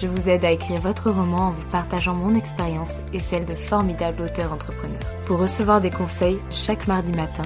je 0.00 0.06
vous 0.06 0.28
aide 0.28 0.44
à 0.44 0.50
écrire 0.50 0.80
votre 0.80 1.10
roman 1.10 1.48
en 1.48 1.52
vous 1.52 1.66
partageant 1.70 2.14
mon 2.14 2.34
expérience 2.34 2.96
et 3.12 3.18
celle 3.18 3.44
de 3.44 3.54
formidables 3.54 4.22
auteurs 4.22 4.52
entrepreneurs. 4.52 5.00
Pour 5.26 5.38
recevoir 5.38 5.80
des 5.80 5.90
conseils 5.90 6.38
chaque 6.50 6.86
mardi 6.86 7.12
matin, 7.12 7.44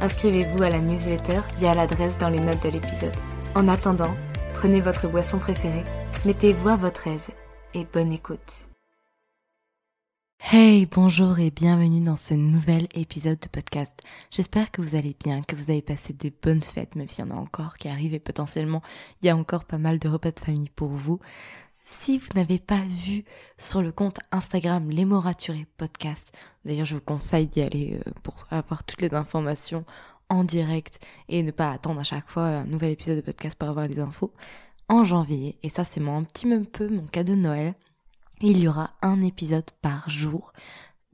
inscrivez-vous 0.00 0.62
à 0.62 0.70
la 0.70 0.80
newsletter 0.80 1.40
via 1.56 1.74
l'adresse 1.74 2.18
dans 2.18 2.30
les 2.30 2.40
notes 2.40 2.62
de 2.64 2.70
l'épisode. 2.70 3.14
En 3.54 3.68
attendant, 3.68 4.14
prenez 4.54 4.80
votre 4.80 5.08
boisson 5.08 5.38
préférée, 5.38 5.84
mettez-vous 6.24 6.68
à 6.68 6.76
votre 6.76 7.06
aise 7.06 7.28
et 7.74 7.86
bonne 7.92 8.12
écoute. 8.12 8.68
Hey, 10.50 10.86
bonjour 10.86 11.38
et 11.38 11.50
bienvenue 11.50 12.04
dans 12.04 12.16
ce 12.16 12.34
nouvel 12.34 12.86
épisode 12.94 13.38
de 13.38 13.46
podcast. 13.46 13.92
J'espère 14.30 14.70
que 14.70 14.82
vous 14.82 14.96
allez 14.96 15.16
bien, 15.24 15.40
que 15.40 15.56
vous 15.56 15.70
avez 15.70 15.80
passé 15.80 16.12
des 16.12 16.30
bonnes 16.30 16.62
fêtes, 16.62 16.94
même 16.94 17.08
s'il 17.08 17.24
y 17.24 17.28
en 17.28 17.30
a 17.30 17.38
encore 17.38 17.78
qui 17.78 17.88
arrivent 17.88 18.12
et 18.12 18.20
potentiellement 18.20 18.82
il 19.22 19.28
y 19.28 19.30
a 19.30 19.36
encore 19.36 19.64
pas 19.64 19.78
mal 19.78 19.98
de 19.98 20.08
repas 20.08 20.32
de 20.32 20.40
famille 20.40 20.68
pour 20.68 20.90
vous. 20.90 21.20
Si 21.84 22.18
vous 22.18 22.28
n'avez 22.36 22.58
pas 22.58 22.80
vu 22.86 23.24
sur 23.58 23.82
le 23.82 23.90
compte 23.90 24.20
Instagram 24.30 24.88
Les 24.88 25.06
podcast, 25.76 26.32
d'ailleurs 26.64 26.84
je 26.84 26.94
vous 26.94 27.00
conseille 27.00 27.48
d'y 27.48 27.60
aller 27.60 28.00
euh, 28.06 28.10
pour 28.22 28.46
avoir 28.50 28.84
toutes 28.84 29.02
les 29.02 29.12
informations 29.14 29.84
en 30.28 30.44
direct 30.44 31.00
et 31.28 31.42
ne 31.42 31.50
pas 31.50 31.70
attendre 31.70 32.00
à 32.00 32.04
chaque 32.04 32.28
fois 32.28 32.44
un 32.44 32.66
nouvel 32.66 32.92
épisode 32.92 33.16
de 33.16 33.20
podcast 33.20 33.56
pour 33.58 33.68
avoir 33.68 33.88
les 33.88 33.98
infos. 33.98 34.32
En 34.88 35.02
janvier, 35.02 35.58
et 35.62 35.68
ça 35.68 35.84
c'est 35.84 36.00
mon 36.00 36.22
petit 36.24 36.46
peu 36.64 36.88
mon 36.88 37.06
cadeau 37.06 37.34
de 37.34 37.40
Noël, 37.40 37.74
il 38.40 38.58
y 38.58 38.68
aura 38.68 38.90
un 39.02 39.20
épisode 39.20 39.70
par 39.82 40.08
jour, 40.08 40.52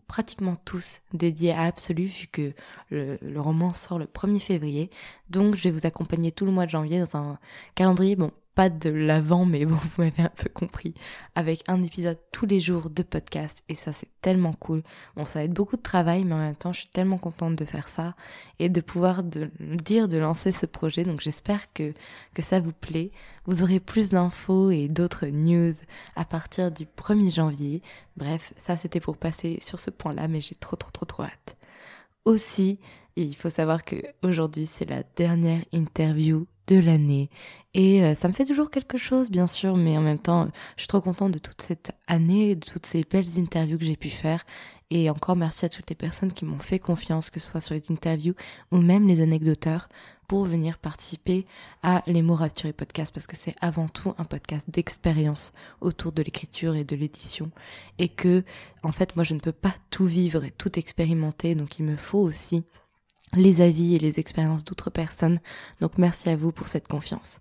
pratiquement 0.07 0.57
tous 0.65 1.01
dédiés 1.13 1.53
à 1.53 1.63
Absolu, 1.63 2.07
vu 2.07 2.27
que 2.27 2.53
le, 2.91 3.19
roman 3.37 3.73
sort 3.73 3.99
le 3.99 4.07
1er 4.07 4.41
février. 4.41 4.91
Donc 5.31 5.55
je 5.55 5.65
vais 5.65 5.71
vous 5.71 5.87
accompagner 5.87 6.33
tout 6.33 6.45
le 6.45 6.53
mois 6.53 6.67
de 6.67 6.71
janvier 6.71 7.01
dans 7.01 7.17
un 7.17 7.39
calendrier, 7.75 8.17
bon, 8.17 8.33
de 8.69 8.91
l'avant, 8.91 9.45
mais 9.45 9.65
bon, 9.65 9.77
vous 9.77 10.03
m'avez 10.03 10.25
un 10.25 10.33
peu 10.35 10.49
compris, 10.53 10.95
avec 11.37 11.63
un 11.69 11.81
épisode 11.85 12.19
tous 12.33 12.47
les 12.47 12.59
jours 12.59 12.91
de 12.91 13.05
podcast, 13.05 13.63
et 13.69 13.75
ça 13.75 13.93
c'est 13.93 14.09
tellement 14.21 14.53
cool. 14.53 14.83
Bon, 15.15 15.25
ça 15.25 15.39
va 15.39 15.45
être 15.45 15.53
beaucoup 15.53 15.77
de 15.77 15.83
travail, 15.83 16.25
mais 16.25 16.35
en 16.35 16.39
même 16.39 16.57
temps, 16.57 16.73
je 16.73 16.81
suis 16.81 16.89
tellement 16.89 17.19
contente 17.19 17.55
de 17.55 17.65
faire 17.65 17.89
ça, 17.89 18.17
et 18.59 18.69
de 18.69 18.81
pouvoir 18.81 19.23
de, 19.23 19.51
dire 19.61 20.09
de 20.09 20.19
lancer 20.19 20.51
ce 20.51 20.67
projet, 20.67 21.05
donc 21.05 21.21
j'espère 21.21 21.73
que, 21.73 21.93
que 22.35 22.43
ça 22.43 22.59
vous 22.59 22.73
plaît. 22.73 23.13
Vous 23.45 23.63
aurez 23.63 23.79
plus 23.79 24.11
d'infos 24.11 24.73
et 24.73 24.89
d'autres 24.89 25.29
news 25.29 25.75
à 26.17 26.25
partir 26.25 26.73
du 26.73 26.85
1er 26.85 27.33
janvier. 27.33 27.83
Bref, 28.17 28.53
ça 28.57 28.77
c'était 28.77 28.99
pour 28.99 29.17
passer 29.17 29.61
sur 29.63 29.79
ce 29.79 29.91
point-là, 29.91 30.27
mais 30.27 30.41
j'ai 30.41 30.57
trop 30.57 30.75
trop 30.75 30.91
trop 30.91 31.07
trop 31.07 31.23
hâte. 31.23 31.57
Aussi, 32.25 32.81
il 33.23 33.37
faut 33.37 33.51
savoir 33.51 33.85
que 33.85 33.97
aujourd'hui 34.23 34.69
c'est 34.73 34.89
la 34.89 35.03
dernière 35.17 35.63
interview 35.73 36.47
de 36.69 36.79
l'année. 36.79 37.31
Et 37.75 38.05
euh, 38.05 38.15
ça 38.15 38.29
me 38.29 38.33
fait 38.33 38.45
toujours 38.45 38.71
quelque 38.71 38.99
chose 38.99 39.31
bien 39.31 39.47
sûr 39.47 39.77
mais 39.77 39.97
en 39.97 40.03
même 40.03 40.19
temps 40.19 40.49
je 40.77 40.83
suis 40.83 40.89
trop 40.89 41.01
contente 41.01 41.33
de 41.33 41.39
toute 41.39 41.63
cette 41.63 41.93
année 42.07 42.55
de 42.55 42.65
toutes 42.65 42.87
ces 42.87 43.03
belles 43.03 43.39
interviews 43.39 43.79
que 43.79 43.85
j'ai 43.85 43.97
pu 43.97 44.11
faire. 44.11 44.45
Et 44.91 45.11
encore 45.11 45.37
merci 45.37 45.65
à 45.65 45.69
toutes 45.69 45.91
les 45.91 45.97
personnes 45.97 46.33
qui 46.33 46.45
m'ont 46.45 46.59
fait 46.59 46.79
confiance 46.79 47.31
que 47.31 47.41
ce 47.41 47.51
soit 47.51 47.61
sur 47.61 47.75
les 47.75 47.83
interviews 47.91 48.35
ou 48.71 48.79
même 48.79 49.09
les 49.09 49.21
anecdoteurs 49.21 49.89
pour 50.29 50.45
venir 50.45 50.79
participer 50.79 51.47
à 51.83 52.03
les 52.07 52.21
mots 52.21 52.35
rapturés 52.35 52.75
podcast 52.75 53.13
parce 53.13 53.27
que 53.27 53.37
c'est 53.37 53.55
avant 53.61 53.89
tout 53.89 54.15
un 54.19 54.25
podcast 54.25 54.69
d'expérience 54.69 55.53
autour 55.81 56.13
de 56.13 56.23
l'écriture 56.23 56.77
et 56.77 56.85
de 56.85 56.95
l'édition. 56.97 57.51
Et 57.99 58.09
que 58.09 58.45
en 58.83 58.93
fait 58.93 59.17
moi 59.17 59.25
je 59.25 59.35
ne 59.35 59.41
peux 59.41 59.53
pas 59.53 59.75
tout 59.91 60.07
vivre 60.07 60.45
et 60.45 60.51
tout 60.51 60.79
expérimenter 60.79 61.55
donc 61.55 61.79
il 61.79 61.85
me 61.85 61.97
faut 61.97 62.21
aussi 62.21 62.65
les 63.35 63.61
avis 63.61 63.95
et 63.95 63.99
les 63.99 64.21
expériences 64.21 64.65
d'autres 64.65 64.91
personnes. 64.91 65.41
Donc 65.81 65.99
merci 65.99 66.29
à 66.29 66.37
vous 66.37 66.53
pour 66.53 66.69
cette 66.69 66.89
confiance. 66.89 67.41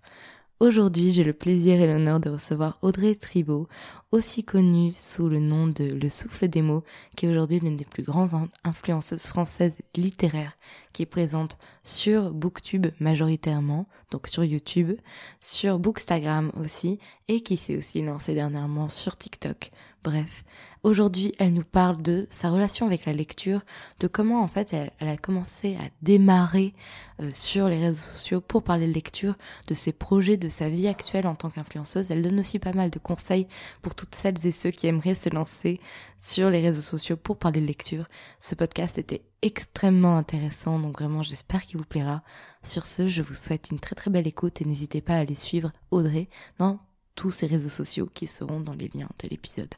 Aujourd'hui, 0.60 1.12
j'ai 1.12 1.22
le 1.22 1.34
plaisir 1.34 1.80
et 1.80 1.86
l'honneur 1.86 2.18
de 2.18 2.30
recevoir 2.30 2.80
Audrey 2.82 3.14
Tribault, 3.14 3.68
aussi 4.10 4.42
connue 4.42 4.92
sous 4.92 5.28
le 5.28 5.38
nom 5.38 5.68
de 5.68 5.84
Le 5.84 6.08
Souffle 6.08 6.48
des 6.48 6.62
mots, 6.62 6.82
qui 7.14 7.26
est 7.26 7.28
aujourd'hui 7.28 7.60
l'une 7.60 7.76
des 7.76 7.84
plus 7.84 8.02
grandes 8.02 8.32
influenceuses 8.64 9.26
françaises 9.26 9.76
littéraires, 9.94 10.58
qui 10.92 11.02
est 11.02 11.06
présente 11.06 11.58
sur 11.84 12.32
Booktube 12.32 12.88
majoritairement, 12.98 13.86
donc 14.10 14.26
sur 14.26 14.42
YouTube, 14.42 14.94
sur 15.40 15.78
Bookstagram 15.78 16.50
aussi, 16.60 16.98
et 17.28 17.40
qui 17.42 17.56
s'est 17.56 17.76
aussi 17.76 18.02
lancée 18.02 18.34
dernièrement 18.34 18.88
sur 18.88 19.16
TikTok. 19.16 19.70
Bref, 20.08 20.42
aujourd'hui, 20.84 21.34
elle 21.38 21.52
nous 21.52 21.64
parle 21.64 22.00
de 22.00 22.26
sa 22.30 22.48
relation 22.48 22.86
avec 22.86 23.04
la 23.04 23.12
lecture, 23.12 23.60
de 24.00 24.06
comment 24.06 24.40
en 24.40 24.48
fait 24.48 24.72
elle, 24.72 24.90
a 25.06 25.18
commencé 25.18 25.76
à 25.76 25.86
démarrer 26.00 26.72
euh, 27.20 27.28
sur 27.30 27.68
les 27.68 27.76
réseaux 27.76 28.12
sociaux 28.14 28.40
pour 28.40 28.62
parler 28.62 28.86
de 28.86 28.94
lecture, 28.94 29.36
de 29.66 29.74
ses 29.74 29.92
projets, 29.92 30.38
de 30.38 30.48
sa 30.48 30.70
vie 30.70 30.88
actuelle 30.88 31.26
en 31.26 31.34
tant 31.34 31.50
qu'influenceuse. 31.50 32.10
Elle 32.10 32.22
donne 32.22 32.40
aussi 32.40 32.58
pas 32.58 32.72
mal 32.72 32.88
de 32.88 32.98
conseils 32.98 33.48
pour 33.82 33.94
toutes 33.94 34.14
celles 34.14 34.46
et 34.46 34.50
ceux 34.50 34.70
qui 34.70 34.86
aimeraient 34.86 35.14
se 35.14 35.28
lancer 35.28 35.78
sur 36.18 36.48
les 36.48 36.62
réseaux 36.62 36.80
sociaux 36.80 37.18
pour 37.18 37.36
parler 37.36 37.60
de 37.60 37.66
lecture. 37.66 38.08
Ce 38.40 38.54
podcast 38.54 38.96
était 38.96 39.26
extrêmement 39.42 40.16
intéressant, 40.16 40.78
donc 40.78 41.02
vraiment 41.02 41.22
j'espère 41.22 41.66
qu'il 41.66 41.76
vous 41.76 41.84
plaira. 41.84 42.22
Sur 42.62 42.86
ce, 42.86 43.08
je 43.08 43.20
vous 43.20 43.34
souhaite 43.34 43.68
une 43.70 43.78
très 43.78 43.94
très 43.94 44.10
belle 44.10 44.26
écoute 44.26 44.62
et 44.62 44.64
n'hésitez 44.64 45.02
pas 45.02 45.16
à 45.16 45.18
aller 45.18 45.34
suivre 45.34 45.70
Audrey 45.90 46.30
dans 46.58 46.78
tous 47.18 47.32
ces 47.32 47.48
réseaux 47.48 47.68
sociaux 47.68 48.06
qui 48.06 48.28
seront 48.28 48.60
dans 48.60 48.74
les 48.74 48.88
liens 48.94 49.10
de 49.18 49.28
l'épisode. 49.28 49.74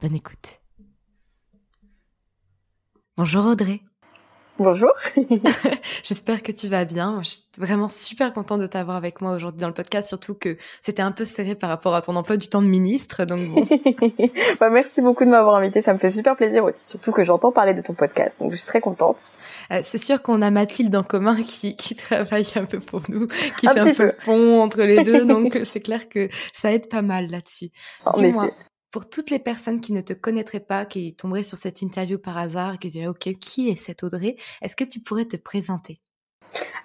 Bonne 0.00 0.14
écoute. 0.14 0.60
Bonjour 3.16 3.44
Audrey. 3.44 3.80
Bonjour. 4.58 4.90
J'espère 6.02 6.42
que 6.42 6.50
tu 6.50 6.68
vas 6.68 6.86
bien. 6.86 7.20
je 7.22 7.28
suis 7.28 7.42
vraiment 7.58 7.88
super 7.88 8.32
contente 8.32 8.60
de 8.60 8.66
t'avoir 8.66 8.96
avec 8.96 9.20
moi 9.20 9.32
aujourd'hui 9.32 9.60
dans 9.60 9.66
le 9.66 9.74
podcast, 9.74 10.08
surtout 10.08 10.34
que 10.34 10.56
c'était 10.80 11.02
un 11.02 11.12
peu 11.12 11.26
serré 11.26 11.54
par 11.54 11.68
rapport 11.68 11.94
à 11.94 12.00
ton 12.00 12.16
emploi 12.16 12.38
du 12.38 12.48
temps 12.48 12.62
de 12.62 12.66
ministre. 12.66 13.26
Donc 13.26 13.48
bon. 13.48 13.66
bah, 14.60 14.70
merci 14.70 15.02
beaucoup 15.02 15.26
de 15.26 15.30
m'avoir 15.30 15.56
invité. 15.56 15.82
Ça 15.82 15.92
me 15.92 15.98
fait 15.98 16.10
super 16.10 16.36
plaisir 16.36 16.64
aussi, 16.64 16.86
surtout 16.86 17.12
que 17.12 17.22
j'entends 17.22 17.52
parler 17.52 17.74
de 17.74 17.82
ton 17.82 17.92
podcast. 17.92 18.36
Donc 18.40 18.52
je 18.52 18.56
suis 18.56 18.66
très 18.66 18.80
contente. 18.80 19.18
Euh, 19.72 19.80
c'est 19.82 19.98
sûr 19.98 20.22
qu'on 20.22 20.40
a 20.40 20.50
Mathilde 20.50 20.96
en 20.96 21.02
commun 21.02 21.42
qui, 21.42 21.76
qui 21.76 21.94
travaille 21.94 22.46
un 22.56 22.64
peu 22.64 22.80
pour 22.80 23.02
nous, 23.08 23.28
qui 23.58 23.68
fait 23.68 23.78
un 23.78 23.92
peu, 23.92 24.04
le 24.04 24.16
pont 24.24 24.62
entre 24.62 24.82
les 24.82 25.04
deux. 25.04 25.26
donc 25.26 25.58
c'est 25.70 25.80
clair 25.80 26.08
que 26.08 26.30
ça 26.54 26.72
aide 26.72 26.88
pas 26.88 27.02
mal 27.02 27.28
là-dessus. 27.28 27.68
Dis-moi, 28.14 28.48
pour 28.96 29.10
toutes 29.10 29.28
les 29.28 29.38
personnes 29.38 29.82
qui 29.82 29.92
ne 29.92 30.00
te 30.00 30.14
connaîtraient 30.14 30.58
pas, 30.58 30.86
qui 30.86 31.14
tomberaient 31.14 31.42
sur 31.42 31.58
cette 31.58 31.82
interview 31.82 32.16
par 32.16 32.38
hasard, 32.38 32.78
qui 32.78 32.88
diraient 32.88 33.08
OK, 33.08 33.28
qui 33.38 33.68
est 33.68 33.76
cette 33.76 34.02
Audrey? 34.02 34.36
Est-ce 34.62 34.74
que 34.74 34.84
tu 34.84 35.00
pourrais 35.00 35.26
te 35.26 35.36
présenter? 35.36 36.00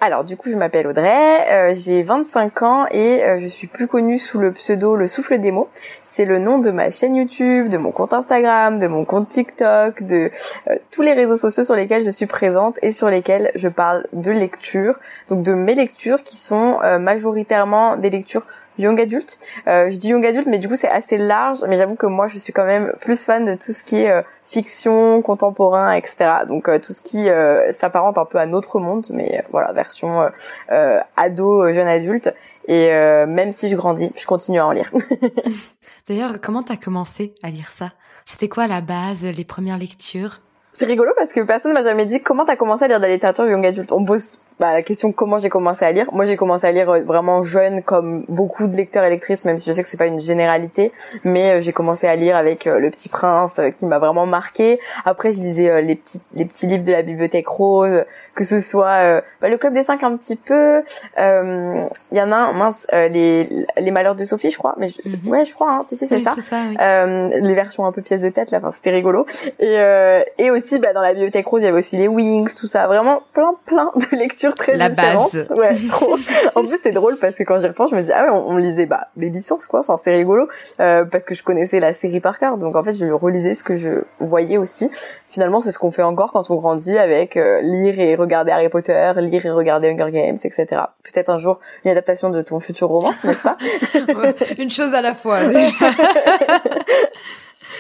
Alors 0.02 0.26
du 0.26 0.36
coup, 0.36 0.50
je 0.50 0.58
m'appelle 0.58 0.88
Audrey, 0.88 1.50
euh, 1.50 1.74
j'ai 1.74 2.04
25 2.04 2.64
ans 2.64 2.86
et 2.92 3.24
euh, 3.24 3.40
je 3.40 3.48
suis 3.48 3.68
plus 3.68 3.88
connue 3.88 4.20
sous 4.20 4.40
le 4.40 4.52
pseudo 4.52 4.98
Le 4.98 5.08
Souffle 5.08 5.38
des 5.38 5.52
mots. 5.52 5.70
C'est 6.04 6.26
le 6.26 6.38
nom 6.38 6.60
de 6.60 6.70
ma 6.70 6.92
chaîne 6.92 7.16
YouTube, 7.16 7.70
de 7.70 7.78
mon 7.78 7.92
compte 7.94 8.12
Instagram, 8.12 8.80
de 8.80 8.88
mon 8.88 9.06
compte 9.06 9.30
TikTok, 9.30 10.04
de 10.04 10.32
euh, 10.70 10.76
tous 10.92 11.04
les 11.04 11.14
réseaux 11.14 11.38
sociaux 11.38 11.64
sur 11.64 11.76
lesquels 11.76 12.04
je 12.04 12.10
suis 12.10 12.26
présente 12.26 12.78
et 12.82 12.92
sur 12.92 13.10
lesquels 13.10 13.52
je 13.56 13.70
parle 13.70 14.06
de 14.12 14.32
lecture, 14.32 15.00
donc 15.30 15.44
de 15.44 15.54
mes 15.54 15.76
lectures 15.76 16.24
qui 16.24 16.36
sont 16.36 16.80
majoritairement 17.00 17.96
des 17.96 18.10
lectures 18.10 18.44
young 18.78 19.00
adulte. 19.00 19.40
Euh, 19.68 19.90
je 19.90 19.98
dis 19.98 20.10
young 20.10 20.26
adulte, 20.26 20.48
mais 20.48 20.60
du 20.60 20.68
coup 20.68 20.76
c'est 20.76 20.90
assez 20.90 21.18
large. 21.18 21.60
Mais 21.68 21.78
j'avoue 21.78 21.96
que 21.96 22.06
moi 22.06 22.28
je 22.28 22.38
suis 22.38 22.54
quand 22.54 22.66
même 22.66 22.94
plus 23.00 23.24
fan 23.24 23.46
de 23.46 23.56
tout 23.56 23.74
ce 23.74 23.84
qui 23.84 23.98
est 23.98 24.12
euh, 24.12 24.22
fiction, 24.44 25.22
contemporain, 25.22 25.94
etc. 25.94 26.44
Donc 26.48 26.68
euh, 26.68 26.80
tout 26.80 26.94
ce 26.94 27.02
qui 27.02 27.28
s'apparente 27.74 28.18
un 28.18 28.26
peu 28.26 28.38
à 28.38 28.46
notre 28.46 28.80
monde, 28.80 29.06
mais 29.10 29.44
voilà 29.52 29.72
version 29.72 30.30
ado, 31.18 31.72
jeune 31.72 31.88
adulte. 31.88 32.34
Et 32.68 32.90
même 32.90 33.52
si 33.52 33.68
je 33.70 33.76
grandis, 33.76 34.12
je 34.16 34.26
continue 34.26 34.60
à 34.60 34.68
en 34.68 34.72
lire. 34.72 34.92
D'ailleurs, 36.08 36.42
comment 36.42 36.64
t'as 36.64 36.78
commencé 36.78 37.34
à 37.44 37.50
lire 37.50 37.70
ça? 37.70 37.92
C'était 38.26 38.50
quoi 38.50 38.68
la 38.68 38.82
base, 38.82 39.26
les 39.26 39.46
premières 39.46 39.78
lectures? 39.78 40.42
C'est 40.74 40.86
rigolo 40.86 41.12
parce 41.18 41.34
que 41.34 41.42
personne 41.42 41.74
m'a 41.74 41.82
jamais 41.82 42.06
dit 42.06 42.22
comment 42.22 42.46
t'as 42.46 42.56
commencé 42.56 42.86
à 42.86 42.88
lire 42.88 42.98
de 43.00 43.06
la 43.06 43.12
littérature 43.12 43.46
young 43.46 43.66
adulte. 43.66 43.92
On 43.92 44.06
pose 44.06 44.40
bah, 44.62 44.74
la 44.74 44.84
question 44.84 45.12
comment 45.12 45.40
j'ai 45.40 45.50
commencé 45.50 45.84
à 45.84 45.92
lire. 45.92 46.06
Moi, 46.12 46.26
j'ai 46.26 46.36
commencé 46.36 46.68
à 46.68 46.72
lire 46.72 46.88
euh, 46.92 47.00
vraiment 47.00 47.42
jeune, 47.42 47.82
comme 47.82 48.26
beaucoup 48.30 48.68
de 48.68 48.78
lecteurs 48.78 49.04
et 49.04 49.10
lectrices, 49.10 49.44
même 49.44 49.58
si 49.58 49.68
je 49.68 49.74
sais 49.74 49.82
que 49.82 49.90
c'est 49.90 49.98
pas 49.98 50.06
une 50.06 50.20
généralité. 50.20 50.92
Mais 51.24 51.54
euh, 51.54 51.62
j'ai 51.62 51.74
commencé 51.74 52.06
à 52.06 52.16
lire 52.16 52.36
avec 52.36 52.68
euh, 52.68 52.78
Le 52.78 52.92
Petit 52.92 53.10
Prince, 53.10 53.60
qui 53.80 53.86
m'a 53.88 53.98
vraiment 53.98 54.28
marqué. 54.28 54.80
Après, 55.04 55.32
je 55.32 55.40
lisais 55.40 55.82
les 55.82 55.96
petits 55.96 56.22
les 56.36 56.46
petits 56.46 56.68
livres 56.68 56.84
de 56.84 56.92
la 56.92 57.02
Bibliothèque 57.02 57.48
Rose, 57.48 58.06
que 58.36 58.44
ce 58.44 58.60
soit 58.60 59.24
bah, 59.42 59.50
le 59.50 59.58
Club 59.58 59.74
des 59.74 59.82
Cinq 59.82 60.04
un 60.04 60.16
petit 60.16 60.36
peu. 60.36 60.84
Il 61.18 62.18
y 62.18 62.22
en 62.22 62.32
a 62.32 62.36
un, 62.36 62.54
mince, 62.54 62.86
les 62.92 63.66
les 63.78 63.92
Malheurs 63.92 64.14
de 64.14 64.26
Sophie, 64.26 64.52
je 64.52 64.60
crois. 64.60 64.76
Mais 64.78 64.90
mhm. 65.06 65.28
ouais, 65.28 65.44
je 65.44 65.56
crois. 65.56 65.72
Hein, 65.72 65.82
si 65.82 65.96
si 65.96 66.06
c'est 66.06 66.20
ça. 66.20 66.36
les 66.38 67.56
versions 67.56 67.88
un 67.88 67.92
peu 67.92 68.04
pièces 68.04 68.22
de 68.22 68.30
tête, 68.30 68.52
là. 68.52 68.60
Enfin, 68.60 68.70
c'était 68.70 68.92
rigolo. 68.92 69.26
Et 69.60 69.80
et 70.38 70.52
aussi, 70.52 70.78
bah, 70.78 70.94
dans 70.94 71.02
la 71.02 71.14
Bibliothèque 71.14 71.48
Rose, 71.48 71.64
il 71.64 71.66
y 71.66 71.68
avait 71.68 71.80
aussi 71.80 71.98
les 71.98 72.08
Wings, 72.08 72.54
tout 72.56 72.68
ça. 72.68 72.86
Vraiment 72.86 73.24
plein 73.34 73.56
plein 73.66 73.92
de 73.96 74.16
lectures 74.16 74.51
très 74.56 74.76
la 74.78 74.90
base. 74.90 75.50
Ouais, 75.56 75.76
trop. 75.90 76.18
en 76.56 76.66
plus, 76.66 76.80
c'est 76.82 76.92
drôle 76.92 77.18
parce 77.18 77.36
que 77.36 77.44
quand 77.44 77.60
j'y 77.60 77.68
repense, 77.68 77.92
je 77.92 77.96
me 77.96 78.02
dis 78.02 78.12
ah 78.14 78.24
ouais, 78.24 78.30
on, 78.32 78.58
lisait 78.58 78.86
bah 78.86 79.08
des 79.16 79.30
licences 79.30 79.66
quoi. 79.66 79.82
Enfin, 79.82 79.98
c'est 79.98 80.12
rigolo 80.12 80.48
euh, 80.80 81.06
parce 81.06 81.26
que 81.26 81.36
je 81.36 81.44
connaissais 81.44 81.80
la 81.80 81.94
série 81.94 82.20
par 82.20 82.40
cœur. 82.40 82.58
Donc 82.58 82.76
en 82.76 82.84
fait, 82.84 82.94
je 82.94 83.06
relisais 83.06 83.54
ce 83.54 83.64
que 83.64 83.76
je 83.76 84.04
voyais 84.20 84.58
aussi. 84.58 84.90
Finalement, 85.30 85.60
c'est 85.60 85.72
ce 85.72 85.80
qu'on 85.80 85.92
fait 85.92 86.04
encore 86.04 86.32
quand 86.32 86.50
on 86.52 86.56
grandit 86.56 86.98
avec 86.98 87.38
euh, 87.38 87.62
lire 87.62 88.00
et 88.00 88.16
regarder 88.16 88.52
Harry 88.52 88.70
Potter, 88.70 89.14
lire 89.18 89.46
et 89.46 89.52
regarder 89.52 89.90
Hunger 89.90 90.12
Games, 90.12 90.38
etc. 90.44 90.66
Peut-être 91.04 91.30
un 91.30 91.38
jour 91.38 91.60
une 91.86 91.92
adaptation 91.92 92.30
de 92.30 92.42
ton 92.42 92.60
futur 92.60 92.90
roman, 92.90 93.12
n'est-ce 93.24 93.44
pas? 93.44 93.58
Une 94.58 94.70
chose 94.70 94.94
à 94.94 95.02
la 95.02 95.14
fois. 95.14 95.46
Déjà. 95.46 95.62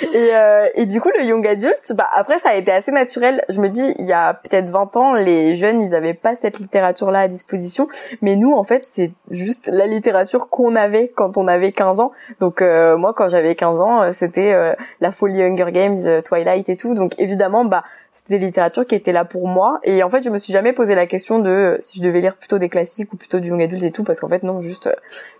et, 0.13 0.35
euh, 0.35 0.67
et 0.75 0.85
du 0.85 1.01
coup, 1.01 1.09
le 1.17 1.23
young 1.23 1.45
adulte, 1.47 1.93
bah 1.95 2.09
après, 2.13 2.39
ça 2.39 2.49
a 2.49 2.55
été 2.55 2.71
assez 2.71 2.91
naturel. 2.91 3.43
Je 3.49 3.61
me 3.61 3.69
dis, 3.69 3.93
il 3.99 4.05
y 4.05 4.13
a 4.13 4.33
peut-être 4.33 4.69
20 4.69 4.97
ans, 4.97 5.13
les 5.13 5.55
jeunes, 5.55 5.81
ils 5.81 5.93
avaient 5.95 6.13
pas 6.13 6.35
cette 6.35 6.59
littérature-là 6.59 7.21
à 7.21 7.27
disposition. 7.27 7.87
Mais 8.21 8.35
nous, 8.35 8.53
en 8.53 8.63
fait, 8.63 8.83
c'est 8.85 9.11
juste 9.29 9.67
la 9.67 9.87
littérature 9.87 10.49
qu'on 10.49 10.75
avait 10.75 11.07
quand 11.09 11.37
on 11.37 11.47
avait 11.47 11.71
15 11.71 11.99
ans. 11.99 12.11
Donc 12.39 12.61
euh, 12.61 12.97
moi, 12.97 13.13
quand 13.13 13.29
j'avais 13.29 13.55
15 13.55 13.81
ans, 13.81 14.01
euh, 14.01 14.11
c'était 14.11 14.53
euh, 14.53 14.73
la 14.99 15.11
folie 15.11 15.41
Hunger 15.41 15.71
Games, 15.71 16.21
Twilight 16.23 16.69
et 16.69 16.75
tout. 16.75 16.93
Donc 16.93 17.13
évidemment, 17.19 17.65
bah 17.65 17.83
c'était 18.11 18.39
des 18.39 18.45
littératures 18.45 18.85
qui 18.85 18.95
étaient 18.95 19.13
là 19.13 19.25
pour 19.25 19.47
moi. 19.47 19.79
Et 19.83 20.03
en 20.03 20.09
fait, 20.09 20.21
je 20.21 20.29
me 20.29 20.37
suis 20.37 20.51
jamais 20.51 20.73
posé 20.73 20.95
la 20.95 21.07
question 21.07 21.39
de 21.39 21.77
si 21.79 21.97
je 21.97 22.03
devais 22.03 22.21
lire 22.21 22.35
plutôt 22.35 22.57
des 22.57 22.69
classiques 22.69 23.13
ou 23.13 23.17
plutôt 23.17 23.39
du 23.39 23.49
young 23.49 23.61
adulte 23.61 23.83
et 23.83 23.91
tout, 23.91 24.03
parce 24.03 24.19
qu'en 24.19 24.27
fait, 24.27 24.43
non, 24.43 24.59
juste, 24.59 24.89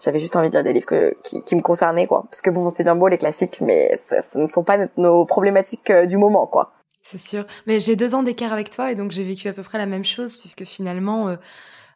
j'avais 0.03 0.19
juste 0.19 0.35
envie 0.35 0.49
de 0.49 0.53
lire 0.53 0.63
des 0.63 0.73
livres 0.73 1.13
qui, 1.23 1.43
qui 1.43 1.55
me 1.55 1.61
concernaient, 1.61 2.07
quoi. 2.07 2.25
Parce 2.31 2.41
que 2.41 2.49
bon, 2.49 2.69
c'est 2.69 2.83
bien 2.83 2.95
beau 2.95 3.07
les 3.07 3.17
classiques, 3.17 3.59
mais 3.61 3.99
ça, 4.03 4.21
ça 4.21 4.47
sont 4.47 4.63
pas 4.63 4.77
nos 4.97 5.25
problématiques 5.25 5.89
euh, 5.89 6.05
du 6.05 6.17
moment, 6.17 6.47
quoi. 6.47 6.71
C'est 7.03 7.17
sûr. 7.17 7.45
Mais 7.67 7.79
j'ai 7.79 7.95
deux 7.95 8.15
ans 8.15 8.23
d'écart 8.23 8.53
avec 8.53 8.69
toi 8.69 8.91
et 8.91 8.95
donc 8.95 9.11
j'ai 9.11 9.23
vécu 9.23 9.47
à 9.47 9.53
peu 9.53 9.63
près 9.63 9.77
la 9.77 9.85
même 9.85 10.05
chose 10.05 10.37
puisque 10.37 10.63
finalement, 10.63 11.29
euh, 11.29 11.35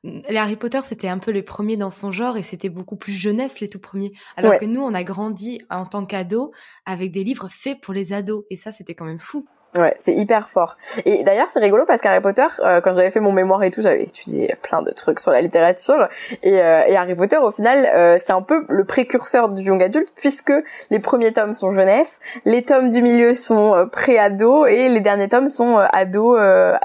les 0.03 0.37
Harry 0.37 0.55
Potter 0.55 0.79
c'était 0.83 1.07
un 1.07 1.19
peu 1.19 1.31
les 1.31 1.43
premiers 1.43 1.77
dans 1.77 1.89
son 1.89 2.11
genre 2.11 2.37
et 2.37 2.43
c'était 2.43 2.69
beaucoup 2.69 2.95
plus 2.95 3.13
jeunesse 3.13 3.59
les 3.59 3.69
tout 3.69 3.79
premiers. 3.79 4.13
Alors 4.35 4.57
que 4.57 4.65
nous, 4.65 4.81
on 4.81 4.93
a 4.93 5.03
grandi 5.03 5.61
en 5.69 5.85
tant 5.85 6.05
qu'ados 6.05 6.51
avec 6.85 7.11
des 7.11 7.23
livres 7.23 7.49
faits 7.49 7.79
pour 7.81 7.93
les 7.93 8.13
ados 8.13 8.43
et 8.49 8.55
ça 8.55 8.71
c'était 8.71 8.95
quand 8.95 9.05
même 9.05 9.19
fou. 9.19 9.45
Ouais, 9.77 9.93
c'est 9.97 10.13
hyper 10.13 10.47
fort. 10.47 10.77
Et 11.05 11.23
d'ailleurs, 11.23 11.47
c'est 11.51 11.59
rigolo 11.59 11.83
parce 11.85 12.01
qu'Harry 12.01 12.21
Potter, 12.21 12.45
euh, 12.59 12.79
quand 12.81 12.93
j'avais 12.93 13.11
fait 13.11 13.19
mon 13.19 13.31
mémoire 13.31 13.61
et 13.63 13.71
tout, 13.71 13.81
j'avais 13.81 14.03
étudié 14.03 14.55
plein 14.61 14.81
de 14.81 14.91
trucs 14.91 15.19
sur 15.19 15.31
la 15.31 15.41
littérature. 15.41 16.07
Et, 16.43 16.61
euh, 16.61 16.83
et 16.87 16.95
Harry 16.95 17.15
Potter, 17.15 17.37
au 17.37 17.51
final, 17.51 17.85
euh, 17.85 18.17
c'est 18.23 18.31
un 18.31 18.41
peu 18.41 18.65
le 18.69 18.85
précurseur 18.85 19.49
du 19.49 19.63
young 19.63 19.83
adulte 19.83 20.09
puisque 20.15 20.53
les 20.89 20.99
premiers 20.99 21.33
tomes 21.33 21.53
sont 21.53 21.73
jeunesse, 21.73 22.19
les 22.45 22.63
tomes 22.63 22.89
du 22.89 23.01
milieu 23.01 23.33
sont 23.33 23.87
pré-ado 23.91 24.65
et 24.65 24.87
les 24.87 25.01
derniers 25.01 25.29
tomes 25.29 25.49
sont 25.49 25.77
ado 25.77 26.37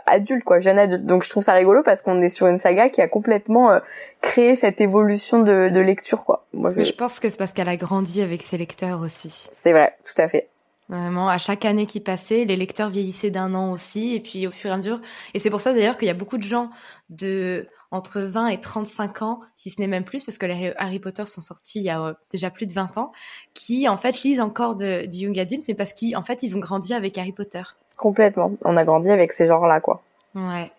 adultes, 0.07 0.45
quoi, 0.45 0.59
jeune 0.59 0.79
adulte. 0.79 1.05
Donc 1.05 1.23
je 1.23 1.31
trouve 1.31 1.45
ça 1.45 1.53
rigolo 1.53 1.83
parce 1.83 2.03
qu'on 2.03 2.21
est 2.23 2.29
sur 2.29 2.47
une 2.47 2.59
saga 2.59 2.89
qui 2.89 3.01
a 3.01 3.09
complètement 3.09 3.81
créé 4.21 4.55
cette 4.55 4.81
évolution 4.81 5.41
de, 5.41 5.69
de 5.69 5.81
lecture, 5.81 6.25
quoi. 6.25 6.45
Moi, 6.53 6.71
je... 6.73 6.79
Mais 6.79 6.85
je 6.85 6.95
pense 6.95 7.21
que 7.21 7.31
c'est 7.31 7.39
parce 7.39 7.53
qu'elle 7.53 7.69
a 7.69 7.77
grandi 7.77 8.23
avec 8.23 8.43
ses 8.43 8.59
lecteurs 8.59 9.01
aussi. 9.01 9.49
C'est 9.53 9.73
vrai, 9.73 9.95
tout 10.05 10.21
à 10.21 10.29
fait. 10.29 10.49
Vraiment, 10.91 11.29
à 11.29 11.39
chaque 11.39 11.65
année 11.65 11.87
qui 11.87 12.01
passait, 12.01 12.45
les 12.45 12.57
lecteurs 12.57 12.91
vieillissaient 12.91 13.31
d'un 13.31 13.55
an 13.55 13.71
aussi, 13.71 14.13
et 14.13 14.19
puis 14.19 14.49
au 14.49 14.51
fur 14.51 14.71
et 14.71 14.73
à 14.73 14.77
mesure. 14.77 15.01
Et 15.35 15.39
c'est 15.39 15.49
pour 15.49 15.61
ça 15.61 15.73
d'ailleurs 15.73 15.97
qu'il 15.97 16.09
y 16.09 16.11
a 16.11 16.15
beaucoup 16.15 16.37
de 16.37 16.43
gens 16.43 16.69
de 17.11 17.69
entre 17.93 18.21
20 18.21 18.49
et 18.49 18.59
35 18.59 19.23
ans, 19.23 19.41
si 19.55 19.71
ce 19.71 19.81
n'est 19.81 19.87
même 19.87 20.03
plus, 20.03 20.25
parce 20.25 20.37
que 20.37 20.47
les 20.47 20.73
Harry 20.77 20.99
Potter 20.99 21.27
sont 21.27 21.43
sortis 21.43 21.79
il 21.79 21.85
y 21.85 21.91
a 21.91 22.03
euh, 22.03 22.15
déjà 22.33 22.51
plus 22.51 22.67
de 22.67 22.73
20 22.73 22.99
ans, 22.99 23.13
qui 23.55 23.89
en 23.89 23.97
fait 23.97 24.21
lisent 24.25 24.41
encore 24.41 24.75
de, 24.75 25.07
du 25.07 25.19
young 25.19 25.39
adult, 25.39 25.63
mais 25.69 25.75
parce 25.75 25.93
qu'en 25.93 26.25
fait 26.25 26.43
ils 26.43 26.57
ont 26.57 26.61
grandi 26.61 26.93
avec 26.93 27.17
Harry 27.19 27.33
Potter. 27.33 27.63
Complètement. 27.97 28.53
On 28.65 28.77
a 28.77 28.85
grandi 28.85 29.11
avec 29.11 29.31
ces 29.31 29.47
genres-là, 29.47 29.81
quoi. 29.81 30.03
Ouais. 30.35 30.73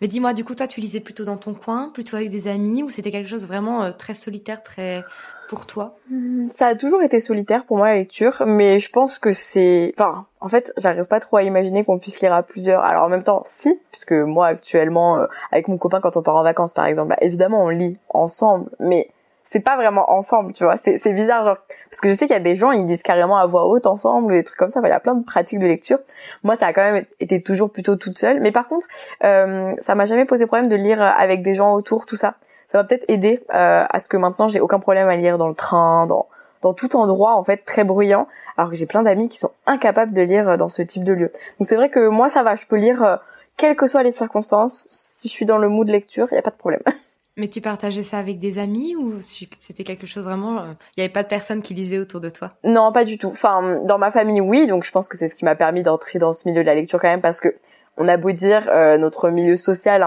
Mais 0.00 0.08
dis-moi, 0.08 0.34
du 0.34 0.44
coup, 0.44 0.54
toi, 0.54 0.66
tu 0.66 0.80
lisais 0.80 1.00
plutôt 1.00 1.24
dans 1.24 1.36
ton 1.38 1.54
coin, 1.54 1.88
plutôt 1.88 2.16
avec 2.16 2.28
des 2.28 2.48
amis, 2.48 2.82
ou 2.82 2.90
c'était 2.90 3.10
quelque 3.10 3.28
chose 3.28 3.46
vraiment 3.46 3.82
euh, 3.82 3.92
très 3.92 4.12
solitaire, 4.12 4.62
très 4.62 5.02
pour 5.48 5.66
toi 5.66 5.96
hmm, 6.10 6.48
Ça 6.48 6.68
a 6.68 6.74
toujours 6.74 7.02
été 7.02 7.20
solitaire 7.20 7.64
pour 7.64 7.76
moi 7.76 7.88
la 7.88 7.96
lecture, 7.96 8.42
mais 8.46 8.80
je 8.80 8.90
pense 8.90 9.18
que 9.18 9.32
c'est, 9.32 9.94
enfin, 9.98 10.26
en 10.40 10.48
fait, 10.48 10.72
j'arrive 10.76 11.04
pas 11.04 11.20
trop 11.20 11.36
à 11.36 11.42
imaginer 11.42 11.84
qu'on 11.84 11.98
puisse 11.98 12.20
lire 12.20 12.32
à 12.32 12.42
plusieurs. 12.42 12.82
Alors 12.82 13.04
en 13.04 13.08
même 13.08 13.22
temps, 13.22 13.42
si, 13.44 13.78
puisque 13.90 14.12
moi 14.12 14.46
actuellement, 14.46 15.18
euh, 15.18 15.26
avec 15.52 15.68
mon 15.68 15.78
copain, 15.78 16.00
quand 16.00 16.16
on 16.16 16.22
part 16.22 16.36
en 16.36 16.42
vacances, 16.42 16.72
par 16.72 16.86
exemple, 16.86 17.10
bah, 17.10 17.16
évidemment, 17.20 17.64
on 17.64 17.68
lit 17.68 17.98
ensemble, 18.08 18.70
mais 18.80 19.10
c'est 19.54 19.60
pas 19.60 19.76
vraiment 19.76 20.10
ensemble, 20.10 20.52
tu 20.52 20.64
vois. 20.64 20.76
C'est 20.76 21.12
bizarre, 21.12 21.44
genre, 21.44 21.58
parce 21.88 22.00
que 22.00 22.08
je 22.08 22.14
sais 22.14 22.26
qu'il 22.26 22.34
y 22.34 22.36
a 22.36 22.42
des 22.42 22.56
gens, 22.56 22.72
ils 22.72 22.86
disent 22.86 23.04
carrément 23.04 23.36
à 23.36 23.46
voix 23.46 23.66
haute 23.66 23.86
ensemble, 23.86 24.32
des 24.32 24.42
trucs 24.42 24.58
comme 24.58 24.70
ça. 24.70 24.80
il 24.82 24.88
y 24.88 24.90
a 24.90 24.98
plein 24.98 25.14
de 25.14 25.24
pratiques 25.24 25.60
de 25.60 25.66
lecture. 25.66 25.98
Moi, 26.42 26.56
ça 26.56 26.66
a 26.66 26.72
quand 26.72 26.82
même 26.82 27.04
été 27.20 27.40
toujours 27.40 27.70
plutôt 27.70 27.94
toute 27.94 28.18
seule. 28.18 28.40
Mais 28.40 28.50
par 28.50 28.66
contre, 28.66 28.86
euh, 29.22 29.70
ça 29.80 29.94
m'a 29.94 30.06
jamais 30.06 30.24
posé 30.24 30.46
problème 30.46 30.68
de 30.68 30.74
lire 30.74 31.00
avec 31.00 31.42
des 31.42 31.54
gens 31.54 31.72
autour, 31.74 32.04
tout 32.04 32.16
ça. 32.16 32.34
Ça 32.74 32.78
va 32.78 32.84
peut-être 32.88 33.04
aider 33.06 33.40
euh, 33.54 33.84
à 33.88 33.98
ce 34.00 34.08
que 34.08 34.16
maintenant 34.16 34.48
j'ai 34.48 34.58
aucun 34.58 34.80
problème 34.80 35.08
à 35.08 35.14
lire 35.14 35.38
dans 35.38 35.46
le 35.46 35.54
train, 35.54 36.06
dans 36.08 36.26
dans 36.60 36.74
tout 36.74 36.96
endroit 36.96 37.36
en 37.36 37.44
fait 37.44 37.58
très 37.58 37.84
bruyant, 37.84 38.26
alors 38.56 38.68
que 38.68 38.74
j'ai 38.74 38.86
plein 38.86 39.04
d'amis 39.04 39.28
qui 39.28 39.38
sont 39.38 39.52
incapables 39.64 40.12
de 40.12 40.22
lire 40.22 40.56
dans 40.56 40.66
ce 40.66 40.82
type 40.82 41.04
de 41.04 41.12
lieu. 41.12 41.30
Donc 41.60 41.68
c'est 41.68 41.76
vrai 41.76 41.88
que 41.88 42.08
moi 42.08 42.30
ça 42.30 42.42
va, 42.42 42.56
je 42.56 42.66
peux 42.66 42.74
lire 42.74 43.00
euh, 43.04 43.16
quelles 43.56 43.76
que 43.76 43.86
soient 43.86 44.02
les 44.02 44.10
circonstances. 44.10 44.86
Si 44.88 45.28
je 45.28 45.32
suis 45.32 45.46
dans 45.46 45.58
le 45.58 45.68
mood 45.68 45.88
lecture, 45.88 46.26
il 46.32 46.34
y 46.34 46.38
a 46.38 46.42
pas 46.42 46.50
de 46.50 46.56
problème. 46.56 46.80
Mais 47.36 47.46
tu 47.46 47.60
partageais 47.60 48.02
ça 48.02 48.18
avec 48.18 48.40
des 48.40 48.58
amis 48.58 48.96
ou 48.96 49.20
c'était 49.20 49.84
quelque 49.84 50.06
chose 50.06 50.24
vraiment 50.24 50.58
euh, 50.58 50.72
Il 50.96 51.00
n'y 51.00 51.04
avait 51.04 51.12
pas 51.12 51.22
de 51.22 51.28
personne 51.28 51.62
qui 51.62 51.74
lisait 51.74 51.98
autour 51.98 52.20
de 52.20 52.28
toi? 52.28 52.54
Non, 52.64 52.90
pas 52.90 53.04
du 53.04 53.18
tout. 53.18 53.28
Enfin, 53.28 53.82
dans 53.84 53.98
ma 53.98 54.10
famille, 54.10 54.40
oui. 54.40 54.66
Donc 54.66 54.82
je 54.82 54.90
pense 54.90 55.06
que 55.06 55.16
c'est 55.16 55.28
ce 55.28 55.36
qui 55.36 55.44
m'a 55.44 55.54
permis 55.54 55.84
d'entrer 55.84 56.18
dans 56.18 56.32
ce 56.32 56.48
milieu 56.48 56.62
de 56.62 56.66
la 56.66 56.74
lecture 56.74 57.00
quand 57.00 57.08
même 57.08 57.20
parce 57.20 57.38
que 57.38 57.54
on 57.96 58.08
a 58.08 58.16
beau 58.16 58.32
dire 58.32 58.68
euh, 58.68 58.96
notre 58.98 59.30
milieu 59.30 59.56
social 59.56 60.02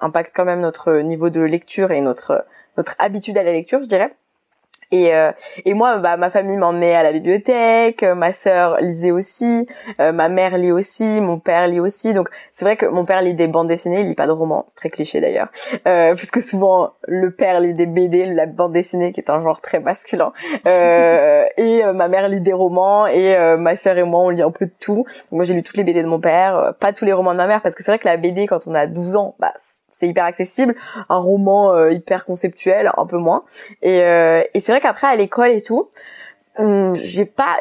impacte 0.00 0.32
quand 0.34 0.44
même 0.44 0.60
notre 0.60 1.00
niveau 1.00 1.30
de 1.30 1.40
lecture 1.40 1.90
et 1.90 2.00
notre 2.00 2.44
notre 2.76 2.94
habitude 2.98 3.36
à 3.36 3.42
la 3.42 3.52
lecture, 3.52 3.82
je 3.82 3.88
dirais. 3.88 4.14
Et, 4.92 5.14
euh, 5.14 5.30
et 5.64 5.74
moi, 5.74 5.98
bah, 5.98 6.16
ma 6.16 6.30
famille 6.30 6.56
m'emmenait 6.56 6.94
à 6.94 7.02
la 7.02 7.12
bibliothèque, 7.12 8.02
euh, 8.02 8.14
ma 8.14 8.32
sœur 8.32 8.78
lisait 8.80 9.12
aussi, 9.12 9.66
euh, 10.00 10.10
ma 10.10 10.28
mère 10.28 10.58
lit 10.58 10.72
aussi, 10.72 11.20
mon 11.20 11.38
père 11.38 11.68
lit 11.68 11.78
aussi. 11.78 12.12
Donc 12.12 12.28
c'est 12.52 12.64
vrai 12.64 12.76
que 12.76 12.86
mon 12.86 13.04
père 13.04 13.22
lit 13.22 13.34
des 13.34 13.46
bandes 13.46 13.68
dessinées, 13.68 14.00
il 14.00 14.08
lit 14.08 14.14
pas 14.14 14.26
de 14.26 14.32
romans, 14.32 14.66
très 14.74 14.88
cliché 14.88 15.20
d'ailleurs, 15.20 15.48
euh, 15.86 16.14
parce 16.14 16.30
que 16.30 16.40
souvent 16.40 16.90
le 17.06 17.30
père 17.30 17.60
lit 17.60 17.72
des 17.72 17.86
BD, 17.86 18.26
la 18.26 18.46
bande 18.46 18.72
dessinée 18.72 19.12
qui 19.12 19.20
est 19.20 19.30
un 19.30 19.40
genre 19.40 19.60
très 19.60 19.78
masculin, 19.80 20.32
et 20.66 21.82
ma 21.94 22.08
mère 22.08 22.28
lit 22.28 22.40
des 22.40 22.52
romans, 22.52 23.06
et 23.06 23.36
ma 23.56 23.76
sœur 23.76 23.96
et 23.96 24.02
moi 24.02 24.20
on 24.20 24.28
lit 24.30 24.42
un 24.42 24.50
peu 24.50 24.66
de 24.66 24.74
tout. 24.80 25.04
Donc, 25.04 25.32
moi 25.32 25.44
j'ai 25.44 25.54
lu 25.54 25.62
toutes 25.62 25.76
les 25.76 25.84
BD 25.84 26.02
de 26.02 26.08
mon 26.08 26.20
père, 26.20 26.74
pas 26.80 26.92
tous 26.92 27.04
les 27.04 27.12
romans 27.12 27.32
de 27.32 27.36
ma 27.36 27.46
mère, 27.46 27.62
parce 27.62 27.74
que 27.74 27.84
c'est 27.84 27.90
vrai 27.90 27.98
que 27.98 28.08
la 28.08 28.16
BD 28.16 28.46
quand 28.46 28.66
on 28.66 28.74
a 28.74 28.86
12 28.86 29.16
ans, 29.16 29.36
bah 29.38 29.52
c'est 30.00 30.08
hyper 30.08 30.24
accessible, 30.24 30.74
un 31.08 31.18
roman 31.18 31.74
euh, 31.74 31.92
hyper 31.92 32.24
conceptuel, 32.24 32.90
un 32.96 33.06
peu 33.06 33.18
moins. 33.18 33.44
Et, 33.82 34.02
euh, 34.02 34.42
et 34.54 34.60
c'est 34.60 34.72
vrai 34.72 34.80
qu'après 34.80 35.06
à 35.06 35.14
l'école 35.14 35.50
et 35.50 35.60
tout, 35.60 35.90
Hum, 36.58 36.96
j'ai 36.96 37.26
pas 37.26 37.58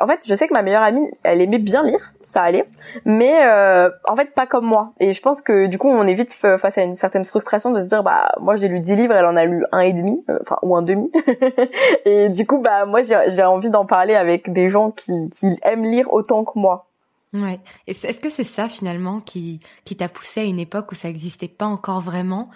en 0.00 0.06
fait 0.06 0.24
je 0.26 0.34
sais 0.34 0.48
que 0.48 0.54
ma 0.54 0.62
meilleure 0.62 0.82
amie 0.82 1.10
elle 1.24 1.42
aimait 1.42 1.58
bien 1.58 1.84
lire 1.84 2.14
ça 2.22 2.40
allait 2.40 2.64
mais 3.04 3.44
euh, 3.44 3.90
en 4.08 4.16
fait 4.16 4.34
pas 4.34 4.46
comme 4.46 4.64
moi. 4.64 4.92
Et 4.98 5.12
je 5.12 5.20
pense 5.20 5.42
que 5.42 5.66
du 5.66 5.76
coup 5.76 5.88
on 5.88 6.06
est 6.06 6.14
vite 6.14 6.32
face 6.32 6.78
à 6.78 6.82
une 6.82 6.94
certaine 6.94 7.26
frustration 7.26 7.70
de 7.70 7.78
se 7.78 7.84
dire 7.84 8.02
bah 8.02 8.32
moi 8.40 8.56
j'ai 8.56 8.68
lu 8.68 8.80
10 8.80 8.96
livres 8.96 9.14
elle 9.14 9.26
en 9.26 9.36
a 9.36 9.44
lu 9.44 9.62
un 9.72 9.80
et 9.80 9.92
demi 9.92 10.24
euh, 10.30 10.38
enfin 10.40 10.56
ou 10.62 10.74
un 10.74 10.80
demi. 10.80 11.12
Et 12.06 12.30
du 12.30 12.46
coup 12.46 12.58
bah 12.58 12.86
moi 12.86 13.02
j'ai 13.02 13.44
envie 13.44 13.68
d'en 13.68 13.84
parler 13.84 14.14
avec 14.14 14.50
des 14.50 14.70
gens 14.70 14.90
qui, 14.90 15.28
qui 15.28 15.58
aiment 15.62 15.84
lire 15.84 16.10
autant 16.10 16.44
que 16.44 16.58
moi 16.58 16.89
ouais 17.32 17.60
est-ce 17.86 18.20
que 18.20 18.30
c'est 18.30 18.44
ça 18.44 18.68
finalement 18.68 19.20
qui 19.20 19.60
qui 19.84 19.96
t'a 19.96 20.08
poussé 20.08 20.40
à 20.40 20.44
une 20.44 20.58
époque 20.58 20.92
où 20.92 20.94
ça 20.94 21.08
existait 21.08 21.48
pas 21.48 21.66
encore 21.66 22.00
vraiment 22.00 22.50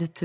de 0.00 0.06
te, 0.06 0.24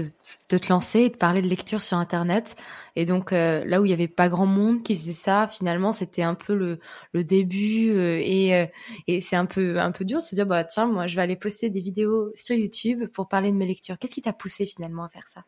de 0.49 0.57
te 0.57 0.69
lancer 0.69 1.01
et 1.01 1.09
de 1.09 1.17
parler 1.17 1.41
de 1.41 1.47
lecture 1.47 1.81
sur 1.81 1.97
Internet? 1.97 2.55
Et 2.95 3.05
donc, 3.05 3.33
euh, 3.33 3.63
là 3.65 3.81
où 3.81 3.85
il 3.85 3.89
n'y 3.89 3.93
avait 3.93 4.07
pas 4.07 4.29
grand 4.29 4.45
monde 4.45 4.83
qui 4.83 4.95
faisait 4.95 5.13
ça, 5.13 5.47
finalement, 5.47 5.91
c'était 5.91 6.23
un 6.23 6.33
peu 6.33 6.55
le, 6.55 6.79
le 7.13 7.23
début. 7.23 7.91
Euh, 7.91 8.19
et, 8.21 8.55
euh, 8.55 8.65
et 9.07 9.21
c'est 9.21 9.35
un 9.35 9.45
peu, 9.45 9.79
un 9.79 9.91
peu 9.91 10.05
dur 10.05 10.19
de 10.19 10.23
se 10.23 10.35
dire, 10.35 10.45
bah, 10.45 10.63
tiens, 10.63 10.87
moi, 10.87 11.07
je 11.07 11.15
vais 11.15 11.21
aller 11.21 11.35
poster 11.35 11.69
des 11.69 11.81
vidéos 11.81 12.31
sur 12.35 12.55
YouTube 12.55 13.07
pour 13.13 13.27
parler 13.27 13.51
de 13.51 13.57
mes 13.57 13.67
lectures. 13.67 13.97
Qu'est-ce 13.99 14.13
qui 14.13 14.21
t'a 14.21 14.33
poussé 14.33 14.65
finalement 14.65 15.03
à 15.03 15.09
faire 15.09 15.27
ça? 15.27 15.43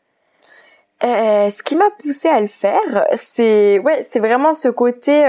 Ce 1.00 1.62
qui 1.62 1.76
m'a 1.76 1.92
poussé 1.92 2.28
à 2.28 2.42
le 2.42 2.48
faire, 2.48 3.06
c'est 3.16 3.78
ouais, 3.80 4.06
c'est 4.10 4.20
vraiment 4.20 4.56
ce 4.56 4.68
côté. 4.68 5.24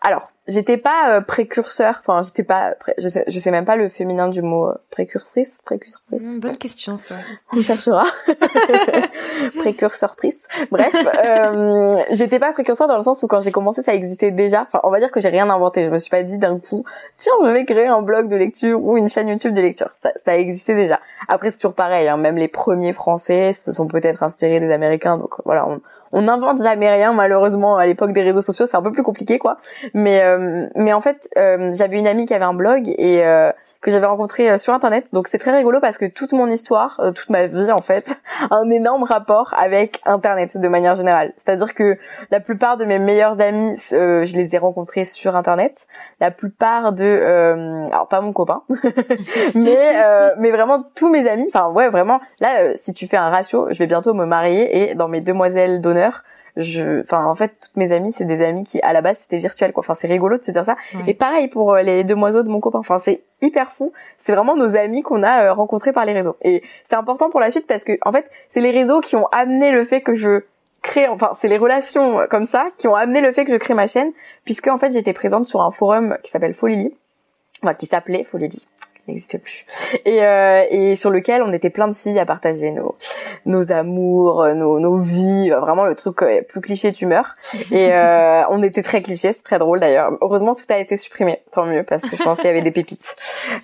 alors, 0.00 0.30
j'étais 0.48 0.76
pas 0.76 1.10
euh, 1.10 1.20
précurseur 1.20 1.96
enfin 2.00 2.22
j'étais 2.22 2.42
pas 2.42 2.74
je 2.98 3.08
sais 3.08 3.24
je 3.26 3.38
sais 3.38 3.50
même 3.50 3.64
pas 3.64 3.76
le 3.76 3.88
féminin 3.88 4.28
du 4.28 4.42
mot 4.42 4.68
euh, 4.68 4.74
précurtrice 4.90 5.58
précurtrice 5.64 6.22
mmh, 6.22 6.40
bonne 6.40 6.56
question 6.56 6.96
ça. 6.98 7.14
On 7.52 7.62
cherchera. 7.62 8.04
Précurseurtrice. 9.58 10.48
Bref 10.70 10.94
euh, 11.24 11.96
j'étais 12.10 12.38
pas 12.38 12.52
précurseur 12.52 12.88
dans 12.88 12.96
le 12.96 13.02
sens 13.02 13.22
où 13.22 13.26
quand 13.26 13.40
j'ai 13.40 13.52
commencé 13.52 13.82
ça 13.82 13.94
existait 13.94 14.30
déjà. 14.30 14.62
Enfin 14.62 14.80
on 14.84 14.90
va 14.90 14.98
dire 14.98 15.10
que 15.10 15.20
j'ai 15.20 15.28
rien 15.28 15.48
inventé. 15.50 15.84
Je 15.84 15.90
me 15.90 15.98
suis 15.98 16.10
pas 16.10 16.22
dit 16.22 16.38
d'un 16.38 16.58
coup 16.58 16.84
tiens 17.16 17.32
je 17.42 17.48
vais 17.48 17.64
créer 17.64 17.86
un 17.86 18.02
blog 18.02 18.28
de 18.28 18.36
lecture 18.36 18.82
ou 18.82 18.96
une 18.96 19.08
chaîne 19.08 19.28
YouTube 19.28 19.54
de 19.54 19.60
lecture. 19.60 19.90
Ça, 19.92 20.12
ça 20.16 20.36
existait 20.36 20.74
déjà. 20.74 21.00
Après 21.28 21.50
c'est 21.50 21.58
toujours 21.58 21.74
pareil 21.74 22.08
hein, 22.08 22.16
même 22.16 22.36
les 22.36 22.48
premiers 22.48 22.92
français 22.92 23.52
se 23.52 23.72
sont 23.72 23.86
peut-être 23.86 24.22
inspirés 24.22 24.60
des 24.60 24.72
américains 24.72 25.18
donc 25.18 25.34
voilà 25.44 25.66
on 25.68 25.80
on 26.12 26.22
n'invente 26.22 26.62
jamais 26.62 26.90
rien 26.90 27.12
malheureusement 27.12 27.76
à 27.76 27.86
l'époque 27.86 28.12
des 28.12 28.22
réseaux 28.22 28.40
sociaux 28.40 28.66
c'est 28.66 28.76
un 28.76 28.82
peu 28.82 28.92
plus 28.92 29.02
compliqué 29.02 29.38
quoi 29.38 29.58
mais 29.94 30.22
euh, 30.22 30.68
mais 30.74 30.92
en 30.92 31.00
fait, 31.00 31.28
euh, 31.36 31.70
j'avais 31.74 31.98
une 31.98 32.06
amie 32.06 32.26
qui 32.26 32.34
avait 32.34 32.44
un 32.44 32.54
blog 32.54 32.88
et 32.88 33.24
euh, 33.24 33.50
que 33.80 33.90
j'avais 33.90 34.06
rencontré 34.06 34.58
sur 34.58 34.74
internet. 34.74 35.06
Donc 35.12 35.28
c'est 35.28 35.38
très 35.38 35.56
rigolo 35.56 35.80
parce 35.80 35.98
que 35.98 36.06
toute 36.06 36.32
mon 36.32 36.48
histoire, 36.48 37.00
toute 37.14 37.30
ma 37.30 37.46
vie 37.46 37.72
en 37.72 37.80
fait, 37.80 38.18
a 38.50 38.56
un 38.56 38.70
énorme 38.70 39.04
rapport 39.04 39.54
avec 39.56 40.00
internet 40.04 40.56
de 40.56 40.68
manière 40.68 40.94
générale. 40.94 41.32
C'est-à-dire 41.36 41.74
que 41.74 41.98
la 42.30 42.40
plupart 42.40 42.76
de 42.76 42.84
mes 42.84 42.98
meilleurs 42.98 43.40
amis, 43.40 43.76
je 43.90 44.36
les 44.36 44.54
ai 44.54 44.58
rencontrés 44.58 45.04
sur 45.04 45.36
internet. 45.36 45.86
La 46.20 46.30
plupart 46.30 46.92
de, 46.92 47.86
alors 47.90 48.08
pas 48.08 48.20
mon 48.20 48.32
copain, 48.32 48.62
mais 49.54 50.34
mais 50.38 50.50
vraiment 50.50 50.84
tous 50.94 51.10
mes 51.10 51.28
amis. 51.28 51.48
Enfin 51.52 51.68
ouais, 51.70 51.88
vraiment. 51.88 52.20
Là, 52.40 52.76
si 52.76 52.92
tu 52.92 53.06
fais 53.06 53.16
un 53.16 53.30
ratio, 53.30 53.68
je 53.70 53.78
vais 53.78 53.86
bientôt 53.86 54.14
me 54.14 54.24
marier 54.24 54.90
et 54.90 54.94
dans 54.94 55.08
mes 55.08 55.20
demoiselles 55.20 55.80
d'honneur 55.80 55.99
je 56.56 57.00
enfin 57.02 57.24
en 57.24 57.34
fait 57.34 57.52
toutes 57.60 57.76
mes 57.76 57.92
amies 57.92 58.12
c'est 58.12 58.24
des 58.24 58.42
amies 58.44 58.64
qui 58.64 58.80
à 58.80 58.92
la 58.92 59.00
base 59.00 59.18
c'était 59.20 59.38
virtuel 59.38 59.72
quoi. 59.72 59.80
Enfin 59.80 59.94
c'est 59.94 60.08
rigolo 60.08 60.38
de 60.38 60.42
se 60.42 60.50
dire 60.50 60.64
ça. 60.64 60.76
Et 61.06 61.14
pareil 61.14 61.48
pour 61.48 61.74
euh, 61.74 61.82
les 61.82 62.04
demoiselles 62.04 62.44
de 62.44 62.48
mon 62.48 62.60
copain. 62.60 62.78
Enfin 62.78 62.98
c'est 62.98 63.22
hyper 63.40 63.72
fou. 63.72 63.92
C'est 64.16 64.34
vraiment 64.34 64.56
nos 64.56 64.76
amis 64.76 65.02
qu'on 65.02 65.22
a 65.22 65.44
euh, 65.44 65.52
rencontrés 65.52 65.92
par 65.92 66.04
les 66.04 66.12
réseaux. 66.12 66.36
Et 66.42 66.62
c'est 66.84 66.96
important 66.96 67.30
pour 67.30 67.40
la 67.40 67.50
suite 67.50 67.66
parce 67.66 67.84
que 67.84 67.98
en 68.02 68.12
fait 68.12 68.30
c'est 68.48 68.60
les 68.60 68.70
réseaux 68.70 69.00
qui 69.00 69.16
ont 69.16 69.26
amené 69.28 69.72
le 69.72 69.84
fait 69.84 70.00
que 70.00 70.14
je 70.14 70.44
crée 70.82 71.08
enfin 71.08 71.32
c'est 71.38 71.48
les 71.48 71.58
relations 71.58 72.20
euh, 72.20 72.26
comme 72.26 72.44
ça 72.44 72.68
qui 72.78 72.88
ont 72.88 72.94
amené 72.94 73.20
le 73.20 73.32
fait 73.32 73.44
que 73.44 73.52
je 73.52 73.58
crée 73.58 73.74
ma 73.74 73.86
chaîne 73.86 74.12
puisque 74.44 74.68
en 74.68 74.78
fait 74.78 74.92
j'étais 74.92 75.12
présente 75.12 75.44
sur 75.44 75.60
un 75.60 75.70
forum 75.70 76.16
qui 76.22 76.30
s'appelle 76.30 76.54
Folili 76.54 76.96
enfin 77.62 77.74
qui 77.74 77.86
s'appelait 77.86 78.24
Folili 78.24 78.66
n'existe 79.10 79.38
plus. 79.42 79.66
Et, 80.04 80.24
euh, 80.24 80.64
et 80.70 80.96
sur 80.96 81.10
lequel 81.10 81.42
on 81.42 81.52
était 81.52 81.70
plein 81.70 81.88
de 81.88 81.94
filles 81.94 82.18
à 82.18 82.26
partager 82.26 82.70
nos 82.70 82.96
nos 83.46 83.72
amours 83.72 84.46
nos, 84.54 84.80
nos 84.80 84.98
vies 84.98 85.50
vraiment 85.50 85.84
le 85.84 85.94
truc 85.94 86.22
euh, 86.22 86.42
plus 86.42 86.60
cliché 86.60 86.92
tu 86.92 87.06
meurs 87.06 87.36
et 87.70 87.92
euh, 87.92 88.42
on 88.50 88.62
était 88.62 88.82
très 88.82 89.02
cliché 89.02 89.32
c'est 89.32 89.42
très 89.42 89.58
drôle 89.58 89.80
d'ailleurs. 89.80 90.10
Heureusement 90.20 90.54
tout 90.54 90.64
a 90.68 90.78
été 90.78 90.96
supprimé 90.96 91.42
tant 91.52 91.64
mieux 91.64 91.82
parce 91.82 92.08
que 92.08 92.16
je 92.16 92.22
pense 92.22 92.38
qu'il 92.38 92.46
y 92.46 92.50
avait 92.50 92.62
des 92.62 92.70
pépites. 92.70 93.16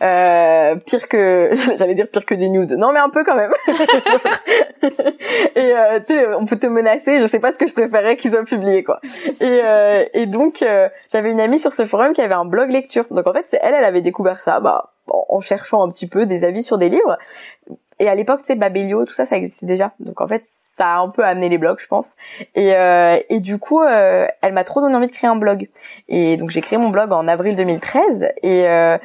Euh, 0.02 0.76
pire 0.76 1.08
que 1.08 1.50
j'allais 1.76 1.94
dire 1.94 2.08
pire 2.08 2.24
que 2.24 2.34
des 2.34 2.48
nudes. 2.48 2.72
Non 2.72 2.92
mais 2.92 3.00
un 3.00 3.10
peu 3.10 3.24
quand 3.24 3.36
même. 3.36 3.52
Et 5.56 5.72
euh, 5.74 6.00
tu 6.00 6.14
sais 6.14 6.26
on 6.34 6.46
peut 6.46 6.58
te 6.58 6.66
menacer 6.66 7.20
je 7.20 7.26
sais 7.26 7.40
pas 7.40 7.52
ce 7.52 7.58
que 7.58 7.66
je 7.66 7.72
préférais 7.72 8.16
qu'ils 8.16 8.32
soient 8.32 8.44
publiés 8.44 8.84
quoi. 8.84 9.00
Et 9.40 9.60
euh, 9.64 10.04
et 10.14 10.26
donc 10.26 10.64
j'avais 11.12 11.30
une 11.30 11.40
amie 11.40 11.58
sur 11.58 11.72
ce 11.72 11.84
forum 11.84 12.12
qui 12.12 12.20
avait 12.20 12.34
un 12.34 12.44
blog 12.44 12.70
lecture. 12.70 13.04
Donc 13.10 13.26
en 13.26 13.32
fait 13.32 13.46
c'est 13.48 13.58
elle 13.62 13.74
elle 13.74 13.84
avait 13.84 14.02
découvert 14.02 14.40
ça. 14.40 14.60
Bah 14.60 14.95
en 15.10 15.40
cherchant 15.40 15.82
un 15.82 15.88
petit 15.88 16.06
peu 16.06 16.26
des 16.26 16.44
avis 16.44 16.62
sur 16.62 16.78
des 16.78 16.88
livres. 16.88 17.16
Et 17.98 18.08
à 18.08 18.14
l'époque, 18.14 18.40
tu 18.40 18.46
sais, 18.46 18.56
Babelio, 18.56 19.04
tout 19.06 19.14
ça, 19.14 19.24
ça 19.24 19.36
existait 19.36 19.64
déjà. 19.64 19.92
Donc 20.00 20.20
en 20.20 20.26
fait, 20.26 20.42
ça 20.44 20.96
a 20.96 20.98
un 20.98 21.08
peu 21.08 21.24
amené 21.24 21.48
les 21.48 21.56
blogs, 21.56 21.78
je 21.78 21.86
pense. 21.86 22.10
Et, 22.54 22.74
euh, 22.74 23.18
et 23.30 23.40
du 23.40 23.58
coup, 23.58 23.82
euh, 23.82 24.26
elle 24.42 24.52
m'a 24.52 24.64
trop 24.64 24.80
donné 24.82 24.94
envie 24.94 25.06
de 25.06 25.12
créer 25.12 25.30
un 25.30 25.36
blog. 25.36 25.68
Et 26.08 26.36
donc 26.36 26.50
j'ai 26.50 26.60
créé 26.60 26.78
mon 26.78 26.90
blog 26.90 27.12
en 27.12 27.26
avril 27.26 27.56
2013. 27.56 28.32
Et 28.42 28.68
euh, 28.68 28.98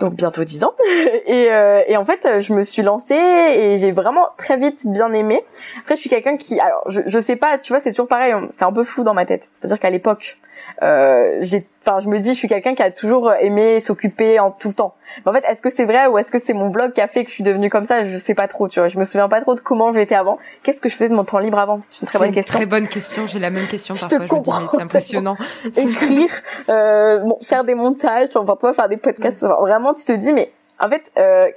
donc 0.00 0.14
bientôt 0.14 0.44
10 0.44 0.64
ans. 0.64 0.72
et, 1.26 1.52
euh, 1.52 1.82
et 1.86 1.98
en 1.98 2.04
fait, 2.06 2.40
je 2.40 2.54
me 2.54 2.62
suis 2.62 2.82
lancée 2.82 3.14
et 3.14 3.76
j'ai 3.76 3.92
vraiment 3.92 4.28
très 4.38 4.56
vite 4.56 4.86
bien 4.86 5.12
aimé. 5.12 5.44
Après, 5.80 5.96
je 5.96 6.00
suis 6.00 6.10
quelqu'un 6.10 6.38
qui, 6.38 6.58
alors, 6.58 6.84
je, 6.88 7.02
je 7.04 7.18
sais 7.18 7.36
pas, 7.36 7.58
tu 7.58 7.72
vois, 7.72 7.80
c'est 7.80 7.90
toujours 7.90 8.08
pareil, 8.08 8.34
c'est 8.48 8.64
un 8.64 8.72
peu 8.72 8.84
flou 8.84 9.04
dans 9.04 9.14
ma 9.14 9.26
tête. 9.26 9.50
C'est-à-dire 9.52 9.78
qu'à 9.78 9.90
l'époque, 9.90 10.38
euh, 10.82 11.38
j'ai 11.40 11.66
enfin 11.86 12.00
je 12.00 12.08
me 12.08 12.18
dis 12.18 12.30
je 12.30 12.38
suis 12.38 12.48
quelqu'un 12.48 12.74
qui 12.74 12.82
a 12.82 12.90
toujours 12.90 13.32
aimé 13.32 13.80
s'occuper 13.80 14.38
en 14.40 14.50
tout 14.50 14.68
le 14.68 14.74
temps. 14.74 14.94
Mais 15.24 15.30
en 15.30 15.34
fait 15.34 15.44
est-ce 15.48 15.62
que 15.62 15.70
c'est 15.70 15.84
vrai 15.84 16.06
ou 16.06 16.18
est-ce 16.18 16.30
que 16.32 16.38
c'est 16.38 16.52
mon 16.52 16.68
blog 16.68 16.92
qui 16.92 17.00
a 17.00 17.08
fait 17.08 17.24
que 17.24 17.30
je 17.30 17.34
suis 17.34 17.44
devenue 17.44 17.70
comme 17.70 17.84
ça? 17.84 18.04
Je 18.04 18.18
sais 18.18 18.34
pas 18.34 18.48
trop 18.48 18.68
tu 18.68 18.80
vois. 18.80 18.88
Je 18.88 18.98
me 18.98 19.04
souviens 19.04 19.28
pas 19.28 19.40
trop 19.40 19.54
de 19.54 19.60
comment 19.60 19.92
j'étais 19.92 20.14
avant. 20.14 20.38
Qu'est-ce 20.62 20.80
que 20.80 20.88
je 20.88 20.94
faisais 20.94 21.08
de 21.08 21.14
mon 21.14 21.24
temps 21.24 21.38
libre 21.38 21.58
avant? 21.58 21.78
C'est 21.82 22.02
une 22.02 22.08
très 22.08 22.18
bonne 22.18 22.32
question. 22.32 22.56
très 22.56 22.66
bonne 22.66 22.88
question. 22.88 23.26
J'ai 23.26 23.38
la 23.38 23.50
même 23.50 23.66
question 23.66 23.94
parfois. 23.94 24.18
je, 24.18 24.24
te 24.24 24.28
comprends, 24.28 24.68
c'est 24.70 24.82
impressionnant. 24.82 25.36
Écrire 25.76 26.30
euh, 26.68 27.20
bon 27.20 27.38
faire 27.42 27.64
des 27.64 27.74
montages 27.74 28.28
enfin 28.34 28.56
toi 28.56 28.72
faire 28.72 28.88
des 28.88 28.96
podcasts 28.96 29.42
vraiment 29.42 29.94
tu 29.94 30.04
te 30.04 30.12
dis 30.12 30.32
mais 30.32 30.50
en 30.78 30.90
fait, 30.90 31.10
euh, 31.16 31.48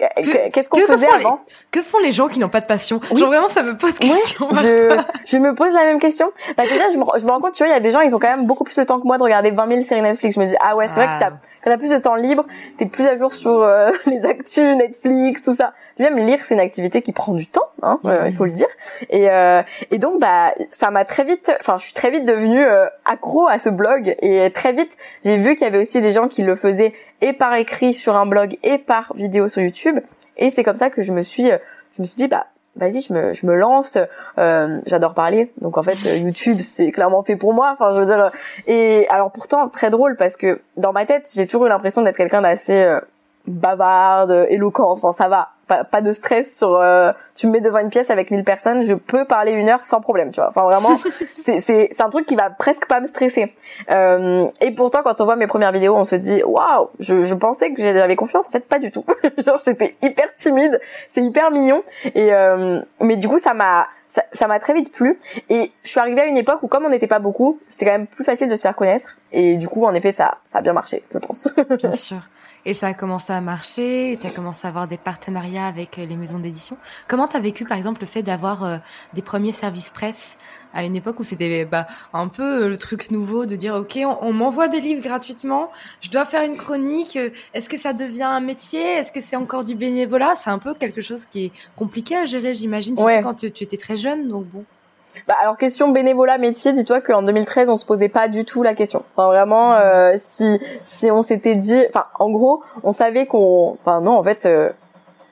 qu'est-ce 0.53 0.69
qu'on 0.69 0.79
faisait 0.79 1.07
avant 1.07 1.41
Que 1.71 1.81
font 1.81 1.99
les 1.99 2.11
gens 2.13 2.29
qui 2.29 2.39
n'ont 2.39 2.49
pas 2.49 2.61
de 2.61 2.65
passion 2.65 3.01
Genre 3.13 3.27
vraiment, 3.27 3.49
ça 3.49 3.63
me 3.63 3.75
pose 3.75 3.93
question. 3.93 4.47
je, 4.53 4.97
je 5.25 5.37
me 5.37 5.53
pose 5.53 5.73
la 5.73 5.85
même 5.85 5.99
question. 5.99 6.31
Bah 6.57 6.63
déjà, 6.63 6.89
je 6.89 6.97
me, 6.97 7.03
je 7.17 7.25
me 7.25 7.31
rends 7.31 7.41
compte, 7.41 7.53
tu 7.53 7.63
vois, 7.63 7.67
il 7.67 7.73
y 7.73 7.77
a 7.77 7.81
des 7.81 7.91
gens, 7.91 7.99
ils 7.99 8.15
ont 8.15 8.19
quand 8.19 8.29
même 8.29 8.45
beaucoup 8.45 8.63
plus 8.63 8.77
de 8.77 8.83
temps 8.83 8.99
que 8.99 9.05
moi 9.05 9.17
de 9.17 9.23
regarder 9.23 9.51
20 9.51 9.67
000 9.67 9.81
séries 9.81 10.01
Netflix. 10.01 10.35
Je 10.35 10.39
me 10.39 10.45
dis, 10.45 10.55
ah 10.61 10.75
ouais, 10.75 10.87
c'est 10.87 10.95
vrai 10.95 11.05
que 11.05 11.11
ah. 11.11 11.19
t'as 11.19 11.31
t'as 11.69 11.77
plus 11.77 11.89
de 11.89 11.97
temps 11.97 12.15
libre, 12.15 12.45
t'es 12.77 12.85
plus 12.85 13.07
à 13.07 13.15
jour 13.15 13.33
sur 13.33 13.61
euh, 13.61 13.91
les 14.05 14.25
actus, 14.25 14.77
Netflix, 14.77 15.41
tout 15.41 15.55
ça. 15.55 15.73
même 15.97 16.17
lire, 16.17 16.39
c'est 16.41 16.55
une 16.55 16.59
activité 16.59 17.01
qui 17.01 17.11
prend 17.11 17.33
du 17.33 17.47
temps, 17.47 17.69
hein, 17.81 17.99
euh, 18.05 18.23
il 18.25 18.33
faut 18.33 18.45
le 18.45 18.51
dire. 18.51 18.67
Et, 19.09 19.29
euh, 19.29 19.61
et 19.91 19.97
donc, 19.97 20.19
bah, 20.19 20.53
ça 20.69 20.91
m'a 20.91 21.05
très 21.05 21.23
vite, 21.23 21.51
enfin, 21.59 21.77
je 21.77 21.85
suis 21.85 21.93
très 21.93 22.11
vite 22.11 22.25
devenue 22.25 22.65
accro 23.05 23.47
à 23.47 23.59
ce 23.59 23.69
blog 23.69 24.15
et 24.21 24.51
très 24.51 24.73
vite, 24.73 24.95
j'ai 25.23 25.35
vu 25.35 25.55
qu'il 25.55 25.63
y 25.63 25.67
avait 25.67 25.79
aussi 25.79 26.01
des 26.01 26.11
gens 26.11 26.27
qui 26.27 26.43
le 26.43 26.55
faisaient 26.55 26.93
et 27.21 27.33
par 27.33 27.53
écrit 27.55 27.93
sur 27.93 28.15
un 28.15 28.25
blog 28.25 28.57
et 28.63 28.77
par 28.77 29.13
vidéo 29.15 29.47
sur 29.47 29.61
YouTube. 29.61 29.99
Et 30.37 30.49
c'est 30.49 30.63
comme 30.63 30.75
ça 30.75 30.89
que 30.89 31.01
je 31.01 31.11
me 31.11 31.21
suis, 31.21 31.49
je 31.95 32.01
me 32.01 32.05
suis 32.05 32.15
dit, 32.15 32.27
bah, 32.27 32.47
vas-y 32.75 33.01
je 33.01 33.13
me 33.13 33.33
je 33.33 33.45
me 33.45 33.55
lance 33.55 33.97
euh, 34.37 34.79
j'adore 34.85 35.13
parler. 35.13 35.51
Donc 35.61 35.77
en 35.77 35.83
fait 35.83 35.97
YouTube 36.19 36.59
c'est 36.59 36.91
clairement 36.91 37.23
fait 37.23 37.35
pour 37.35 37.53
moi. 37.53 37.71
Enfin 37.73 37.93
je 37.93 37.99
veux 37.99 38.05
dire 38.05 38.31
et 38.67 39.07
alors 39.09 39.31
pourtant 39.31 39.69
très 39.69 39.89
drôle 39.89 40.15
parce 40.15 40.35
que 40.35 40.61
dans 40.77 40.93
ma 40.93 41.05
tête 41.05 41.31
j'ai 41.33 41.47
toujours 41.47 41.65
eu 41.65 41.69
l'impression 41.69 42.01
d'être 42.01 42.17
quelqu'un 42.17 42.41
d'assez 42.41 42.73
euh, 42.73 42.99
bavarde 43.49 44.47
éloquente 44.49 44.97
enfin 44.97 45.11
ça 45.11 45.27
va. 45.27 45.49
Pas, 45.91 46.01
de 46.01 46.13
stress 46.13 46.57
sur 46.57 46.77
euh, 46.77 47.11
tu 47.35 47.45
me 47.45 47.51
mets 47.51 47.61
devant 47.61 47.77
une 47.77 47.91
pièce 47.91 48.09
avec 48.09 48.31
1000 48.31 48.43
personnes 48.43 48.81
je 48.81 48.95
peux 48.95 49.25
parler 49.25 49.51
une 49.51 49.69
heure 49.69 49.81
sans 49.81 50.01
problème 50.01 50.31
tu 50.31 50.39
vois. 50.39 50.49
Enfin 50.49 50.63
vraiment 50.63 50.99
c'est 51.35 51.59
c'est 51.59 51.89
c'est 51.91 52.01
un 52.01 52.09
truc 52.09 52.25
qui 52.25 52.35
va 52.35 52.49
presque 52.49 52.87
pas 52.87 52.99
me 52.99 53.05
stresser. 53.05 53.53
Euh, 53.91 54.47
et 54.61 54.71
pourtant 54.71 55.03
quand 55.03 55.21
on 55.21 55.25
voit 55.25 55.35
mes 55.35 55.45
premières 55.45 55.71
vidéos 55.71 55.95
on 55.95 56.05
se 56.05 56.15
dit 56.15 56.41
waouh 56.41 56.89
je, 56.99 57.21
je 57.21 57.35
pensais 57.35 57.71
que 57.71 57.79
j'avais 57.83 58.15
confiance. 58.15 58.47
En 58.47 58.49
fait 58.49 58.67
pas 58.67 58.79
du 58.79 58.89
tout. 58.89 59.05
Genre 59.45 59.61
j'étais 59.63 59.95
hyper 60.01 60.33
timide. 60.33 60.81
C'est 61.09 61.21
hyper 61.21 61.51
mignon. 61.51 61.83
Et 62.15 62.33
euh, 62.33 62.81
mais 62.99 63.15
du 63.15 63.27
coup 63.27 63.37
ça 63.37 63.53
m'a 63.53 63.89
ça 64.33 64.47
m'a 64.47 64.57
très 64.57 64.73
vite 64.73 64.91
plu. 64.91 65.19
Et 65.49 65.71
je 65.83 65.89
suis 65.89 65.99
arrivée 65.99 66.21
à 66.21 66.25
une 66.25 66.37
époque 66.37 66.63
où 66.63 66.67
comme 66.67 66.83
on 66.85 66.89
n'était 66.89 67.05
pas 67.05 67.19
beaucoup 67.19 67.59
c'était 67.69 67.85
quand 67.85 67.91
même 67.91 68.07
plus 68.07 68.23
facile 68.23 68.47
de 68.47 68.55
se 68.55 68.63
faire 68.63 68.75
connaître. 68.75 69.17
Et 69.31 69.55
du 69.57 69.67
coup 69.67 69.85
en 69.85 69.93
effet 69.93 70.11
ça 70.11 70.39
ça 70.45 70.57
a 70.57 70.61
bien 70.61 70.73
marché 70.73 71.03
je 71.13 71.19
pense. 71.19 71.47
Bien 71.77 71.91
sûr 71.91 72.17
et 72.65 72.73
ça 72.73 72.87
a 72.87 72.93
commencé 72.93 73.31
à 73.31 73.41
marcher, 73.41 74.17
tu 74.19 74.27
as 74.27 74.31
commencé 74.31 74.61
à 74.65 74.69
avoir 74.69 74.87
des 74.87 74.97
partenariats 74.97 75.67
avec 75.67 75.97
euh, 75.97 76.05
les 76.05 76.15
maisons 76.15 76.39
d'édition. 76.39 76.77
Comment 77.07 77.27
tu 77.27 77.37
as 77.37 77.39
vécu 77.39 77.65
par 77.65 77.77
exemple 77.77 78.01
le 78.01 78.07
fait 78.07 78.23
d'avoir 78.23 78.63
euh, 78.63 78.77
des 79.13 79.21
premiers 79.21 79.51
services 79.51 79.89
presse 79.89 80.37
à 80.73 80.83
une 80.83 80.95
époque 80.95 81.19
où 81.19 81.23
c'était 81.23 81.65
bah, 81.65 81.87
un 82.13 82.27
peu 82.27 82.63
euh, 82.63 82.69
le 82.69 82.77
truc 82.77 83.11
nouveau 83.11 83.45
de 83.45 83.55
dire 83.55 83.75
ok 83.75 83.99
on, 84.21 84.33
m'envoie 84.33 84.67
des 84.67 84.79
livres 84.79 85.01
gratuitement, 85.01 85.71
je 86.01 86.09
dois 86.09 86.25
faire 86.25 86.43
une 86.43 86.57
chronique, 86.57 87.17
est-ce 87.53 87.69
que 87.69 87.77
ça 87.77 87.93
devient 87.93 88.23
un 88.23 88.41
métier, 88.41 88.81
est-ce 88.81 89.11
que 89.11 89.21
c'est 89.21 89.35
encore 89.35 89.65
du 89.65 89.75
bénévolat? 89.75 90.35
C'est 90.35 90.49
un 90.49 90.59
peu 90.59 90.73
quelque 90.73 91.01
chose 91.01 91.25
qui 91.25 91.45
est 91.45 91.51
compliqué 91.75 92.15
à 92.15 92.25
gérer 92.25 92.53
j'imagine, 92.53 92.97
surtout 92.97 93.21
quand 93.23 93.35
tu, 93.35 93.51
tu, 93.51 93.63
étais 93.63 93.77
très 93.77 93.97
jeune 93.97 94.27
donc 94.27 94.45
bon. 94.45 94.65
Bah 95.27 95.35
alors 95.41 95.57
question 95.57 95.89
bénévolat 95.89 96.37
métier, 96.37 96.73
dis-toi 96.73 97.01
qu'en 97.01 97.21
2013 97.21 97.69
on 97.69 97.75
se 97.75 97.85
posait 97.85 98.09
pas 98.09 98.27
du 98.27 98.45
tout 98.45 98.63
la 98.63 98.73
question. 98.73 99.03
Enfin 99.15 99.27
vraiment, 99.27 99.75
euh, 99.75 100.15
si 100.17 100.59
si 100.83 101.11
on 101.11 101.21
s'était 101.21 101.55
dit, 101.55 101.83
enfin 101.89 102.05
en 102.17 102.29
gros, 102.29 102.63
on 102.83 102.91
savait 102.91 103.25
qu'on, 103.25 103.77
enfin 103.81 104.01
non 104.01 104.17
en 104.17 104.23
fait. 104.23 104.45
Euh, 104.45 104.69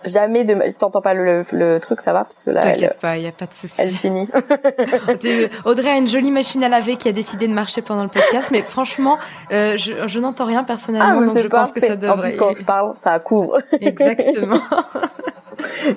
jamais 0.05 0.43
de 0.43 0.55
t'entends 0.77 1.01
pas 1.01 1.13
le, 1.13 1.41
le, 1.51 1.79
truc 1.79 2.01
ça 2.01 2.13
va 2.13 2.23
parce 2.23 2.43
que 2.43 2.51
là 2.51 2.61
t'inquiète 2.61 2.99
pas 2.99 3.17
il 3.17 3.23
y 3.23 3.27
a 3.27 3.31
pas 3.31 3.47
de 3.47 3.53
souci. 3.53 3.81
elle 3.81 3.89
finit. 3.89 4.29
Audrey 5.65 5.89
a 5.89 5.97
une 5.97 6.07
jolie 6.07 6.31
machine 6.31 6.63
à 6.63 6.69
laver 6.69 6.97
qui 6.97 7.09
a 7.09 7.11
décidé 7.11 7.47
de 7.47 7.53
marcher 7.53 7.81
pendant 7.81 8.03
le 8.03 8.09
podcast 8.09 8.49
mais 8.51 8.61
franchement 8.61 9.17
euh, 9.51 9.75
je, 9.75 10.07
je 10.07 10.19
n'entends 10.19 10.45
rien 10.45 10.63
personnellement 10.63 11.21
ah, 11.23 11.25
donc 11.25 11.37
je 11.37 11.47
pense 11.47 11.71
que 11.71 11.81
ça 11.81 11.95
devrait 11.95 12.17
en 12.17 12.21
plus 12.21 12.37
quand 12.37 12.53
je 12.53 12.63
parle 12.63 12.93
ça 12.95 13.17
couvre. 13.19 13.57
Exactement 13.81 14.59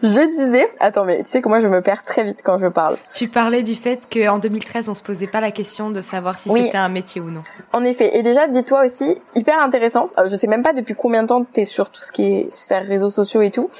je 0.02 0.30
disais, 0.30 0.68
attends, 0.78 1.04
mais 1.04 1.22
tu 1.22 1.30
sais 1.30 1.42
que 1.42 1.48
moi 1.48 1.60
je 1.60 1.68
me 1.68 1.80
perds 1.80 2.04
très 2.04 2.24
vite 2.24 2.40
quand 2.42 2.58
je 2.58 2.66
parle. 2.66 2.96
Tu 3.14 3.28
parlais 3.28 3.62
du 3.62 3.74
fait 3.74 4.08
qu'en 4.10 4.38
2013 4.38 4.88
on 4.88 4.94
se 4.94 5.02
posait 5.02 5.26
pas 5.26 5.40
la 5.40 5.50
question 5.50 5.90
de 5.90 6.00
savoir 6.00 6.38
si 6.38 6.50
c'était 6.50 6.76
un 6.76 6.88
métier 6.88 7.20
ou 7.20 7.30
non. 7.30 7.42
En 7.72 7.84
effet, 7.84 8.16
et 8.16 8.22
déjà 8.22 8.48
dis-toi 8.48 8.86
aussi, 8.86 9.18
hyper 9.34 9.60
intéressant. 9.60 10.10
Euh, 10.18 10.26
je 10.26 10.36
sais 10.36 10.46
même 10.46 10.62
pas 10.62 10.72
depuis 10.72 10.94
combien 10.94 11.22
de 11.22 11.28
temps 11.28 11.44
t'es 11.44 11.64
sur 11.64 11.90
tout 11.90 12.02
ce 12.02 12.12
qui 12.12 12.24
est 12.24 12.52
sphère 12.52 12.86
réseaux 12.86 13.10
sociaux 13.10 13.42
et 13.42 13.50
tout. 13.50 13.70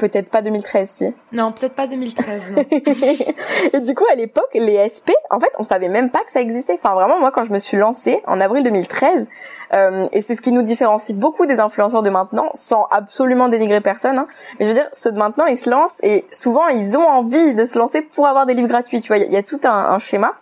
Peut-être 0.00 0.30
pas 0.30 0.40
2013, 0.40 0.88
si. 0.88 1.14
Non, 1.30 1.52
peut-être 1.52 1.74
pas 1.74 1.86
2013, 1.86 2.42
non. 2.56 2.64
et 3.74 3.80
du 3.80 3.94
coup, 3.94 4.06
à 4.10 4.14
l'époque, 4.14 4.48
les 4.54 4.88
SP, 4.88 5.12
en 5.28 5.38
fait, 5.38 5.52
on 5.58 5.62
savait 5.62 5.88
même 5.88 6.08
pas 6.08 6.20
que 6.20 6.32
ça 6.32 6.40
existait. 6.40 6.72
Enfin, 6.72 6.94
vraiment, 6.94 7.20
moi, 7.20 7.30
quand 7.30 7.44
je 7.44 7.52
me 7.52 7.58
suis 7.58 7.76
lancée 7.76 8.22
en 8.26 8.40
avril 8.40 8.64
2013, 8.64 9.28
euh, 9.74 10.08
et 10.12 10.22
c'est 10.22 10.36
ce 10.36 10.40
qui 10.40 10.52
nous 10.52 10.62
différencie 10.62 11.14
beaucoup 11.14 11.44
des 11.44 11.60
influenceurs 11.60 12.02
de 12.02 12.08
maintenant, 12.08 12.48
sans 12.54 12.88
absolument 12.90 13.50
dénigrer 13.50 13.82
personne. 13.82 14.16
Hein. 14.16 14.26
Mais 14.58 14.64
je 14.64 14.70
veux 14.70 14.74
dire, 14.74 14.88
ceux 14.94 15.12
de 15.12 15.18
maintenant, 15.18 15.44
ils 15.44 15.58
se 15.58 15.68
lancent 15.68 15.98
et 16.02 16.24
souvent, 16.32 16.68
ils 16.68 16.96
ont 16.96 17.06
envie 17.06 17.52
de 17.52 17.66
se 17.66 17.78
lancer 17.78 18.00
pour 18.00 18.26
avoir 18.26 18.46
des 18.46 18.54
livres 18.54 18.68
gratuits. 18.68 19.02
Tu 19.02 19.08
vois, 19.08 19.18
il 19.18 19.30
y, 19.30 19.36
a 19.36 19.42
tout 19.42 19.60
un, 19.64 19.70
un 19.70 19.98
schéma 19.98 20.32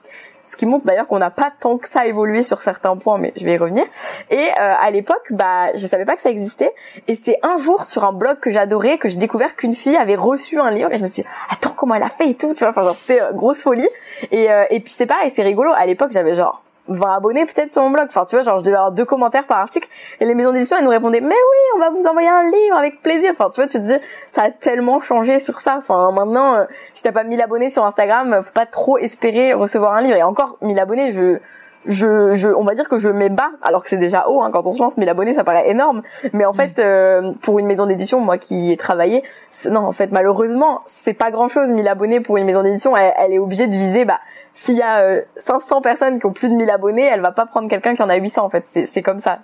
ce 0.48 0.56
qui 0.56 0.66
montre 0.66 0.86
d'ailleurs 0.86 1.06
qu'on 1.06 1.18
n'a 1.18 1.30
pas 1.30 1.52
tant 1.60 1.76
que 1.76 1.88
ça 1.88 2.06
évolué 2.06 2.42
sur 2.42 2.60
certains 2.60 2.96
points, 2.96 3.18
mais 3.18 3.32
je 3.36 3.44
vais 3.44 3.54
y 3.54 3.58
revenir. 3.58 3.84
Et 4.30 4.36
euh, 4.36 4.74
à 4.80 4.90
l'époque, 4.90 5.26
bah, 5.30 5.74
je 5.74 5.86
savais 5.86 6.06
pas 6.06 6.16
que 6.16 6.22
ça 6.22 6.30
existait, 6.30 6.74
et 7.06 7.18
c'est 7.22 7.38
un 7.42 7.58
jour 7.58 7.84
sur 7.84 8.04
un 8.04 8.12
blog 8.12 8.40
que 8.40 8.50
j'adorais 8.50 8.98
que 8.98 9.08
j'ai 9.08 9.18
découvert 9.18 9.56
qu'une 9.56 9.74
fille 9.74 9.96
avait 9.96 10.16
reçu 10.16 10.58
un 10.58 10.70
livre, 10.70 10.90
et 10.92 10.96
je 10.96 11.02
me 11.02 11.06
suis 11.06 11.22
dit, 11.22 11.28
attends 11.50 11.74
comment 11.76 11.94
elle 11.94 12.02
a 12.02 12.08
fait 12.08 12.30
et 12.30 12.34
tout, 12.34 12.54
tu 12.54 12.64
vois, 12.64 12.70
enfin 12.70 12.94
c'était 12.98 13.20
euh, 13.20 13.32
grosse 13.32 13.62
folie. 13.62 13.88
Et, 14.30 14.50
euh, 14.50 14.64
et 14.70 14.80
puis 14.80 14.94
c'est 14.96 15.06
pareil, 15.06 15.30
c'est 15.30 15.42
rigolo. 15.42 15.70
À 15.74 15.84
l'époque, 15.84 16.10
j'avais 16.12 16.34
genre 16.34 16.62
20 16.88 17.16
abonnés 17.16 17.44
peut-être 17.46 17.72
sur 17.72 17.82
mon 17.82 17.90
blog. 17.90 18.06
Enfin, 18.08 18.24
tu 18.24 18.36
vois, 18.36 18.44
genre, 18.44 18.58
je 18.58 18.64
devais 18.64 18.76
avoir 18.76 18.92
deux 18.92 19.04
commentaires 19.04 19.46
par 19.46 19.58
article. 19.58 19.88
Et 20.20 20.24
les 20.24 20.34
maisons 20.34 20.52
d'édition, 20.52 20.76
elles 20.76 20.84
nous 20.84 20.90
répondaient, 20.90 21.20
mais 21.20 21.28
oui, 21.28 21.76
on 21.76 21.78
va 21.78 21.90
vous 21.90 22.06
envoyer 22.06 22.28
un 22.28 22.44
livre 22.50 22.76
avec 22.76 23.02
plaisir. 23.02 23.30
Enfin, 23.32 23.50
tu 23.50 23.60
vois, 23.60 23.68
tu 23.68 23.78
te 23.78 23.82
dis, 23.82 23.96
ça 24.26 24.44
a 24.44 24.50
tellement 24.50 25.00
changé 25.00 25.38
sur 25.38 25.60
ça. 25.60 25.76
Enfin, 25.78 26.10
maintenant, 26.12 26.54
euh, 26.54 26.64
si 26.94 27.02
t'as 27.02 27.12
pas 27.12 27.24
1000 27.24 27.40
abonnés 27.40 27.70
sur 27.70 27.84
Instagram, 27.84 28.42
faut 28.42 28.52
pas 28.52 28.66
trop 28.66 28.98
espérer 28.98 29.52
recevoir 29.52 29.94
un 29.94 30.00
livre. 30.00 30.16
Et 30.16 30.22
encore, 30.22 30.56
1000 30.62 30.78
abonnés, 30.78 31.10
je, 31.12 31.38
je, 31.86 32.34
je, 32.34 32.48
on 32.48 32.64
va 32.64 32.74
dire 32.74 32.88
que 32.88 32.98
je 32.98 33.08
mets 33.08 33.28
bas, 33.28 33.50
alors 33.62 33.82
que 33.82 33.88
c'est 33.88 33.96
déjà 33.96 34.28
haut 34.28 34.42
hein, 34.42 34.50
quand 34.52 34.66
on 34.66 34.72
se 34.72 34.78
lance. 34.80 34.98
1000 34.98 35.08
abonnés, 35.08 35.34
ça 35.34 35.44
paraît 35.44 35.70
énorme. 35.70 36.02
Mais 36.32 36.44
en 36.44 36.52
fait, 36.52 36.78
euh, 36.78 37.32
pour 37.42 37.58
une 37.58 37.66
maison 37.66 37.86
d'édition, 37.86 38.20
moi 38.20 38.38
qui 38.38 38.72
ai 38.72 38.76
travaillé, 38.76 39.22
non, 39.70 39.80
en 39.80 39.92
fait, 39.92 40.12
malheureusement, 40.12 40.82
c'est 40.86 41.14
pas 41.14 41.30
grand-chose. 41.30 41.68
1000 41.68 41.86
abonnés 41.88 42.20
pour 42.20 42.36
une 42.36 42.44
maison 42.44 42.62
d'édition, 42.62 42.96
elle, 42.96 43.14
elle, 43.16 43.32
est 43.32 43.38
obligée 43.38 43.66
de 43.66 43.76
viser 43.76 44.04
bah 44.04 44.20
s'il 44.64 44.76
y 44.76 44.82
a 44.82 45.22
500 45.36 45.78
euh, 45.78 45.80
personnes 45.80 46.20
qui 46.20 46.26
ont 46.26 46.32
plus 46.32 46.48
de 46.48 46.54
1000 46.54 46.70
abonnés, 46.70 47.04
elle 47.04 47.20
va 47.20 47.32
pas 47.32 47.46
prendre 47.46 47.68
quelqu'un 47.68 47.94
qui 47.94 48.02
en 48.02 48.08
a 48.08 48.16
800 48.16 48.44
en 48.44 48.50
fait. 48.50 48.64
C'est 48.66 49.02
comme 49.02 49.18
ça. 49.18 49.38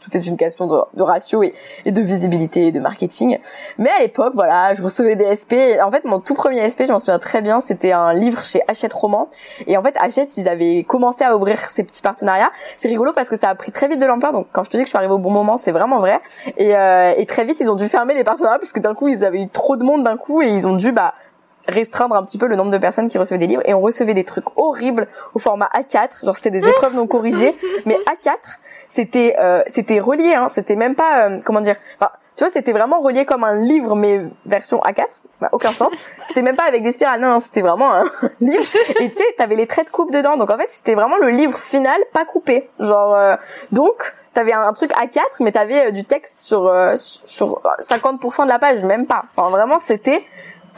Tout 0.00 0.16
est 0.16 0.26
une 0.26 0.36
question 0.36 0.68
de, 0.68 0.78
de 0.94 1.02
ratio 1.02 1.42
et, 1.42 1.54
et, 1.84 1.90
de 1.90 2.00
visibilité 2.00 2.68
et 2.68 2.72
de 2.72 2.78
marketing. 2.78 3.38
Mais 3.78 3.90
à 3.90 3.98
l'époque, 3.98 4.32
voilà, 4.34 4.72
je 4.72 4.82
recevais 4.82 5.16
des 5.16 5.34
SP. 5.34 5.76
En 5.82 5.90
fait, 5.90 6.04
mon 6.04 6.20
tout 6.20 6.34
premier 6.34 6.70
SP, 6.70 6.86
je 6.86 6.92
m'en 6.92 7.00
souviens 7.00 7.18
très 7.18 7.42
bien, 7.42 7.60
c'était 7.60 7.90
un 7.90 8.14
livre 8.14 8.44
chez 8.44 8.62
Hachette 8.68 8.92
Roman. 8.92 9.28
Et 9.66 9.76
en 9.76 9.82
fait, 9.82 9.94
Hachette, 9.98 10.36
ils 10.36 10.48
avaient 10.48 10.84
commencé 10.84 11.24
à 11.24 11.36
ouvrir 11.36 11.58
ces 11.58 11.82
petits 11.82 12.00
partenariats. 12.00 12.52
C'est 12.76 12.88
rigolo 12.88 13.12
parce 13.12 13.28
que 13.28 13.36
ça 13.36 13.48
a 13.48 13.54
pris 13.56 13.72
très 13.72 13.88
vite 13.88 13.98
de 13.98 14.06
l'ampleur. 14.06 14.32
Donc 14.32 14.46
quand 14.52 14.62
je 14.62 14.70
te 14.70 14.76
dis 14.76 14.84
que 14.84 14.86
je 14.86 14.90
suis 14.90 14.98
arrivée 14.98 15.14
au 15.14 15.18
bon 15.18 15.32
moment, 15.32 15.56
c'est 15.56 15.72
vraiment 15.72 15.98
vrai. 15.98 16.20
Et, 16.56 16.76
euh, 16.76 17.12
et 17.16 17.26
très 17.26 17.44
vite, 17.44 17.58
ils 17.60 17.70
ont 17.70 17.76
dû 17.76 17.88
fermer 17.88 18.14
les 18.14 18.24
partenariats 18.24 18.60
parce 18.60 18.72
que 18.72 18.80
d'un 18.80 18.94
coup, 18.94 19.08
ils 19.08 19.24
avaient 19.24 19.42
eu 19.42 19.48
trop 19.48 19.76
de 19.76 19.82
monde 19.82 20.04
d'un 20.04 20.16
coup 20.16 20.42
et 20.42 20.48
ils 20.48 20.66
ont 20.66 20.76
dû 20.76 20.92
bah 20.92 21.14
restreindre 21.68 22.16
un 22.16 22.24
petit 22.24 22.38
peu 22.38 22.46
le 22.46 22.56
nombre 22.56 22.70
de 22.70 22.78
personnes 22.78 23.08
qui 23.08 23.18
recevaient 23.18 23.38
des 23.38 23.46
livres 23.46 23.62
et 23.66 23.74
on 23.74 23.80
recevait 23.80 24.14
des 24.14 24.24
trucs 24.24 24.46
horribles 24.56 25.06
au 25.34 25.38
format 25.38 25.68
A4 25.74 26.24
genre 26.24 26.34
c'était 26.34 26.50
des 26.50 26.66
épreuves 26.66 26.94
non 26.94 27.06
corrigées. 27.06 27.54
Mais 27.86 27.96
A4 28.06 28.36
c'était 28.88 29.36
euh, 29.38 29.62
c'était 29.68 30.00
relié 30.00 30.34
hein. 30.34 30.48
C'était 30.48 30.76
même 30.76 30.94
pas 30.94 31.28
euh, 31.28 31.40
comment 31.44 31.60
dire 31.60 31.76
enfin, 32.00 32.10
tu 32.36 32.44
vois 32.44 32.52
c'était 32.52 32.72
vraiment 32.72 33.00
relié 33.00 33.26
comme 33.26 33.44
un 33.44 33.60
livre 33.60 33.94
mais 33.94 34.22
version 34.46 34.78
A4 34.80 35.04
ça 35.28 35.46
n'a 35.46 35.48
aucun 35.52 35.70
sens. 35.70 35.92
C'était 36.26 36.42
même 36.42 36.56
pas 36.56 36.64
avec 36.64 36.82
des 36.82 36.92
spirales. 36.92 37.20
Non, 37.20 37.38
c'était 37.38 37.60
vraiment 37.60 37.92
un 37.94 38.04
livre. 38.40 38.64
Et 39.00 39.08
tu 39.08 39.16
sais 39.16 39.34
t'avais 39.36 39.54
les 39.54 39.66
traits 39.66 39.86
de 39.86 39.92
coupe 39.92 40.10
dedans. 40.10 40.36
Donc 40.36 40.50
en 40.50 40.56
fait 40.56 40.68
c'était 40.68 40.94
vraiment 40.94 41.16
le 41.16 41.28
livre 41.28 41.58
final 41.58 42.00
pas 42.12 42.24
coupé. 42.24 42.68
Genre 42.80 43.14
euh, 43.14 43.36
donc 43.70 44.14
t'avais 44.34 44.52
un, 44.52 44.72
truc 44.72 44.90
A4 44.92 45.20
mais 45.40 45.52
t'avais 45.52 45.92
du 45.92 46.04
texte 46.04 46.38
sur 46.40 46.72
sur 46.96 47.62
50% 47.80 48.44
de 48.44 48.48
la 48.48 48.58
page. 48.58 48.82
Même 48.82 49.06
pas. 49.06 49.24
Enfin 49.36 49.50
vraiment 49.50 49.78
c'était 49.78 50.24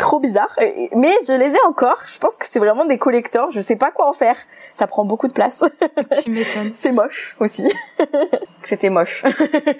trop 0.00 0.18
bizarre. 0.18 0.58
Mais 0.94 1.14
je 1.28 1.32
les 1.32 1.52
ai 1.54 1.60
encore. 1.66 1.98
Je 2.06 2.18
pense 2.18 2.36
que 2.36 2.46
c'est 2.48 2.58
vraiment 2.58 2.86
des 2.86 2.98
collecteurs. 2.98 3.50
Je 3.50 3.60
sais 3.60 3.76
pas 3.76 3.90
quoi 3.90 4.08
en 4.08 4.12
faire. 4.12 4.36
Ça 4.72 4.86
prend 4.86 5.04
beaucoup 5.04 5.28
de 5.28 5.32
place. 5.32 5.62
Tu 6.22 6.30
m'étonnes. 6.30 6.72
c'est 6.74 6.92
moche 6.92 7.36
aussi. 7.38 7.70
C'était 8.64 8.90
moche. 8.90 9.22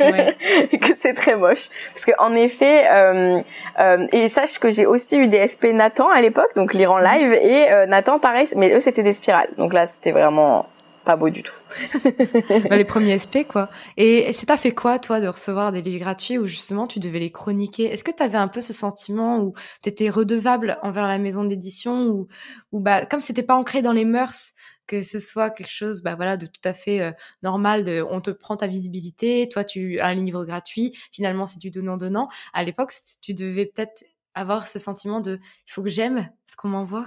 Ouais. 0.01 0.37
que 0.81 0.93
c'est 1.01 1.15
très 1.15 1.37
moche. 1.37 1.69
Parce 1.95 2.05
que 2.05 2.13
en 2.19 2.35
effet, 2.35 2.87
euh, 2.91 3.41
euh, 3.81 4.07
et 4.13 4.29
sache 4.29 4.59
que 4.59 4.69
j'ai 4.69 4.87
aussi 4.87 5.19
eu 5.19 5.29
des 5.29 5.47
SP 5.49 5.73
Nathan 5.73 6.09
à 6.09 6.21
l'époque, 6.21 6.55
donc 6.55 6.75
lire 6.75 6.93
en 6.93 6.99
live, 6.99 7.33
et 7.33 7.71
euh, 7.73 7.87
Nathan 7.87 8.19
pareil, 8.19 8.49
mais 8.57 8.75
eux 8.75 8.81
c'était 8.81 9.03
des 9.03 9.15
spirales. 9.15 9.49
Donc 9.57 9.73
là 9.73 9.87
c'était 9.87 10.13
vraiment 10.13 10.67
pas 11.05 11.17
beau 11.17 11.31
du 11.31 11.43
tout. 11.43 11.55
Bah, 12.69 12.77
les 12.77 12.85
premiers 12.85 13.17
SP, 13.19 13.47
quoi. 13.49 13.71
Et, 13.97 14.33
ça 14.33 14.47
t'a 14.47 14.57
fait 14.57 14.73
quoi, 14.73 14.99
toi, 14.99 15.21
de 15.21 15.29
recevoir 15.29 15.73
des 15.73 15.83
livres 15.83 16.01
gratuits 16.01 16.39
où 16.39 16.47
justement 16.47 16.87
tu 16.87 16.99
devais 16.99 17.19
les 17.19 17.31
chroniquer? 17.31 17.85
Est-ce 17.85 18.05
que 18.05 18.11
tu 18.11 18.23
avais 18.23 18.39
un 18.39 18.49
peu 18.49 18.61
ce 18.61 18.73
sentiment 18.73 19.39
où 19.39 19.55
tu 19.83 19.89
étais 19.89 20.11
redevable 20.11 20.79
envers 20.83 21.09
la 21.09 21.19
maison 21.19 21.45
d'édition 21.45 22.07
ou, 22.07 22.29
ou 22.73 22.81
bah, 22.81 23.07
comme 23.07 23.21
c'était 23.21 23.43
pas 23.43 23.55
ancré 23.55 23.83
dans 23.83 23.93
les 23.93 24.05
mœurs, 24.05 24.53
que 24.87 25.03
ce 25.03 25.21
soit 25.21 25.51
quelque 25.51 25.71
chose 25.71 26.03
bah 26.03 26.17
voilà 26.17 26.37
de 26.37 26.47
tout 26.47 26.61
à 26.65 26.73
fait 26.73 27.01
euh, 27.01 27.13
normal 27.45 27.85
de 27.85 28.05
on 28.11 28.21
te 28.21 28.33
prend 28.33 28.57
ta 28.57 28.67
visibilité 28.67 29.49
toi 29.49 29.63
tu 29.63 30.01
as 30.01 30.09
un 30.09 30.15
livre 30.15 30.45
gratuit 30.45 30.91
finalement 31.13 31.47
c'est 31.47 31.61
du 31.61 31.71
donnant 31.71 31.97
donnant 31.97 32.29
à 32.53 32.65
l'époque 32.65 32.93
tu 33.23 33.33
devais 33.33 33.67
peut-être 33.67 34.03
avoir 34.35 34.67
ce 34.67 34.81
sentiment 34.81 35.21
de 35.21 35.39
il 35.69 35.73
faut 35.73 35.85
que 35.85 35.89
j'aime 35.89 36.29
ce 36.51 36.57
qu'on 36.57 36.69
m'envoie? 36.69 37.05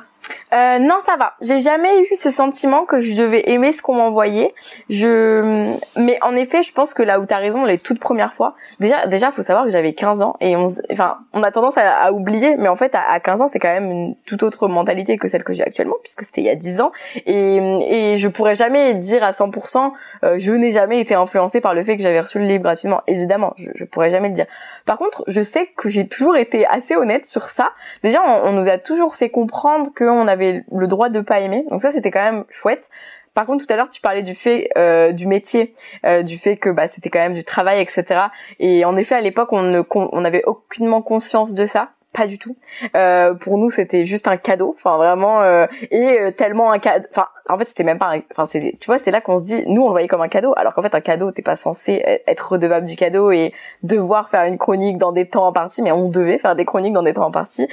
Euh, 0.54 0.78
non, 0.78 1.00
ça 1.02 1.16
va. 1.18 1.34
J'ai 1.42 1.60
jamais 1.60 2.00
eu 2.02 2.16
ce 2.16 2.30
sentiment 2.30 2.86
que 2.86 3.02
je 3.02 3.14
devais 3.16 3.50
aimer 3.50 3.72
ce 3.72 3.82
qu'on 3.82 3.96
m'envoyait. 3.96 4.54
Je, 4.90 5.76
mais 5.98 6.18
en 6.22 6.36
effet, 6.36 6.62
je 6.62 6.72
pense 6.72 6.94
que 6.94 7.02
là 7.02 7.20
où 7.20 7.26
t'as 7.26 7.38
raison, 7.38 7.66
les 7.66 7.80
toutes 7.80 8.00
premières 8.00 8.34
fois, 8.34 8.56
déjà, 8.80 9.08
déjà, 9.08 9.32
faut 9.32 9.42
savoir 9.42 9.66
que 9.66 9.72
j'avais 9.72 9.94
15 9.94 10.22
ans 10.22 10.36
et 10.42 10.56
on, 10.56 10.66
enfin, 10.92 11.18
on 11.34 11.42
a 11.42 11.52
tendance 11.52 11.74
à, 11.78 12.14
oublier, 12.14 12.56
mais 12.58 12.68
en 12.68 12.76
fait, 12.76 12.96
à, 12.96 13.20
15 13.20 13.42
ans, 13.42 13.48
c'est 13.48 13.60
quand 13.60 13.70
même 13.70 13.90
une 13.90 14.16
toute 14.26 14.44
autre 14.44 14.68
mentalité 14.68 15.18
que 15.18 15.28
celle 15.28 15.44
que 15.44 15.54
j'ai 15.54 15.64
actuellement, 15.64 15.96
puisque 16.04 16.24
c'était 16.24 16.42
il 16.42 16.46
y 16.46 16.50
a 16.50 16.56
10 16.56 16.82
ans. 16.82 16.92
Et, 17.26 18.14
et 18.14 18.18
je 18.18 18.28
pourrais 18.28 18.56
jamais 18.56 18.94
dire 18.94 19.24
à 19.24 19.32
100%, 19.32 19.92
euh, 20.24 20.36
je 20.38 20.52
n'ai 20.52 20.72
jamais 20.72 21.00
été 21.00 21.16
influencée 21.16 21.62
par 21.62 21.74
le 21.74 21.84
fait 21.84 21.98
que 21.98 22.04
j'avais 22.04 22.22
reçu 22.22 22.38
le 22.38 22.46
livre 22.46 22.64
gratuitement. 22.64 23.02
Évidemment, 23.08 23.54
je, 23.58 23.72
je 23.74 23.86
pourrais 23.86 24.12
jamais 24.12 24.28
le 24.28 24.36
dire. 24.36 24.46
Par 24.86 24.98
contre, 24.98 25.24
je 25.28 25.42
sais 25.42 25.68
que 25.76 25.90
j'ai 25.90 26.08
toujours 26.08 26.38
été 26.38 26.68
assez 26.68 26.96
honnête 26.96 27.26
sur 27.26 27.50
ça. 27.50 27.72
Déjà, 28.04 28.22
on 28.24 28.52
nous 28.52 28.70
a 28.70 28.78
toujours 28.78 29.16
fait 29.16 29.32
comprendre 29.34 29.92
qu'on 29.94 30.28
avait 30.28 30.64
le 30.72 30.88
droit 30.88 31.10
de 31.10 31.20
pas 31.20 31.42
aimer. 31.42 31.66
Donc 31.70 31.82
ça, 31.82 31.92
c'était 31.92 32.12
quand 32.12 32.24
même 32.24 32.46
chouette. 32.50 32.90
Par 33.34 33.46
contre, 33.46 33.66
tout 33.66 33.74
à 33.74 33.76
l'heure, 33.76 33.90
tu 33.90 34.00
parlais 34.00 34.22
du 34.22 34.36
fait 34.36 34.70
euh, 34.78 35.12
du 35.12 35.28
métier, 35.28 35.74
euh, 36.06 36.22
du 36.24 36.38
fait 36.38 36.56
que 36.56 36.70
bah, 36.70 36.88
c'était 36.88 37.10
quand 37.10 37.20
même 37.20 37.34
du 37.34 37.44
travail, 37.44 37.82
etc. 37.82 38.26
Et 38.60 38.86
en 38.86 38.96
effet, 38.96 39.16
à 39.16 39.22
l'époque, 39.22 39.52
on 39.52 39.64
ne 39.64 39.82
on 39.92 40.22
n'avait 40.22 40.44
aucunement 40.46 41.02
conscience 41.02 41.54
de 41.54 41.66
ça 41.66 41.90
pas 42.14 42.28
du 42.28 42.38
tout. 42.38 42.56
Euh, 42.96 43.34
pour 43.34 43.58
nous, 43.58 43.70
c'était 43.70 44.06
juste 44.06 44.28
un 44.28 44.38
cadeau, 44.38 44.76
enfin 44.78 44.98
vraiment, 44.98 45.42
euh, 45.42 45.66
et 45.92 46.20
euh, 46.20 46.32
tellement 46.32 46.72
un 46.72 46.80
cadeau. 46.80 47.08
Enfin, 47.12 47.28
en 47.50 47.58
fait, 47.58 47.66
c'était 47.66 47.84
même 47.84 47.98
pas. 47.98 48.14
Enfin, 48.32 48.46
c'est, 48.46 48.78
tu 48.80 48.86
vois, 48.86 48.98
c'est 48.98 49.12
là 49.12 49.20
qu'on 49.20 49.38
se 49.38 49.44
dit, 49.44 49.64
nous, 49.68 49.82
on 49.82 49.88
le 49.88 49.92
voyait 49.92 50.08
comme 50.08 50.22
un 50.22 50.30
cadeau, 50.30 50.54
alors 50.56 50.74
qu'en 50.74 50.82
fait, 50.82 50.96
un 50.96 51.02
cadeau, 51.02 51.32
t'es 51.32 51.42
pas 51.42 51.56
censé 51.56 52.22
être 52.28 52.52
redevable 52.54 52.86
du 52.86 52.96
cadeau 52.96 53.32
et 53.32 53.54
devoir 53.82 54.30
faire 54.30 54.44
une 54.46 54.58
chronique 54.58 54.98
dans 54.98 55.12
des 55.12 55.28
temps 55.28 55.48
en 55.48 55.54
partie, 55.54 55.82
mais 55.82 55.92
on 55.92 56.10
devait 56.10 56.38
faire 56.38 56.56
des 56.56 56.66
chroniques 56.66 56.94
dans 56.94 57.04
des 57.04 57.14
temps 57.14 57.26
en 57.26 57.32
partie. 57.32 57.68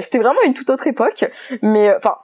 c'était 0.00 0.18
vraiment 0.18 0.40
une 0.44 0.54
toute 0.54 0.70
autre 0.70 0.86
époque, 0.86 1.24
mais 1.62 1.94
enfin 1.96 2.16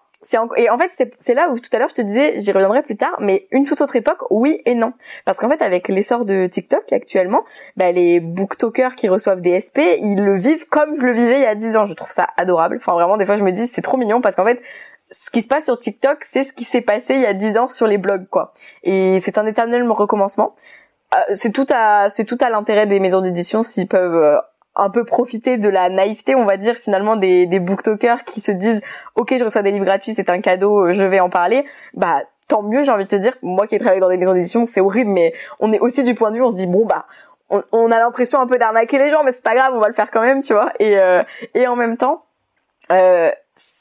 et 0.56 0.70
en 0.70 0.78
fait 0.78 1.10
c'est 1.18 1.34
là 1.34 1.50
où 1.50 1.58
tout 1.58 1.70
à 1.72 1.78
l'heure 1.78 1.88
je 1.88 1.94
te 1.94 2.02
disais 2.02 2.38
j'y 2.38 2.52
reviendrai 2.52 2.82
plus 2.82 2.96
tard 2.96 3.16
mais 3.18 3.46
une 3.50 3.64
toute 3.64 3.80
autre 3.80 3.96
époque 3.96 4.18
oui 4.30 4.60
et 4.66 4.74
non. 4.74 4.92
Parce 5.24 5.38
qu'en 5.38 5.48
fait 5.48 5.62
avec 5.62 5.88
l'essor 5.88 6.24
de 6.24 6.46
TikTok 6.46 6.92
actuellement 6.92 7.42
bah, 7.76 7.90
les 7.92 8.20
booktokers 8.20 8.94
qui 8.94 9.08
reçoivent 9.08 9.40
des 9.40 9.58
SP 9.58 9.98
ils 10.00 10.22
le 10.22 10.36
vivent 10.36 10.66
comme 10.68 10.96
je 10.96 11.02
le 11.02 11.12
vivais 11.12 11.36
il 11.36 11.42
y 11.42 11.46
a 11.46 11.54
10 11.54 11.76
ans. 11.76 11.84
Je 11.84 11.94
trouve 11.94 12.10
ça 12.10 12.28
adorable. 12.36 12.76
Enfin 12.76 12.92
vraiment 12.92 13.16
des 13.16 13.26
fois 13.26 13.36
je 13.36 13.42
me 13.42 13.52
dis 13.52 13.66
c'est 13.66 13.82
trop 13.82 13.96
mignon 13.96 14.20
parce 14.20 14.36
qu'en 14.36 14.44
fait 14.44 14.60
ce 15.10 15.30
qui 15.30 15.42
se 15.42 15.48
passe 15.48 15.64
sur 15.64 15.78
TikTok 15.78 16.24
c'est 16.24 16.44
ce 16.44 16.52
qui 16.52 16.64
s'est 16.64 16.80
passé 16.80 17.14
il 17.14 17.20
y 17.20 17.26
a 17.26 17.34
10 17.34 17.58
ans 17.58 17.66
sur 17.66 17.86
les 17.86 17.98
blogs 17.98 18.28
quoi. 18.28 18.54
Et 18.84 19.18
c'est 19.20 19.38
un 19.38 19.46
éternel 19.46 19.82
recommencement. 19.90 20.54
Euh, 21.14 21.34
c'est 21.34 21.52
tout 21.52 21.66
à 21.70 22.08
c'est 22.10 22.24
tout 22.24 22.38
à 22.40 22.48
l'intérêt 22.48 22.86
des 22.86 23.00
maisons 23.00 23.20
d'édition 23.20 23.62
s'ils 23.62 23.88
peuvent 23.88 24.14
euh, 24.14 24.38
un 24.74 24.90
peu 24.90 25.04
profiter 25.04 25.58
de 25.58 25.68
la 25.68 25.88
naïveté, 25.88 26.34
on 26.34 26.44
va 26.44 26.56
dire 26.56 26.76
finalement 26.76 27.16
des 27.16 27.46
des 27.46 27.60
booktokers 27.60 28.24
qui 28.24 28.40
se 28.40 28.52
disent 28.52 28.80
OK, 29.16 29.34
je 29.36 29.44
reçois 29.44 29.62
des 29.62 29.70
livres 29.70 29.84
gratuits, 29.84 30.14
c'est 30.14 30.30
un 30.30 30.40
cadeau, 30.40 30.90
je 30.92 31.02
vais 31.02 31.20
en 31.20 31.30
parler. 31.30 31.64
Bah 31.94 32.22
tant 32.48 32.62
mieux, 32.62 32.82
j'ai 32.82 32.90
envie 32.90 33.04
de 33.04 33.08
te 33.08 33.16
dire. 33.16 33.36
Moi 33.42 33.66
qui 33.66 33.74
ai 33.74 33.78
travaillé 33.78 34.00
dans 34.00 34.08
des 34.08 34.16
maisons 34.16 34.34
d'édition, 34.34 34.64
c'est 34.64 34.80
horrible 34.80 35.10
mais 35.10 35.34
on 35.60 35.72
est 35.72 35.80
aussi 35.80 36.04
du 36.04 36.14
point 36.14 36.30
de 36.30 36.36
vue 36.36 36.42
on 36.42 36.50
se 36.50 36.56
dit 36.56 36.66
bon 36.66 36.86
bah 36.86 37.06
on, 37.50 37.62
on 37.72 37.90
a 37.90 37.98
l'impression 37.98 38.40
un 38.40 38.46
peu 38.46 38.58
d'arnaquer 38.58 38.98
les 38.98 39.10
gens 39.10 39.24
mais 39.24 39.32
c'est 39.32 39.44
pas 39.44 39.54
grave, 39.54 39.72
on 39.74 39.80
va 39.80 39.88
le 39.88 39.94
faire 39.94 40.10
quand 40.10 40.22
même, 40.22 40.42
tu 40.42 40.52
vois. 40.54 40.72
Et 40.78 40.98
euh, 40.98 41.22
et 41.54 41.66
en 41.66 41.76
même 41.76 41.96
temps 41.96 42.24
euh, 42.90 43.30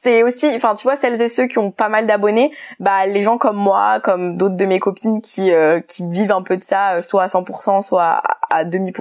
c'est 0.03 0.23
aussi, 0.23 0.49
enfin 0.55 0.73
tu 0.75 0.83
vois, 0.83 0.95
celles 0.95 1.21
et 1.21 1.27
ceux 1.27 1.45
qui 1.45 1.59
ont 1.59 1.71
pas 1.71 1.89
mal 1.89 2.07
d'abonnés, 2.07 2.51
bah 2.79 3.05
les 3.05 3.21
gens 3.21 3.37
comme 3.37 3.57
moi, 3.57 3.99
comme 3.99 4.35
d'autres 4.35 4.55
de 4.55 4.65
mes 4.65 4.79
copines 4.79 5.21
qui 5.21 5.51
euh, 5.51 5.79
qui 5.79 6.03
vivent 6.09 6.31
un 6.31 6.41
peu 6.41 6.57
de 6.57 6.63
ça, 6.63 6.95
euh, 6.95 7.01
soit 7.01 7.23
à 7.23 7.27
100%, 7.27 7.81
soit 7.81 8.23
à, 8.49 8.63
demi 8.63 8.91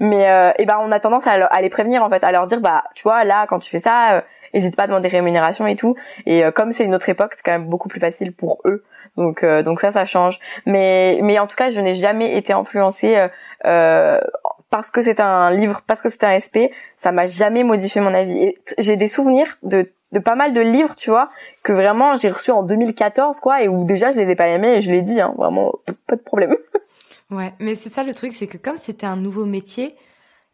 mais 0.00 0.28
euh, 0.28 0.52
et 0.58 0.66
ben 0.66 0.78
on 0.80 0.92
a 0.92 1.00
tendance 1.00 1.26
à, 1.26 1.60
les 1.60 1.70
prévenir 1.70 2.04
en 2.04 2.10
fait, 2.10 2.22
à 2.22 2.32
leur 2.32 2.46
dire 2.46 2.60
bah 2.60 2.84
tu 2.94 3.02
vois 3.02 3.24
là 3.24 3.46
quand 3.48 3.58
tu 3.58 3.70
fais 3.70 3.78
ça, 3.78 4.24
n'hésite 4.52 4.76
pas 4.76 4.84
à 4.84 4.86
demander 4.86 5.08
rémunération 5.08 5.66
et 5.66 5.76
tout. 5.76 5.96
Et 6.26 6.42
comme 6.54 6.72
c'est 6.72 6.84
une 6.84 6.94
autre 6.94 7.08
époque, 7.08 7.32
c'est 7.34 7.42
quand 7.42 7.52
même 7.52 7.68
beaucoup 7.68 7.88
plus 7.88 8.00
facile 8.00 8.32
pour 8.32 8.60
eux. 8.66 8.84
Donc 9.16 9.44
donc 9.44 9.80
ça 9.80 9.90
ça 9.90 10.04
change. 10.04 10.38
Mais 10.66 11.18
mais 11.22 11.38
en 11.38 11.46
tout 11.46 11.56
cas, 11.56 11.70
je 11.70 11.80
n'ai 11.80 11.94
jamais 11.94 12.36
été 12.36 12.52
influencée 12.52 13.28
euh, 13.64 14.20
parce 14.70 14.90
que 14.90 15.00
c'est 15.00 15.20
un 15.20 15.50
livre, 15.50 15.80
parce 15.86 16.00
que 16.00 16.10
c'est 16.10 16.24
un 16.24 16.38
SP, 16.38 16.70
ça 16.96 17.12
m'a 17.12 17.26
jamais 17.26 17.64
modifié 17.64 18.00
mon 18.00 18.12
avis. 18.12 18.54
J'ai 18.78 18.96
des 18.96 19.08
souvenirs 19.08 19.56
de 19.62 19.90
de 20.12 20.18
pas 20.18 20.34
mal 20.34 20.52
de 20.52 20.60
livres, 20.60 20.94
tu 20.94 21.10
vois, 21.10 21.30
que 21.62 21.72
vraiment 21.72 22.16
j'ai 22.16 22.30
reçu 22.30 22.50
en 22.50 22.62
2014, 22.62 23.40
quoi, 23.40 23.62
et 23.62 23.68
où 23.68 23.84
déjà 23.84 24.12
je 24.12 24.18
les 24.18 24.30
ai 24.30 24.36
pas 24.36 24.48
aimés 24.48 24.76
et 24.76 24.80
je 24.80 24.90
l'ai 24.90 25.02
dit, 25.02 25.20
hein, 25.20 25.34
vraiment, 25.36 25.72
pas 26.06 26.16
de 26.16 26.22
problème. 26.22 26.56
ouais, 27.30 27.52
mais 27.58 27.74
c'est 27.74 27.90
ça 27.90 28.04
le 28.04 28.14
truc, 28.14 28.32
c'est 28.32 28.46
que 28.46 28.58
comme 28.58 28.78
c'était 28.78 29.06
un 29.06 29.16
nouveau 29.16 29.44
métier, 29.44 29.94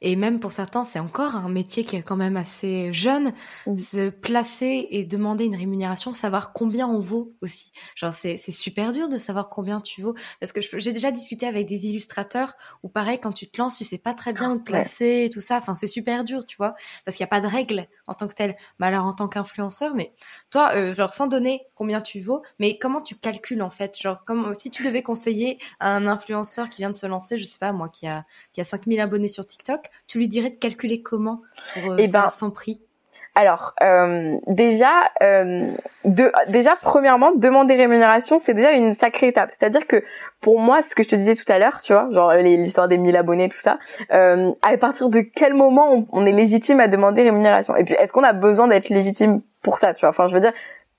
et 0.04 0.16
même 0.16 0.40
pour 0.40 0.50
certains, 0.50 0.82
c'est 0.82 0.98
encore 0.98 1.36
un 1.36 1.48
métier 1.48 1.84
qui 1.84 1.94
est 1.94 2.02
quand 2.02 2.16
même 2.16 2.36
assez 2.36 2.92
jeune. 2.92 3.32
Mmh. 3.68 3.78
Se 3.78 4.10
placer 4.10 4.88
et 4.90 5.04
demander 5.04 5.44
une 5.44 5.54
rémunération, 5.54 6.12
savoir 6.12 6.52
combien 6.52 6.88
on 6.88 6.98
vaut 6.98 7.36
aussi. 7.40 7.70
Genre, 7.94 8.12
c'est, 8.12 8.36
c'est 8.36 8.50
super 8.50 8.90
dur 8.90 9.08
de 9.08 9.16
savoir 9.16 9.48
combien 9.48 9.80
tu 9.80 10.02
vaux. 10.02 10.14
Parce 10.40 10.52
que 10.52 10.60
j'ai 10.60 10.90
déjà 10.90 11.12
discuté 11.12 11.46
avec 11.46 11.68
des 11.68 11.86
illustrateurs 11.86 12.54
où 12.82 12.88
pareil, 12.88 13.20
quand 13.20 13.30
tu 13.30 13.48
te 13.48 13.60
lances, 13.60 13.78
tu 13.78 13.84
sais 13.84 13.96
pas 13.96 14.12
très 14.12 14.32
bien 14.32 14.50
où 14.50 14.58
te 14.58 14.64
placer 14.64 15.26
et 15.26 15.30
tout 15.30 15.40
ça. 15.40 15.58
Enfin, 15.58 15.76
c'est 15.76 15.86
super 15.86 16.24
dur, 16.24 16.44
tu 16.46 16.56
vois. 16.56 16.74
Parce 17.04 17.16
qu'il 17.16 17.22
n'y 17.22 17.28
a 17.28 17.30
pas 17.30 17.40
de 17.40 17.46
règles 17.46 17.86
en 18.08 18.14
tant 18.14 18.26
que 18.26 18.34
tel. 18.34 18.56
Mais 18.80 18.88
alors, 18.88 19.06
en 19.06 19.12
tant 19.12 19.28
qu'influenceur, 19.28 19.94
mais 19.94 20.12
toi, 20.50 20.72
euh, 20.74 20.92
genre, 20.94 21.12
sans 21.12 21.28
donner 21.28 21.62
combien 21.76 22.00
tu 22.00 22.18
vaux, 22.18 22.42
mais 22.58 22.76
comment 22.76 23.02
tu 23.02 23.14
calcules 23.14 23.62
en 23.62 23.70
fait? 23.70 23.96
Genre, 23.96 24.24
comme 24.24 24.52
si 24.54 24.68
tu 24.70 24.82
devais 24.82 25.02
conseiller 25.02 25.58
à 25.78 25.94
un 25.94 26.08
influenceur 26.08 26.68
qui 26.68 26.78
vient 26.78 26.90
de 26.90 26.96
se 26.96 27.06
lancer, 27.06 27.38
je 27.38 27.44
sais 27.44 27.60
pas, 27.60 27.72
moi, 27.72 27.88
qui 27.88 28.08
a, 28.08 28.24
qui 28.52 28.60
a 28.60 28.64
5000 28.64 28.98
abonnés 28.98 29.28
sur 29.28 29.46
TikTok, 29.46 29.91
tu 30.06 30.18
lui 30.18 30.28
dirais 30.28 30.50
de 30.50 30.56
calculer 30.56 31.02
comment 31.02 31.42
pour 31.74 31.92
euh, 31.92 31.96
eh 31.98 32.08
ben, 32.08 32.28
son 32.30 32.50
prix? 32.50 32.82
alors 33.34 33.74
euh, 33.82 34.36
déjà, 34.46 35.10
euh, 35.22 35.70
de, 36.04 36.30
déjà 36.48 36.76
premièrement, 36.76 37.32
demander 37.34 37.74
rémunération, 37.74 38.36
c'est 38.38 38.52
déjà 38.52 38.72
une 38.72 38.92
sacrée 38.92 39.28
étape. 39.28 39.50
C'est-à-dire 39.50 39.86
que 39.86 40.04
pour 40.40 40.60
moi, 40.60 40.82
ce 40.82 40.94
que 40.94 41.02
je 41.02 41.08
te 41.08 41.16
disais 41.16 41.34
tout 41.34 41.50
à 41.50 41.58
l'heure, 41.58 41.80
tu 41.80 41.94
vois, 41.94 42.08
genre 42.10 42.32
l'histoire 42.34 42.88
des 42.88 42.98
1000 42.98 43.16
abonnés, 43.16 43.48
tout 43.48 43.58
ça, 43.58 43.78
euh, 44.12 44.52
à 44.60 44.76
partir 44.76 45.08
de 45.08 45.20
quel 45.20 45.54
moment 45.54 46.06
on, 46.12 46.26
est 46.26 46.32
légitime 46.32 46.80
à 46.80 46.88
demander 46.88 47.22
rémunération? 47.22 47.74
Et 47.76 47.84
puis, 47.84 47.94
est-ce 47.94 48.12
qu'on 48.12 48.24
a 48.24 48.34
besoin 48.34 48.68
d'être 48.68 48.90
légitime 48.90 49.40
pour 49.62 49.78
ça, 49.78 49.94
tu 49.94 50.00
vois? 50.00 50.10
Enfin, 50.10 50.26
je 50.26 50.34
veux 50.34 50.40
dire, 50.40 50.52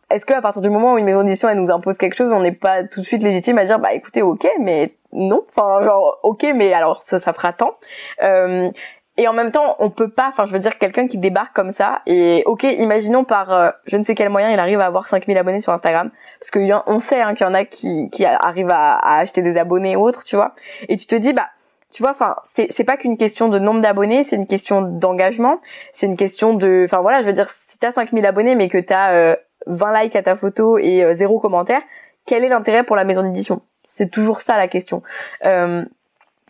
est-ce 0.10 0.26
qu'à 0.26 0.42
partir 0.42 0.62
du 0.62 0.70
moment 0.70 0.94
où 0.94 0.98
une 0.98 1.06
maison 1.06 1.24
d'édition 1.24 1.50
elle 1.50 1.60
nous 1.60 1.72
impose 1.72 1.98
quelque 1.98 2.16
chose, 2.16 2.32
on 2.32 2.42
n'est 2.42 2.52
pas 2.52 2.84
tout 2.84 3.02
de 3.02 3.06
suite 3.06 3.24
légitime 3.24 3.58
à 3.58 3.66
dire 3.66 3.80
bah 3.80 3.94
écoutez, 3.94 4.22
ok, 4.22 4.48
mais 4.60 4.96
non, 5.12 5.44
enfin 5.50 5.84
genre 5.84 6.20
ok, 6.24 6.46
mais 6.56 6.74
alors 6.74 7.02
ça, 7.04 7.20
ça 7.20 7.34
fera 7.34 7.54
tant. 7.54 7.76
Euh, 8.24 8.70
et 9.18 9.28
en 9.28 9.34
même 9.34 9.52
temps 9.52 9.76
on 9.80 9.92
peut 9.92 10.10
pas 10.10 10.30
enfin 10.30 10.46
je 10.46 10.52
veux 10.52 10.60
dire 10.60 10.80
quelqu'un 10.80 11.08
qui 11.08 11.18
débarque 11.20 11.56
comme 11.56 11.70
ça 11.70 12.02
et 12.08 12.42
ok 12.48 12.63
imaginons 12.63 13.24
par 13.24 13.54
euh, 13.54 13.70
je 13.86 13.98
ne 13.98 14.04
sais 14.04 14.16
quel 14.16 14.30
moyen 14.30 14.50
il 14.50 14.58
arrive 14.58 14.80
à 14.80 14.88
avoir 14.88 15.08
5000 15.08 15.38
abonnés 15.38 15.60
sur 15.60 15.72
Instagram. 15.72 16.10
Parce 16.39 16.50
que 16.50 16.60
on 16.89 17.00
sait 17.00 17.22
hein, 17.22 17.36
qu'il 17.36 17.46
y 17.46 17.50
en 17.50 17.54
a 17.54 17.66
qui 17.66 18.10
qui 18.10 18.26
arrivent 18.26 18.72
à, 18.72 18.96
à, 18.96 19.20
acheter 19.20 19.42
des 19.42 19.58
abonnés 19.58 19.96
ou 19.96 20.02
autres 20.02 20.24
tu 20.24 20.36
vois. 20.36 20.56
Et 20.89 20.96
tu 20.96 21.06
te 21.06 21.16
dis 21.16 21.34
bah 21.34 21.48
tu 21.92 22.02
vois 22.02 22.12
enfin 22.12 22.38
c'est 22.44 22.68
c'est 22.72 22.84
pas 22.84 22.98
qu'une 22.98 23.18
question 23.18 23.50
de 23.50 23.60
nombre 23.60 23.82
d'abonnés 23.82 24.24
c'est 24.24 24.36
une 24.36 24.48
question 24.48 24.82
d'engagement 24.82 25.60
c'est 25.94 26.08
une 26.08 26.18
question 26.18 26.56
de 26.56 26.86
enfin 26.86 27.02
voilà 27.02 27.22
je 27.22 27.28
veux 27.28 27.34
dire 27.34 27.50
si 27.68 27.78
t'as 27.78 27.92
5000 27.92 28.26
abonnés 28.26 28.56
mais 28.56 28.68
que 28.68 28.80
t'as 28.80 29.13
euh, 29.13 29.36
20 29.67 30.02
likes 30.02 30.15
à 30.15 30.23
ta 30.23 30.36
photo 30.36 30.78
et 30.78 31.04
euh, 31.04 31.13
zéro 31.13 31.39
commentaire 31.39 31.82
quel 32.26 32.43
est 32.43 32.49
l'intérêt 32.49 32.84
pour 32.84 32.95
la 32.95 33.04
maison 33.04 33.23
d'édition? 33.23 33.62
C'est 33.84 34.10
toujours 34.10 34.41
ça 34.41 34.58
la 34.58 34.67
question. 34.67 35.04
Euh, 35.45 35.84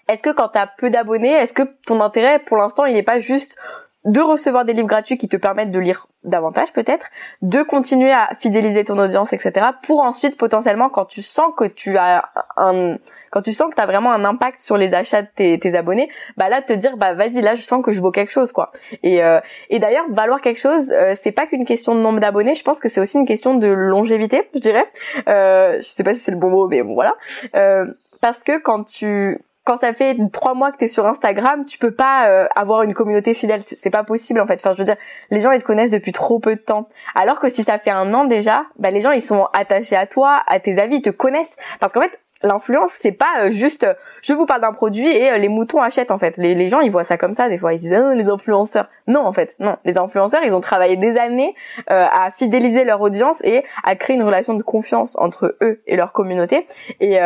est-ce 0.08 0.21
que 0.21 0.30
quand 0.30 0.49
tu 0.49 0.60
as 0.60 0.67
peu 0.67 0.89
d'abonnés, 0.89 1.32
est-ce 1.32 1.54
que 1.54 1.63
ton 1.86 2.02
intérêt 2.02 2.39
pour 2.39 2.58
l'instant 2.58 2.86
il 2.86 2.93
n'est 2.93 3.04
pas 3.04 3.19
juste 3.19 3.58
de 4.06 4.20
recevoir 4.20 4.66
des 4.66 4.74
livres 4.74 4.88
gratuits 4.88 5.18
qui 5.18 5.28
te 5.28 5.38
permettent 5.38 5.72
de 5.72 5.80
lire 5.80 6.08
davantage 6.24 6.72
peut-être, 6.74 7.08
de 7.42 7.63
continuer 7.63 8.12
à 8.12 8.30
fidéliser 8.38 8.84
ton 8.84 8.98
audience, 8.98 9.34
etc. 9.34 9.68
pour 9.84 10.02
ensuite 10.02 10.38
potentiellement 10.38 10.89
quand 10.89 11.06
tu 11.06 11.22
sens 11.22 11.52
que 11.58 11.66
tu 11.66 11.98
as 11.98 12.30
un 12.58 12.98
quand 13.32 13.42
tu 13.42 13.52
sens 13.52 13.72
que 13.72 13.76
tu 13.76 13.82
as 13.82 13.88
vraiment 13.88 14.12
un 14.12 14.26
impact 14.26 14.62
sur 14.62 14.78
les 14.78 14.94
achats 14.94 15.24
de 15.24 15.56
tes, 15.56 15.76
abonnés, 15.76 16.08
bah 16.38 16.50
là 16.50 16.62
te 16.62 16.72
dire 16.72 16.98
bah 16.98 17.13
vas-y 17.13 17.42
là 17.42 17.56
je 17.56 17.62
sens 17.62 17.84
que 17.84 17.92
je 17.92 18.00
vaux 18.00 18.12
quelque 18.12 18.32
chose 18.32 18.52
quoi. 18.52 18.72
Et, 19.02 19.24
euh, 19.24 19.39
et 19.72 19.80
d'ailleurs 19.80 20.06
valoir 20.12 20.39
quelque 20.39 20.60
chose 20.60 20.92
euh, 20.92 21.16
c'est 21.20 21.32
pas 21.32 21.48
qu'une 21.48 21.66
question 21.66 21.96
de 21.96 22.00
nombre 22.00 22.20
d'abonnés, 22.20 22.54
je 22.54 22.63
pense 22.63 22.80
que 22.80 22.89
c'est 22.89 23.02
aussi 23.02 23.18
une 23.18 23.26
question 23.26 23.56
de 23.56 23.68
longévité, 23.68 24.50
je 24.54 24.60
dirais. 24.60 24.86
Euh, 25.28 25.78
je 25.78 25.88
sais 25.88 26.04
pas 26.04 26.13
si 26.13 26.20
c'est 26.20 26.32
le 26.32 26.38
bon 26.38 26.52
mot 26.52 26.68
mais 26.68 26.84
bon 26.84 26.94
voilà. 26.94 27.16
Euh, 27.56 27.86
parce 28.22 28.44
que 28.44 28.60
quand 28.60 28.84
tu 28.84 29.42
quand 29.63 29.78
ça 29.78 29.93
fait 29.93 30.17
trois 30.32 30.54
mois 30.54 30.71
que 30.71 30.78
t'es 30.78 30.88
sur 30.88 31.06
Instagram, 31.06 31.65
tu 31.65 31.78
peux 31.78 31.91
pas 31.91 32.28
euh, 32.28 32.47
avoir 32.56 32.84
une 32.84 32.93
communauté 32.93 33.34
fidèle. 33.34 33.62
C'est 33.63 33.89
pas 33.89 34.04
possible 34.04 34.41
en 34.41 34.45
fait. 34.45 34.56
Enfin, 34.56 34.73
je 34.73 34.80
veux 34.80 34.86
dire, 34.86 34.97
les 35.30 35.39
gens 35.39 35.52
ils 35.52 35.60
te 35.60 35.65
connaissent 35.65 35.91
depuis 35.91 36.12
trop 36.12 36.39
peu 36.39 36.56
de 36.56 36.62
temps. 36.62 36.89
Alors 37.15 37.39
que 37.39 37.49
si 37.49 37.63
ça 37.63 37.80
fait 37.80 37.91
un 37.91 38.13
an 38.13 38.26
déjà, 38.26 38.65
bah 38.78 38.91
les 38.91 39.02
gens 39.02 39.12
ils 39.12 39.21
sont 39.21 39.47
attachés 39.54 39.95
à 39.95 40.06
toi, 40.06 40.43
à 40.47 40.60
tes 40.60 40.80
avis, 40.80 40.97
ils 40.97 41.02
te 41.02 41.10
connaissent. 41.10 41.56
Parce 41.80 41.93
qu'en 41.93 42.02
fait, 42.02 42.19
l'influence 42.43 42.91
c'est 42.91 43.12
pas 43.12 43.45
euh, 43.45 43.49
juste 43.49 43.84
euh, 43.84 43.93
je 44.21 44.34
vous 44.34 44.45
parle 44.45 44.62
d'un 44.62 44.73
produit 44.73 45.08
et 45.08 45.32
euh, 45.32 45.38
les 45.38 45.49
moutons 45.49 45.82
achètent 45.82 46.12
en 46.12 46.17
fait. 46.17 46.38
Les, 46.38 46.56
les 46.56 46.67
gens 46.67 46.82
ils 46.82 46.91
voient 46.91 47.03
ça 47.03 47.17
comme 47.17 47.34
ça 47.34 47.49
des 47.49 47.58
fois 47.58 47.73
ils 47.73 47.79
disent 47.79 47.93
ah, 47.93 48.13
les 48.13 48.29
influenceurs. 48.29 48.88
Non 49.08 49.21
en 49.21 49.32
fait 49.32 49.56
non. 49.60 49.77
Les 49.86 49.97
influenceurs 49.97 50.43
ils 50.43 50.53
ont 50.53 50.62
travaillé 50.62 50.97
des 50.97 51.17
années 51.17 51.56
à 51.88 52.32
fidéliser 52.36 52.84
leur 52.84 53.01
audience 53.01 53.41
et 53.43 53.63
à 53.84 53.95
créer 53.95 54.15
une 54.15 54.23
relation 54.23 54.53
de 54.53 54.63
confiance 54.63 55.17
entre 55.17 55.56
eux 55.62 55.82
et 55.88 55.95
leur 55.95 56.12
communauté. 56.12 56.67
Et 56.99 57.19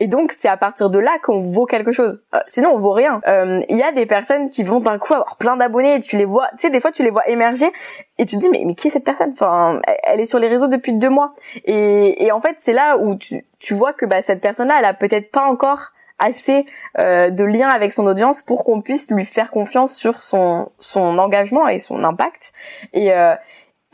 et 0.00 0.06
donc 0.06 0.32
c'est 0.32 0.48
à 0.48 0.56
partir 0.56 0.90
de 0.90 0.98
là 0.98 1.12
qu'on 1.22 1.42
vaut 1.42 1.66
quelque 1.66 1.92
chose. 1.92 2.22
Sinon 2.46 2.70
on 2.74 2.78
vaut 2.78 2.92
rien. 2.92 3.20
Il 3.26 3.76
y 3.76 3.82
a 3.82 3.92
des 3.92 4.06
personnes 4.06 4.50
qui 4.50 4.62
vont 4.62 4.80
d'un 4.80 4.98
coup 4.98 5.14
avoir 5.14 5.36
plein 5.36 5.56
d'abonnés 5.56 5.96
et 5.96 6.00
tu 6.00 6.16
les 6.16 6.24
vois 6.24 6.48
tu 6.52 6.66
sais 6.66 6.70
des 6.70 6.80
fois 6.80 6.92
tu 6.92 7.02
les 7.02 7.10
vois 7.10 7.28
émerger 7.28 7.70
et 8.18 8.24
tu 8.24 8.36
te 8.36 8.40
dis 8.40 8.48
mais 8.50 8.62
mais 8.64 8.74
qui 8.74 8.88
est 8.88 8.90
cette 8.90 9.04
personne? 9.04 9.32
Enfin 9.32 9.80
elle 10.02 10.20
est 10.20 10.26
sur 10.26 10.38
les 10.38 10.48
réseaux 10.48 10.68
depuis 10.68 10.92
deux 10.92 11.10
mois. 11.10 11.34
Et 11.64 12.24
et 12.24 12.32
en 12.32 12.40
fait 12.40 12.56
c'est 12.58 12.74
là 12.74 12.98
où 12.98 13.14
tu 13.14 13.44
tu 13.62 13.74
vois 13.74 13.92
que 13.92 14.04
bah, 14.04 14.20
cette 14.20 14.40
personne-là, 14.40 14.76
elle 14.80 14.84
a 14.84 14.92
peut-être 14.92 15.30
pas 15.30 15.44
encore 15.44 15.92
assez 16.18 16.66
euh, 16.98 17.30
de 17.30 17.44
liens 17.44 17.68
avec 17.68 17.92
son 17.92 18.06
audience 18.06 18.42
pour 18.42 18.64
qu'on 18.64 18.82
puisse 18.82 19.10
lui 19.10 19.24
faire 19.24 19.50
confiance 19.50 19.94
sur 19.94 20.20
son 20.20 20.70
son 20.78 21.18
engagement 21.18 21.68
et 21.68 21.78
son 21.78 22.04
impact. 22.04 22.52
Et 22.92 23.12
euh, 23.12 23.34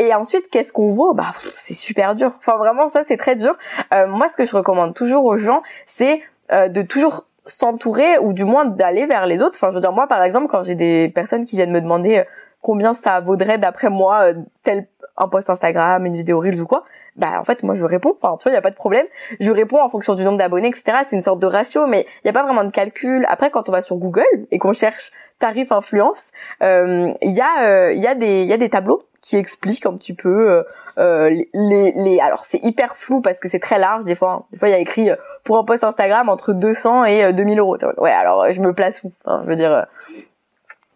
et 0.00 0.14
ensuite, 0.14 0.48
qu'est-ce 0.50 0.72
qu'on 0.72 0.90
vaut? 0.90 1.12
Bah, 1.12 1.32
c'est 1.54 1.74
super 1.74 2.14
dur. 2.14 2.32
Enfin, 2.38 2.56
vraiment, 2.56 2.86
ça, 2.86 3.02
c'est 3.04 3.16
très 3.16 3.34
dur. 3.34 3.56
Euh, 3.92 4.06
moi, 4.06 4.28
ce 4.28 4.36
que 4.36 4.44
je 4.44 4.54
recommande 4.54 4.94
toujours 4.94 5.24
aux 5.24 5.36
gens, 5.36 5.62
c'est 5.86 6.22
de 6.50 6.80
toujours 6.80 7.26
s'entourer 7.44 8.16
ou 8.16 8.32
du 8.32 8.46
moins 8.46 8.64
d'aller 8.64 9.04
vers 9.04 9.26
les 9.26 9.42
autres. 9.42 9.58
Enfin, 9.60 9.68
je 9.68 9.74
veux 9.74 9.82
dire, 9.82 9.92
moi, 9.92 10.06
par 10.06 10.22
exemple, 10.22 10.46
quand 10.48 10.62
j'ai 10.62 10.74
des 10.74 11.10
personnes 11.10 11.44
qui 11.44 11.56
viennent 11.56 11.72
me 11.72 11.82
demander 11.82 12.24
combien 12.62 12.94
ça 12.94 13.20
vaudrait 13.20 13.58
d'après 13.58 13.90
moi 13.90 14.28
tel 14.62 14.86
un 15.18 15.28
post 15.28 15.50
Instagram, 15.50 16.06
une 16.06 16.16
vidéo 16.16 16.40
Reels 16.40 16.60
ou 16.60 16.66
quoi, 16.66 16.84
bah 17.16 17.38
en 17.38 17.44
fait 17.44 17.62
moi 17.62 17.74
je 17.74 17.84
réponds, 17.84 18.16
enfin 18.20 18.36
tu 18.38 18.44
vois, 18.44 18.52
il 18.52 18.54
y 18.54 18.58
a 18.58 18.62
pas 18.62 18.70
de 18.70 18.76
problème. 18.76 19.06
Je 19.40 19.52
réponds 19.52 19.82
en 19.82 19.88
fonction 19.88 20.14
du 20.14 20.24
nombre 20.24 20.38
d'abonnés, 20.38 20.68
etc. 20.68 20.98
C'est 21.08 21.16
une 21.16 21.22
sorte 21.22 21.40
de 21.40 21.46
ratio, 21.46 21.86
mais 21.86 22.06
il 22.24 22.26
n'y 22.26 22.30
a 22.30 22.32
pas 22.32 22.44
vraiment 22.44 22.64
de 22.64 22.70
calcul. 22.70 23.26
Après 23.28 23.50
quand 23.50 23.68
on 23.68 23.72
va 23.72 23.80
sur 23.80 23.96
Google 23.96 24.24
et 24.50 24.58
qu'on 24.58 24.72
cherche 24.72 25.12
tarif 25.38 25.72
influence, 25.72 26.30
euh, 26.62 27.10
il 27.22 27.32
y 27.32 27.40
a 27.40 27.66
euh, 27.66 27.92
y 27.92 28.06
a 28.06 28.14
des 28.14 28.44
y 28.44 28.52
a 28.52 28.56
des 28.56 28.70
tableaux 28.70 29.02
qui 29.20 29.36
expliquent 29.36 29.86
un 29.86 29.96
petit 29.96 30.14
peu 30.14 30.64
euh, 30.98 31.28
les, 31.52 31.92
les 31.96 32.20
alors 32.20 32.44
c'est 32.46 32.62
hyper 32.62 32.96
flou 32.96 33.20
parce 33.20 33.40
que 33.40 33.48
c'est 33.48 33.58
très 33.58 33.78
large 33.78 34.04
des 34.04 34.14
fois. 34.14 34.30
Hein. 34.30 34.44
Des 34.52 34.58
fois 34.58 34.68
il 34.68 34.72
y 34.72 34.74
a 34.74 34.78
écrit 34.78 35.10
pour 35.42 35.58
un 35.58 35.64
post 35.64 35.82
Instagram 35.82 36.28
entre 36.28 36.52
200 36.52 37.04
et 37.04 37.32
2000 37.32 37.58
euros. 37.58 37.76
Ouais 37.98 38.12
alors 38.12 38.50
je 38.52 38.60
me 38.60 38.72
place 38.72 39.02
où 39.02 39.12
hein, 39.24 39.40
Je 39.44 39.48
veux 39.48 39.56
dire 39.56 39.86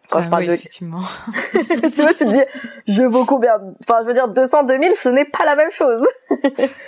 quand 0.09 0.21
je 0.21 0.29
parle 0.29 0.45
de 0.45 0.51
effectivement. 0.51 1.01
tu 1.53 2.01
vois, 2.01 2.13
tu 2.13 2.25
te 2.25 2.29
dis, 2.29 2.43
je 2.87 3.03
vaux 3.03 3.25
combien? 3.25 3.53
Enfin, 3.81 3.99
je 4.01 4.07
veux 4.07 4.13
dire, 4.13 4.27
200, 4.27 4.63
2000, 4.63 4.93
ce 4.93 5.09
n'est 5.09 5.25
pas 5.25 5.45
la 5.45 5.55
même 5.55 5.71
chose. 5.71 6.05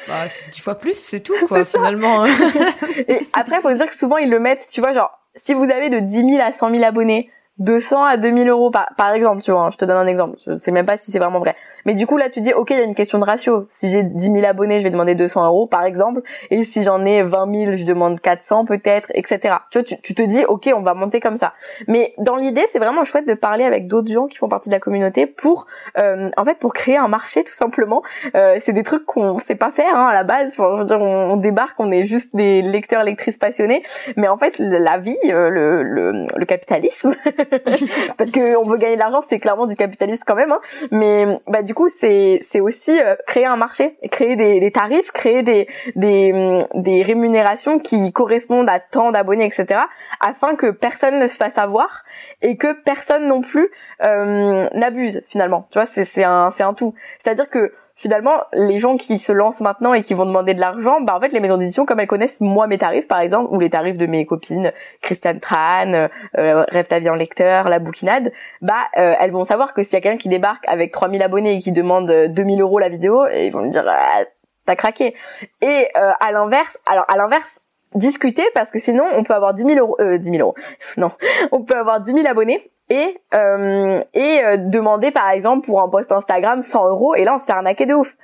bah, 0.07 0.27
c'est 0.27 0.49
dix 0.49 0.61
fois 0.61 0.75
plus, 0.75 0.97
c'est 0.97 1.21
tout, 1.21 1.35
quoi, 1.47 1.65
finalement. 1.65 2.25
et 3.07 3.27
après, 3.33 3.61
faut 3.61 3.71
dire 3.73 3.87
que 3.87 3.95
souvent, 3.95 4.17
ils 4.17 4.29
le 4.29 4.39
mettent, 4.39 4.67
tu 4.71 4.81
vois, 4.81 4.91
genre, 4.91 5.11
si 5.35 5.53
vous 5.53 5.63
avez 5.63 5.89
de 5.89 5.99
10 5.99 6.15
000 6.35 6.41
à 6.41 6.51
100 6.51 6.71
000 6.71 6.83
abonnés, 6.83 7.31
200 7.59 8.03
à 8.03 8.17
2000 8.17 8.49
euros 8.49 8.69
par, 8.69 8.89
par 8.97 9.13
exemple, 9.13 9.41
tu 9.41 9.51
vois, 9.51 9.61
hein, 9.61 9.69
je 9.69 9.77
te 9.77 9.85
donne 9.85 9.95
un 9.95 10.07
exemple, 10.07 10.35
je 10.45 10.57
sais 10.57 10.71
même 10.71 10.85
pas 10.85 10.97
si 10.97 11.11
c'est 11.11 11.19
vraiment 11.19 11.39
vrai. 11.39 11.55
Mais 11.85 11.93
du 11.93 12.05
coup 12.05 12.17
là 12.17 12.29
tu 12.29 12.41
dis 12.41 12.51
ok 12.51 12.71
il 12.71 12.77
y 12.77 12.81
a 12.81 12.83
une 12.83 12.95
question 12.95 13.17
de 13.17 13.23
ratio, 13.23 13.65
si 13.69 13.89
j'ai 13.89 14.03
10 14.03 14.25
000 14.25 14.45
abonnés 14.45 14.79
je 14.79 14.83
vais 14.83 14.89
demander 14.89 15.15
200 15.15 15.45
euros 15.45 15.65
par 15.65 15.85
exemple, 15.85 16.21
et 16.51 16.65
si 16.65 16.83
j'en 16.83 17.05
ai 17.05 17.23
20 17.23 17.65
000 17.65 17.75
je 17.75 17.85
demande 17.85 18.19
400 18.19 18.65
peut-être, 18.65 19.09
etc. 19.13 19.55
Tu 19.71 19.79
vois, 19.79 19.83
tu, 19.83 20.01
tu, 20.01 20.13
te 20.13 20.21
dis 20.21 20.43
ok 20.45 20.69
on 20.75 20.81
va 20.81 20.93
monter 20.93 21.21
comme 21.21 21.37
ça. 21.37 21.53
Mais 21.87 22.13
dans 22.17 22.35
l'idée 22.35 22.65
c'est 22.69 22.79
vraiment 22.79 23.05
chouette 23.05 23.27
de 23.27 23.33
parler 23.33 23.63
avec 23.63 23.87
d'autres 23.87 24.11
gens 24.11 24.27
qui 24.27 24.37
font 24.37 24.49
partie 24.49 24.67
de 24.67 24.73
la 24.73 24.81
communauté 24.81 25.25
pour 25.25 25.65
euh, 25.97 26.29
en 26.35 26.43
fait 26.43 26.59
pour 26.59 26.73
créer 26.73 26.97
un 26.97 27.07
marché 27.07 27.45
tout 27.45 27.53
simplement. 27.53 28.03
Euh, 28.35 28.57
c'est 28.59 28.73
des 28.73 28.83
trucs 28.83 29.05
qu'on 29.05 29.39
sait 29.39 29.55
pas 29.55 29.71
faire 29.71 29.95
hein, 29.95 30.07
à 30.07 30.13
la 30.13 30.25
base, 30.25 30.55
je 30.57 30.61
veux 30.61 30.83
dire 30.83 30.99
on, 30.99 31.31
on, 31.31 31.37
débarque, 31.37 31.79
on 31.79 31.89
est 31.91 32.03
juste 32.03 32.35
des 32.35 32.61
lecteurs 32.61 33.03
lectrices 33.03 33.37
passionnés, 33.37 33.81
mais 34.17 34.27
en 34.27 34.37
fait 34.37 34.55
la 34.59 34.97
vie, 34.97 35.17
euh, 35.25 35.49
le, 35.49 35.83
le, 35.83 36.27
le 36.35 36.45
capitalisme 36.45 37.15
parce 38.17 38.31
que 38.31 38.57
on 38.57 38.65
veut 38.65 38.77
gagner 38.77 38.95
de 38.95 38.99
l'argent, 38.99 39.21
c'est 39.27 39.39
clairement 39.39 39.65
du 39.65 39.75
capitalisme 39.75 40.23
quand 40.25 40.35
même. 40.35 40.51
Hein. 40.51 40.59
Mais 40.91 41.37
bah 41.47 41.61
du 41.61 41.73
coup, 41.73 41.89
c'est 41.89 42.39
c'est 42.41 42.59
aussi 42.59 42.99
euh, 42.99 43.15
créer 43.27 43.45
un 43.45 43.57
marché, 43.57 43.97
créer 44.11 44.35
des, 44.35 44.59
des 44.59 44.71
tarifs, 44.71 45.11
créer 45.11 45.43
des 45.43 45.67
des 45.95 46.33
mm, 46.33 46.81
des 46.81 47.01
rémunérations 47.01 47.79
qui 47.79 48.11
correspondent 48.11 48.69
à 48.69 48.79
tant 48.79 49.11
d'abonnés, 49.11 49.45
etc. 49.45 49.81
Afin 50.19 50.55
que 50.55 50.71
personne 50.71 51.19
ne 51.19 51.27
se 51.27 51.37
fasse 51.37 51.57
avoir 51.57 52.03
et 52.41 52.57
que 52.57 52.73
personne 52.83 53.27
non 53.27 53.41
plus 53.41 53.69
euh, 54.03 54.67
n'abuse 54.73 55.21
finalement. 55.27 55.67
Tu 55.71 55.79
vois, 55.79 55.85
c'est 55.85 56.05
c'est 56.05 56.23
un 56.23 56.51
c'est 56.51 56.63
un 56.63 56.73
tout. 56.73 56.93
C'est-à-dire 57.17 57.49
que 57.49 57.73
finalement, 57.95 58.41
les 58.53 58.77
gens 58.77 58.97
qui 58.97 59.17
se 59.17 59.31
lancent 59.31 59.61
maintenant 59.61 59.93
et 59.93 60.01
qui 60.01 60.13
vont 60.13 60.25
demander 60.25 60.53
de 60.53 60.59
l'argent, 60.59 61.01
bah 61.01 61.15
en 61.15 61.19
fait, 61.19 61.31
les 61.31 61.39
maisons 61.39 61.57
d'édition, 61.57 61.85
comme 61.85 61.99
elles 61.99 62.07
connaissent 62.07 62.41
moi 62.41 62.67
mes 62.67 62.77
tarifs, 62.77 63.07
par 63.07 63.19
exemple, 63.19 63.53
ou 63.53 63.59
les 63.59 63.69
tarifs 63.69 63.97
de 63.97 64.05
mes 64.05 64.25
copines, 64.25 64.71
Christiane 65.01 65.39
Tran, 65.39 66.09
euh, 66.37 66.65
Rêve 66.67 66.87
ta 66.87 66.99
vie 66.99 67.09
en 67.09 67.15
lecteur, 67.15 67.69
la 67.69 67.79
bouquinade, 67.79 68.31
bah 68.61 68.73
euh, 68.97 69.13
elles 69.19 69.31
vont 69.31 69.43
savoir 69.43 69.73
que 69.73 69.81
s'il 69.81 69.93
y 69.93 69.95
a 69.97 70.01
quelqu'un 70.01 70.17
qui 70.17 70.29
débarque 70.29 70.65
avec 70.67 70.91
3000 70.91 71.23
abonnés 71.23 71.55
et 71.55 71.59
qui 71.61 71.71
demande 71.71 72.11
2000 72.29 72.61
euros 72.61 72.79
la 72.79 72.89
vidéo, 72.89 73.25
ils 73.27 73.51
vont 73.51 73.61
me 73.61 73.69
dire 73.69 73.85
ah, 73.87 74.23
t'as 74.65 74.75
craqué. 74.75 75.15
Et 75.61 75.87
euh, 75.97 76.11
à 76.19 76.31
l'inverse, 76.31 76.77
alors 76.85 77.05
à 77.07 77.17
l'inverse, 77.17 77.61
discuter 77.93 78.43
parce 78.53 78.71
que 78.71 78.79
sinon 78.79 79.05
on 79.13 79.23
peut 79.23 79.33
avoir 79.33 79.53
10 79.53 79.63
000 79.63 79.79
euros, 79.79 79.95
euh, 79.99 80.17
10 80.17 80.29
000 80.31 80.41
euros, 80.41 80.55
non, 80.97 81.11
on 81.51 81.63
peut 81.63 81.77
avoir 81.77 82.01
10 82.01 82.13
000 82.13 82.27
abonnés 82.27 82.71
et 82.89 83.17
euh, 83.33 84.03
et 84.13 84.43
euh, 84.43 84.57
demander 84.57 85.11
par 85.11 85.29
exemple 85.29 85.65
pour 85.65 85.81
un 85.81 85.89
post 85.89 86.11
Instagram 86.11 86.61
100 86.61 86.89
euros 86.89 87.15
et 87.15 87.23
là 87.23 87.35
on 87.35 87.37
se 87.37 87.45
fait 87.45 87.53
arnaquer 87.53 87.85
de 87.85 87.93
ouf. 87.93 88.15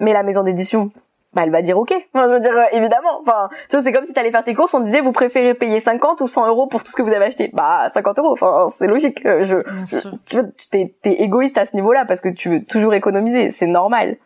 Mais 0.00 0.12
la 0.12 0.22
maison 0.22 0.44
d'édition, 0.44 0.92
bah 1.34 1.42
elle 1.44 1.50
va 1.50 1.62
dire 1.62 1.78
ok. 1.78 1.92
Enfin, 2.12 2.26
je 2.28 2.32
veux 2.34 2.40
dire 2.40 2.56
euh, 2.56 2.64
évidemment. 2.76 3.20
Enfin, 3.20 3.48
tu 3.68 3.76
vois 3.76 3.84
c'est 3.84 3.92
comme 3.92 4.04
si 4.04 4.12
t'allais 4.12 4.30
faire 4.30 4.44
tes 4.44 4.54
courses, 4.54 4.74
on 4.74 4.80
disait 4.80 5.00
vous 5.00 5.12
préférez 5.12 5.54
payer 5.54 5.80
50 5.80 6.20
ou 6.20 6.26
100 6.26 6.48
euros 6.48 6.66
pour 6.66 6.82
tout 6.82 6.90
ce 6.90 6.96
que 6.96 7.02
vous 7.02 7.12
avez 7.12 7.26
acheté. 7.26 7.50
Bah 7.52 7.90
50 7.94 8.18
euros. 8.18 8.32
Enfin 8.32 8.68
c'est 8.76 8.86
logique. 8.86 9.20
Je, 9.24 9.62
je 9.86 10.08
tu 10.26 10.36
vois 10.36 10.48
t'es 10.70 10.96
es 11.04 11.12
égoïste 11.22 11.58
à 11.58 11.66
ce 11.66 11.74
niveau-là 11.76 12.04
parce 12.06 12.20
que 12.20 12.28
tu 12.28 12.48
veux 12.48 12.64
toujours 12.64 12.94
économiser. 12.94 13.50
C'est 13.50 13.66
normal. 13.66 14.16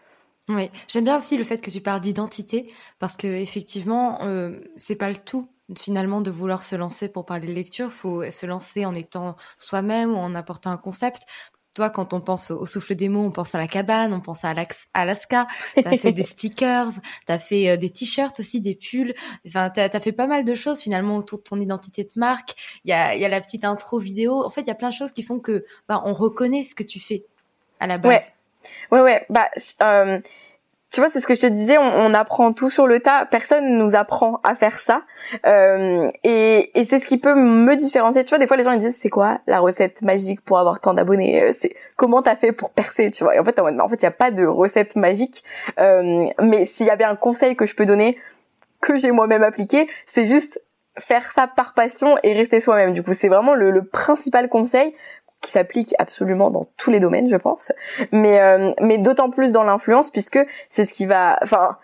Oui, 0.49 0.71
j'aime 0.89 1.05
bien 1.05 1.19
aussi 1.19 1.37
le 1.37 1.45
fait 1.45 1.61
que 1.61 1.71
tu 1.71 1.81
parles 1.81 2.01
d'identité 2.01 2.73
parce 2.99 3.17
que 3.17 3.27
effectivement, 3.27 4.19
euh, 4.23 4.59
c'est 4.77 4.97
pas 4.97 5.09
le 5.09 5.15
tout 5.15 5.49
finalement 5.79 6.21
de 6.21 6.31
vouloir 6.31 6.63
se 6.63 6.77
lancer 6.77 7.09
pour 7.09 7.25
parler 7.25 7.49
de 7.49 7.53
lecture. 7.53 7.91
Faut 7.91 8.29
se 8.31 8.47
lancer 8.47 8.85
en 8.85 8.95
étant 8.95 9.37
soi-même 9.59 10.13
ou 10.13 10.17
en 10.17 10.35
apportant 10.35 10.71
un 10.71 10.77
concept. 10.77 11.23
Toi, 11.75 11.89
quand 11.89 12.13
on 12.13 12.21
pense 12.21 12.51
au 12.51 12.67
souffle 12.67 12.95
des 12.95 13.09
mots, 13.09 13.25
on 13.25 13.31
pense 13.31 13.55
à 13.55 13.59
la 13.59 13.67
cabane, 13.67 14.13
on 14.13 14.21
pense 14.21 14.45
à 14.45 14.53
Alaska. 14.93 15.47
T'as 15.83 15.97
fait 15.97 16.13
des 16.13 16.23
stickers, 16.23 16.91
t'as 17.25 17.39
fait 17.39 17.71
euh, 17.71 17.77
des 17.79 17.89
t-shirts 17.89 18.39
aussi, 18.41 18.61
des 18.61 18.75
pulls. 18.75 19.15
Enfin, 19.47 19.71
t'as 19.71 19.89
as 19.91 20.01
fait 20.01 20.13
pas 20.13 20.27
mal 20.27 20.45
de 20.45 20.55
choses 20.55 20.83
finalement 20.83 21.17
autour 21.17 21.39
de 21.39 21.45
ton 21.45 21.59
identité 21.59 22.05
de 22.05 22.11
marque. 22.17 22.55
Il 22.85 22.91
y 22.91 22.93
a, 22.93 23.17
y 23.17 23.25
a 23.25 23.29
la 23.29 23.41
petite 23.41 23.65
intro 23.65 23.99
vidéo. 23.99 24.45
En 24.45 24.51
fait, 24.51 24.61
il 24.61 24.69
y 24.69 24.71
a 24.71 24.75
plein 24.75 24.91
de 24.91 24.95
choses 24.95 25.13
qui 25.13 25.23
font 25.23 25.41
que 25.41 25.65
bah, 25.89 26.03
on 26.05 26.13
reconnaît 26.13 26.65
ce 26.65 26.75
que 26.75 26.83
tu 26.83 27.01
fais 27.01 27.25
à 27.81 27.87
la 27.87 27.97
base. 27.97 28.13
Ouais. 28.13 28.23
Ouais, 28.91 29.01
ouais. 29.01 29.27
Bah, 29.31 29.49
euh, 29.83 30.21
tu 30.93 31.01
vois, 31.01 31.09
c'est 31.09 31.21
ce 31.21 31.27
que 31.27 31.35
je 31.35 31.41
te 31.41 31.47
disais, 31.47 31.79
on, 31.79 31.83
on, 31.83 32.15
apprend 32.15 32.53
tout 32.53 32.69
sur 32.69 32.87
le 32.87 33.01
tas. 33.01 33.27
Personne 33.31 33.79
nous 33.79 33.95
apprend 33.95 34.41
à 34.45 34.55
faire 34.55 34.79
ça. 34.79 35.03
Euh, 35.47 36.11
et, 36.23 36.79
et 36.79 36.85
c'est 36.85 36.99
ce 36.99 37.07
qui 37.07 37.17
peut 37.17 37.35
me 37.35 37.75
différencier. 37.77 38.25
Tu 38.25 38.29
vois, 38.29 38.39
des 38.39 38.47
fois, 38.47 38.59
les 38.59 38.65
gens 38.65 38.73
ils 38.73 38.79
disent, 38.79 38.99
c'est 39.01 39.09
quoi 39.09 39.41
la 39.47 39.61
recette 39.61 40.03
magique 40.03 40.43
pour 40.43 40.59
avoir 40.59 40.81
tant 40.81 40.93
d'abonnés 40.93 41.43
euh, 41.43 41.53
C'est 41.59 41.75
comment 41.97 42.21
t'as 42.21 42.37
fait 42.37 42.53
pour 42.53 42.71
percer, 42.71 43.11
tu 43.11 43.25
vois? 43.25 43.35
Et 43.35 43.39
en 43.39 43.45
fait, 43.45 43.59
en, 43.59 43.89
fait, 43.89 44.03
il 44.03 44.03
y 44.03 44.07
a 44.07 44.11
pas 44.11 44.31
de 44.31 44.45
recette 44.45 44.95
magique. 44.95 45.43
Euh, 45.81 46.27
mais 46.43 46.67
s'il 46.67 46.85
y 46.85 46.91
avait 46.91 47.05
un 47.05 47.17
conseil 47.17 47.57
que 47.57 47.65
je 47.65 47.75
peux 47.75 47.87
donner, 47.87 48.19
que 48.83 48.99
j'ai 48.99 49.13
moi-même 49.13 49.43
appliqué, 49.43 49.89
c'est 50.05 50.27
juste 50.27 50.61
faire 50.99 51.31
ça 51.31 51.47
par 51.47 51.73
passion 51.73 52.17
et 52.23 52.33
rester 52.35 52.61
soi-même. 52.61 52.93
Du 52.93 53.03
coup, 53.03 53.15
c'est 53.15 53.29
vraiment 53.29 53.55
le, 53.55 53.71
le, 53.71 53.83
principal 53.83 54.49
conseil 54.49 54.95
qui 55.43 55.51
s'applique 55.51 55.95
absolument 55.99 56.51
dans 56.51 56.65
tous 56.79 56.91
les 56.91 57.01
domaines, 57.01 57.29
je 57.29 57.37
pense, 57.37 57.73
mais 58.13 58.41
euh, 58.41 58.73
mais 58.81 58.99
d'autant 58.99 59.29
plus 59.29 59.53
dans 59.53 59.65
l'influence 59.65 60.11
puisque 60.11 60.39
c'est 60.71 60.85
ce 60.85 60.93
qui 60.93 61.05
va, 61.05 61.39
enfin, 61.43 61.77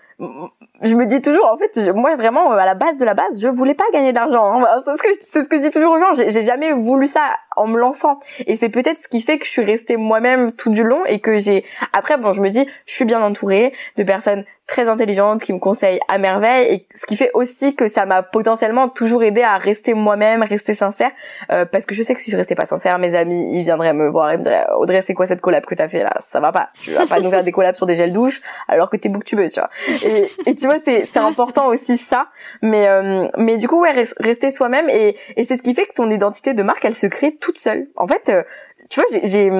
je 0.82 0.94
me 0.96 1.06
dis 1.06 1.20
toujours, 1.20 1.46
en 1.46 1.56
fait, 1.58 1.92
moi 1.94 2.16
vraiment 2.16 2.50
à 2.50 2.66
la 2.66 2.74
base 2.74 2.98
de 2.98 3.04
la 3.04 3.14
base, 3.14 3.40
je 3.40 3.48
voulais 3.48 3.74
pas 3.74 3.84
gagner 3.92 4.12
d'argent. 4.12 4.62
Hein. 4.62 4.82
C'est 4.84 4.96
ce 4.96 5.02
que 5.02 5.08
c'est 5.20 5.44
ce 5.44 5.48
que 5.48 5.56
je 5.56 5.62
dis 5.62 5.70
toujours 5.70 5.92
aux 5.92 5.98
gens. 5.98 6.12
J'ai 6.14 6.42
jamais 6.42 6.72
voulu 6.72 7.06
ça 7.06 7.36
en 7.56 7.66
me 7.66 7.78
lançant, 7.78 8.18
et 8.46 8.56
c'est 8.56 8.68
peut-être 8.68 9.00
ce 9.00 9.08
qui 9.08 9.20
fait 9.20 9.38
que 9.38 9.44
je 9.44 9.50
suis 9.50 9.64
restée 9.64 9.96
moi-même 9.96 10.52
tout 10.52 10.70
du 10.70 10.82
long 10.82 11.04
et 11.04 11.20
que 11.20 11.38
j'ai. 11.38 11.64
Après, 11.92 12.16
bon, 12.16 12.32
je 12.32 12.40
me 12.40 12.50
dis, 12.50 12.66
je 12.86 12.94
suis 12.94 13.04
bien 13.04 13.22
entourée 13.22 13.72
de 13.96 14.02
personnes 14.02 14.44
très 14.68 14.86
intelligente, 14.86 15.42
qui 15.42 15.52
me 15.52 15.58
conseille 15.58 15.98
à 16.08 16.18
merveille, 16.18 16.72
et 16.72 16.86
ce 16.94 17.06
qui 17.06 17.16
fait 17.16 17.30
aussi 17.34 17.74
que 17.74 17.88
ça 17.88 18.06
m'a 18.06 18.22
potentiellement 18.22 18.88
toujours 18.88 19.24
aidé 19.24 19.42
à 19.42 19.56
rester 19.56 19.94
moi-même, 19.94 20.42
rester 20.42 20.74
sincère, 20.74 21.10
euh, 21.50 21.64
parce 21.64 21.86
que 21.86 21.94
je 21.94 22.02
sais 22.02 22.14
que 22.14 22.20
si 22.20 22.30
je 22.30 22.36
restais 22.36 22.54
pas 22.54 22.66
sincère, 22.66 22.98
mes 22.98 23.14
amis, 23.16 23.58
ils 23.58 23.64
viendraient 23.64 23.94
me 23.94 24.08
voir 24.08 24.30
et 24.30 24.36
me 24.36 24.42
diraient 24.42 24.66
Audrey, 24.76 25.00
c'est 25.00 25.14
quoi 25.14 25.26
cette 25.26 25.40
collab 25.40 25.64
que 25.64 25.74
t'as 25.74 25.88
fait 25.88 26.04
là? 26.04 26.14
Ça 26.20 26.38
va 26.38 26.52
pas. 26.52 26.68
Tu 26.78 26.92
vas 26.92 27.06
pas 27.06 27.18
nous 27.18 27.30
faire 27.30 27.42
des 27.42 27.50
collabs 27.50 27.74
sur 27.74 27.86
des 27.86 27.96
gels 27.96 28.12
douche 28.12 28.42
alors 28.68 28.90
que 28.90 28.98
t'es 28.98 29.08
booktubeux, 29.08 29.48
tu 29.48 29.58
vois. 29.58 29.70
Et, 30.04 30.30
et 30.46 30.54
tu 30.54 30.66
vois, 30.66 30.76
c'est 30.84 31.06
c'est 31.06 31.18
important 31.18 31.68
aussi 31.68 31.96
ça, 31.96 32.28
mais 32.60 32.86
euh, 32.88 33.26
mais 33.38 33.56
du 33.56 33.68
coup 33.68 33.80
ouais, 33.80 33.92
rester 34.20 34.50
soi-même 34.50 34.90
et 34.90 35.16
et 35.36 35.44
c'est 35.44 35.56
ce 35.56 35.62
qui 35.62 35.74
fait 35.74 35.86
que 35.86 35.94
ton 35.94 36.10
identité 36.10 36.52
de 36.52 36.62
marque, 36.62 36.84
elle 36.84 36.94
se 36.94 37.06
crée 37.06 37.36
toute 37.36 37.58
seule. 37.58 37.86
En 37.96 38.06
fait, 38.06 38.28
euh, 38.28 38.42
tu 38.90 39.00
vois, 39.00 39.18
j'ai 39.22 39.50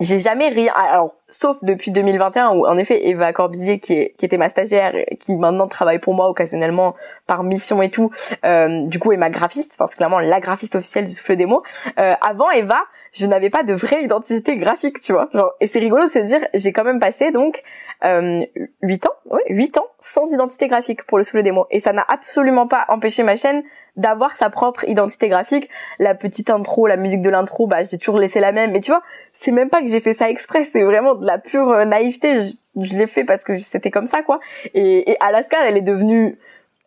j'ai 0.00 0.18
jamais 0.18 0.48
rien 0.48 0.72
alors 0.74 1.14
sauf 1.28 1.56
depuis 1.62 1.90
2021 1.90 2.50
où 2.50 2.66
en 2.66 2.76
effet 2.76 3.08
Eva 3.08 3.32
Corbizier 3.32 3.78
qui, 3.78 3.94
était 3.94 4.36
ma 4.36 4.48
stagiaire 4.48 4.94
qui 5.20 5.36
maintenant 5.36 5.68
travaille 5.68 5.98
pour 5.98 6.14
moi 6.14 6.28
occasionnellement 6.28 6.94
par 7.26 7.44
mission 7.44 7.80
et 7.80 7.90
tout 7.90 8.10
euh, 8.44 8.86
du 8.86 8.98
coup 8.98 9.12
est 9.12 9.16
ma 9.16 9.30
graphiste 9.30 9.74
enfin 9.74 9.86
c'est 9.86 9.96
clairement 9.96 10.20
la 10.20 10.40
graphiste 10.40 10.74
officielle 10.74 11.04
du 11.04 11.12
souffle 11.12 11.36
des 11.36 11.46
mots 11.46 11.62
euh, 11.98 12.14
avant 12.20 12.50
Eva 12.50 12.80
je 13.14 13.26
n'avais 13.26 13.50
pas 13.50 13.62
de 13.62 13.74
vraie 13.74 14.02
identité 14.02 14.56
graphique 14.56 15.00
tu 15.00 15.12
vois 15.12 15.28
genre 15.32 15.52
et 15.60 15.66
c'est 15.66 15.78
rigolo 15.78 16.04
de 16.04 16.10
se 16.10 16.18
dire 16.18 16.40
j'ai 16.52 16.72
quand 16.72 16.84
même 16.84 17.00
passé 17.00 17.30
donc 17.30 17.62
euh, 18.04 18.44
8 18.82 19.06
ans 19.06 19.14
ouais 19.26 19.42
8 19.48 19.78
ans 19.78 19.86
sans 20.00 20.32
identité 20.32 20.68
graphique 20.68 21.04
pour 21.04 21.18
le 21.18 21.24
souffle 21.24 21.42
des 21.42 21.52
mots 21.52 21.66
et 21.70 21.80
ça 21.80 21.92
n'a 21.92 22.04
absolument 22.08 22.66
pas 22.66 22.84
empêché 22.88 23.22
ma 23.22 23.36
chaîne 23.36 23.62
d'avoir 23.96 24.34
sa 24.34 24.50
propre 24.50 24.84
identité 24.88 25.28
graphique. 25.28 25.68
La 25.98 26.14
petite 26.14 26.50
intro, 26.50 26.86
la 26.86 26.96
musique 26.96 27.22
de 27.22 27.30
l'intro, 27.30 27.66
bah 27.66 27.82
j'ai 27.84 27.98
toujours 27.98 28.18
laissé 28.18 28.40
la 28.40 28.52
même. 28.52 28.72
Mais 28.72 28.80
tu 28.80 28.90
vois, 28.90 29.02
c'est 29.32 29.52
même 29.52 29.70
pas 29.70 29.80
que 29.80 29.86
j'ai 29.86 30.00
fait 30.00 30.14
ça 30.14 30.28
exprès, 30.30 30.64
c'est 30.64 30.82
vraiment 30.82 31.14
de 31.14 31.26
la 31.26 31.38
pure 31.38 31.70
euh, 31.70 31.84
naïveté. 31.84 32.40
Je, 32.76 32.96
l'ai 32.96 33.06
fait 33.06 33.24
parce 33.24 33.44
que 33.44 33.56
c'était 33.58 33.90
comme 33.90 34.06
ça, 34.06 34.22
quoi. 34.22 34.40
Et, 34.74 35.10
et 35.12 35.16
Alaska, 35.20 35.58
elle 35.64 35.76
est 35.76 35.82
devenue 35.82 36.38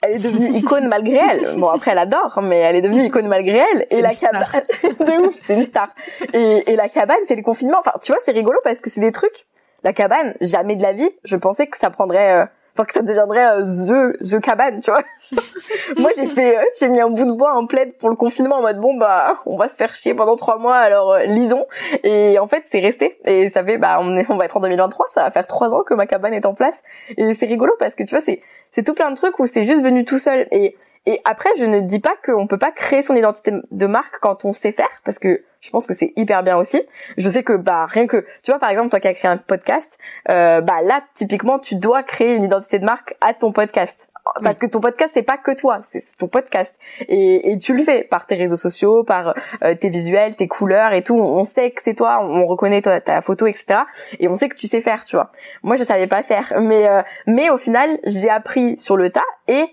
elle 0.01 0.13
est 0.13 0.19
devenue 0.19 0.55
icône 0.57 0.88
malgré 0.88 1.15
elle. 1.17 1.55
Bon 1.57 1.67
après 1.67 1.91
elle 1.91 1.99
adore, 1.99 2.39
mais 2.41 2.60
elle 2.60 2.75
est 2.75 2.81
devenue 2.81 3.05
icône 3.05 3.27
malgré 3.27 3.57
elle. 3.73 3.88
Et 3.89 4.01
la 4.01 4.13
cabane, 4.13 4.43
de 4.83 5.27
ouf, 5.27 5.36
c'est 5.38 5.55
une 5.55 5.63
star. 5.63 5.89
Et, 6.33 6.71
et 6.71 6.75
la 6.75 6.89
cabane, 6.89 7.17
c'est 7.25 7.36
le 7.36 7.43
confinement. 7.43 7.77
Enfin, 7.79 7.93
tu 8.01 8.12
vois, 8.12 8.21
c'est 8.23 8.31
rigolo 8.31 8.60
parce 8.63 8.79
que 8.79 8.89
c'est 8.89 9.01
des 9.01 9.12
trucs. 9.12 9.45
La 9.83 9.93
cabane, 9.93 10.36
jamais 10.41 10.75
de 10.75 10.83
la 10.83 10.93
vie, 10.93 11.10
je 11.23 11.36
pensais 11.36 11.67
que 11.67 11.77
ça 11.77 11.89
prendrait 11.89 12.33
euh, 12.33 12.45
enfin 12.77 12.85
que 12.85 12.93
ça 12.93 13.01
deviendrait 13.01 13.45
euh, 13.45 13.63
the 13.63 14.31
the 14.31 14.39
cabane, 14.39 14.81
tu 14.81 14.91
vois. 14.91 15.03
Moi 15.97 16.11
j'ai 16.15 16.27
fait, 16.27 16.57
euh, 16.57 16.61
j'ai 16.79 16.89
mis 16.89 17.01
un 17.01 17.09
bout 17.09 17.25
de 17.25 17.31
bois 17.31 17.53
en 17.53 17.65
plaid 17.65 17.93
pour 17.97 18.09
le 18.09 18.15
confinement 18.15 18.57
en 18.57 18.61
mode 18.61 18.79
bon 18.79 18.95
bah 18.95 19.41
on 19.45 19.57
va 19.57 19.67
se 19.67 19.75
faire 19.75 19.93
chier 19.93 20.13
pendant 20.13 20.35
trois 20.35 20.57
mois 20.57 20.77
alors 20.77 21.13
euh, 21.13 21.23
lisons. 21.23 21.65
Et 22.03 22.37
en 22.39 22.47
fait 22.47 22.63
c'est 22.67 22.79
resté. 22.79 23.17
Et 23.25 23.49
ça 23.49 23.63
fait 23.63 23.77
bah 23.77 23.97
on 24.01 24.15
est 24.15 24.25
on 24.29 24.37
va 24.37 24.45
être 24.45 24.57
en 24.57 24.61
2023, 24.61 25.07
ça 25.09 25.23
va 25.23 25.31
faire 25.31 25.47
trois 25.47 25.73
ans 25.73 25.83
que 25.83 25.93
ma 25.93 26.05
cabane 26.05 26.33
est 26.33 26.45
en 26.45 26.53
place. 26.53 26.83
Et 27.17 27.33
c'est 27.33 27.47
rigolo 27.47 27.73
parce 27.79 27.95
que 27.95 28.03
tu 28.03 28.11
vois 28.11 28.21
c'est 28.21 28.41
c'est 28.71 28.83
tout 28.83 28.93
plein 28.93 29.09
de 29.09 29.15
trucs 29.15 29.39
où 29.39 29.45
c'est 29.45 29.63
juste 29.63 29.83
venu 29.83 30.05
tout 30.05 30.19
seul. 30.19 30.47
Et 30.51 30.75
et 31.07 31.21
après, 31.23 31.49
je 31.57 31.63
ne 31.63 31.79
dis 31.79 32.01
pas 32.01 32.15
qu'on 32.25 32.47
peut 32.47 32.57
pas 32.57 32.71
créer 32.71 33.01
son 33.01 33.15
identité 33.15 33.53
de 33.71 33.85
marque 33.85 34.19
quand 34.19 34.43
on 34.43 34.51
sait 34.51 34.73
faire, 34.73 34.89
parce 35.05 35.19
que 35.19 35.41
je 35.67 35.71
pense 35.71 35.86
que 35.86 35.93
c'est 35.93 36.13
hyper 36.15 36.43
bien 36.43 36.56
aussi. 36.58 36.82
Je 37.17 37.30
sais 37.30 37.43
que 37.43 37.53
bah 37.53 37.86
rien 37.88 38.08
que, 38.08 38.25
tu 38.41 38.51
vois 38.51 38.60
par 38.60 38.69
exemple 38.69 38.89
toi 38.89 39.01
qui 39.01 39.08
as 39.10 39.13
créé 39.13 39.30
un 39.30 39.36
podcast, 39.36 39.99
euh, 40.30 40.62
bah 40.62 40.82
là 40.82 41.03
typiquement 41.13 41.60
tu 41.60 41.75
dois 41.75 42.03
créer 42.03 42.36
une 42.36 42.45
identité 42.45 42.80
de 42.80 42.86
marque 42.86 43.15
à 43.19 43.34
ton 43.34 43.51
podcast. 43.51 44.10
Parce 44.43 44.58
que 44.58 44.65
ton 44.65 44.80
podcast 44.80 45.12
c'est 45.13 45.23
pas 45.23 45.38
que 45.38 45.51
toi, 45.51 45.80
c'est 45.84 46.01
ton 46.17 46.27
podcast 46.27 46.73
et, 47.08 47.51
et, 47.51 47.58
tu 47.58 47.73
le 47.73 47.84
fais 47.84 48.03
par 48.03 48.27
tes 48.27 48.36
réseaux 48.36 48.58
sociaux, 48.58 49.03
par 49.03 49.34
euh, 49.63 49.73
tes 49.75 49.89
visuels, 49.89 50.36
tes 50.36 50.47
couleurs 50.47 50.93
et 50.93 51.01
tout. 51.01 51.15
On, 51.17 51.43
sait 51.43 51.71
que 51.71 51.82
c'est 51.82 51.93
toi, 51.93 52.19
on, 52.21 52.45
reconnaît 52.45 52.82
toi, 52.82 52.99
ta 52.99 53.21
photo, 53.21 53.47
etc. 53.47 53.82
Et 54.19 54.27
on 54.27 54.34
sait 54.36 54.49
que 54.49 54.56
tu 54.56 54.67
sais 54.67 54.82
faire, 54.82 55.06
tu 55.06 55.15
vois. 55.15 55.32
Moi 55.63 55.75
je 55.75 55.84
savais 55.84 56.08
pas 56.08 56.23
faire, 56.23 56.53
mais 56.60 56.88
euh, 56.88 57.01
mais 57.25 57.49
au 57.49 57.58
final 57.58 57.99
j'ai 58.06 58.30
appris 58.30 58.77
sur 58.77 58.97
le 58.97 59.10
tas 59.10 59.21
et 59.47 59.65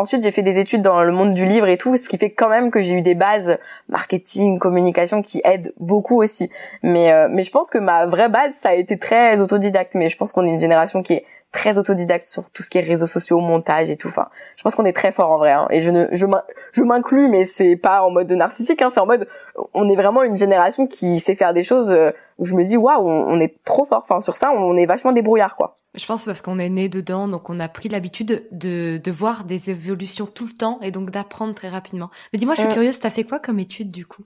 ensuite 0.00 0.22
j'ai 0.22 0.30
fait 0.30 0.42
des 0.42 0.58
études 0.58 0.82
dans 0.82 1.02
le 1.02 1.12
monde 1.12 1.34
du 1.34 1.44
livre 1.44 1.68
et 1.68 1.76
tout, 1.76 1.96
ce 1.96 2.08
qui 2.08 2.18
fait 2.18 2.30
quand 2.30 2.48
même 2.48 2.70
que 2.70 2.80
j'ai 2.80 2.94
eu 2.94 3.02
des 3.02 3.14
bases 3.14 3.58
marketing, 3.88 4.58
communication 4.58 5.22
qui 5.22 5.40
aident 5.44 5.72
beaucoup 5.78 6.22
aussi. 6.22 6.50
Mais 6.82 7.12
euh, 7.12 7.28
mais 7.30 7.42
je 7.42 7.50
pense 7.50 7.70
que 7.70 7.78
ma 7.78 8.06
vraie 8.06 8.28
base 8.28 8.54
ça 8.58 8.70
a 8.70 8.74
été 8.74 8.98
très 8.98 9.40
autodidacte. 9.40 9.94
Mais 9.94 10.08
je 10.08 10.16
pense 10.16 10.32
qu'on 10.32 10.44
est 10.44 10.52
une 10.52 10.60
génération 10.60 11.02
qui 11.02 11.14
est 11.14 11.24
très 11.52 11.78
autodidacte 11.78 12.26
sur 12.26 12.50
tout 12.50 12.62
ce 12.62 12.70
qui 12.70 12.78
est 12.78 12.82
réseaux 12.82 13.06
sociaux, 13.06 13.40
montage 13.40 13.90
et 13.90 13.96
tout. 13.96 14.08
Enfin, 14.08 14.28
je 14.56 14.62
pense 14.62 14.74
qu'on 14.74 14.84
est 14.84 14.92
très 14.92 15.12
fort 15.12 15.30
en 15.30 15.38
vrai. 15.38 15.52
Hein. 15.52 15.66
Et 15.70 15.80
je 15.80 15.90
ne, 15.90 16.06
je, 16.12 16.82
m'inclus, 16.82 17.28
mais 17.28 17.46
c'est 17.46 17.76
pas 17.76 18.02
en 18.02 18.10
mode 18.10 18.28
de 18.28 18.34
narcissique. 18.34 18.80
Hein. 18.82 18.90
C'est 18.92 19.00
en 19.00 19.06
mode, 19.06 19.26
on 19.74 19.88
est 19.88 19.96
vraiment 19.96 20.22
une 20.22 20.36
génération 20.36 20.86
qui 20.86 21.18
sait 21.20 21.34
faire 21.34 21.52
des 21.52 21.62
choses 21.62 21.90
euh, 21.90 22.12
où 22.38 22.44
je 22.44 22.54
me 22.54 22.64
dis, 22.64 22.76
waouh, 22.76 23.06
on, 23.06 23.40
est 23.40 23.62
trop 23.64 23.84
fort. 23.84 24.04
Enfin, 24.08 24.20
sur 24.20 24.36
ça, 24.36 24.52
on 24.52 24.76
est 24.76 24.86
vachement 24.86 25.12
débrouillard, 25.12 25.56
quoi. 25.56 25.78
Je 25.96 26.06
pense 26.06 26.24
parce 26.24 26.40
qu'on 26.40 26.60
est 26.60 26.68
né 26.68 26.88
dedans, 26.88 27.26
donc 27.26 27.50
on 27.50 27.58
a 27.58 27.66
pris 27.66 27.88
l'habitude 27.88 28.46
de, 28.52 28.98
de 28.98 29.10
voir 29.10 29.42
des 29.42 29.70
évolutions 29.70 30.26
tout 30.26 30.46
le 30.46 30.52
temps 30.52 30.78
et 30.82 30.92
donc 30.92 31.10
d'apprendre 31.10 31.52
très 31.52 31.68
rapidement. 31.68 32.10
Mais 32.32 32.38
dis-moi, 32.38 32.54
je 32.54 32.60
suis 32.60 32.70
mm. 32.70 32.74
curieuse, 32.74 33.00
t'as 33.00 33.10
fait 33.10 33.24
quoi 33.24 33.40
comme 33.40 33.58
étude 33.58 33.90
du 33.90 34.06
coup? 34.06 34.22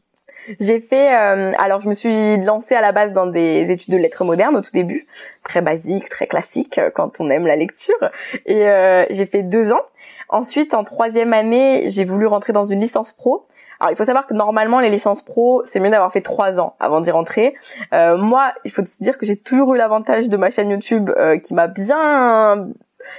J'ai 0.60 0.80
fait, 0.80 1.14
euh, 1.14 1.52
alors 1.58 1.80
je 1.80 1.88
me 1.88 1.94
suis 1.94 2.36
lancée 2.38 2.74
à 2.74 2.80
la 2.80 2.92
base 2.92 3.12
dans 3.12 3.26
des 3.26 3.70
études 3.70 3.92
de 3.92 3.98
lettres 3.98 4.24
modernes 4.24 4.56
au 4.56 4.60
tout 4.60 4.70
début, 4.72 5.06
très 5.42 5.60
basique, 5.60 6.08
très 6.08 6.26
classique 6.26 6.78
euh, 6.78 6.90
quand 6.94 7.20
on 7.20 7.30
aime 7.30 7.46
la 7.46 7.56
lecture, 7.56 8.10
et 8.46 8.68
euh, 8.68 9.04
j'ai 9.10 9.26
fait 9.26 9.42
deux 9.42 9.72
ans. 9.72 9.82
Ensuite, 10.28 10.74
en 10.74 10.84
troisième 10.84 11.32
année, 11.32 11.84
j'ai 11.88 12.04
voulu 12.04 12.26
rentrer 12.26 12.52
dans 12.52 12.64
une 12.64 12.80
licence 12.80 13.12
pro. 13.12 13.46
Alors 13.80 13.92
il 13.92 13.96
faut 13.96 14.04
savoir 14.04 14.26
que 14.26 14.34
normalement 14.34 14.80
les 14.80 14.88
licences 14.88 15.22
pro, 15.22 15.62
c'est 15.66 15.80
mieux 15.80 15.90
d'avoir 15.90 16.12
fait 16.12 16.22
trois 16.22 16.60
ans 16.60 16.74
avant 16.80 17.00
d'y 17.00 17.10
rentrer. 17.10 17.54
moi, 17.92 18.52
il 18.64 18.70
faut 18.70 18.84
se 18.86 18.96
dire 19.02 19.18
que 19.18 19.26
j'ai 19.26 19.36
toujours 19.36 19.74
eu 19.74 19.78
l'avantage 19.78 20.28
de 20.28 20.36
ma 20.36 20.48
chaîne 20.48 20.70
YouTube 20.70 21.10
qui 21.42 21.54
m'a 21.54 21.66
bien 21.66 22.68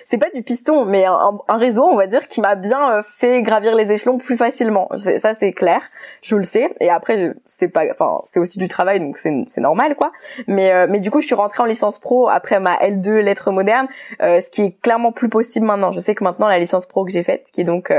c'est 0.03 0.17
pas 0.17 0.29
du 0.33 0.43
piston, 0.43 0.85
mais 0.85 1.05
un, 1.05 1.57
réseau, 1.57 1.83
on 1.83 1.95
va 1.95 2.07
dire, 2.07 2.27
qui 2.27 2.41
m'a 2.41 2.55
bien 2.55 2.91
euh, 2.91 3.01
fait 3.03 3.41
gravir 3.41 3.75
les 3.75 3.91
échelons 3.91 4.17
plus 4.17 4.37
facilement. 4.37 4.89
Ça, 4.95 5.33
c'est 5.33 5.53
clair, 5.53 5.81
je 6.21 6.35
le 6.35 6.43
sais. 6.43 6.73
Et 6.79 6.89
après, 6.89 7.33
c'est 7.45 7.67
pas, 7.67 7.83
enfin, 7.91 8.21
c'est 8.25 8.39
aussi 8.39 8.59
du 8.59 8.67
travail, 8.67 8.99
donc 8.99 9.17
c'est 9.17 9.57
normal, 9.57 9.95
quoi. 9.95 10.11
Mais, 10.47 10.71
euh, 10.71 10.87
mais 10.89 10.99
du 10.99 11.11
coup, 11.11 11.21
je 11.21 11.27
suis 11.27 11.35
rentrée 11.35 11.63
en 11.63 11.65
licence 11.65 11.99
pro 11.99 12.27
après 12.29 12.59
ma 12.59 12.75
L2 12.75 13.19
lettres 13.19 13.51
modernes, 13.51 13.87
euh, 14.21 14.41
ce 14.41 14.49
qui 14.49 14.63
est 14.63 14.81
clairement 14.81 15.11
plus 15.11 15.29
possible 15.29 15.65
maintenant. 15.65 15.91
Je 15.91 15.99
sais 15.99 16.15
que 16.15 16.23
maintenant, 16.23 16.47
la 16.47 16.59
licence 16.59 16.85
pro 16.85 17.05
que 17.05 17.11
j'ai 17.11 17.23
faite, 17.23 17.47
qui 17.51 17.61
est 17.61 17.65
donc 17.65 17.91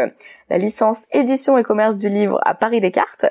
la 0.48 0.58
licence 0.58 1.06
édition 1.12 1.58
et 1.58 1.62
commerce 1.62 1.96
du 1.96 2.08
livre 2.08 2.40
à 2.44 2.54
Paris 2.54 2.80
Descartes, 2.80 3.26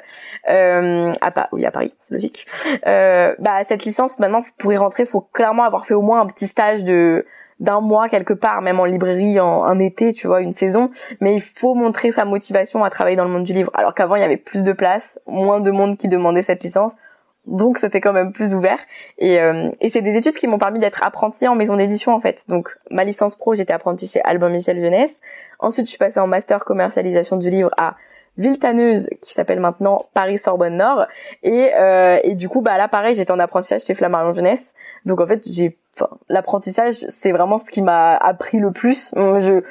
euh, 0.49 1.13
à 1.21 1.31
pas, 1.31 1.47
oui 1.51 1.65
à 1.65 1.71
Paris, 1.71 1.93
c'est 1.99 2.13
logique. 2.13 2.45
bah 2.83 3.63
cette 3.67 3.85
licence 3.85 4.19
maintenant 4.19 4.41
pour 4.57 4.73
y 4.73 4.77
rentrer, 4.77 5.05
faut 5.05 5.21
clairement 5.21 5.63
avoir 5.63 5.85
fait 5.85 5.93
au 5.93 6.01
moins 6.01 6.21
un 6.21 6.25
petit 6.25 6.47
stage 6.47 6.83
de 6.83 7.25
d'un 7.59 7.81
mois 7.81 8.09
quelque 8.09 8.33
part, 8.33 8.61
même 8.61 8.79
en 8.79 8.85
librairie 8.85 9.39
en 9.39 9.63
un 9.63 9.79
été, 9.79 10.13
tu 10.13 10.27
vois, 10.27 10.41
une 10.41 10.51
saison. 10.51 10.89
Mais 11.21 11.35
il 11.35 11.41
faut 11.41 11.73
montrer 11.73 12.11
sa 12.11 12.25
motivation 12.25 12.83
à 12.83 12.89
travailler 12.89 13.15
dans 13.15 13.23
le 13.23 13.31
monde 13.31 13.43
du 13.43 13.53
livre. 13.53 13.71
Alors 13.73 13.93
qu'avant, 13.93 14.15
il 14.15 14.21
y 14.21 14.25
avait 14.25 14.37
plus 14.37 14.63
de 14.63 14.73
place, 14.73 15.19
moins 15.25 15.61
de 15.61 15.71
monde 15.71 15.97
qui 15.97 16.07
demandait 16.07 16.41
cette 16.41 16.63
licence. 16.63 16.93
Donc 17.45 17.77
c'était 17.77 18.01
quand 18.01 18.13
même 18.13 18.33
plus 18.33 18.53
ouvert. 18.53 18.79
Et, 19.19 19.39
euh, 19.39 19.69
et 19.79 19.89
c'est 19.89 20.01
des 20.01 20.17
études 20.17 20.35
qui 20.35 20.47
m'ont 20.47 20.57
permis 20.57 20.79
d'être 20.79 21.03
apprenti 21.03 21.47
en 21.47 21.55
maison 21.55 21.75
d'édition 21.75 22.13
en 22.13 22.19
fait. 22.19 22.43
Donc 22.47 22.75
ma 22.89 23.03
licence 23.03 23.35
pro, 23.35 23.53
j'étais 23.53 23.73
apprenti 23.73 24.07
chez 24.07 24.21
Albin 24.23 24.49
Michel 24.49 24.79
Jeunesse. 24.79 25.21
Ensuite, 25.59 25.85
je 25.85 25.91
suis 25.91 25.99
passée 25.99 26.19
en 26.19 26.27
master 26.27 26.65
commercialisation 26.65 27.37
du 27.37 27.49
livre 27.49 27.69
à 27.77 27.95
Villetaneuse 28.37 29.09
qui 29.21 29.33
s'appelle 29.33 29.59
maintenant 29.59 30.05
Paris 30.13 30.37
Sorbonne 30.37 30.77
Nord. 30.77 31.05
Et 31.43 31.71
euh, 31.75 32.19
et 32.23 32.35
du 32.35 32.49
coup 32.49 32.61
bah 32.61 32.77
là 32.77 32.87
pareil 32.87 33.15
j'étais 33.15 33.31
en 33.31 33.39
apprentissage 33.39 33.83
chez 33.83 33.95
Flammarion 33.95 34.33
Jeunesse. 34.33 34.73
Donc 35.05 35.21
en 35.21 35.27
fait 35.27 35.47
j'ai 35.49 35.77
l'apprentissage 36.27 36.95
c'est 37.07 37.31
vraiment 37.31 37.57
ce 37.57 37.69
qui 37.69 37.81
m'a 37.81 38.15
appris 38.15 38.59
le 38.59 38.71
plus. 38.71 39.13
Je 39.15 39.63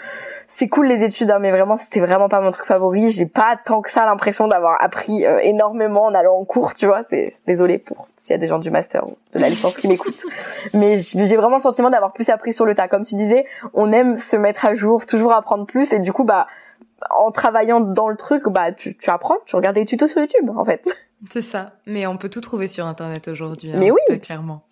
c'est 0.47 0.69
cool 0.69 0.87
les 0.87 1.05
études 1.05 1.31
hein, 1.31 1.39
mais 1.41 1.51
vraiment 1.51 1.77
c'était 1.77 2.01
vraiment 2.01 2.29
pas 2.29 2.41
mon 2.41 2.51
truc 2.51 2.67
favori. 2.67 3.11
J'ai 3.11 3.27
pas 3.27 3.59
tant 3.63 3.83
que 3.83 3.91
ça 3.91 4.05
l'impression 4.07 4.49
d'avoir 4.49 4.83
appris 4.83 5.27
euh, 5.27 5.39
énormément 5.41 6.05
en 6.05 6.15
allant 6.15 6.37
en 6.37 6.45
cours 6.45 6.75
tu 6.75 6.87
vois. 6.87 7.03
C'est 7.03 7.33
désolé 7.47 7.79
pour 7.79 8.09
s'il 8.17 8.33
y 8.33 8.35
a 8.35 8.39
des 8.39 8.47
gens 8.47 8.59
du 8.59 8.71
master 8.71 9.07
ou 9.07 9.17
de 9.33 9.39
la 9.39 9.49
licence 9.51 9.77
qui 9.77 9.89
m'écoutent. 9.89 10.23
Mais 10.75 10.97
j'ai 10.97 11.37
vraiment 11.37 11.57
le 11.57 11.63
sentiment 11.63 11.91
d'avoir 11.91 12.13
plus 12.13 12.29
appris 12.31 12.53
sur 12.53 12.65
le 12.65 12.75
tas. 12.75 12.89
Comme 12.89 13.05
tu 13.05 13.15
disais 13.15 13.45
on 13.75 13.93
aime 13.93 14.17
se 14.17 14.37
mettre 14.37 14.65
à 14.65 14.75
jour 14.75 15.05
toujours 15.05 15.35
apprendre 15.35 15.67
plus. 15.67 15.93
Et 15.93 15.99
du 15.99 16.13
coup 16.13 16.25
bah 16.25 16.47
en 17.11 17.31
travaillant 17.31 17.81
dans 17.81 18.09
le 18.09 18.17
truc, 18.17 18.45
bah 18.49 18.73
tu, 18.73 18.97
tu 18.97 19.11
apprends, 19.11 19.37
tu 19.47 19.57
regardes 19.57 19.77
des 19.77 19.85
tutos 19.85 20.09
sur 20.09 20.21
YouTube 20.21 20.51
en 20.55 20.65
fait. 20.65 20.89
C'est 21.31 21.43
ça. 21.43 21.73
Mais 21.87 22.07
on 22.07 22.17
peut 22.17 22.29
tout 22.29 22.41
trouver 22.41 22.69
sur 22.69 22.87
internet 22.87 23.29
aujourd'hui. 23.29 23.73
Hein, 23.73 23.77
mais 23.79 23.91
oui. 23.91 24.21
Clairement. 24.21 24.65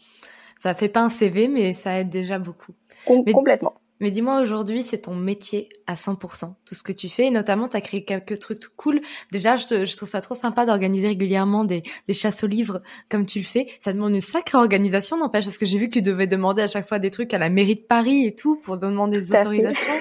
Ça 0.59 0.75
fait 0.75 0.89
pas 0.89 1.01
un 1.01 1.11
CV, 1.11 1.49
mais 1.49 1.73
ça 1.73 1.99
aide 1.99 2.11
déjà 2.11 2.39
beaucoup. 2.39 2.73
complètement. 3.07 3.75
Mais 4.03 4.11
dis-moi 4.11 4.41
aujourd'hui, 4.41 4.83
c'est 4.83 4.99
ton 4.99 5.15
métier 5.15 5.69
à 5.87 5.95
100%, 5.95 6.55
tout 6.67 6.75
ce 6.75 6.83
que 6.83 6.91
tu 6.91 7.09
fais. 7.09 7.27
Et 7.27 7.31
notamment, 7.31 7.69
tu 7.69 7.77
as 7.77 7.81
créé 7.81 8.05
quelques 8.05 8.37
trucs 8.41 8.61
cool. 8.77 9.01
Déjà, 9.31 9.57
je, 9.57 9.85
je 9.85 9.97
trouve 9.97 10.09
ça 10.09 10.21
trop 10.21 10.35
sympa 10.35 10.67
d'organiser 10.67 11.07
régulièrement 11.07 11.63
des, 11.63 11.85
des, 12.09 12.13
chasses 12.13 12.43
aux 12.43 12.49
livres 12.49 12.83
comme 13.09 13.27
tu 13.27 13.39
le 13.39 13.45
fais. 13.45 13.69
Ça 13.79 13.93
demande 13.93 14.13
une 14.13 14.21
sacrée 14.21 14.59
organisation, 14.59 15.17
n'empêche, 15.17 15.45
parce 15.45 15.57
que 15.57 15.67
j'ai 15.67 15.79
vu 15.79 15.89
que 15.89 15.95
tu 15.95 16.03
devais 16.03 16.27
demander 16.27 16.63
à 16.63 16.67
chaque 16.67 16.89
fois 16.89 16.99
des 16.99 17.11
trucs 17.11 17.33
à 17.33 17.39
la 17.39 17.49
mairie 17.49 17.77
de 17.77 17.81
Paris 17.81 18.27
et 18.27 18.35
tout 18.35 18.57
pour 18.57 18.77
demander 18.77 19.21
des 19.21 19.37
autorisations. 19.37 19.93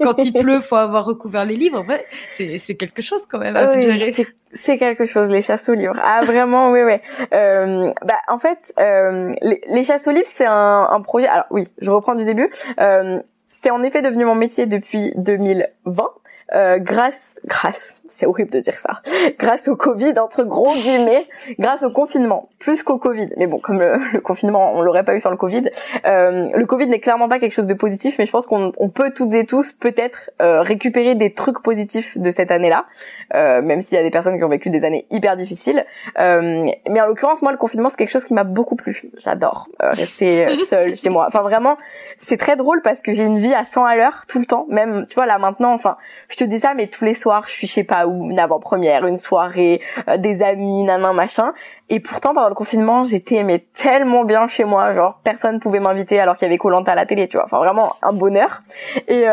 Quand 0.00 0.24
il 0.24 0.32
pleut, 0.32 0.60
faut 0.60 0.76
avoir 0.76 1.04
recouvert 1.04 1.44
les 1.44 1.56
livres. 1.56 1.80
En 1.80 1.84
vrai, 1.84 2.06
c'est 2.30 2.76
quelque 2.76 3.02
chose 3.02 3.26
quand 3.28 3.40
même 3.40 3.56
à 3.56 3.78
gérer. 3.78 4.26
C'est 4.52 4.78
quelque 4.78 5.04
chose, 5.04 5.30
les 5.30 5.42
chasses 5.42 5.68
aux 5.68 5.74
livres. 5.74 5.94
Ah 6.02 6.22
vraiment, 6.24 6.70
oui, 6.70 6.80
oui. 6.82 6.94
Euh, 7.32 7.92
bah 8.04 8.16
en 8.26 8.38
fait, 8.38 8.74
euh, 8.80 9.32
les, 9.42 9.60
les, 9.68 9.84
chasses 9.84 10.08
aux 10.08 10.10
livres, 10.10 10.26
c'est 10.26 10.46
un, 10.46 10.88
un, 10.90 11.00
projet. 11.02 11.28
Alors 11.28 11.44
oui, 11.50 11.68
je 11.78 11.90
reprends 11.92 12.16
du 12.16 12.24
début. 12.24 12.50
Euh, 12.80 13.20
c'est 13.62 13.70
en 13.70 13.82
effet 13.82 14.00
devenu 14.00 14.24
mon 14.24 14.34
métier 14.34 14.64
depuis 14.64 15.12
2020, 15.16 16.08
euh, 16.54 16.78
grâce, 16.78 17.38
grâce, 17.44 17.96
c'est 18.06 18.26
horrible 18.26 18.50
de 18.50 18.60
dire 18.60 18.74
ça, 18.74 19.00
grâce 19.38 19.68
au 19.68 19.76
Covid 19.76 20.18
entre 20.18 20.42
gros 20.42 20.74
guillemets, 20.74 21.24
grâce 21.58 21.82
au 21.82 21.90
confinement, 21.90 22.48
plus 22.58 22.82
qu'au 22.82 22.98
Covid. 22.98 23.30
Mais 23.36 23.46
bon, 23.46 23.58
comme 23.58 23.78
le, 23.78 24.20
confinement, 24.22 24.72
on 24.74 24.82
l'aurait 24.82 25.04
pas 25.04 25.14
eu 25.14 25.20
sans 25.20 25.30
le 25.30 25.36
Covid. 25.36 25.70
Euh, 26.06 26.50
le 26.54 26.66
Covid 26.66 26.86
n'est 26.86 27.00
clairement 27.00 27.28
pas 27.28 27.38
quelque 27.38 27.52
chose 27.52 27.66
de 27.66 27.74
positif, 27.74 28.16
mais 28.18 28.26
je 28.26 28.30
pense 28.30 28.46
qu'on 28.46 28.72
peut 28.94 29.12
toutes 29.14 29.32
et 29.32 29.46
tous 29.46 29.72
peut-être 29.72 30.30
euh, 30.42 30.60
récupérer 30.62 31.14
des 31.14 31.32
trucs 31.32 31.62
positifs 31.62 32.18
de 32.18 32.30
cette 32.30 32.50
année-là, 32.50 32.86
euh, 33.34 33.62
même 33.62 33.80
s'il 33.80 33.96
y 33.96 33.98
a 33.98 34.02
des 34.02 34.10
personnes 34.10 34.36
qui 34.36 34.44
ont 34.44 34.48
vécu 34.48 34.70
des 34.70 34.84
années 34.84 35.06
hyper 35.10 35.36
difficiles. 35.36 35.86
Euh, 36.18 36.68
mais 36.88 37.00
en 37.00 37.06
l'occurrence, 37.06 37.42
moi, 37.42 37.52
le 37.52 37.58
confinement, 37.58 37.88
c'est 37.88 37.96
quelque 37.96 38.10
chose 38.10 38.24
qui 38.24 38.34
m'a 38.34 38.44
beaucoup 38.44 38.76
plu. 38.76 39.02
J'adore 39.18 39.68
euh, 39.82 39.92
rester 39.92 40.48
seule 40.68 40.94
chez 40.94 41.08
moi. 41.08 41.26
Enfin, 41.28 41.40
vraiment, 41.42 41.76
c'est 42.16 42.36
très 42.36 42.56
drôle 42.56 42.82
parce 42.82 43.00
que 43.00 43.12
j'ai 43.12 43.24
une 43.24 43.38
vie 43.38 43.54
à 43.54 43.64
100 43.64 43.84
à 43.84 43.96
l'heure 43.96 44.24
tout 44.28 44.38
le 44.38 44.46
temps. 44.46 44.66
Même, 44.68 45.06
tu 45.08 45.14
vois, 45.14 45.26
là 45.26 45.38
maintenant, 45.38 45.72
enfin, 45.72 45.96
je 46.28 46.36
te 46.44 46.50
dis 46.50 46.60
ça, 46.60 46.74
mais 46.74 46.88
tous 46.88 47.04
les 47.04 47.14
soirs, 47.14 47.44
je 47.46 47.52
suis 47.52 47.66
je 47.66 47.72
sais 47.72 47.84
pas 47.84 48.06
où, 48.06 48.30
une 48.30 48.38
avant-première, 48.38 49.06
une 49.06 49.16
soirée, 49.16 49.80
des 50.18 50.42
amis, 50.42 50.82
nanan, 50.84 51.14
machin. 51.14 51.52
Et 51.88 52.00
pourtant, 52.00 52.34
pendant 52.34 52.48
le 52.48 52.54
confinement, 52.54 53.04
j'étais 53.04 53.42
mais 53.42 53.66
tellement 53.74 54.24
bien 54.24 54.46
chez 54.46 54.64
moi, 54.64 54.90
genre 54.92 55.20
personne 55.24 55.60
pouvait 55.60 55.80
m'inviter 55.80 56.20
alors 56.20 56.36
qu'il 56.36 56.46
y 56.46 56.50
avait 56.50 56.58
Colanta 56.58 56.92
à 56.92 56.94
la 56.94 57.06
télé, 57.06 57.28
tu 57.28 57.36
vois. 57.36 57.46
Enfin, 57.46 57.58
vraiment 57.58 57.96
un 58.02 58.12
bonheur. 58.12 58.62
Et 59.08 59.24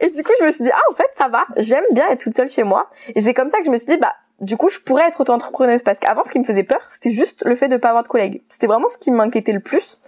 et 0.00 0.10
du 0.10 0.22
coup, 0.22 0.32
je 0.40 0.44
me 0.44 0.50
suis 0.50 0.64
dit 0.64 0.70
ah 0.72 0.90
en 0.90 0.94
fait 0.94 1.10
ça 1.16 1.28
va, 1.28 1.44
j'aime 1.56 1.84
bien 1.92 2.08
être 2.08 2.20
toute 2.20 2.34
seule 2.34 2.48
chez 2.48 2.62
moi. 2.62 2.90
Et 3.14 3.20
c'est 3.20 3.34
comme 3.34 3.48
ça 3.48 3.58
que 3.58 3.64
je 3.64 3.70
me 3.70 3.76
suis 3.76 3.86
dit, 3.86 3.96
bah, 3.96 4.14
du 4.40 4.56
coup, 4.56 4.68
je 4.68 4.78
pourrais 4.78 5.06
être 5.06 5.20
auto-entrepreneuse 5.20 5.82
parce 5.82 5.98
qu'avant, 5.98 6.22
ce 6.24 6.30
qui 6.30 6.38
me 6.38 6.44
faisait 6.44 6.62
peur, 6.62 6.80
c'était 6.90 7.10
juste 7.10 7.42
le 7.46 7.54
fait 7.54 7.68
de 7.68 7.76
pas 7.76 7.88
avoir 7.88 8.02
de 8.02 8.08
collègues. 8.08 8.42
C'était 8.48 8.66
vraiment 8.66 8.88
ce 8.88 8.98
qui 8.98 9.10
m'inquiétait 9.10 9.52
le 9.52 9.60
plus 9.60 10.00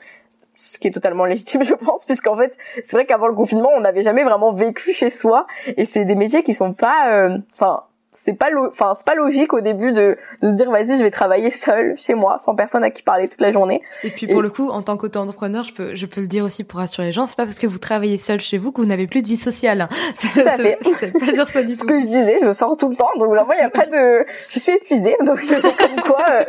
ce 0.59 0.79
qui 0.79 0.89
est 0.89 0.91
totalement 0.91 1.25
légitime, 1.25 1.63
je 1.65 1.75
pense, 1.75 2.05
puisqu'en 2.05 2.37
fait, 2.37 2.57
c'est 2.83 2.93
vrai 2.93 3.07
qu'avant 3.07 3.29
le 3.29 3.35
confinement, 3.35 3.71
on 3.75 3.81
n'avait 3.81 4.03
jamais 4.03 4.25
vraiment 4.25 4.53
vécu 4.53 4.93
chez 4.93 5.09
soi, 5.09 5.47
et 5.77 5.85
c'est 5.85 6.05
des 6.05 6.17
métiers 6.17 6.43
qui 6.43 6.53
sont 6.53 6.75
pas, 6.75 7.13
euh, 7.13 7.39
enfin, 7.55 7.85
c'est 8.25 8.35
pas 8.35 8.49
enfin 8.69 8.95
c'est 8.97 9.07
pas 9.07 9.15
logique 9.15 9.53
au 9.53 9.61
début 9.61 9.93
de, 9.93 10.17
de 10.43 10.49
se 10.49 10.53
dire 10.53 10.71
vas-y 10.71 10.99
je 10.99 11.03
vais 11.03 11.11
travailler 11.11 11.51
seul 11.51 11.97
chez 11.97 12.15
moi 12.15 12.39
sans 12.39 12.55
personne 12.55 12.85
à 12.85 12.91
qui 12.91 13.03
parler 13.03 13.29
toute 13.29 13.41
la 13.41 13.53
journée. 13.53 13.83
Et 14.05 14.11
puis 14.11 14.27
pour 14.27 14.43
le 14.43 14.51
coup 14.51 14.69
en 14.69 14.83
tant 14.83 14.97
qu'auto-entrepreneur 14.97 15.65
je 15.65 15.73
peux 15.73 15.95
je 15.95 16.07
peux 16.07 16.21
le 16.21 16.27
dire 16.27 16.45
aussi 16.45 16.65
pour 16.65 16.81
rassurer 16.81 17.07
les 17.09 17.13
gens 17.13 17.27
c'est 17.27 17.37
pas 17.37 17.45
parce 17.45 17.59
que 17.59 17.67
vous 17.67 17.79
travaillez 17.79 18.19
seul 18.19 18.41
chez 18.41 18.59
vous 18.59 18.73
que 18.73 18.81
vous 18.81 18.87
n'avez 18.87 19.07
plus 19.07 19.23
de 19.23 19.29
vie 19.29 19.37
sociale. 19.37 19.89
Tout 20.21 20.41
à 20.41 20.57
fait. 20.57 20.79
c'est 20.99 21.13
pas 21.13 21.33
dire 21.33 21.49
ça 21.49 21.63
du 21.63 21.75
tout. 21.75 21.81
ce 21.81 21.85
que 21.85 21.99
je 21.99 22.07
disais 22.07 22.39
je 22.43 22.53
sors 22.53 22.77
tout 22.77 22.89
le 22.89 22.97
temps 22.97 23.11
donc 23.17 23.29
vraiment 23.29 23.53
il 23.53 23.61
y 23.61 23.63
a 23.63 23.71
pas 23.71 23.87
de 23.87 24.27
je 24.51 24.59
suis 24.59 24.73
épuisée 24.73 25.17
donc 25.25 25.41
comme 25.47 26.03
quoi 26.03 26.25
euh, 26.31 26.45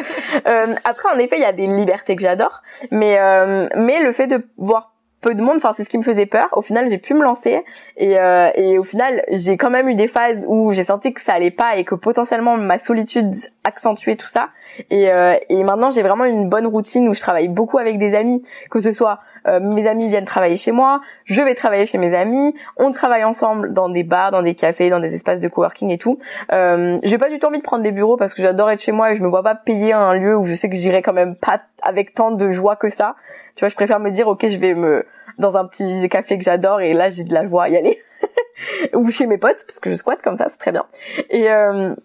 euh, 0.48 0.76
après 0.84 1.10
en 1.14 1.18
effet 1.18 1.38
il 1.38 1.42
y 1.42 1.46
a 1.46 1.54
des 1.54 1.68
libertés 1.68 2.16
que 2.16 2.22
j'adore 2.22 2.62
mais 2.92 3.20
euh, 3.20 3.68
mais 3.76 4.02
le 4.04 4.12
fait 4.12 4.28
de 4.28 4.44
voir 4.58 4.94
peu 5.22 5.36
de 5.36 5.42
monde. 5.42 5.58
Enfin, 5.58 5.72
c'est 5.76 5.84
ce 5.84 5.90
qui 5.90 5.98
me 5.98 6.04
faisait 6.04 6.26
peur. 6.26 6.48
Au 6.54 6.62
final, 6.62 6.90
j'ai 6.90 6.98
pu 6.98 7.14
me 7.14 7.24
lancer 7.24 7.64
et, 7.98 8.18
euh, 8.20 8.50
et 8.56 8.78
au 8.78 8.84
final, 8.84 9.24
j'ai 9.30 9.58
quand 9.58 9.70
même 9.70 9.90
eu 9.90 9.96
des 9.96 10.08
phases 10.08 10.46
où 10.48 10.74
j'ai 10.74 10.84
senti 10.84 11.14
que 11.14 11.22
ça 11.22 11.34
allait 11.34 11.52
pas 11.52 11.78
et 11.78 11.84
que 11.84 11.96
potentiellement 11.96 12.58
ma 12.58 12.78
solitude 12.78 13.34
accentuait 13.64 14.16
tout 14.16 14.28
ça. 14.28 14.50
Et, 14.90 15.12
euh, 15.12 15.36
et 15.50 15.64
maintenant, 15.64 15.90
j'ai 15.90 16.02
vraiment 16.02 16.26
une 16.26 16.50
bonne 16.50 16.68
routine 16.68 17.08
où 17.08 17.14
je 17.14 17.20
travaille 17.20 17.48
beaucoup 17.48 17.78
avec 17.78 17.98
des 17.98 18.16
amis, 18.16 18.42
que 18.70 18.80
ce 18.80 18.92
soit 18.92 19.20
euh, 19.50 19.60
mes 19.60 19.88
amis 19.88 20.08
viennent 20.08 20.26
travailler 20.26 20.56
chez 20.56 20.72
moi, 20.72 21.02
je 21.26 21.42
vais 21.42 21.56
travailler 21.56 21.86
chez 21.86 21.98
mes 21.98 22.16
amis, 22.16 22.54
on 22.78 22.92
travaille 22.92 23.24
ensemble 23.24 23.74
dans 23.74 23.90
des 23.90 24.04
bars, 24.04 24.32
dans 24.32 24.42
des 24.42 24.56
cafés, 24.56 24.90
dans 24.90 25.00
des 25.00 25.16
espaces 25.16 25.40
de 25.40 25.48
coworking 25.48 25.90
et 25.92 25.98
tout. 25.98 26.20
Euh, 26.54 27.00
j'ai 27.04 27.18
pas 27.18 27.30
du 27.30 27.40
tout 27.40 27.48
envie 27.48 27.58
de 27.58 27.64
prendre 27.64 27.84
des 27.84 27.92
bureaux 27.92 28.18
parce 28.18 28.34
que 28.34 28.42
j'adore 28.42 28.70
être 28.70 28.82
chez 28.82 28.92
moi 28.92 29.12
et 29.12 29.16
je 29.16 29.24
me 29.24 29.28
vois 29.28 29.44
pas 29.44 29.56
payer 29.56 29.94
un 29.94 30.14
lieu 30.14 30.38
où 30.38 30.46
je 30.46 30.54
sais 30.54 30.70
que 30.70 30.76
j'irai 30.76 31.02
quand 31.02 31.14
même 31.14 31.36
pas 31.36 31.62
avec 31.82 32.14
tant 32.14 32.32
de 32.32 32.52
joie 32.52 32.76
que 32.76 32.90
ça. 32.90 33.16
Tu 33.56 33.62
vois, 33.62 33.70
je 33.70 33.76
préfère 33.76 34.00
me 34.00 34.10
dire 34.10 34.28
ok, 34.28 34.48
je 34.48 34.58
vais 34.58 34.74
me 34.74 35.06
dans 35.38 35.56
un 35.56 35.66
petit 35.66 36.08
café 36.10 36.38
que 36.38 36.44
j'adore 36.44 36.82
et 36.82 36.94
là 36.94 37.10
j'ai 37.10 37.24
de 37.24 37.34
la 37.34 37.46
joie 37.46 37.64
à 37.64 37.70
y 37.70 37.78
aller. 37.78 38.02
ou 38.94 39.10
chez 39.10 39.26
mes 39.26 39.38
potes 39.38 39.64
parce 39.66 39.80
que 39.80 39.90
je 39.90 39.96
squatte 39.96 40.22
comme 40.22 40.36
ça, 40.36 40.48
c'est 40.50 40.58
très 40.58 40.72
bien. 40.72 40.86
Et 41.30 41.50
euh, 41.50 41.96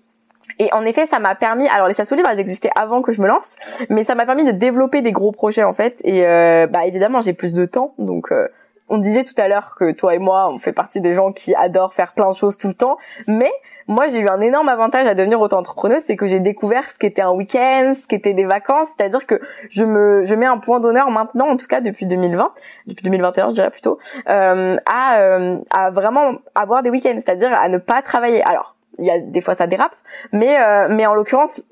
et 0.58 0.72
en 0.72 0.84
effet, 0.84 1.06
ça 1.06 1.18
m'a 1.18 1.34
permis. 1.34 1.68
Alors 1.68 1.86
les 1.86 1.94
chasses 1.94 2.10
aux 2.12 2.14
livres, 2.14 2.28
elles 2.30 2.40
existaient 2.40 2.70
avant 2.76 3.02
que 3.02 3.12
je 3.12 3.20
me 3.20 3.26
lance, 3.26 3.56
mais 3.88 4.04
ça 4.04 4.14
m'a 4.14 4.26
permis 4.26 4.44
de 4.44 4.52
développer 4.52 5.02
des 5.02 5.12
gros 5.12 5.32
projets 5.32 5.64
en 5.64 5.72
fait. 5.72 6.00
Et 6.04 6.26
euh, 6.26 6.66
bah 6.66 6.86
évidemment, 6.86 7.20
j'ai 7.20 7.32
plus 7.32 7.54
de 7.54 7.64
temps, 7.64 7.94
donc 7.98 8.32
euh, 8.32 8.48
on 8.88 8.98
disait 8.98 9.24
tout 9.24 9.34
à 9.38 9.48
l'heure 9.48 9.74
que 9.78 9.92
toi 9.92 10.14
et 10.14 10.18
moi, 10.18 10.48
on 10.50 10.58
fait 10.58 10.72
partie 10.72 11.00
des 11.00 11.14
gens 11.14 11.32
qui 11.32 11.54
adorent 11.54 11.94
faire 11.94 12.12
plein 12.12 12.28
de 12.28 12.34
choses 12.34 12.58
tout 12.58 12.68
le 12.68 12.74
temps. 12.74 12.98
Mais 13.26 13.50
moi, 13.86 14.08
j'ai 14.08 14.18
eu 14.18 14.28
un 14.28 14.40
énorme 14.40 14.68
avantage 14.68 15.06
à 15.06 15.14
devenir 15.14 15.40
auto-entrepreneuse, 15.40 16.02
c'est 16.04 16.16
que 16.16 16.26
j'ai 16.26 16.40
découvert 16.40 16.88
ce 16.90 16.98
qu'était 16.98 17.22
un 17.22 17.32
week-end, 17.32 17.92
ce 17.98 18.06
qu'était 18.06 18.34
des 18.34 18.44
vacances. 18.44 18.88
C'est-à-dire 18.96 19.26
que 19.26 19.40
je 19.70 19.84
me, 19.84 20.24
je 20.24 20.34
mets 20.34 20.46
un 20.46 20.58
point 20.58 20.80
d'honneur 20.80 21.10
maintenant, 21.10 21.48
en 21.48 21.56
tout 21.56 21.66
cas 21.66 21.80
depuis 21.80 22.06
2020, 22.06 22.52
depuis 22.86 23.04
2021, 23.04 23.48
je 23.48 23.54
dirais 23.54 23.70
plutôt, 23.70 23.98
euh, 24.28 24.76
à, 24.86 25.18
euh, 25.18 25.58
à 25.70 25.90
vraiment 25.90 26.32
avoir 26.54 26.82
des 26.82 26.90
week-ends, 26.90 27.16
c'est-à-dire 27.16 27.52
à 27.54 27.68
ne 27.68 27.78
pas 27.78 28.02
travailler. 28.02 28.42
Alors 28.42 28.73
il 28.98 29.04
y 29.04 29.10
a 29.10 29.18
des 29.18 29.40
fois 29.40 29.54
ça 29.54 29.66
dérape. 29.66 29.94
Mais 30.32 30.58
euh, 30.60 30.88
mais 30.90 31.06
en 31.06 31.14
l'occurrence 31.14 31.62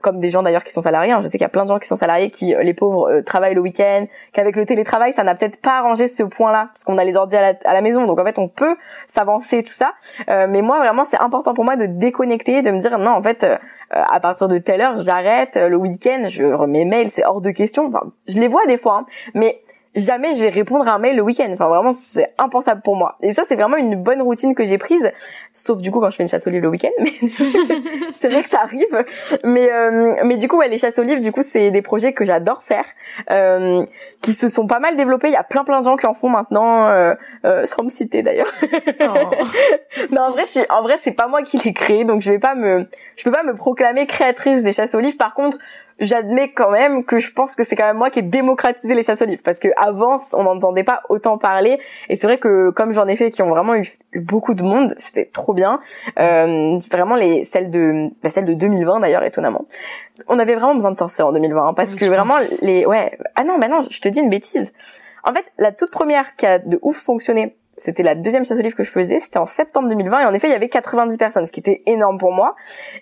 comme 0.00 0.20
des 0.20 0.30
gens 0.30 0.42
d'ailleurs 0.42 0.64
qui 0.64 0.72
sont 0.72 0.80
salariés 0.80 1.12
hein, 1.12 1.20
je 1.20 1.26
sais 1.26 1.32
qu'il 1.32 1.42
y 1.42 1.44
a 1.44 1.50
plein 1.50 1.64
de 1.64 1.68
gens 1.68 1.78
qui 1.78 1.88
sont 1.88 1.96
salariés 1.96 2.30
qui 2.30 2.54
euh, 2.54 2.62
les 2.62 2.74
pauvres 2.74 3.10
euh, 3.10 3.22
travaillent 3.22 3.54
le 3.54 3.60
week-end 3.60 4.06
qu'avec 4.32 4.56
le 4.56 4.64
télétravail 4.64 5.12
ça 5.12 5.24
n'a 5.24 5.34
peut-être 5.34 5.60
pas 5.60 5.78
arrangé 5.78 6.08
ce 6.08 6.22
point-là 6.22 6.68
parce 6.72 6.84
qu'on 6.84 6.98
a 6.98 7.04
les 7.04 7.16
ordi 7.16 7.36
à 7.36 7.54
la, 7.64 7.80
maison. 7.80 8.06
Donc 8.06 8.18
en 8.20 8.24
fait 8.24 8.38
on 8.38 8.48
peut 8.48 8.76
s'avancer 9.06 9.62
tout 9.62 9.72
ça. 9.72 9.92
Mais 10.28 10.62
moi 10.62 10.78
vraiment 10.78 11.04
c'est 11.04 11.20
important 11.20 11.54
pour 11.54 11.64
moi 11.64 11.76
de 11.76 11.86
déconnecter 11.86 12.62
de 12.62 12.70
me 12.70 12.78
dire 12.78 12.98
non 12.98 13.12
en 13.12 13.22
fait 13.22 13.46
à 13.90 14.20
partir 14.20 14.48
de 14.48 14.58
telle 14.58 14.80
heure 14.80 14.96
j'arrête 14.96 15.56
le 15.56 15.76
week-end 15.76 16.24
je 16.28 16.44
remets 16.44 16.84
mail 16.84 17.10
c'est 17.12 17.24
hors 17.24 17.40
de 17.40 17.50
question. 17.50 17.88
Enfin, 17.88 18.12
je 18.28 18.38
les 18.38 18.48
vois 18.48 18.64
des 18.66 18.76
fois 18.76 18.98
hein, 18.98 19.06
mais 19.34 19.62
jamais 19.94 20.34
je 20.36 20.42
vais 20.42 20.48
répondre 20.48 20.88
à 20.88 20.94
un 20.94 20.98
mail 20.98 21.16
le 21.16 21.22
week-end. 21.22 21.48
Enfin 21.52 21.68
vraiment 21.68 21.92
c'est 21.92 22.32
impensable 22.38 22.82
pour 22.82 22.96
moi. 22.96 23.16
Et 23.22 23.32
ça 23.32 23.42
c'est 23.46 23.56
vraiment 23.56 23.76
une 23.76 23.96
bonne 23.96 24.22
routine 24.22 24.54
que 24.54 24.64
j'ai 24.64 24.78
prise, 24.78 25.10
sauf 25.52 25.80
du 25.80 25.90
coup 25.90 26.00
quand 26.00 26.10
je 26.10 26.16
fais 26.16 26.22
une 26.22 26.28
chasse 26.28 26.46
aux 26.46 26.50
livres 26.50 26.64
le 26.64 26.70
week-end. 26.70 26.90
Mais 26.98 27.12
c'est 28.14 28.28
vrai 28.28 28.42
que 28.42 28.48
ça 28.48 28.60
arrive. 28.62 29.04
Mais 29.44 29.70
euh, 29.70 30.16
mais 30.24 30.36
du 30.36 30.48
coup 30.48 30.58
ouais 30.58 30.68
les 30.68 30.78
chasses 30.78 30.98
aux 30.98 31.02
livres 31.02 31.20
du 31.20 31.32
coup 31.32 31.42
c'est 31.42 31.70
des 31.70 31.82
projets 31.82 32.12
que 32.12 32.24
j'adore 32.24 32.62
faire, 32.62 32.86
euh, 33.30 33.84
qui 34.20 34.32
se 34.32 34.48
sont 34.48 34.66
pas 34.66 34.78
mal 34.78 34.96
développés. 34.96 35.28
Il 35.28 35.34
y 35.34 35.36
a 35.36 35.44
plein 35.44 35.64
plein 35.64 35.80
de 35.80 35.84
gens 35.84 35.96
qui 35.96 36.06
en 36.06 36.14
font 36.14 36.30
maintenant, 36.30 36.88
euh, 36.88 37.14
euh 37.44 37.64
sans 37.66 37.82
me 37.82 37.88
citer 37.88 38.22
d'ailleurs. 38.22 38.52
Oh. 39.00 39.30
non 40.10 40.22
en 40.22 40.30
vrai 40.30 40.44
je 40.46 40.60
en 40.70 40.82
vrai 40.82 40.96
c'est 41.02 41.12
pas 41.12 41.28
moi 41.28 41.42
qui 41.42 41.58
l'ai 41.58 41.72
créé 41.72 42.04
donc 42.04 42.22
je 42.22 42.30
vais 42.30 42.38
pas 42.38 42.54
me 42.54 42.86
je 43.16 43.24
peux 43.24 43.30
pas 43.30 43.42
me 43.42 43.54
proclamer 43.54 44.06
créatrice 44.06 44.62
des 44.62 44.72
chasses 44.72 44.94
aux 44.94 45.00
livres. 45.00 45.18
Par 45.18 45.34
contre 45.34 45.58
j'admets 45.98 46.52
quand 46.52 46.70
même 46.70 47.04
que 47.04 47.18
je 47.18 47.32
pense 47.32 47.54
que 47.54 47.64
c'est 47.64 47.76
quand 47.76 47.86
même 47.86 47.96
moi 47.96 48.10
qui 48.10 48.20
ai 48.20 48.22
démocratisé 48.22 48.94
les 48.94 49.02
chasses 49.02 49.22
aux 49.22 49.26
livres 49.26 49.42
parce 49.44 49.58
que 49.58 49.68
avant 49.76 50.16
on 50.32 50.44
n'entendait 50.44 50.84
pas 50.84 51.02
autant 51.08 51.38
parler. 51.38 51.78
Et 52.08 52.16
c'est 52.16 52.26
vrai 52.26 52.38
que 52.38 52.70
comme 52.70 52.92
j'en 52.92 53.06
ai 53.06 53.16
fait 53.16 53.30
qui 53.30 53.42
ont 53.42 53.48
vraiment 53.48 53.74
eu, 53.74 53.86
beaucoup 54.16 54.54
de 54.54 54.62
monde 54.62 54.94
c'était 54.98 55.26
trop 55.26 55.52
bien. 55.52 55.80
Euh, 56.18 56.78
vraiment 56.90 57.16
les 57.16 57.44
celles 57.44 57.70
de 57.70 58.10
bah, 58.22 58.30
celles 58.30 58.44
de 58.44 58.54
2020 58.54 59.00
d'ailleurs 59.00 59.24
étonnamment. 59.24 59.64
On 60.28 60.38
avait 60.38 60.54
vraiment 60.54 60.74
besoin 60.74 60.90
de 60.90 60.98
sortir 60.98 61.26
en 61.26 61.32
2020 61.32 61.68
hein, 61.68 61.74
parce 61.74 61.94
que 61.94 62.04
vraiment 62.04 62.34
les 62.60 62.86
ouais. 62.86 63.18
Ah 63.36 63.44
non 63.44 63.58
bah 63.58 63.68
non 63.68 63.80
je 63.88 64.00
te 64.00 64.08
dis 64.08 64.20
une 64.20 64.30
bêtise. 64.30 64.72
En 65.24 65.32
fait 65.32 65.44
la 65.58 65.72
toute 65.72 65.90
première 65.90 66.36
qui 66.36 66.46
a 66.46 66.58
de 66.58 66.78
ouf 66.82 66.96
fonctionné 66.96 67.56
c'était 67.78 68.02
la 68.02 68.14
deuxième 68.14 68.44
chasse 68.44 68.58
aux 68.58 68.62
livres 68.62 68.76
que 68.76 68.84
je 68.84 68.90
faisais, 68.90 69.18
c'était 69.18 69.38
en 69.38 69.46
septembre 69.46 69.88
2020 69.88 70.20
et 70.20 70.26
en 70.26 70.34
effet 70.34 70.48
il 70.48 70.52
y 70.52 70.54
avait 70.54 70.68
90 70.68 71.16
personnes, 71.16 71.46
ce 71.46 71.52
qui 71.52 71.60
était 71.60 71.82
énorme 71.86 72.18
pour 72.18 72.32
moi. 72.32 72.54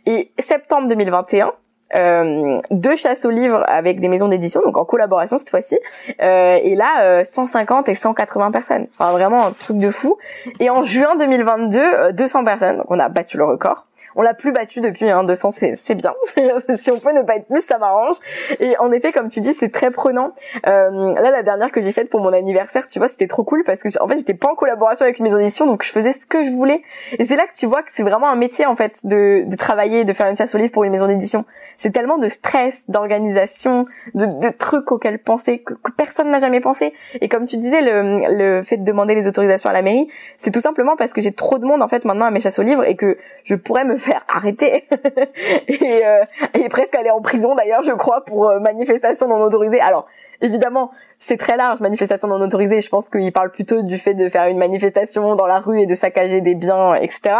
Et 0.06 0.32
septembre 0.38 0.88
2021, 0.88 1.52
euh, 1.94 2.56
deux 2.70 2.96
chasses 2.96 3.24
aux 3.24 3.30
livres 3.30 3.64
avec 3.66 4.00
des 4.00 4.08
maisons 4.08 4.28
d'édition, 4.28 4.60
donc 4.62 4.76
en 4.76 4.84
collaboration 4.84 5.38
cette 5.38 5.50
fois-ci. 5.50 5.78
Euh, 6.22 6.58
et 6.62 6.74
là, 6.74 7.24
150 7.24 7.88
euh, 7.88 7.92
et 7.92 7.94
180 7.94 8.50
personnes. 8.50 8.86
Enfin, 8.98 9.12
vraiment 9.12 9.46
un 9.46 9.52
truc 9.52 9.78
de 9.78 9.90
fou. 9.90 10.16
Et 10.60 10.70
en 10.70 10.82
juin 10.82 11.16
2022, 11.16 12.12
200 12.12 12.44
personnes. 12.44 12.76
Donc 12.78 12.86
on 12.90 12.98
a 12.98 13.08
battu 13.08 13.36
le 13.36 13.44
record. 13.44 13.86
On 14.16 14.22
l'a 14.22 14.34
plus 14.34 14.52
battu 14.52 14.80
depuis, 14.80 15.08
hein, 15.08 15.24
200, 15.24 15.52
c'est 15.76 15.94
bien. 15.94 16.14
si 16.76 16.90
on 16.90 16.98
peut 16.98 17.12
ne 17.12 17.22
pas 17.22 17.36
être 17.36 17.46
plus, 17.46 17.60
ça 17.60 17.78
m'arrange. 17.78 18.16
Et 18.58 18.76
en 18.78 18.90
effet, 18.92 19.12
comme 19.12 19.28
tu 19.28 19.40
dis, 19.40 19.54
c'est 19.54 19.70
très 19.70 19.90
prenant. 19.90 20.32
Euh, 20.66 21.14
là, 21.14 21.30
la 21.30 21.42
dernière 21.42 21.70
que 21.72 21.80
j'ai 21.80 21.92
faite 21.92 22.10
pour 22.10 22.20
mon 22.20 22.32
anniversaire, 22.32 22.86
tu 22.86 22.98
vois, 22.98 23.08
c'était 23.08 23.26
trop 23.26 23.44
cool 23.44 23.62
parce 23.64 23.80
que 23.82 23.88
en 24.02 24.08
fait, 24.08 24.16
j'étais 24.16 24.34
pas 24.34 24.48
en 24.48 24.54
collaboration 24.54 25.04
avec 25.04 25.18
une 25.18 25.24
maison 25.24 25.38
d'édition, 25.38 25.66
donc 25.66 25.82
je 25.84 25.92
faisais 25.92 26.12
ce 26.12 26.26
que 26.26 26.42
je 26.42 26.50
voulais. 26.50 26.82
Et 27.18 27.24
c'est 27.24 27.36
là 27.36 27.46
que 27.46 27.54
tu 27.54 27.66
vois 27.66 27.82
que 27.82 27.90
c'est 27.92 28.02
vraiment 28.02 28.28
un 28.28 28.36
métier 28.36 28.66
en 28.66 28.74
fait 28.74 28.98
de, 29.04 29.44
de 29.46 29.56
travailler, 29.56 30.04
de 30.04 30.12
faire 30.12 30.28
une 30.28 30.36
chasse 30.36 30.54
aux 30.54 30.58
livres 30.58 30.72
pour 30.72 30.84
une 30.84 30.92
maison 30.92 31.06
d'édition. 31.06 31.44
C'est 31.76 31.90
tellement 31.90 32.18
de 32.18 32.28
stress, 32.28 32.82
d'organisation, 32.88 33.86
de, 34.14 34.26
de, 34.26 34.48
trucs 34.50 34.90
auxquels 34.92 35.18
penser 35.18 35.60
que, 35.60 35.74
que 35.74 35.92
personne 35.92 36.30
n'a 36.30 36.38
jamais 36.38 36.60
pensé. 36.60 36.92
Et 37.20 37.28
comme 37.28 37.46
tu 37.46 37.56
disais, 37.56 37.80
le, 37.80 38.36
le 38.36 38.62
fait 38.62 38.76
de 38.76 38.84
demander 38.84 39.14
les 39.14 39.28
autorisations 39.28 39.70
à 39.70 39.72
la 39.72 39.82
mairie, 39.82 40.08
c'est 40.38 40.50
tout 40.50 40.60
simplement 40.60 40.96
parce 40.96 41.12
que 41.12 41.20
j'ai 41.20 41.32
trop 41.32 41.58
de 41.58 41.66
monde 41.66 41.82
en 41.82 41.88
fait 41.88 42.04
maintenant 42.04 42.26
à 42.26 42.30
mes 42.30 42.40
chasses 42.40 42.58
aux 42.58 42.62
livres 42.62 42.84
et 42.84 42.96
que 42.96 43.18
je 43.44 43.54
pourrais 43.54 43.84
me 43.84 43.96
faire 44.00 44.24
arrêter. 44.28 44.88
Et, 45.68 46.06
euh, 46.06 46.24
et 46.54 46.68
presque 46.68 46.94
aller 46.94 47.10
en 47.10 47.20
prison 47.20 47.54
d'ailleurs 47.54 47.82
je 47.82 47.92
crois 47.92 48.24
pour 48.24 48.48
euh, 48.48 48.58
manifestation 48.60 49.28
non 49.28 49.40
autorisée. 49.42 49.80
Alors 49.80 50.06
évidemment 50.40 50.90
c'est 51.18 51.36
très 51.36 51.56
large 51.56 51.80
manifestation 51.80 52.28
non 52.28 52.40
autorisée. 52.40 52.80
Je 52.80 52.88
pense 52.88 53.08
qu'il 53.08 53.32
parle 53.32 53.50
plutôt 53.50 53.82
du 53.82 53.98
fait 53.98 54.14
de 54.14 54.28
faire 54.28 54.46
une 54.46 54.58
manifestation 54.58 55.36
dans 55.36 55.46
la 55.46 55.60
rue 55.60 55.82
et 55.82 55.86
de 55.86 55.94
saccager 55.94 56.40
des 56.40 56.54
biens 56.54 56.94
etc 56.94 57.34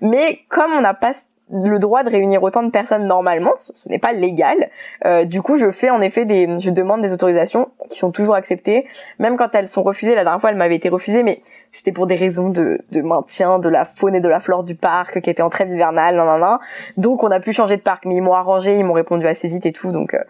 mais 0.00 0.40
comme 0.48 0.72
on 0.72 0.80
n'a 0.80 0.94
pas 0.94 1.12
le 1.50 1.78
droit 1.78 2.02
de 2.02 2.10
réunir 2.10 2.42
autant 2.42 2.62
de 2.62 2.70
personnes 2.70 3.06
normalement, 3.06 3.52
ce, 3.58 3.88
n'est 3.88 3.98
pas 3.98 4.12
légal. 4.12 4.70
Euh, 5.04 5.24
du 5.24 5.42
coup, 5.42 5.58
je 5.58 5.70
fais 5.70 5.90
en 5.90 6.00
effet 6.00 6.24
des, 6.24 6.58
je 6.58 6.70
demande 6.70 7.02
des 7.02 7.12
autorisations 7.12 7.68
qui 7.90 7.98
sont 7.98 8.10
toujours 8.10 8.34
acceptées, 8.34 8.86
même 9.18 9.36
quand 9.36 9.54
elles 9.54 9.68
sont 9.68 9.82
refusées. 9.82 10.14
La 10.14 10.24
dernière 10.24 10.40
fois, 10.40 10.50
elles 10.50 10.56
m'avaient 10.56 10.76
été 10.76 10.88
refusées, 10.88 11.22
mais 11.22 11.42
c'était 11.72 11.92
pour 11.92 12.06
des 12.06 12.14
raisons 12.14 12.48
de, 12.48 12.80
de, 12.92 13.02
maintien 13.02 13.58
de 13.58 13.68
la 13.68 13.84
faune 13.84 14.14
et 14.14 14.20
de 14.20 14.28
la 14.28 14.40
flore 14.40 14.64
du 14.64 14.74
parc 14.74 15.20
qui 15.20 15.28
était 15.28 15.42
en 15.42 15.50
trêve 15.50 15.68
hivernale, 15.68 16.16
nan, 16.16 16.26
nan, 16.26 16.40
nan. 16.40 16.58
Donc, 16.96 17.22
on 17.22 17.30
a 17.30 17.40
pu 17.40 17.52
changer 17.52 17.76
de 17.76 17.82
parc, 17.82 18.06
mais 18.06 18.16
ils 18.16 18.22
m'ont 18.22 18.32
arrangé, 18.32 18.76
ils 18.76 18.84
m'ont 18.84 18.94
répondu 18.94 19.26
assez 19.26 19.48
vite 19.48 19.66
et 19.66 19.72
tout. 19.72 19.92
Donc, 19.92 20.14
euh. 20.14 20.22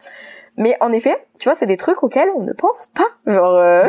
mais 0.56 0.76
en 0.80 0.90
effet, 0.90 1.16
tu 1.38 1.48
vois, 1.48 1.56
c'est 1.56 1.66
des 1.66 1.76
trucs 1.76 2.02
auxquels 2.02 2.30
on 2.36 2.42
ne 2.42 2.52
pense 2.52 2.88
pas. 2.94 3.32
Genre. 3.32 3.54
Euh, 3.54 3.88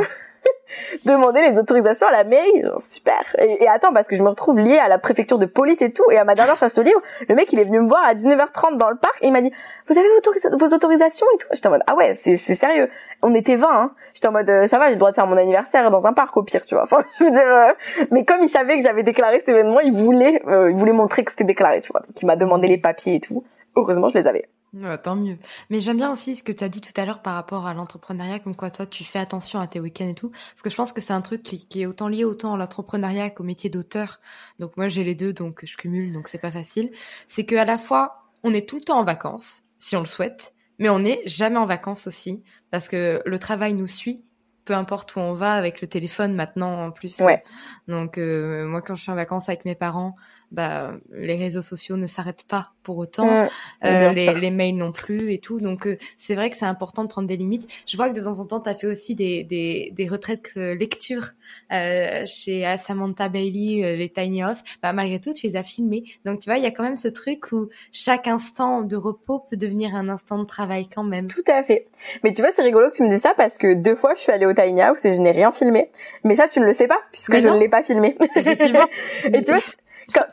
demander 1.06 1.42
les 1.42 1.60
autorisations 1.60 2.08
à 2.08 2.12
la 2.12 2.24
mairie, 2.24 2.64
super. 2.80 3.36
Et, 3.40 3.68
attends, 3.68 3.94
parce 3.94 4.08
que 4.08 4.16
je 4.16 4.24
me 4.24 4.30
retrouve 4.30 4.60
liée 4.60 4.78
à 4.78 4.88
la 4.88 4.98
préfecture 4.98 5.38
de 5.38 5.46
police 5.46 5.82
et 5.82 5.92
tout, 5.92 6.10
et 6.12 6.18
à 6.18 6.24
ma 6.24 6.36
dernière 6.36 6.58
chasse 6.58 6.78
au 6.78 6.82
livre, 6.82 7.02
le 7.28 7.36
mec 7.36 7.52
il 7.54 7.60
est 7.60 7.64
venu 7.64 7.80
me 7.80 7.88
voir 7.88 8.04
à 8.06 8.14
19h30 8.14 8.78
dans 8.78 8.90
le 8.90 8.98
parc, 8.98 9.18
et 9.22 9.28
il 9.28 9.34
m'a 9.34 9.42
dit, 9.42 9.52
vous 9.88 9.98
avez 9.98 10.08
vos, 10.58 10.74
autorisations 10.74 11.28
et 11.34 11.38
tout? 11.38 11.48
J'étais 11.52 11.68
en 11.68 11.72
mode, 11.72 11.84
ah 11.88 11.96
ouais, 11.96 12.14
c'est 12.16 12.38
sérieux. 12.38 12.90
On 13.22 13.34
était 13.34 13.56
20, 13.56 13.68
hein. 13.68 13.92
J'étais 14.14 14.28
en 14.28 14.32
mode, 14.32 14.50
euh, 14.50 14.68
ça 14.68 14.78
va, 14.78 14.88
j'ai 14.88 14.94
le 14.94 15.00
droit 15.00 15.10
de 15.10 15.16
faire 15.16 15.28
mon 15.28 15.38
anniversaire 15.38 15.90
dans 15.90 16.06
un 16.06 16.14
parc 16.14 16.36
au 16.38 16.44
pire, 16.44 16.66
tu 16.66 16.76
vois. 16.76 16.84
Enfin, 16.84 17.04
je 17.20 17.24
veux 17.24 17.32
dire, 17.32 17.42
euh, 17.48 17.72
mais 18.12 18.26
comme 18.26 18.42
il 18.42 18.50
savait 18.50 18.78
que 18.78 18.84
j'avais 18.84 19.04
déclaré 19.04 19.40
cet 19.40 19.50
événement, 19.50 19.80
il 19.80 19.94
voulait, 19.94 20.42
euh, 20.48 20.70
il 20.70 20.78
voulait 20.78 20.92
montrer 20.92 21.24
que 21.24 21.32
c'était 21.32 21.44
déclaré, 21.44 21.80
tu 21.82 21.92
vois. 21.92 22.02
Donc 22.02 22.22
il 22.22 22.26
m'a 22.26 22.36
demandé 22.36 22.68
les 22.68 22.78
papiers 22.78 23.16
et 23.16 23.20
tout. 23.20 23.44
Heureusement, 23.76 24.10
je 24.10 24.18
les 24.20 24.28
avais 24.28 24.46
tant 25.04 25.16
mieux. 25.16 25.38
Mais 25.70 25.80
j'aime 25.80 25.98
bien 25.98 26.12
aussi 26.12 26.36
ce 26.36 26.44
que 26.44 26.52
tu 26.52 26.64
as 26.64 26.70
dit 26.70 26.82
tout 26.82 26.94
à 27.00 27.06
l'heure 27.06 27.22
par 27.22 27.36
rapport 27.36 27.68
à 27.68 27.74
l'entrepreneuriat, 27.74 28.40
comme 28.40 28.56
quoi 28.56 28.72
toi 28.72 28.86
tu 28.86 29.04
fais 29.04 29.20
attention 29.20 29.60
à 29.60 29.68
tes 29.68 29.80
week-ends 29.80 30.08
et 30.08 30.16
tout. 30.16 30.30
Parce 30.30 30.62
que 30.62 30.70
je 30.70 30.76
pense 30.76 30.94
que 30.94 31.02
c'est 31.02 31.14
un 31.14 31.22
truc 31.22 31.44
qui, 31.44 31.82
est 31.82 31.86
autant 31.86 32.08
lié 32.08 32.24
autant 32.24 32.54
à 32.54 32.58
l'entrepreneuriat 32.58 33.30
qu'au 33.30 33.44
métier 33.44 33.70
d'auteur. 33.70 34.20
Donc 34.60 34.78
moi 34.78 34.88
j'ai 34.88 35.04
les 35.04 35.16
deux, 35.16 35.34
donc 35.34 35.62
je 35.64 35.78
cumule, 35.78 36.12
donc 36.12 36.28
c'est 36.28 36.38
pas 36.38 36.52
facile. 36.52 36.92
C'est 37.28 37.46
que 37.46 37.56
à 37.56 37.66
la 37.66 37.78
fois 37.78 38.26
on 38.44 38.54
est 38.54 38.68
tout 38.68 38.78
le 38.78 38.84
temps 38.84 39.00
en 39.00 39.04
vacances, 39.04 39.64
si 39.80 39.96
on 39.96 40.02
le 40.02 40.06
souhaite, 40.06 40.54
mais 40.80 40.90
on 40.90 41.00
n'est 41.00 41.22
jamais 41.26 41.58
en 41.58 41.66
vacances 41.66 42.06
aussi, 42.08 42.44
parce 42.70 42.88
que 42.88 43.22
le 43.26 43.40
travail 43.40 43.74
nous 43.74 43.88
suit 43.88 44.24
peu 44.66 44.74
importe 44.74 45.16
où 45.16 45.20
on 45.20 45.34
va 45.34 45.54
avec 45.54 45.80
le 45.80 45.88
téléphone 45.88 46.34
maintenant 46.34 46.88
en 46.88 46.92
plus. 46.92 47.20
Ouais. 47.20 47.44
Donc 47.88 48.18
euh, 48.18 48.66
moi 48.66 48.82
quand 48.82 48.96
je 48.96 49.04
suis 49.04 49.12
en 49.12 49.16
vacances 49.16 49.48
avec 49.48 49.64
mes 49.64 49.76
parents, 49.76 50.16
bah, 50.52 50.94
les 51.12 51.36
réseaux 51.36 51.62
sociaux 51.62 51.98
ne 51.98 52.08
s'arrêtent 52.08 52.46
pas 52.48 52.72
pour 52.86 52.98
autant, 53.00 53.26
mmh, 53.26 53.50
euh, 53.86 54.10
les, 54.12 54.34
les, 54.36 54.52
mails 54.52 54.78
non 54.78 54.92
plus 54.92 55.34
et 55.34 55.40
tout. 55.40 55.60
Donc 55.60 55.88
euh, 55.88 55.98
c'est 56.16 56.36
vrai 56.36 56.50
que 56.50 56.56
c'est 56.56 56.66
important 56.66 57.04
de 57.04 57.10
prendre 57.10 57.28
des 57.28 57.36
limites. 57.36 57.68
Je 57.88 57.98
vois 57.98 58.10
que 58.10 58.18
de 58.18 58.24
temps 58.24 58.40
en 58.40 58.46
temps, 58.46 58.60
tu 58.62 58.70
as 58.70 58.76
fait 58.76 58.88
aussi 58.88 59.16
des, 59.16 59.44
des, 59.44 59.92
des 59.94 60.08
retraites 60.08 60.52
euh, 60.56 60.76
lecture 60.76 61.32
euh, 61.74 62.24
chez 62.28 62.64
Samantha 62.86 63.28
Bailey, 63.28 63.98
les 63.98 64.10
Tiny 64.10 64.44
House. 64.44 64.62
Bah, 64.82 64.94
malgré 64.94 65.20
tout, 65.20 65.34
tu 65.34 65.48
les 65.48 65.56
as 65.56 65.64
filmés. 65.64 66.04
Donc 66.26 66.40
tu 66.40 66.50
vois, 66.50 66.58
il 66.58 66.64
y 66.64 66.68
a 66.68 66.72
quand 66.72 66.84
même 66.84 66.96
ce 66.96 67.08
truc 67.08 67.52
où 67.52 67.70
chaque 67.92 68.28
instant 68.28 68.84
de 68.84 68.96
repos 68.96 69.40
peut 69.50 69.58
devenir 69.58 69.96
un 69.96 70.08
instant 70.08 70.38
de 70.38 70.46
travail 70.46 70.88
quand 70.88 71.04
même. 71.04 71.28
Tout 71.28 71.44
à 71.48 71.64
fait. 71.64 71.88
Mais 72.24 72.34
tu 72.34 72.42
vois, 72.42 72.52
c'est 72.56 72.62
rigolo 72.62 72.90
que 72.90 72.96
tu 72.96 73.04
me 73.04 73.10
dises 73.10 73.22
ça 73.22 73.34
parce 73.36 73.58
que 73.58 73.74
deux 73.74 73.96
fois, 73.96 74.14
je 74.16 74.22
suis 74.22 74.32
allée 74.32 74.46
au 74.46 74.54
Tiny 74.54 74.82
House 74.82 75.04
et 75.04 75.12
je 75.12 75.22
n'ai 75.22 75.32
rien 75.32 75.50
filmé. 75.50 75.90
Mais 76.24 76.36
ça, 76.36 76.48
tu 76.48 76.60
ne 76.60 76.66
le 76.66 76.74
sais 76.74 76.88
pas 76.88 77.00
puisque 77.12 77.36
je 77.36 77.48
ne 77.48 77.60
l'ai 77.60 77.70
pas 77.70 77.84
filmé. 77.84 78.16
Effectivement. 78.36 78.86
et 79.26 79.42
tu 79.42 79.52
vois, 79.52 79.62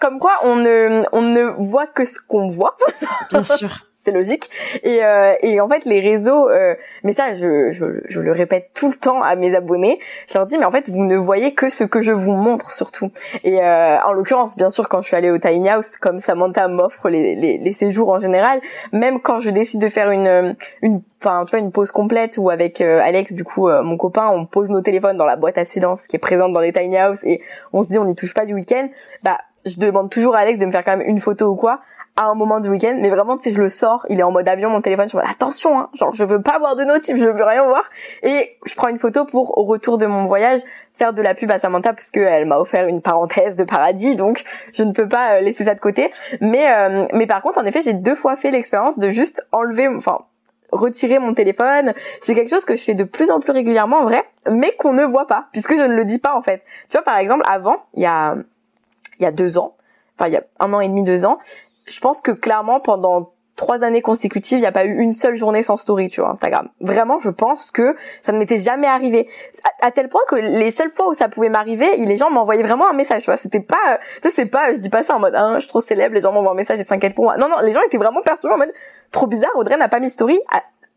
comme 0.01 0.19
quoi 0.19 0.33
on 0.43 0.57
ne 0.57 1.03
on 1.13 1.23
ne 1.23 1.43
voit 1.59 1.87
que 1.87 2.05
ce 2.05 2.21
qu'on 2.21 2.49
voit. 2.49 2.77
Bien 3.31 3.43
sûr. 3.43 3.87
c'est 4.03 4.11
logique. 4.11 4.51
Et, 4.83 5.05
euh, 5.05 5.35
et 5.43 5.61
en 5.61 5.69
fait, 5.69 5.85
les 5.85 6.01
réseaux, 6.01 6.49
euh, 6.49 6.75
mais 7.05 7.13
ça, 7.13 7.35
je, 7.35 7.71
je, 7.71 7.85
je, 8.09 8.21
le 8.21 8.33
répète 8.33 8.71
tout 8.75 8.91
le 8.91 8.97
temps 8.97 9.23
à 9.23 9.37
mes 9.37 9.55
abonnés, 9.55 10.01
je 10.29 10.35
leur 10.35 10.47
dis, 10.47 10.59
mais 10.59 10.65
en 10.65 10.73
fait, 10.73 10.89
vous 10.91 11.05
ne 11.05 11.17
voyez 11.17 11.55
que 11.55 11.69
ce 11.69 11.85
que 11.85 12.01
je 12.01 12.13
vous 12.13 12.33
montre 12.33 12.73
surtout. 12.73 13.11
Et 13.45 13.63
euh, 13.63 13.97
en 14.05 14.13
l'occurrence, 14.13 14.57
bien 14.57 14.71
sûr, 14.71 14.89
quand 14.89 15.01
je 15.01 15.07
suis 15.07 15.17
allée 15.17 15.31
au 15.31 15.39
Tiny 15.39 15.69
House, 15.69 15.97
comme 16.01 16.19
Samantha 16.19 16.67
m'offre 16.67 17.09
les, 17.09 17.37
les, 17.37 17.59
les, 17.59 17.73
séjours 17.73 18.09
en 18.09 18.19
général, 18.19 18.61
même 18.93 19.21
quand 19.21 19.39
je 19.39 19.51
décide 19.51 19.81
de 19.81 19.89
faire 19.89 20.11
une, 20.11 20.57
une 20.83 21.01
enfin 21.25 21.45
tu 21.45 21.51
vois 21.51 21.61
une 21.61 21.71
pause 21.71 21.93
complète 21.93 22.37
ou 22.37 22.51
avec 22.51 22.81
euh, 22.81 23.01
Alex 23.01 23.33
du 23.33 23.45
coup 23.45 23.69
mon 23.69 23.97
copain 23.97 24.29
on 24.29 24.45
pose 24.45 24.71
nos 24.71 24.81
téléphones 24.81 25.17
dans 25.17 25.25
la 25.25 25.37
boîte 25.37 25.57
à 25.57 25.65
silence 25.65 26.09
qui 26.09 26.17
est 26.17 26.19
présente 26.19 26.53
dans 26.53 26.59
les 26.59 26.73
tiny 26.73 26.99
house 26.99 27.23
et 27.23 27.41
on 27.73 27.83
se 27.83 27.87
dit 27.87 27.97
on 27.99 28.05
n'y 28.05 28.17
touche 28.17 28.35
pas 28.35 28.45
du 28.45 28.55
week-end 28.55 28.89
bah 29.23 29.39
je 29.65 29.79
demande 29.79 30.11
toujours 30.11 30.35
à 30.35 30.41
Alex 30.41 30.59
de 30.59 30.67
me 30.67 30.71
faire 30.71 30.85
quand 30.85 30.97
même 30.97 31.09
une 31.09 31.21
photo 31.21 31.47
ou 31.47 31.57
quoi 31.57 31.81
à 32.17 32.27
un 32.27 32.35
moment 32.35 32.61
du 32.61 32.69
week-end, 32.69 32.97
mais 33.01 33.09
vraiment 33.09 33.39
si 33.41 33.55
je 33.55 33.61
le 33.61 33.71
sors, 33.71 34.05
il 34.11 34.21
est 34.21 34.23
en 34.23 34.31
mode 34.31 34.47
avion, 34.47 34.69
mon 34.69 34.83
téléphone, 34.83 35.09
je 35.09 35.17
dis 35.17 35.25
attention, 35.27 35.79
hein, 35.79 35.89
genre 35.95 36.15
je 36.15 36.25
veux 36.25 36.43
pas 36.43 36.57
avoir 36.57 36.77
de 36.77 36.85
notif, 36.85 37.17
je 37.17 37.25
veux 37.25 37.45
rien 37.45 37.65
voir, 37.65 37.85
et 38.23 38.59
je 38.67 38.75
prends 38.75 38.89
une 38.89 38.99
photo 38.99 39.25
pour 39.25 39.57
au 39.57 39.65
retour 39.65 39.97
de 39.97 40.05
mon 40.05 40.27
voyage 40.27 40.61
faire 40.95 41.15
de 41.15 41.23
la 41.23 41.35
pub 41.35 41.51
à 41.51 41.59
Samantha 41.59 41.95
parce 41.95 42.11
qu'elle 42.11 42.45
m'a 42.45 42.59
offert 42.59 42.87
une 42.87 43.01
parenthèse 43.01 43.57
de 43.57 43.65
paradis, 43.65 44.15
donc 44.15 44.43
je 44.75 44.83
ne 44.83 44.93
peux 44.93 45.09
pas 45.09 45.37
euh, 45.37 45.41
laisser 45.41 45.65
ça 45.65 45.75
de 45.75 45.81
côté. 45.81 46.11
Mais 46.43 46.71
euh, 46.71 47.07
mais 47.15 47.27
par 47.27 47.41
contre, 47.41 47.59
en 47.59 47.65
effet, 47.65 47.81
j'ai 47.83 47.95
deux 47.95 48.15
fois 48.15 48.37
fait 48.37 48.51
l'expérience 48.51 48.99
de 48.99 49.09
juste 49.09 49.47
enlever, 49.51 49.89
enfin 49.89 50.19
retirer 50.71 51.19
mon 51.19 51.33
téléphone. 51.35 51.95
C'est 52.21 52.35
quelque 52.35 52.51
chose 52.51 52.65
que 52.65 52.77
je 52.77 52.83
fais 52.83 52.95
de 52.95 53.05
plus 53.05 53.31
en 53.31 53.41
plus 53.41 53.53
régulièrement 53.53 54.01
en 54.01 54.05
vrai, 54.05 54.25
mais 54.51 54.73
qu'on 54.77 54.93
ne 54.93 55.05
voit 55.05 55.27
pas 55.27 55.47
puisque 55.53 55.77
je 55.77 55.83
ne 55.83 55.95
le 55.95 56.05
dis 56.05 56.19
pas 56.19 56.35
en 56.35 56.43
fait. 56.43 56.63
Tu 56.91 56.97
vois 56.97 57.03
par 57.03 57.17
exemple 57.17 57.45
avant, 57.49 57.77
il 57.95 58.03
y 58.03 58.07
a 58.07 58.37
il 59.23 59.25
y 59.25 59.29
a 59.29 59.33
deux 59.33 59.59
ans, 59.59 59.77
enfin 60.19 60.29
il 60.29 60.35
y 60.35 60.37
a 60.37 60.45
un 60.59 60.73
an 60.73 60.81
et 60.81 60.89
demi, 60.89 61.03
deux 61.03 61.25
ans, 61.25 61.39
je 61.87 62.01
pense 62.01 62.21
que 62.21 62.33
clairement 62.33 62.81
pendant 62.81 63.31
trois 63.57 63.85
années 63.85 64.01
consécutives, 64.01 64.59
il 64.59 64.63
n'y 64.63 64.67
a 64.67 64.73
pas 64.73 64.85
eu 64.85 64.99
une 64.99 65.13
seule 65.13 65.35
journée 65.35 65.63
sans 65.63 65.77
story, 65.77 66.09
tu 66.09 66.21
vois, 66.21 66.31
Instagram. 66.31 66.69
Vraiment, 66.81 67.19
je 67.19 67.31
pense 67.31 67.71
que 67.71 67.95
ça 68.23 68.33
ne 68.33 68.39
m'était 68.39 68.57
jamais 68.57 68.87
arrivé. 68.87 69.29
À, 69.81 69.91
tel 69.91 70.09
point 70.09 70.23
que 70.27 70.37
les 70.37 70.71
seules 70.71 70.93
fois 70.93 71.09
où 71.09 71.15
ça 71.15 71.29
pouvait 71.29 71.49
m'arriver, 71.49 71.97
les 71.97 72.17
gens 72.17 72.31
m'envoyaient 72.31 72.63
vraiment 72.63 72.89
un 72.89 72.95
message, 72.95 73.23
tu 73.23 73.27
vois. 73.27 73.37
C'était 73.37 73.61
pas, 73.61 74.01
tu 74.23 74.29
sais, 74.29 74.35
c'est 74.35 74.47
pas, 74.47 74.73
je 74.73 74.79
dis 74.79 74.89
pas 74.89 75.03
ça 75.03 75.15
en 75.15 75.21
mode, 75.21 75.35
hein, 75.35 75.55
je 75.57 75.61
suis 75.61 75.69
trop 75.69 75.81
célèbre, 75.81 76.15
les 76.15 76.23
gens 76.23 76.33
m'envoient 76.33 76.53
un 76.53 76.57
message 76.57 76.81
et 76.81 76.85
s'inquiètent 76.85 77.15
pour 77.15 77.25
moi. 77.25 77.37
Non, 77.37 77.49
non, 77.49 77.59
les 77.63 77.73
gens 77.73 77.83
étaient 77.87 77.99
vraiment 77.99 78.23
perçus 78.23 78.49
en 78.49 78.57
mode, 78.57 78.73
trop 79.11 79.27
bizarre, 79.27 79.53
Audrey 79.57 79.77
n'a 79.77 79.89
pas 79.89 80.01
mis 80.01 80.11
story. 80.11 80.41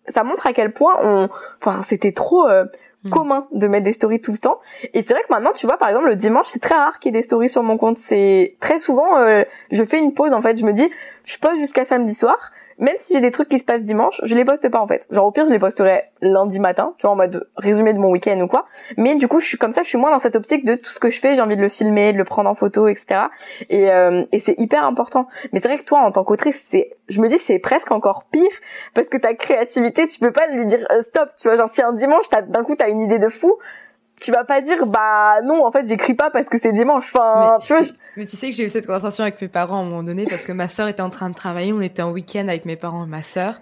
Ça 0.07 0.23
montre 0.23 0.47
à 0.47 0.53
quel 0.53 0.71
point 0.71 0.95
on, 1.01 1.29
enfin, 1.61 1.81
c'était 1.81 2.13
trop, 2.13 2.47
euh, 2.47 2.65
Mm. 3.05 3.09
commun 3.09 3.47
de 3.51 3.67
mettre 3.67 3.83
des 3.83 3.91
stories 3.91 4.19
tout 4.19 4.31
le 4.31 4.37
temps. 4.39 4.59
Et 4.93 5.03
c'est 5.03 5.13
vrai 5.13 5.21
que 5.21 5.31
maintenant, 5.31 5.53
tu 5.53 5.67
vois, 5.67 5.77
par 5.77 5.89
exemple, 5.89 6.07
le 6.07 6.15
dimanche, 6.15 6.47
c'est 6.47 6.59
très 6.59 6.75
rare 6.75 6.99
qu'il 6.99 7.13
y 7.13 7.17
ait 7.17 7.19
des 7.19 7.23
stories 7.23 7.49
sur 7.49 7.61
mon 7.61 7.77
compte. 7.77 7.97
C'est 7.97 8.55
très 8.59 8.79
souvent, 8.79 9.17
euh, 9.19 9.43
je 9.71 9.83
fais 9.83 9.99
une 9.99 10.13
pause, 10.13 10.33
en 10.33 10.41
fait, 10.41 10.57
je 10.59 10.65
me 10.65 10.73
dis, 10.73 10.89
je 11.23 11.37
pose 11.37 11.57
jusqu'à 11.57 11.85
samedi 11.85 12.15
soir 12.15 12.51
même 12.77 12.95
si 12.97 13.13
j'ai 13.13 13.21
des 13.21 13.31
trucs 13.31 13.49
qui 13.49 13.59
se 13.59 13.63
passent 13.63 13.83
dimanche, 13.83 14.19
je 14.23 14.35
les 14.35 14.43
poste 14.43 14.69
pas 14.69 14.79
en 14.79 14.87
fait. 14.87 15.07
Genre 15.09 15.25
au 15.25 15.31
pire, 15.31 15.45
je 15.45 15.51
les 15.51 15.59
posterai 15.59 16.03
lundi 16.21 16.59
matin, 16.59 16.93
tu 16.97 17.07
vois, 17.07 17.13
en 17.13 17.15
mode 17.15 17.47
résumé 17.55 17.93
de 17.93 17.99
mon 17.99 18.09
week-end 18.09 18.39
ou 18.41 18.47
quoi. 18.47 18.65
Mais 18.97 19.15
du 19.15 19.27
coup, 19.27 19.39
je 19.39 19.47
suis 19.47 19.57
comme 19.57 19.71
ça, 19.71 19.81
je 19.83 19.87
suis 19.87 19.97
moins 19.97 20.11
dans 20.11 20.19
cette 20.19 20.35
optique 20.35 20.65
de 20.65 20.75
tout 20.75 20.91
ce 20.91 20.99
que 20.99 21.09
je 21.09 21.19
fais, 21.19 21.35
j'ai 21.35 21.41
envie 21.41 21.55
de 21.55 21.61
le 21.61 21.69
filmer, 21.69 22.11
de 22.13 22.17
le 22.17 22.23
prendre 22.23 22.49
en 22.49 22.55
photo, 22.55 22.87
etc. 22.87 23.21
Et, 23.69 23.91
euh, 23.91 24.25
et 24.31 24.39
c'est 24.39 24.59
hyper 24.59 24.83
important. 24.83 25.27
Mais 25.53 25.59
c'est 25.59 25.67
vrai 25.67 25.77
que 25.77 25.83
toi, 25.83 25.99
en 25.99 26.11
tant 26.11 26.23
qu'autrice, 26.23 26.65
c'est, 26.69 26.91
je 27.07 27.21
me 27.21 27.27
dis, 27.27 27.37
c'est 27.37 27.59
presque 27.59 27.91
encore 27.91 28.25
pire 28.31 28.43
parce 28.93 29.07
que 29.07 29.17
ta 29.17 29.33
créativité, 29.33 30.07
tu 30.07 30.19
peux 30.19 30.31
pas 30.31 30.47
lui 30.47 30.65
dire 30.65 30.85
euh, 30.91 31.01
stop, 31.01 31.29
tu 31.39 31.47
vois. 31.47 31.57
Genre 31.57 31.69
si 31.69 31.81
un 31.81 31.93
dimanche, 31.93 32.29
d'un 32.29 32.63
coup, 32.63 32.75
t'as 32.75 32.89
une 32.89 33.01
idée 33.01 33.19
de 33.19 33.29
fou, 33.29 33.57
tu 34.21 34.31
vas 34.31 34.43
pas 34.43 34.61
dire 34.61 34.85
bah 34.85 35.41
non 35.43 35.65
en 35.65 35.71
fait 35.71 35.85
j'écris 35.87 36.13
pas 36.13 36.29
parce 36.29 36.47
que 36.47 36.57
c'est 36.59 36.73
dimanche. 36.73 37.11
Enfin 37.13 37.57
mais, 37.59 37.65
tu 37.65 37.73
vois 37.73 37.83
mais 38.17 38.25
tu 38.25 38.37
sais 38.37 38.49
que 38.49 38.55
j'ai 38.55 38.65
eu 38.65 38.69
cette 38.69 38.85
conversation 38.85 39.23
avec 39.23 39.41
mes 39.41 39.47
parents 39.47 39.77
à 39.77 39.81
un 39.81 39.85
moment 39.85 40.03
donné 40.03 40.25
parce 40.25 40.45
que 40.45 40.51
ma 40.51 40.67
sœur 40.67 40.87
était 40.87 41.01
en 41.01 41.09
train 41.09 41.29
de 41.29 41.35
travailler. 41.35 41.73
On 41.73 41.81
était 41.81 42.01
en 42.01 42.11
week-end 42.11 42.47
avec 42.47 42.65
mes 42.65 42.75
parents 42.75 43.05
et 43.05 43.09
ma 43.09 43.23
sœur. 43.23 43.59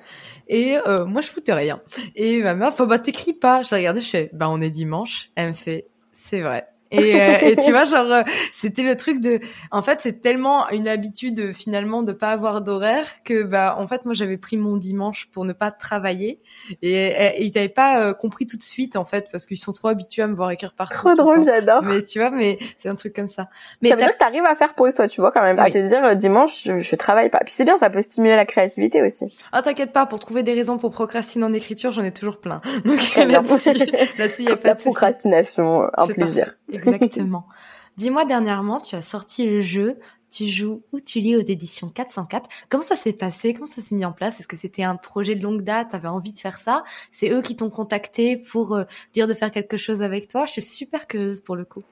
Et 0.47 0.77
euh, 0.87 1.05
moi 1.05 1.21
je 1.21 1.27
foutais 1.27 1.53
rien. 1.53 1.81
Et 2.15 2.41
ma 2.43 2.53
mère 2.53 2.69
enfin 2.69 2.85
bah 2.85 2.99
t'écris 2.99 3.33
pas. 3.33 3.63
J'ai 3.63 3.75
regardé 3.75 4.01
je 4.01 4.09
fais 4.09 4.29
bah 4.33 4.47
on 4.49 4.61
est 4.61 4.69
dimanche. 4.69 5.31
Elle 5.35 5.49
me 5.49 5.53
fait 5.53 5.87
c'est 6.11 6.41
vrai 6.41 6.67
et, 6.93 7.19
euh, 7.19 7.37
et, 7.41 7.55
tu 7.57 7.71
vois, 7.71 7.85
genre, 7.85 8.11
euh, 8.11 8.23
c'était 8.53 8.83
le 8.83 8.95
truc 8.95 9.19
de, 9.19 9.39
en 9.71 9.81
fait, 9.81 9.99
c'est 10.01 10.21
tellement 10.21 10.69
une 10.69 10.87
habitude 10.87 11.39
euh, 11.39 11.53
finalement 11.53 12.03
de 12.03 12.13
pas 12.13 12.29
avoir 12.29 12.61
d'horaire 12.61 13.07
que, 13.25 13.43
bah, 13.43 13.75
en 13.77 13.87
fait, 13.87 14.05
moi, 14.05 14.13
j'avais 14.13 14.37
pris 14.37 14.57
mon 14.57 14.77
dimanche 14.77 15.27
pour 15.33 15.45
ne 15.45 15.53
pas 15.53 15.71
travailler 15.71 16.39
et, 16.81 16.93
et, 16.93 17.43
ils 17.43 17.51
t'avaient 17.51 17.69
pas 17.69 18.13
compris 18.13 18.47
tout 18.47 18.57
de 18.57 18.63
suite, 18.63 18.95
en 18.95 19.05
fait, 19.05 19.27
parce 19.31 19.45
qu'ils 19.45 19.57
sont 19.57 19.73
trop 19.73 19.87
habitués 19.87 20.21
à 20.21 20.27
me 20.27 20.35
voir 20.35 20.51
écrire 20.51 20.73
partout. 20.73 20.95
Trop 20.95 21.13
drôle, 21.15 21.43
j'adore. 21.43 21.83
Mais 21.83 22.03
tu 22.03 22.19
vois, 22.19 22.29
mais 22.29 22.59
c'est 22.77 22.89
un 22.89 22.95
truc 22.95 23.15
comme 23.15 23.27
ça. 23.27 23.49
Mais 23.81 23.89
ça 23.89 23.95
veut 23.95 24.01
dire 24.01 24.13
que 24.13 24.17
t'arrives 24.17 24.45
à 24.45 24.55
faire 24.55 24.75
pause, 24.75 24.93
toi, 24.93 25.07
tu 25.07 25.21
vois, 25.21 25.31
quand 25.31 25.41
même, 25.41 25.59
à 25.59 25.69
te 25.69 25.77
dire 25.77 26.15
dimanche, 26.15 26.63
je, 26.63 26.77
je, 26.77 26.95
travaille 26.95 27.29
pas. 27.29 27.39
Puis 27.39 27.53
c'est 27.55 27.65
bien, 27.65 27.77
ça 27.77 27.89
peut 27.89 28.01
stimuler 28.01 28.35
la 28.35 28.45
créativité 28.45 29.01
aussi. 29.01 29.33
Ah, 29.51 29.61
t'inquiète 29.61 29.91
pas, 29.91 30.05
pour 30.05 30.19
trouver 30.19 30.43
des 30.43 30.53
raisons 30.53 30.77
pour 30.77 30.91
procrastiner 30.91 31.45
en 31.45 31.53
écriture, 31.53 31.91
j'en 31.91 32.03
ai 32.03 32.11
toujours 32.11 32.39
plein. 32.39 32.61
Donc 32.85 33.15
là-dessus, 33.15 33.73
là-dessus, 34.17 34.43
y 34.43 34.51
a 34.51 34.55
pas 34.57 34.69
la 34.69 34.73
de 34.75 34.81
procrastination, 34.81 35.83
un 35.97 36.07
plaisir. 36.07 36.53
Exactement. 36.85 37.47
Dis-moi 37.97 38.25
dernièrement, 38.25 38.79
tu 38.79 38.95
as 38.95 39.03
sorti 39.03 39.45
le 39.45 39.61
jeu 39.61 39.99
tu 40.33 40.45
joues 40.47 40.81
ou 40.91 40.99
tu 40.99 41.19
lis 41.19 41.35
aux 41.35 41.41
éditions 41.41 41.89
404. 41.89 42.49
Comment 42.69 42.83
ça 42.83 42.95
s'est 42.95 43.13
passé? 43.13 43.53
Comment 43.53 43.67
ça 43.67 43.81
s'est 43.81 43.95
mis 43.95 44.03
en 44.03 44.11
place? 44.11 44.39
Est-ce 44.39 44.47
que 44.47 44.57
c'était 44.57 44.83
un 44.83 44.95
projet 44.95 45.35
de 45.35 45.43
longue 45.43 45.61
date? 45.61 45.89
Tu 45.91 45.95
avais 45.95 46.07
envie 46.07 46.33
de 46.33 46.39
faire 46.39 46.57
ça? 46.57 46.83
C'est 47.11 47.29
eux 47.29 47.41
qui 47.41 47.55
t'ont 47.55 47.69
contacté 47.69 48.37
pour 48.37 48.73
euh, 48.73 48.83
dire 49.13 49.27
de 49.27 49.33
faire 49.33 49.51
quelque 49.51 49.77
chose 49.77 50.01
avec 50.01 50.27
toi? 50.27 50.45
Je 50.45 50.53
suis 50.53 50.61
super 50.63 51.07
curieuse 51.07 51.41
pour 51.41 51.55
le 51.55 51.65
coup. 51.65 51.83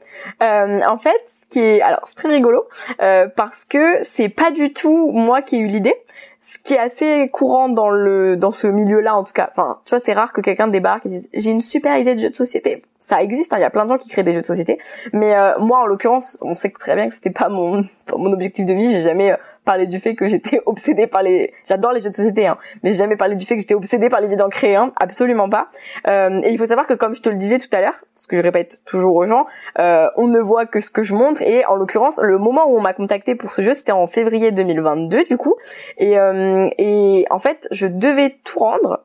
Euh, 0.41 0.81
en 0.87 0.97
fait, 0.97 1.21
ce 1.27 1.45
qui 1.47 1.59
est 1.59 1.81
alors 1.81 2.01
c'est 2.05 2.15
très 2.15 2.29
rigolo 2.29 2.67
euh, 3.01 3.27
parce 3.27 3.63
que 3.63 4.03
c'est 4.03 4.29
pas 4.29 4.51
du 4.51 4.73
tout 4.73 5.11
moi 5.11 5.41
qui 5.41 5.57
ai 5.57 5.59
eu 5.59 5.67
l'idée 5.67 5.95
ce 6.41 6.57
qui 6.57 6.73
est 6.73 6.79
assez 6.79 7.29
courant 7.31 7.69
dans 7.69 7.91
le 7.91 8.35
dans 8.35 8.49
ce 8.49 8.65
milieu-là 8.65 9.15
en 9.15 9.23
tout 9.23 9.31
cas. 9.31 9.49
Enfin, 9.51 9.79
tu 9.85 9.91
vois, 9.91 9.99
c'est 10.03 10.13
rare 10.13 10.33
que 10.33 10.41
quelqu'un 10.41 10.67
débarque 10.67 11.05
et 11.05 11.09
dise 11.09 11.29
j'ai 11.33 11.51
une 11.51 11.61
super 11.61 11.97
idée 11.97 12.15
de 12.15 12.19
jeu 12.19 12.29
de 12.31 12.35
société. 12.35 12.83
Ça 12.97 13.21
existe, 13.21 13.53
hein, 13.53 13.57
il 13.57 13.61
y 13.61 13.65
a 13.65 13.69
plein 13.69 13.85
de 13.85 13.89
gens 13.89 13.97
qui 13.97 14.09
créent 14.09 14.23
des 14.23 14.33
jeux 14.33 14.41
de 14.41 14.45
société, 14.45 14.79
mais 15.13 15.35
euh, 15.35 15.57
moi 15.59 15.79
en 15.83 15.85
l'occurrence, 15.85 16.37
on 16.41 16.53
sait 16.53 16.69
très 16.69 16.95
bien 16.95 17.09
que 17.09 17.13
c'était 17.13 17.29
pas 17.29 17.47
mon 17.47 17.83
mon 18.17 18.33
objectif 18.33 18.65
de 18.65 18.73
vie. 18.73 18.91
J'ai 18.91 19.01
jamais 19.01 19.31
euh, 19.31 19.37
parlé 19.65 19.85
du 19.85 19.99
fait 19.99 20.15
que 20.15 20.27
j'étais 20.27 20.61
obsédée 20.65 21.07
par 21.07 21.23
les. 21.23 21.53
J'adore 21.67 21.91
les 21.91 21.99
jeux 21.99 22.09
de 22.09 22.15
société, 22.15 22.47
hein, 22.47 22.57
mais 22.83 22.91
j'ai 22.91 22.97
jamais 22.97 23.15
parlé 23.15 23.35
du 23.35 23.45
fait 23.45 23.55
que 23.55 23.61
j'étais 23.61 23.75
obsédée 23.75 24.09
par 24.09 24.21
l'idée 24.21 24.35
d'en 24.35 24.49
créer 24.49 24.75
un. 24.75 24.91
Absolument 24.97 25.49
pas. 25.49 25.67
Euh, 26.09 26.41
et 26.43 26.51
il 26.51 26.57
faut 26.57 26.65
savoir 26.65 26.87
que 26.87 26.93
comme 26.93 27.15
je 27.15 27.21
te 27.21 27.29
le 27.29 27.35
disais 27.35 27.59
tout 27.59 27.69
à 27.71 27.81
l'heure, 27.81 28.03
ce 28.15 28.27
que 28.27 28.37
je 28.37 28.41
répète 28.41 28.81
toujours 28.85 29.15
aux 29.15 29.25
gens, 29.25 29.45
euh, 29.79 30.07
on 30.17 30.27
ne 30.27 30.39
voit 30.39 30.65
que 30.65 30.79
ce 30.79 30.89
que 30.89 31.03
je 31.03 31.13
montre. 31.13 31.41
Et 31.41 31.65
en 31.65 31.75
l'occurrence, 31.75 32.19
le 32.21 32.37
moment 32.37 32.69
où 32.69 32.77
on 32.77 32.81
m'a 32.81 32.93
contacté 32.93 33.35
pour 33.35 33.53
ce 33.53 33.61
jeu, 33.61 33.73
c'était 33.73 33.91
en 33.91 34.07
février 34.07 34.51
2022 34.51 35.23
du 35.23 35.37
coup. 35.37 35.55
Et, 35.97 36.17
euh, 36.17 36.69
et 36.77 37.25
en 37.29 37.39
fait, 37.39 37.67
je 37.71 37.87
devais 37.87 38.37
tout 38.43 38.59
rendre 38.59 39.01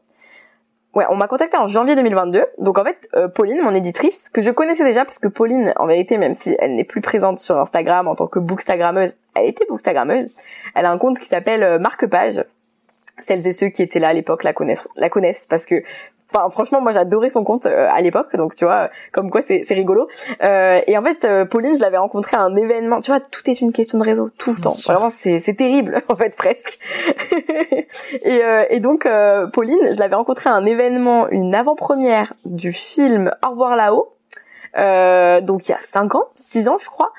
Ouais, 0.96 1.04
on 1.10 1.14
m'a 1.14 1.28
contacté 1.28 1.58
en 1.58 1.66
janvier 1.66 1.94
2022. 1.94 2.46
Donc 2.56 2.78
en 2.78 2.84
fait, 2.84 3.06
euh, 3.14 3.28
Pauline, 3.28 3.60
mon 3.60 3.74
éditrice, 3.74 4.30
que 4.30 4.40
je 4.40 4.50
connaissais 4.50 4.82
déjà 4.82 5.04
parce 5.04 5.18
que 5.18 5.28
Pauline, 5.28 5.74
en 5.76 5.86
vérité, 5.86 6.16
même 6.16 6.32
si 6.32 6.56
elle 6.58 6.74
n'est 6.74 6.84
plus 6.84 7.02
présente 7.02 7.38
sur 7.38 7.58
Instagram 7.58 8.08
en 8.08 8.14
tant 8.14 8.26
que 8.26 8.38
bookstagrammeuse, 8.38 9.14
elle 9.34 9.44
était 9.44 9.66
bookstagrammeuse. 9.66 10.30
Elle 10.74 10.86
a 10.86 10.90
un 10.90 10.96
compte 10.96 11.18
qui 11.18 11.26
s'appelle 11.26 11.62
euh, 11.62 11.78
Marque 11.78 12.06
Page. 12.06 12.42
Celles 13.18 13.46
et 13.46 13.52
ceux 13.52 13.68
qui 13.68 13.82
étaient 13.82 13.98
là 13.98 14.08
à 14.08 14.12
l'époque 14.14 14.42
la 14.42 14.54
connaissent, 14.54 14.88
la 14.96 15.10
connaissent 15.10 15.44
parce 15.44 15.66
que 15.66 15.82
Enfin, 16.34 16.50
franchement, 16.50 16.80
moi 16.80 16.92
j'adorais 16.92 17.28
son 17.28 17.44
compte 17.44 17.66
euh, 17.66 17.88
à 17.90 18.00
l'époque, 18.00 18.34
donc 18.36 18.56
tu 18.56 18.64
vois, 18.64 18.90
comme 19.12 19.30
quoi 19.30 19.42
c'est 19.42 19.62
rigolo. 19.70 20.08
Euh, 20.42 20.80
et 20.86 20.98
en 20.98 21.02
fait, 21.02 21.24
euh, 21.24 21.44
Pauline, 21.44 21.76
je 21.76 21.80
l'avais 21.80 21.98
rencontrée 21.98 22.36
à 22.36 22.40
un 22.40 22.56
événement. 22.56 23.00
Tu 23.00 23.10
vois, 23.10 23.20
tout 23.20 23.48
est 23.48 23.60
une 23.60 23.72
question 23.72 23.98
de 23.98 24.04
réseau, 24.04 24.30
tout 24.36 24.52
le 24.54 24.60
temps. 24.60 24.74
Vraiment, 24.84 25.08
c'est 25.08 25.40
terrible, 25.56 26.02
en 26.08 26.16
fait, 26.16 26.36
presque. 26.36 26.78
et, 28.22 28.44
euh, 28.44 28.64
et, 28.70 28.80
donc, 28.80 29.08
Pauline, 29.52 29.78
je 29.92 29.98
l'avais 29.98 30.16
rencontrée 30.16 30.50
à 30.50 30.54
un 30.54 30.64
événement, 30.64 31.28
une 31.28 31.54
avant-première 31.54 32.34
du 32.44 32.72
film 32.72 33.32
Au 33.46 33.50
revoir 33.50 33.76
là-haut. 33.76 34.12
donc 35.42 35.68
il 35.68 35.70
y 35.70 35.74
a 35.74 35.80
5 35.80 36.14
ans, 36.16 36.24
6 36.34 36.68
ans 36.68 36.78
je 36.78 36.88
crois, 36.88 37.12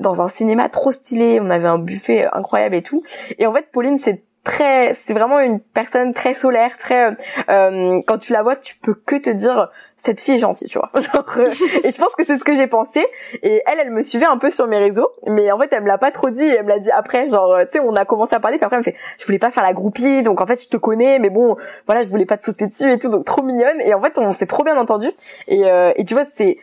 dans 0.00 0.20
un 0.20 0.28
cinéma 0.28 0.68
trop 0.68 0.90
stylé, 0.90 1.40
on 1.40 1.50
avait 1.50 1.68
un 1.68 1.78
buffet 1.78 2.28
incroyable 2.32 2.74
et 2.76 2.82
tout. 2.82 3.02
Et 3.38 3.46
en 3.46 3.54
fait 3.54 3.70
Pauline 3.72 3.98
c'est 3.98 4.22
très 4.44 4.94
c'est 4.94 5.12
vraiment 5.12 5.38
une 5.40 5.60
personne 5.60 6.14
très 6.14 6.34
solaire 6.34 6.78
très 6.78 7.16
euh, 7.50 8.00
quand 8.06 8.18
tu 8.18 8.32
la 8.32 8.42
vois 8.42 8.56
tu 8.56 8.76
peux 8.76 8.94
que 8.94 9.16
te 9.16 9.30
dire 9.30 9.70
cette 9.96 10.22
fille 10.22 10.36
est 10.36 10.38
gentille 10.38 10.68
tu 10.68 10.78
vois. 10.78 10.90
Euh, 11.36 11.50
et 11.84 11.90
je 11.90 11.96
pense 11.96 12.12
que 12.16 12.24
c'est 12.24 12.38
ce 12.38 12.44
que 12.44 12.54
j'ai 12.54 12.66
pensé. 12.66 13.06
Et 13.42 13.62
elle 13.66 13.78
elle 13.78 13.90
me 13.90 14.00
suivait 14.00 14.26
un 14.26 14.38
peu 14.38 14.50
sur 14.50 14.66
mes 14.66 14.78
réseaux 14.78 15.08
mais 15.26 15.52
en 15.52 15.58
fait 15.58 15.68
elle 15.72 15.82
me 15.82 15.88
l'a 15.88 15.98
pas 15.98 16.10
trop 16.10 16.30
dit. 16.30 16.44
Elle 16.44 16.64
me 16.64 16.70
l'a 16.70 16.78
dit 16.78 16.90
après 16.90 17.28
genre 17.28 17.52
euh, 17.52 17.64
tu 17.64 17.72
sais 17.72 17.80
on 17.80 17.94
a 17.94 18.04
commencé 18.04 18.34
à 18.34 18.40
parler 18.40 18.56
puis 18.56 18.64
après 18.64 18.76
elle 18.76 18.80
me 18.80 18.84
fait 18.84 18.96
je 19.18 19.26
voulais 19.26 19.38
pas 19.38 19.50
faire 19.50 19.62
la 19.62 19.74
groupie 19.74 20.22
donc 20.22 20.40
en 20.40 20.46
fait 20.46 20.62
je 20.62 20.68
te 20.68 20.76
connais 20.76 21.18
mais 21.18 21.30
bon 21.30 21.56
voilà 21.86 22.02
je 22.02 22.08
voulais 22.08 22.26
pas 22.26 22.36
te 22.36 22.44
sauter 22.44 22.66
dessus 22.66 22.90
et 22.90 22.98
tout 22.98 23.10
donc 23.10 23.24
trop 23.24 23.42
mignonne. 23.42 23.80
Et 23.82 23.94
en 23.94 24.00
fait 24.02 24.18
on 24.18 24.32
s'est 24.32 24.46
trop 24.46 24.64
bien 24.64 24.76
entendu. 24.76 25.08
Et 25.46 25.62
et 25.96 26.04
tu 26.04 26.14
vois 26.14 26.24
c'est 26.32 26.58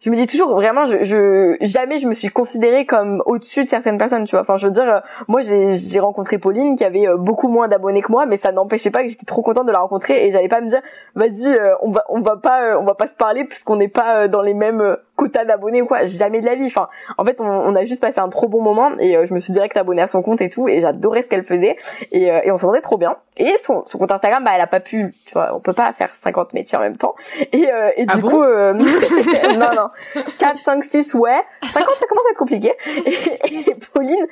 je 0.00 0.10
me 0.10 0.16
dis 0.16 0.26
toujours 0.26 0.54
vraiment 0.54 0.84
je, 0.84 1.56
jamais 1.60 1.98
je 1.98 2.06
me 2.06 2.14
suis 2.14 2.28
considérée 2.28 2.84
comme 2.84 3.22
au-dessus 3.26 3.64
de 3.64 3.68
certaines 3.68 3.98
personnes 3.98 4.24
tu 4.24 4.32
vois. 4.32 4.42
Enfin 4.42 4.56
je 4.56 4.66
veux 4.66 4.72
dire 4.72 4.88
euh, 4.88 5.00
moi 5.28 5.40
j'ai 5.40 5.76
j'ai 5.76 6.00
rencontré 6.00 6.38
Pauline 6.38 6.76
qui 6.76 6.84
avait 6.84 7.08
euh, 7.08 7.16
beaucoup 7.16 7.48
moins 7.48 7.68
d'abonnés 7.68 8.02
que 8.02 8.12
moi 8.12 8.26
mais 8.26 8.36
ça 8.36 8.52
n'empêchait 8.52 8.90
pas 8.90 9.02
que 9.02 9.08
j'étais 9.08 9.24
trop 9.24 9.42
contente 9.42 9.66
de 9.66 9.72
la 9.72 9.78
rencontrer 9.78 10.26
et 10.26 10.30
j'allais 10.30 10.48
pas 10.48 10.60
me 10.60 10.68
dire 10.68 10.82
vas-y 11.14 11.46
euh, 11.46 11.74
on 11.80 11.90
va 11.90 12.04
on 12.08 12.20
va 12.20 12.36
pas 12.36 12.78
on 12.78 12.84
va 12.84 12.94
pas 12.94 13.06
se 13.06 13.14
parler 13.14 13.44
puisqu'on 13.44 13.76
n'est 13.76 13.88
pas 13.88 14.28
dans 14.28 14.42
les 14.42 14.54
mêmes 14.54 14.96
quota 15.16 15.44
d'abonnés 15.44 15.82
ou 15.82 15.86
quoi, 15.86 16.04
jamais 16.04 16.40
de 16.40 16.46
la 16.46 16.54
vie. 16.54 16.66
Enfin, 16.66 16.88
en 17.18 17.24
fait, 17.24 17.40
on, 17.40 17.46
on 17.46 17.74
a 17.74 17.84
juste 17.84 18.00
passé 18.00 18.20
un 18.20 18.28
trop 18.28 18.48
bon 18.48 18.62
moment 18.62 18.92
et 18.98 19.16
euh, 19.16 19.24
je 19.24 19.34
me 19.34 19.38
suis 19.38 19.52
direct 19.52 19.76
abonnée 19.76 20.02
à 20.02 20.06
son 20.06 20.22
compte 20.22 20.40
et 20.40 20.48
tout 20.48 20.68
et 20.68 20.80
j'adorais 20.80 21.22
ce 21.22 21.28
qu'elle 21.28 21.44
faisait 21.44 21.76
et, 22.12 22.30
euh, 22.30 22.40
et 22.44 22.50
on 22.50 22.56
s'entendait 22.56 22.80
trop 22.80 22.98
bien. 22.98 23.16
Et 23.38 23.54
son, 23.62 23.84
son 23.86 23.98
compte 23.98 24.12
Instagram, 24.12 24.44
bah, 24.44 24.52
elle 24.54 24.60
a 24.60 24.66
pas 24.66 24.80
pu, 24.80 25.14
tu 25.26 25.32
vois, 25.32 25.54
on 25.54 25.60
peut 25.60 25.72
pas 25.72 25.92
faire 25.92 26.14
50 26.14 26.54
métiers 26.54 26.78
en 26.78 26.80
même 26.80 26.96
temps. 26.96 27.14
Et, 27.52 27.70
euh, 27.70 27.90
et 27.96 28.06
Ah 28.08 28.14
du 28.14 28.20
bon? 28.22 28.28
coup, 28.30 28.42
euh, 28.42 28.72
non, 29.58 29.70
non, 29.74 30.22
4, 30.38 30.58
5, 30.64 30.84
6, 30.84 31.14
ouais. 31.14 31.42
50, 31.72 31.94
ça 31.98 32.06
commence 32.06 32.24
à 32.26 32.30
être 32.30 32.38
compliqué. 32.38 32.72
Et, 33.04 33.70
et 33.70 33.74
Pauline, 33.92 34.26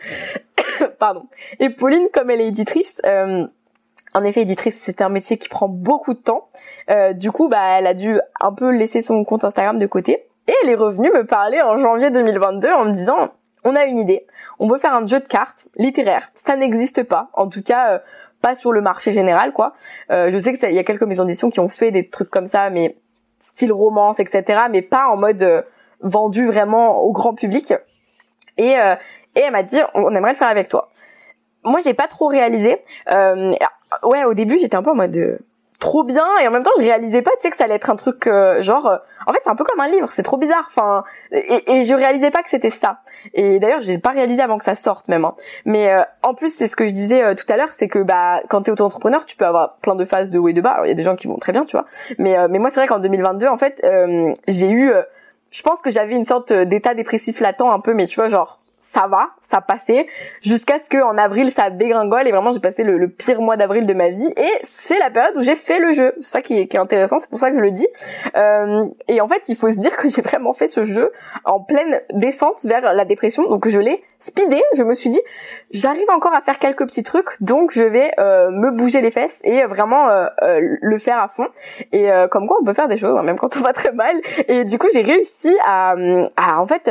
pardon. 0.99 1.25
Et 1.61 1.71
Pauline, 1.71 2.09
comme 2.13 2.31
elle 2.31 2.41
est 2.41 2.49
éditrice, 2.49 3.01
euh, 3.07 3.47
en 4.15 4.23
effet, 4.25 4.43
éditrice, 4.43 4.79
c'est 4.81 5.03
un 5.03 5.09
métier 5.09 5.39
qui 5.39 5.49
prend 5.49 5.69
beaucoup 5.69 6.15
de 6.15 6.19
temps. 6.21 6.49
Euh, 6.91 7.13
du 7.13 7.33
coup, 7.33 7.49
bah, 7.49 7.79
elle 7.79 7.87
a 7.87 7.95
dû 7.95 8.21
un 8.41 8.53
peu 8.53 8.71
laisser 8.71 9.03
son 9.03 9.25
compte 9.25 9.45
Instagram 9.45 9.79
de 9.79 9.87
côté. 9.87 10.25
Et 10.49 10.55
elle 10.63 10.71
est 10.71 10.75
revenue 10.75 11.11
me 11.11 11.25
parler 11.25 11.61
en 11.63 11.77
janvier 11.77 12.11
2022 12.11 12.71
en 12.71 12.85
me 12.87 12.93
disant, 12.93 13.31
on 13.65 13.75
a 13.77 13.85
une 13.85 13.99
idée. 13.99 14.27
On 14.59 14.67
veut 14.67 14.79
faire 14.79 14.95
un 14.95 15.07
jeu 15.07 15.21
de 15.21 15.27
cartes 15.27 15.69
littéraire. 15.77 16.31
Ça 16.35 16.57
n'existe 16.57 17.03
pas. 17.03 17.29
En 17.33 17.49
tout 17.49 17.63
cas, 17.63 17.93
euh, 17.95 17.99
pas 18.43 18.55
sur 18.55 18.73
le 18.73 18.83
marché 18.83 19.11
général, 19.11 19.53
quoi. 19.53 19.73
Euh, 20.11 20.29
je 20.31 20.39
sais 20.39 20.53
que 20.53 20.59
ça- 20.59 20.69
il 20.69 20.77
y 20.77 20.79
a 20.79 20.85
quelques 20.85 21.03
maisons 21.05 21.25
d'édition 21.25 21.49
qui 21.49 21.61
ont 21.61 21.69
fait 21.69 21.91
des 21.91 22.09
trucs 22.09 22.29
comme 22.31 22.47
ça, 22.47 22.69
mais 22.69 22.97
style 23.41 23.73
romance, 23.73 24.21
etc. 24.21 24.65
Mais 24.71 24.83
pas 24.83 25.07
en 25.09 25.17
mode 25.17 25.43
euh, 25.43 25.63
vendu 26.01 26.45
vraiment 26.47 26.99
au 27.01 27.13
grand 27.13 27.35
public. 27.35 27.73
Et, 28.59 28.79
euh, 28.79 28.97
et 29.35 29.41
elle 29.41 29.53
m'a 29.53 29.63
dit, 29.63 29.81
on 29.95 30.15
aimerait 30.15 30.33
le 30.33 30.37
faire 30.39 30.49
avec 30.49 30.69
toi. 30.69 30.91
Moi, 31.65 31.81
j'ai 31.83 31.95
pas 31.95 32.07
trop 32.07 32.27
réalisé. 32.27 32.83
Ouais, 34.03 34.25
au 34.25 34.35
début, 34.35 34.59
j'étais 34.59 34.77
un 34.77 34.83
peu 34.83 34.91
en 34.91 34.95
mode 34.95 35.39
trop 35.85 36.03
bien, 36.03 36.27
et 36.41 36.49
en 36.49 36.51
même 36.51 36.63
temps, 36.63 36.71
je 36.79 36.83
réalisais 36.83 37.21
pas, 37.21 37.31
tu 37.33 37.41
sais, 37.43 37.51
que 37.51 37.57
ça 37.57 37.65
allait 37.65 37.75
être 37.75 37.91
un 37.91 37.97
truc 37.97 38.27
euh, 38.27 38.63
genre. 38.63 38.87
euh, 38.87 38.97
en 39.27 39.33
fait, 39.33 39.39
c'est 39.45 39.51
un 39.51 39.55
peu 39.55 39.65
comme 39.65 39.81
un 39.81 39.89
livre, 39.89 40.11
c'est 40.13 40.23
trop 40.23 40.39
bizarre. 40.39 40.65
Enfin, 40.69 41.05
et, 41.31 41.63
et 41.73 41.83
je 41.85 41.93
réalisais 41.95 42.31
pas 42.31 42.43
que 42.43 42.49
c'était 42.49 42.71
ça. 42.71 43.01
Et 43.35 43.59
d'ailleurs, 43.59 43.81
j'ai 43.81 43.99
pas 43.99 44.11
réalisé 44.11 44.41
avant 44.41 44.57
que 44.57 44.65
ça 44.65 44.75
sorte 44.75 45.09
même. 45.09 45.25
hein. 45.27 45.35
Mais 45.67 45.93
euh, 45.93 46.03
en 46.23 46.33
plus, 46.35 46.55
c'est 46.57 46.69
ce 46.69 46.75
que 46.77 46.87
je 46.87 46.93
disais 46.93 47.23
euh, 47.23 47.35
tout 47.35 47.45
à 47.53 47.57
l'heure, 47.59 47.69
c'est 47.69 47.89
que 47.89 47.99
bah, 47.99 48.41
quand 48.49 48.63
t'es 48.63 48.71
auto-entrepreneur, 48.71 49.25
tu 49.27 49.37
peux 49.37 49.45
avoir 49.45 49.77
plein 49.83 49.95
de 49.95 50.05
phases 50.07 50.31
de 50.31 50.39
haut 50.39 50.49
et 50.49 50.55
de 50.55 50.61
bas. 50.63 50.71
Alors, 50.71 50.87
il 50.87 50.89
y 50.89 50.93
a 50.93 50.95
des 50.95 51.03
gens 51.03 51.17
qui 51.17 51.27
vont 51.27 51.37
très 51.37 51.53
bien, 51.53 51.65
tu 51.65 51.77
vois. 51.77 51.85
Mais 52.19 52.39
euh, 52.39 52.49
mais 52.51 52.59
moi, 52.59 52.71
c'est 52.71 52.81
vrai 52.81 52.87
qu'en 52.87 52.99
2022, 52.99 53.47
en 53.47 53.57
fait, 53.57 53.81
euh, 53.85 54.33
j'ai 54.49 54.71
eu, 54.71 54.91
je 55.51 55.63
pense 55.63 55.83
que 55.83 55.91
j'avais 55.91 56.15
une 56.15 56.25
sorte 56.25 56.51
d'état 56.53 56.95
dépressif 56.95 57.41
latent 57.41 57.61
un 57.71 57.81
peu, 57.81 57.93
mais 57.93 58.07
tu 58.07 58.17
vois, 58.21 58.29
genre 58.29 58.59
ça 58.95 59.09
va, 59.09 59.31
ça 59.41 59.61
passait, 59.61 60.07
jusqu'à 60.41 60.79
ce 60.79 60.89
que 60.89 61.03
en 61.03 61.19
avril 61.19 61.51
ça 61.51 61.69
dégringole 61.69 62.29
et 62.29 62.31
vraiment 62.31 62.53
j'ai 62.53 62.61
passé 62.61 62.85
le, 62.85 63.09
pire 63.09 63.41
mois 63.41 63.57
d'avril 63.57 63.87
de 63.87 63.93
ma 63.93 64.09
vie 64.09 64.33
et 64.37 64.53
c'est 64.63 64.99
la 64.99 65.11
période 65.11 65.37
où 65.37 65.43
j'ai 65.43 65.57
fait 65.57 65.81
le 65.81 65.91
jeu. 65.91 66.15
C'est 66.21 66.31
ça 66.31 66.41
qui 66.43 66.59
est, 66.59 66.69
qui 66.69 66.77
est 66.77 66.81
intéressant, 66.81 67.19
c'est 67.19 67.29
pour 67.29 67.41
ça 67.41 67.51
que 67.51 67.57
je 67.57 67.61
le 67.61 67.73
dis. 67.73 67.89
Euh, 68.37 68.87
et 69.09 69.21
en 69.21 69.27
fait, 69.27 69.43
il 69.49 69.57
faut 69.57 69.71
se 69.71 69.79
dire 69.79 69.97
que 69.97 70.09
j'ai 70.09 70.23
vraiment 70.23 70.53
fait 70.53 70.69
ce 70.69 70.85
jeu 70.85 71.13
en 71.45 71.61
pleine 71.61 72.01
descente 72.13 72.65
vers 72.65 72.93
la 72.95 73.05
dépression, 73.05 73.49
donc 73.49 73.67
je 73.69 73.81
l'ai 73.81 74.03
speedé. 74.25 74.63
Je 74.77 74.83
me 74.83 74.95
suis 74.95 75.11
dit, 75.11 75.21
j'arrive 75.71 76.09
encore 76.11 76.35
à 76.35 76.41
faire 76.41 76.59
quelques 76.59 76.87
petits 76.87 77.03
trucs, 77.03 77.41
donc 77.41 77.73
je 77.73 77.85
vais 77.85 78.13
euh, 78.19 78.51
me 78.51 78.71
bouger 78.71 79.01
les 79.01 79.11
fesses 79.11 79.41
et 79.45 79.65
vraiment 79.65 80.09
euh, 80.09 80.27
euh, 80.43 80.77
le 80.81 80.99
faire 80.99 81.19
à 81.19 81.29
fond. 81.29 81.49
Et 81.93 82.11
euh, 82.11 82.29
comme 82.29 82.47
quoi, 82.47 82.59
on 82.61 82.65
peut 82.65 82.75
faire 82.75 82.89
des 82.89 82.97
choses, 82.97 83.17
hein, 83.17 83.23
même 83.23 83.39
quand 83.39 83.57
on 83.57 83.61
va 83.61 83.73
très 83.73 83.93
mal. 83.93 84.17
Et 84.49 84.65
du 84.65 84.79
coup, 84.79 84.89
j'ai 84.93 85.03
réussi 85.03 85.55
à, 85.65 85.95
à 86.37 86.61
en 86.61 86.67
fait 86.67 86.91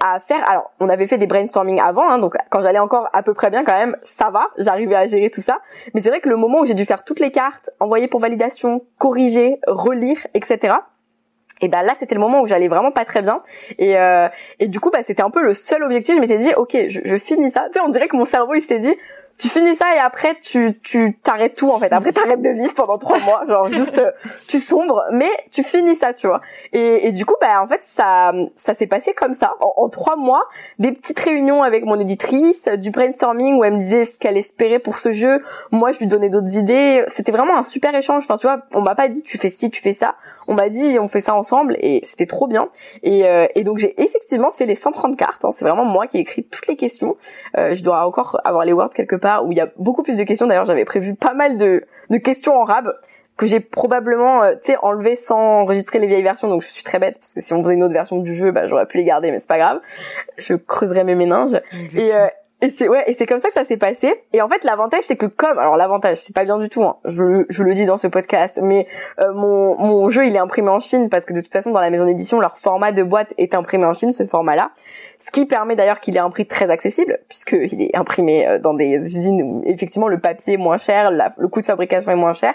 à 0.00 0.20
faire. 0.20 0.48
Alors 0.48 0.70
on 0.80 0.88
avait 0.88 1.06
fait 1.06 1.18
des 1.18 1.26
brainstorming 1.26 1.80
avant 1.80 2.08
hein, 2.08 2.18
donc 2.18 2.34
quand 2.50 2.60
j'allais 2.60 2.78
encore 2.78 3.08
à 3.12 3.22
peu 3.22 3.34
près 3.34 3.50
bien 3.50 3.64
quand 3.64 3.78
même 3.78 3.96
ça 4.02 4.30
va 4.30 4.48
j'arrivais 4.58 4.96
à 4.96 5.06
gérer 5.06 5.30
tout 5.30 5.40
ça. 5.40 5.58
Mais 5.94 6.02
c'est 6.02 6.08
vrai 6.08 6.20
que 6.20 6.28
le 6.28 6.36
moment 6.36 6.60
où 6.60 6.66
j'ai 6.66 6.74
dû 6.74 6.84
faire 6.84 7.04
toutes 7.04 7.20
les 7.20 7.30
cartes 7.30 7.70
envoyer 7.80 8.08
pour 8.08 8.20
validation 8.20 8.82
corriger 8.98 9.58
relire 9.66 10.18
etc 10.34 10.74
et 11.60 11.68
ben 11.68 11.82
là 11.82 11.94
c'était 11.98 12.14
le 12.14 12.20
moment 12.20 12.42
où 12.42 12.46
j'allais 12.46 12.68
vraiment 12.68 12.90
pas 12.90 13.04
très 13.04 13.22
bien. 13.22 13.42
Et 13.78 13.98
euh, 13.98 14.28
et 14.58 14.68
du 14.68 14.80
coup 14.80 14.90
bah 14.90 15.02
c'était 15.02 15.22
un 15.22 15.30
peu 15.30 15.42
le 15.42 15.54
seul 15.54 15.82
objectif. 15.82 16.14
Je 16.14 16.20
m'étais 16.20 16.38
dit 16.38 16.52
ok 16.54 16.76
je, 16.88 17.00
je 17.02 17.16
finis 17.16 17.50
ça. 17.50 17.66
Tu 17.72 17.78
sais 17.78 17.80
on 17.80 17.88
dirait 17.88 18.08
que 18.08 18.16
mon 18.16 18.26
cerveau 18.26 18.54
il 18.54 18.60
s'est 18.60 18.78
dit 18.78 18.94
tu 19.38 19.48
finis 19.48 19.76
ça 19.76 19.94
et 19.94 19.98
après 19.98 20.38
tu 20.40 20.78
tu 20.82 21.18
t'arrêtes 21.22 21.56
tout 21.56 21.70
en 21.70 21.78
fait. 21.78 21.92
Après 21.92 22.12
t'arrêtes 22.12 22.40
de 22.40 22.50
vivre 22.50 22.72
pendant 22.74 22.96
trois 22.96 23.18
mois 23.18 23.44
genre 23.48 23.70
juste 23.70 23.98
euh, 23.98 24.10
tu 24.48 24.60
sombres 24.60 25.02
mais 25.12 25.30
tu 25.50 25.62
finis 25.62 25.94
ça 25.94 26.14
tu 26.14 26.26
vois. 26.26 26.40
Et, 26.72 27.08
et 27.08 27.12
du 27.12 27.26
coup 27.26 27.34
bah 27.40 27.62
en 27.62 27.68
fait 27.68 27.80
ça 27.82 28.32
ça 28.56 28.74
s'est 28.74 28.86
passé 28.86 29.12
comme 29.12 29.34
ça. 29.34 29.54
En, 29.60 29.88
trois 29.88 30.16
mois 30.16 30.44
des 30.78 30.92
petites 30.92 31.20
réunions 31.20 31.62
avec 31.62 31.84
mon 31.84 31.98
éditrice 32.00 32.66
du 32.66 32.90
brainstorming 32.90 33.58
où 33.58 33.64
elle 33.64 33.74
me 33.74 33.78
disait 33.78 34.04
ce 34.04 34.18
qu'elle 34.18 34.36
espérait 34.36 34.78
pour 34.78 34.98
ce 34.98 35.12
jeu. 35.12 35.42
Moi 35.70 35.92
je 35.92 35.98
lui 35.98 36.06
donnais 36.06 36.30
d'autres 36.30 36.54
idées. 36.54 37.04
C'était 37.08 37.32
vraiment 37.32 37.58
un 37.58 37.62
super 37.62 37.94
échange. 37.94 38.24
Enfin 38.24 38.36
tu 38.36 38.46
vois 38.46 38.62
on 38.72 38.80
m'a 38.80 38.94
pas 38.94 39.08
dit 39.08 39.22
tu 39.22 39.36
fais 39.36 39.50
ci 39.50 39.70
tu 39.70 39.82
fais 39.82 39.92
ça. 39.92 40.16
On 40.48 40.54
m'a 40.54 40.70
dit 40.70 40.98
on 40.98 41.08
fait 41.08 41.20
ça 41.20 41.34
ensemble 41.34 41.76
et 41.80 42.00
c'était 42.04 42.26
trop 42.26 42.46
bien. 42.46 42.68
Et, 43.02 43.26
euh, 43.26 43.46
et 43.54 43.64
donc 43.64 43.76
j'ai 43.76 44.00
effectivement 44.00 44.50
fait 44.50 44.66
les 44.66 44.74
130 44.74 45.16
cartes 45.16 45.44
hein. 45.44 45.50
c'est 45.52 45.64
vraiment 45.64 45.84
moi 45.84 46.06
qui 46.06 46.16
ai 46.16 46.20
écrit 46.20 46.44
toutes 46.44 46.68
les 46.68 46.76
questions. 46.76 47.16
Euh, 47.58 47.74
je 47.74 47.84
dois 47.84 48.06
encore 48.06 48.40
avoir 48.44 48.64
les 48.64 48.72
words 48.72 48.90
quelque 48.90 49.16
part 49.16 49.25
où 49.42 49.52
il 49.52 49.58
y 49.58 49.60
a 49.60 49.68
beaucoup 49.76 50.02
plus 50.02 50.16
de 50.16 50.22
questions 50.22 50.46
d'ailleurs 50.46 50.64
j'avais 50.64 50.84
prévu 50.84 51.14
pas 51.14 51.34
mal 51.34 51.56
de, 51.56 51.84
de 52.10 52.16
questions 52.18 52.54
en 52.54 52.64
rab 52.64 52.92
que 53.36 53.46
j'ai 53.46 53.60
probablement 53.60 54.42
euh, 54.42 54.54
tu 54.54 54.72
sais 54.72 54.76
enlevé 54.82 55.16
sans 55.16 55.62
enregistrer 55.62 55.98
les 55.98 56.06
vieilles 56.06 56.22
versions 56.22 56.48
donc 56.48 56.62
je 56.62 56.68
suis 56.68 56.84
très 56.84 56.98
bête 56.98 57.18
parce 57.18 57.34
que 57.34 57.40
si 57.40 57.52
on 57.52 57.62
faisait 57.62 57.74
une 57.74 57.82
autre 57.82 57.94
version 57.94 58.18
du 58.18 58.34
jeu 58.34 58.50
bah 58.50 58.66
j'aurais 58.66 58.86
pu 58.86 58.96
les 58.96 59.04
garder 59.04 59.30
mais 59.30 59.40
c'est 59.40 59.48
pas 59.48 59.58
grave 59.58 59.80
je 60.38 60.54
creuserais 60.54 61.04
mes 61.04 61.14
méninges 61.14 61.60
et, 61.94 62.14
euh, 62.14 62.28
et 62.62 62.70
c'est 62.70 62.88
ouais, 62.88 63.04
et 63.06 63.12
c'est 63.12 63.26
comme 63.26 63.38
ça 63.38 63.48
que 63.48 63.54
ça 63.54 63.64
s'est 63.64 63.76
passé. 63.76 64.14
Et 64.32 64.40
en 64.40 64.48
fait, 64.48 64.64
l'avantage 64.64 65.02
c'est 65.02 65.16
que 65.16 65.26
comme 65.26 65.58
alors 65.58 65.76
l'avantage, 65.76 66.16
c'est 66.16 66.34
pas 66.34 66.44
bien 66.44 66.58
du 66.58 66.70
tout. 66.70 66.82
Hein, 66.82 66.96
je 67.04 67.44
je 67.50 67.62
le 67.62 67.74
dis 67.74 67.84
dans 67.84 67.98
ce 67.98 68.06
podcast, 68.06 68.60
mais 68.62 68.86
euh, 69.20 69.34
mon 69.34 69.76
mon 69.76 70.08
jeu 70.08 70.26
il 70.26 70.34
est 70.34 70.38
imprimé 70.38 70.70
en 70.70 70.78
Chine 70.78 71.10
parce 71.10 71.26
que 71.26 71.34
de 71.34 71.42
toute 71.42 71.52
façon 71.52 71.70
dans 71.70 71.80
la 71.80 71.90
maison 71.90 72.06
d'édition 72.06 72.40
leur 72.40 72.56
format 72.56 72.92
de 72.92 73.02
boîte 73.02 73.34
est 73.36 73.54
imprimé 73.54 73.84
en 73.84 73.92
Chine, 73.92 74.12
ce 74.12 74.24
format-là. 74.24 74.70
Ce 75.26 75.32
qui 75.32 75.44
permet 75.44 75.74
d'ailleurs 75.74 75.98
qu'il 75.98 76.16
ait 76.16 76.20
un 76.20 76.30
prix 76.30 76.46
très 76.46 76.70
accessible 76.70 77.18
puisque 77.28 77.56
il 77.72 77.82
est 77.82 77.96
imprimé 77.96 78.46
euh, 78.46 78.58
dans 78.60 78.74
des 78.74 78.94
usines 78.94 79.42
où 79.42 79.62
effectivement 79.66 80.06
le 80.06 80.20
papier 80.20 80.54
est 80.54 80.56
moins 80.56 80.76
cher, 80.76 81.10
le 81.10 81.48
coût 81.48 81.60
de 81.60 81.66
fabrication 81.66 82.12
est 82.12 82.16
moins 82.16 82.32
cher. 82.32 82.54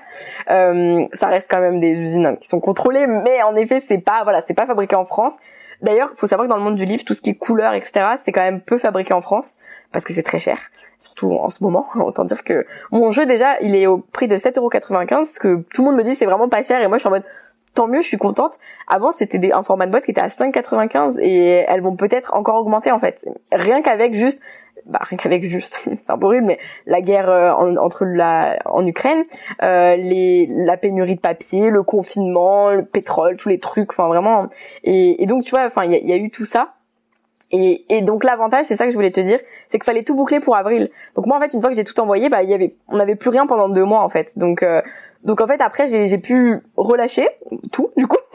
Euh, 0.49 1.01
ça 1.11 1.27
reste 1.27 1.47
quand 1.49 1.59
même 1.59 1.81
des 1.81 1.99
usines 1.99 2.25
hein, 2.25 2.35
qui 2.35 2.47
sont 2.47 2.61
contrôlées, 2.61 3.07
mais 3.07 3.43
en 3.43 3.57
effet 3.57 3.81
c'est 3.81 3.97
pas 3.97 4.23
voilà 4.23 4.39
c'est 4.47 4.53
pas 4.53 4.65
fabriqué 4.65 4.95
en 4.95 5.03
France. 5.03 5.35
D'ailleurs, 5.81 6.13
faut 6.15 6.27
savoir 6.27 6.47
que 6.47 6.51
dans 6.51 6.57
le 6.57 6.63
monde 6.63 6.75
du 6.75 6.85
livre, 6.85 7.03
tout 7.03 7.15
ce 7.15 7.21
qui 7.21 7.31
est 7.31 7.35
couleur, 7.35 7.73
etc., 7.73 8.05
c'est 8.23 8.31
quand 8.31 8.41
même 8.41 8.61
peu 8.61 8.77
fabriqué 8.77 9.13
en 9.15 9.21
France 9.21 9.57
parce 9.91 10.05
que 10.05 10.13
c'est 10.13 10.21
très 10.21 10.37
cher, 10.37 10.57
surtout 10.99 11.33
en 11.33 11.49
ce 11.49 11.63
moment. 11.63 11.87
Autant 11.95 12.23
dire 12.23 12.43
que 12.43 12.65
mon 12.91 13.11
jeu 13.11 13.25
déjà, 13.25 13.59
il 13.61 13.75
est 13.75 13.87
au 13.87 13.97
prix 13.97 14.27
de 14.27 14.37
7,95€, 14.37 15.25
ce 15.25 15.39
que 15.39 15.65
tout 15.73 15.81
le 15.81 15.89
monde 15.89 15.97
me 15.97 16.03
dit 16.03 16.15
c'est 16.15 16.25
vraiment 16.25 16.47
pas 16.47 16.63
cher 16.63 16.81
et 16.81 16.87
moi 16.87 16.97
je 16.97 17.01
suis 17.01 17.07
en 17.07 17.11
mode 17.11 17.25
tant 17.73 17.87
mieux, 17.87 18.01
je 18.01 18.07
suis 18.07 18.17
contente. 18.17 18.57
Avant, 18.87 19.11
c'était 19.11 19.53
un 19.53 19.63
format 19.63 19.85
de 19.85 19.91
boîte 19.91 20.05
qui 20.05 20.11
était 20.11 20.21
à 20.21 20.27
5,95 20.27 21.19
et 21.19 21.65
elles 21.67 21.81
vont 21.81 21.95
peut-être 21.95 22.33
encore 22.33 22.55
augmenter 22.55 22.91
en 22.91 22.99
fait. 22.99 23.25
Rien 23.51 23.81
qu'avec 23.81 24.13
juste 24.15 24.39
bah 24.87 24.99
rien 25.03 25.15
qu'avec 25.17 25.43
juste 25.43 25.79
c'est 26.01 26.09
un 26.09 26.17
peu 26.17 26.25
horrible 26.25 26.47
mais 26.47 26.59
la 26.87 27.01
guerre 27.01 27.29
euh, 27.29 27.51
en- 27.51 27.75
entre 27.77 28.03
la 28.03 28.57
en 28.65 28.83
Ukraine 28.83 29.25
euh, 29.61 29.95
les 29.95 30.47
la 30.49 30.75
pénurie 30.75 31.15
de 31.15 31.19
papier 31.21 31.69
le 31.69 31.83
confinement 31.83 32.71
le 32.71 32.83
pétrole 32.83 33.37
tous 33.37 33.47
les 33.49 33.59
trucs 33.59 33.91
enfin 33.91 34.07
vraiment 34.07 34.47
et, 34.83 35.21
et 35.21 35.27
donc 35.27 35.43
tu 35.43 35.51
vois 35.51 35.65
enfin 35.65 35.83
il 35.85 35.91
y 35.91 36.07
y 36.07 36.13
a 36.13 36.17
eu 36.17 36.31
tout 36.31 36.45
ça 36.45 36.73
et, 37.51 37.83
et 37.89 38.01
donc 38.01 38.23
l'avantage, 38.23 38.65
c'est 38.65 38.75
ça 38.75 38.85
que 38.85 38.91
je 38.91 38.95
voulais 38.95 39.11
te 39.11 39.19
dire, 39.19 39.39
c'est 39.67 39.77
qu'il 39.77 39.85
fallait 39.85 40.03
tout 40.03 40.15
boucler 40.15 40.39
pour 40.39 40.55
avril. 40.55 40.89
Donc 41.15 41.25
moi 41.25 41.37
en 41.37 41.41
fait, 41.41 41.53
une 41.53 41.61
fois 41.61 41.69
que 41.69 41.75
j'ai 41.75 41.83
tout 41.83 41.99
envoyé, 41.99 42.29
bah 42.29 42.43
il 42.43 42.49
y 42.49 42.53
avait, 42.53 42.75
on 42.87 42.97
n'avait 42.97 43.15
plus 43.15 43.29
rien 43.29 43.45
pendant 43.45 43.69
deux 43.69 43.83
mois 43.83 44.01
en 44.01 44.09
fait. 44.09 44.37
Donc 44.37 44.63
euh, 44.63 44.81
donc 45.23 45.41
en 45.41 45.47
fait 45.47 45.61
après 45.61 45.87
j'ai 45.87 46.17
pu 46.17 46.61
relâcher 46.77 47.27
tout 47.71 47.91
du 47.97 48.07
coup. 48.07 48.17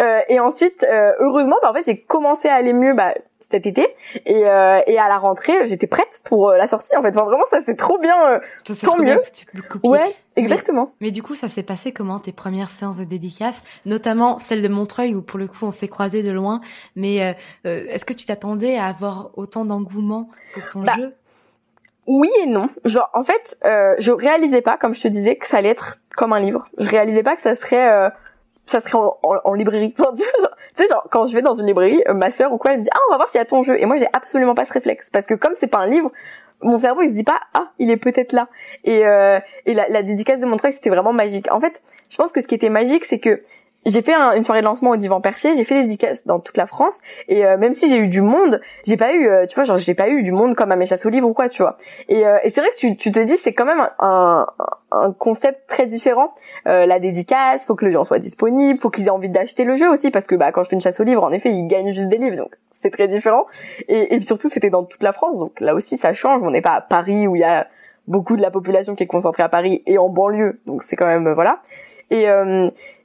Euh, 0.00 0.20
et 0.30 0.40
ensuite, 0.40 0.82
euh, 0.88 1.12
heureusement, 1.20 1.56
bah, 1.60 1.70
en 1.70 1.74
fait 1.74 1.84
j'ai 1.84 1.98
commencé 1.98 2.48
à 2.48 2.54
aller 2.54 2.72
mieux 2.72 2.94
bah, 2.94 3.12
cet 3.50 3.66
été 3.66 3.86
et 4.26 4.46
euh, 4.46 4.80
et 4.86 4.98
à 4.98 5.08
la 5.08 5.16
rentrée 5.18 5.66
j'étais 5.66 5.86
prête 5.86 6.20
pour 6.24 6.50
euh, 6.50 6.56
la 6.58 6.66
sortie 6.66 6.96
en 6.96 7.02
fait. 7.02 7.16
Enfin 7.16 7.24
vraiment 7.26 7.46
ça 7.50 7.60
c'est 7.64 7.76
trop 7.76 7.98
bien. 7.98 8.14
euh, 8.32 8.38
Ça, 8.64 8.74
tant 8.86 8.92
trop 8.92 9.02
bien 9.02 9.14
mieux. 9.16 9.20
que 9.22 9.30
tu 9.30 9.46
peux 9.46 9.62
copier. 9.62 9.88
Ouais, 9.90 10.14
exactement. 10.36 10.92
Mais 11.00 11.10
du 11.10 11.22
coup, 11.22 11.34
ça 11.34 11.48
s'est 11.48 11.62
passé 11.62 11.92
comment 11.92 12.18
tes 12.18 12.32
premières 12.32 12.68
séances 12.70 12.98
de 12.98 13.04
dédicace, 13.04 13.62
notamment 13.86 14.38
celle 14.38 14.60
de 14.62 14.68
Montreuil 14.68 15.14
où 15.14 15.22
pour 15.22 15.38
le 15.38 15.48
coup 15.48 15.58
on 15.64 15.70
s'est 15.70 15.88
croisés 15.88 16.22
de 16.22 16.30
loin. 16.32 16.60
Mais 16.94 17.22
euh, 17.22 17.32
euh, 17.66 17.84
est-ce 17.88 18.04
que 18.04 18.12
tu 18.12 18.26
t'attendais 18.26 18.76
à 18.76 18.86
avoir 18.86 19.30
autant 19.36 19.64
d'engouement 19.64 20.28
pour 20.52 20.68
ton 20.68 20.82
Bah, 20.82 20.92
jeu? 20.96 21.14
Oui 22.06 22.30
et 22.42 22.46
non. 22.46 22.70
Genre, 22.86 23.10
en 23.12 23.22
fait, 23.22 23.58
euh, 23.66 23.94
je 23.98 24.12
réalisais 24.12 24.62
pas, 24.62 24.76
comme 24.78 24.94
je 24.94 25.02
te 25.02 25.08
disais, 25.08 25.36
que 25.36 25.46
ça 25.46 25.58
allait 25.58 25.68
être 25.68 25.96
comme 26.16 26.32
un 26.32 26.40
livre. 26.40 26.64
Je 26.78 26.88
réalisais 26.88 27.22
pas 27.22 27.36
que 27.36 27.42
ça 27.42 27.54
serait, 27.54 27.86
euh, 27.90 28.08
ça 28.68 28.80
serait 28.80 28.94
en, 28.98 29.16
en- 29.22 29.40
en 29.44 29.54
librairie. 29.54 29.94
Tu 30.76 30.84
sais, 30.84 30.88
genre- 30.88 31.06
quand 31.10 31.26
je 31.26 31.34
vais 31.34 31.42
dans 31.42 31.54
une 31.54 31.66
librairie, 31.66 32.02
euh, 32.08 32.14
ma 32.14 32.30
sœur 32.30 32.52
ou 32.52 32.58
quoi, 32.58 32.70
elle 32.72 32.78
me 32.78 32.82
dit, 32.84 32.90
ah, 32.92 32.98
on 33.08 33.12
va 33.12 33.16
voir 33.16 33.28
s'il 33.28 33.38
y 33.38 33.42
a 33.42 33.44
ton 33.44 33.62
jeu. 33.62 33.80
Et 33.80 33.86
moi, 33.86 33.96
j'ai 33.96 34.06
absolument 34.12 34.54
pas 34.54 34.64
ce 34.64 34.72
réflexe. 34.72 35.10
Parce 35.10 35.26
que 35.26 35.34
comme 35.34 35.54
c'est 35.56 35.66
pas 35.66 35.78
un 35.78 35.86
livre, 35.86 36.12
mon 36.62 36.76
cerveau, 36.76 37.02
il 37.02 37.08
se 37.08 37.14
dit 37.14 37.24
pas, 37.24 37.40
ah, 37.54 37.68
il 37.78 37.90
est 37.90 37.96
peut-être 37.96 38.32
là. 38.32 38.46
Et, 38.84 39.04
euh, 39.04 39.40
et 39.66 39.74
la, 39.74 39.88
la 39.88 40.02
dédicace 40.02 40.38
de 40.40 40.46
Montreuil, 40.46 40.72
c'était 40.72 40.90
vraiment 40.90 41.12
magique. 41.12 41.50
En 41.52 41.58
fait, 41.58 41.82
je 42.10 42.16
pense 42.16 42.30
que 42.30 42.40
ce 42.40 42.46
qui 42.46 42.54
était 42.54 42.68
magique, 42.68 43.04
c'est 43.04 43.18
que 43.18 43.40
j'ai 43.86 44.02
fait 44.02 44.12
une 44.14 44.42
soirée 44.42 44.60
de 44.60 44.66
lancement 44.66 44.90
au 44.90 44.96
divan 44.96 45.20
perché, 45.20 45.54
j'ai 45.54 45.64
fait 45.64 45.74
des 45.76 45.82
dédicaces 45.82 46.26
dans 46.26 46.40
toute 46.40 46.56
la 46.56 46.66
France 46.66 47.00
et 47.28 47.46
euh, 47.46 47.56
même 47.56 47.72
si 47.72 47.88
j'ai 47.88 47.96
eu 47.96 48.08
du 48.08 48.20
monde, 48.20 48.60
j'ai 48.86 48.96
pas 48.96 49.14
eu 49.14 49.26
euh, 49.26 49.46
tu 49.46 49.54
vois 49.54 49.64
genre 49.64 49.78
j'ai 49.78 49.94
pas 49.94 50.08
eu 50.08 50.22
du 50.22 50.32
monde 50.32 50.54
comme 50.54 50.72
à 50.72 50.76
mes 50.76 50.86
chasses 50.86 51.06
aux 51.06 51.08
livres 51.08 51.28
ou 51.28 51.32
quoi, 51.32 51.48
tu 51.48 51.62
vois. 51.62 51.76
Et, 52.08 52.26
euh, 52.26 52.38
et 52.42 52.50
c'est 52.50 52.60
vrai 52.60 52.70
que 52.70 52.76
tu, 52.76 52.96
tu 52.96 53.12
te 53.12 53.18
dis 53.20 53.36
c'est 53.36 53.52
quand 53.52 53.64
même 53.64 53.88
un, 53.98 54.46
un 54.90 55.12
concept 55.12 55.68
très 55.68 55.86
différent. 55.86 56.34
la 56.64 56.98
dédicace, 56.98 57.64
faut 57.64 57.74
que 57.74 57.84
le 57.84 57.90
gens 57.90 58.04
soit 58.04 58.18
disponible, 58.18 58.78
faut 58.78 58.90
qu'ils 58.90 59.06
aient 59.06 59.10
envie 59.10 59.28
d'acheter 59.30 59.64
le 59.64 59.74
jeu 59.74 59.88
aussi 59.88 60.10
parce 60.10 60.26
que 60.26 60.34
bah 60.34 60.52
quand 60.52 60.62
je 60.62 60.68
fais 60.68 60.76
une 60.76 60.82
chasse 60.82 61.00
aux 61.00 61.04
livres, 61.04 61.24
en 61.24 61.32
effet, 61.32 61.50
ils 61.50 61.66
gagnent 61.66 61.90
juste 61.90 62.08
des 62.08 62.18
livres 62.18 62.36
donc 62.36 62.54
c'est 62.72 62.90
très 62.90 63.08
différent. 63.08 63.46
Et, 63.88 64.14
et 64.14 64.20
surtout 64.20 64.48
c'était 64.48 64.70
dans 64.70 64.84
toute 64.84 65.02
la 65.02 65.12
France 65.12 65.38
donc 65.38 65.60
là 65.60 65.74
aussi 65.74 65.96
ça 65.96 66.12
change, 66.12 66.42
on 66.42 66.50
n'est 66.50 66.60
pas 66.60 66.74
à 66.74 66.80
Paris 66.80 67.26
où 67.26 67.36
il 67.36 67.40
y 67.40 67.44
a 67.44 67.68
beaucoup 68.06 68.36
de 68.36 68.42
la 68.42 68.50
population 68.50 68.94
qui 68.94 69.04
est 69.04 69.08
concentrée 69.08 69.42
à 69.42 69.48
Paris 69.48 69.82
et 69.86 69.98
en 69.98 70.08
banlieue. 70.08 70.60
Donc 70.66 70.82
c'est 70.82 70.96
quand 70.96 71.06
même 71.06 71.32
voilà. 71.32 71.60
Et 72.10 72.26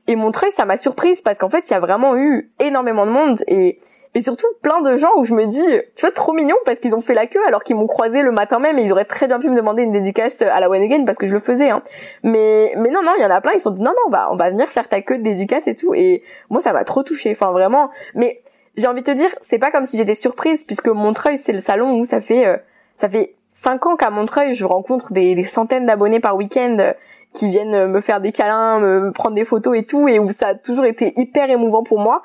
et 0.07 0.15
Montreuil, 0.15 0.51
ça 0.51 0.65
m'a 0.65 0.77
surprise 0.77 1.21
parce 1.21 1.37
qu'en 1.37 1.49
fait, 1.49 1.69
il 1.69 1.73
y 1.73 1.75
a 1.75 1.79
vraiment 1.79 2.15
eu 2.17 2.51
énormément 2.59 3.05
de 3.05 3.11
monde 3.11 3.39
et 3.47 3.79
et 4.15 4.21
surtout 4.21 4.45
plein 4.61 4.81
de 4.81 4.95
gens 4.95 5.09
où 5.17 5.25
je 5.25 5.33
me 5.33 5.47
dis, 5.47 5.65
tu 5.95 6.01
vois, 6.01 6.11
trop 6.11 6.33
mignon 6.33 6.55
parce 6.65 6.77
qu'ils 6.77 6.93
ont 6.93 7.01
fait 7.01 7.15
la 7.15 7.25
queue 7.25 7.43
alors 7.47 7.63
qu'ils 7.63 7.75
m'ont 7.75 7.87
croisé 7.87 8.21
le 8.21 8.31
matin 8.31 8.59
même 8.59 8.77
et 8.77 8.83
ils 8.83 8.91
auraient 8.91 9.05
très 9.05 9.27
bien 9.27 9.39
pu 9.39 9.49
me 9.49 9.55
demander 9.55 9.81
une 9.81 9.91
dédicace 9.91 10.39
à 10.43 10.59
la 10.59 10.69
One 10.69 10.83
Again 10.83 11.03
parce 11.03 11.17
que 11.17 11.25
je 11.25 11.33
le 11.33 11.39
faisais. 11.39 11.71
Hein. 11.71 11.81
Mais 12.21 12.73
mais 12.77 12.89
non 12.89 13.01
non, 13.01 13.13
il 13.17 13.23
y 13.23 13.25
en 13.25 13.31
a 13.31 13.41
plein, 13.41 13.53
ils 13.53 13.57
se 13.57 13.63
sont 13.63 13.71
dit 13.71 13.81
non 13.81 13.91
non, 13.91 14.03
on 14.07 14.11
va 14.11 14.31
on 14.31 14.35
va 14.35 14.51
venir 14.51 14.69
faire 14.69 14.87
ta 14.87 15.01
queue 15.01 15.17
de 15.17 15.23
dédicace 15.23 15.65
et 15.67 15.75
tout. 15.75 15.95
Et 15.95 16.21
moi, 16.49 16.61
ça 16.61 16.73
m'a 16.73 16.83
trop 16.83 17.01
touché. 17.01 17.31
Enfin 17.31 17.51
vraiment. 17.51 17.89
Mais 18.13 18.43
j'ai 18.77 18.87
envie 18.87 19.01
de 19.01 19.05
te 19.07 19.11
dire, 19.11 19.29
c'est 19.41 19.57
pas 19.57 19.71
comme 19.71 19.85
si 19.85 19.97
j'étais 19.97 20.15
surprise 20.15 20.63
puisque 20.63 20.89
Montreuil, 20.89 21.39
c'est 21.39 21.53
le 21.53 21.59
salon 21.59 21.97
où 21.97 22.03
ça 22.03 22.21
fait 22.21 22.45
euh, 22.45 22.57
ça 22.97 23.09
fait 23.09 23.33
cinq 23.51 23.87
ans 23.87 23.95
qu'à 23.95 24.11
Montreuil, 24.11 24.53
je 24.53 24.65
rencontre 24.65 25.11
des 25.13 25.43
centaines 25.43 25.87
d'abonnés 25.87 26.19
par 26.19 26.35
week-end 26.35 26.93
qui 27.33 27.49
viennent 27.49 27.87
me 27.87 27.99
faire 28.01 28.21
des 28.21 28.31
câlins, 28.31 28.79
me 28.79 29.11
prendre 29.11 29.35
des 29.35 29.45
photos 29.45 29.77
et 29.77 29.85
tout, 29.85 30.07
et 30.07 30.19
où 30.19 30.29
ça 30.31 30.49
a 30.49 30.55
toujours 30.55 30.85
été 30.85 31.13
hyper 31.15 31.49
émouvant 31.49 31.83
pour 31.83 31.99
moi. 31.99 32.21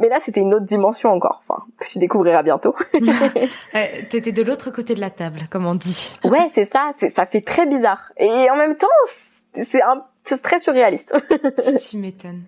Mais 0.00 0.08
là, 0.08 0.18
c'était 0.18 0.40
une 0.40 0.54
autre 0.54 0.64
dimension 0.64 1.10
encore, 1.10 1.42
enfin, 1.46 1.62
que 1.78 1.86
tu 1.86 1.98
découvriras 1.98 2.42
bientôt. 2.42 2.74
T'étais 4.08 4.32
de 4.32 4.42
l'autre 4.42 4.70
côté 4.70 4.94
de 4.94 5.00
la 5.00 5.10
table, 5.10 5.40
comme 5.50 5.66
on 5.66 5.74
dit. 5.74 6.12
Ouais, 6.24 6.48
c'est 6.52 6.64
ça, 6.64 6.90
ça 6.96 7.26
fait 7.26 7.42
très 7.42 7.66
bizarre. 7.66 8.10
Et 8.16 8.50
en 8.50 8.56
même 8.56 8.76
temps, 8.76 8.86
c'est 9.54 10.42
très 10.42 10.58
surréaliste. 10.58 11.14
tu 11.90 11.98
m'étonnes. 11.98 12.44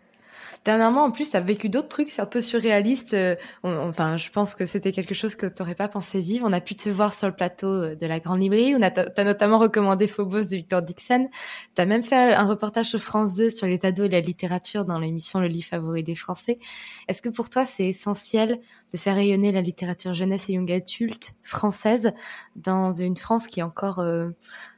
Dernièrement, 0.64 1.02
en 1.02 1.10
plus, 1.10 1.30
tu 1.30 1.36
as 1.36 1.40
vécu 1.40 1.68
d'autres 1.68 1.88
trucs, 1.88 2.16
un 2.20 2.26
peu 2.26 2.40
surréaliste. 2.40 3.14
Euh, 3.14 3.34
enfin, 3.64 4.16
je 4.16 4.30
pense 4.30 4.54
que 4.54 4.64
c'était 4.64 4.92
quelque 4.92 5.12
chose 5.12 5.34
que 5.34 5.46
tu 5.46 5.54
n'aurais 5.60 5.74
pas 5.74 5.88
pensé 5.88 6.20
vivre. 6.20 6.46
On 6.48 6.52
a 6.52 6.60
pu 6.60 6.76
te 6.76 6.88
voir 6.88 7.14
sur 7.14 7.26
le 7.26 7.34
plateau 7.34 7.66
euh, 7.66 7.94
de 7.96 8.06
la 8.06 8.20
Grande 8.20 8.40
Librairie. 8.40 8.76
On 8.76 8.82
a, 8.82 8.90
as 8.96 9.24
notamment 9.24 9.58
recommandé 9.58 10.06
Phobos 10.06 10.44
de 10.44 10.56
Victor 10.56 10.82
Dixon. 10.82 11.28
Tu 11.74 11.82
as 11.82 11.86
même 11.86 12.04
fait 12.04 12.34
un 12.34 12.46
reportage 12.46 12.86
sur 12.86 13.00
France 13.00 13.34
2 13.34 13.50
sur 13.50 13.66
l'état 13.66 13.90
d'eau 13.90 14.04
et 14.04 14.08
la 14.08 14.20
littérature 14.20 14.84
dans 14.84 15.00
l'émission 15.00 15.40
Le 15.40 15.48
livre 15.48 15.66
favori 15.66 16.04
des 16.04 16.14
Français. 16.14 16.60
Est-ce 17.08 17.22
que 17.22 17.28
pour 17.28 17.50
toi, 17.50 17.66
c'est 17.66 17.86
essentiel 17.86 18.60
de 18.92 18.98
faire 18.98 19.16
rayonner 19.16 19.50
la 19.50 19.62
littérature 19.62 20.14
jeunesse 20.14 20.48
et 20.48 20.52
young 20.52 20.70
adulte 20.70 21.34
française 21.42 22.12
dans 22.54 22.92
une 22.92 23.16
France 23.16 23.48
qui 23.48 23.60
est 23.60 23.64
encore... 23.64 23.98
Euh, 23.98 24.28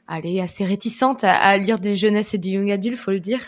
allez, 0.07 0.39
assez 0.39 0.65
réticente 0.65 1.23
à, 1.23 1.33
à 1.33 1.57
lire 1.57 1.79
des 1.79 1.95
jeunesse 1.95 2.33
et 2.33 2.37
du 2.37 2.49
young 2.49 2.71
adulte, 2.71 2.97
faut 2.97 3.11
le 3.11 3.19
dire? 3.19 3.39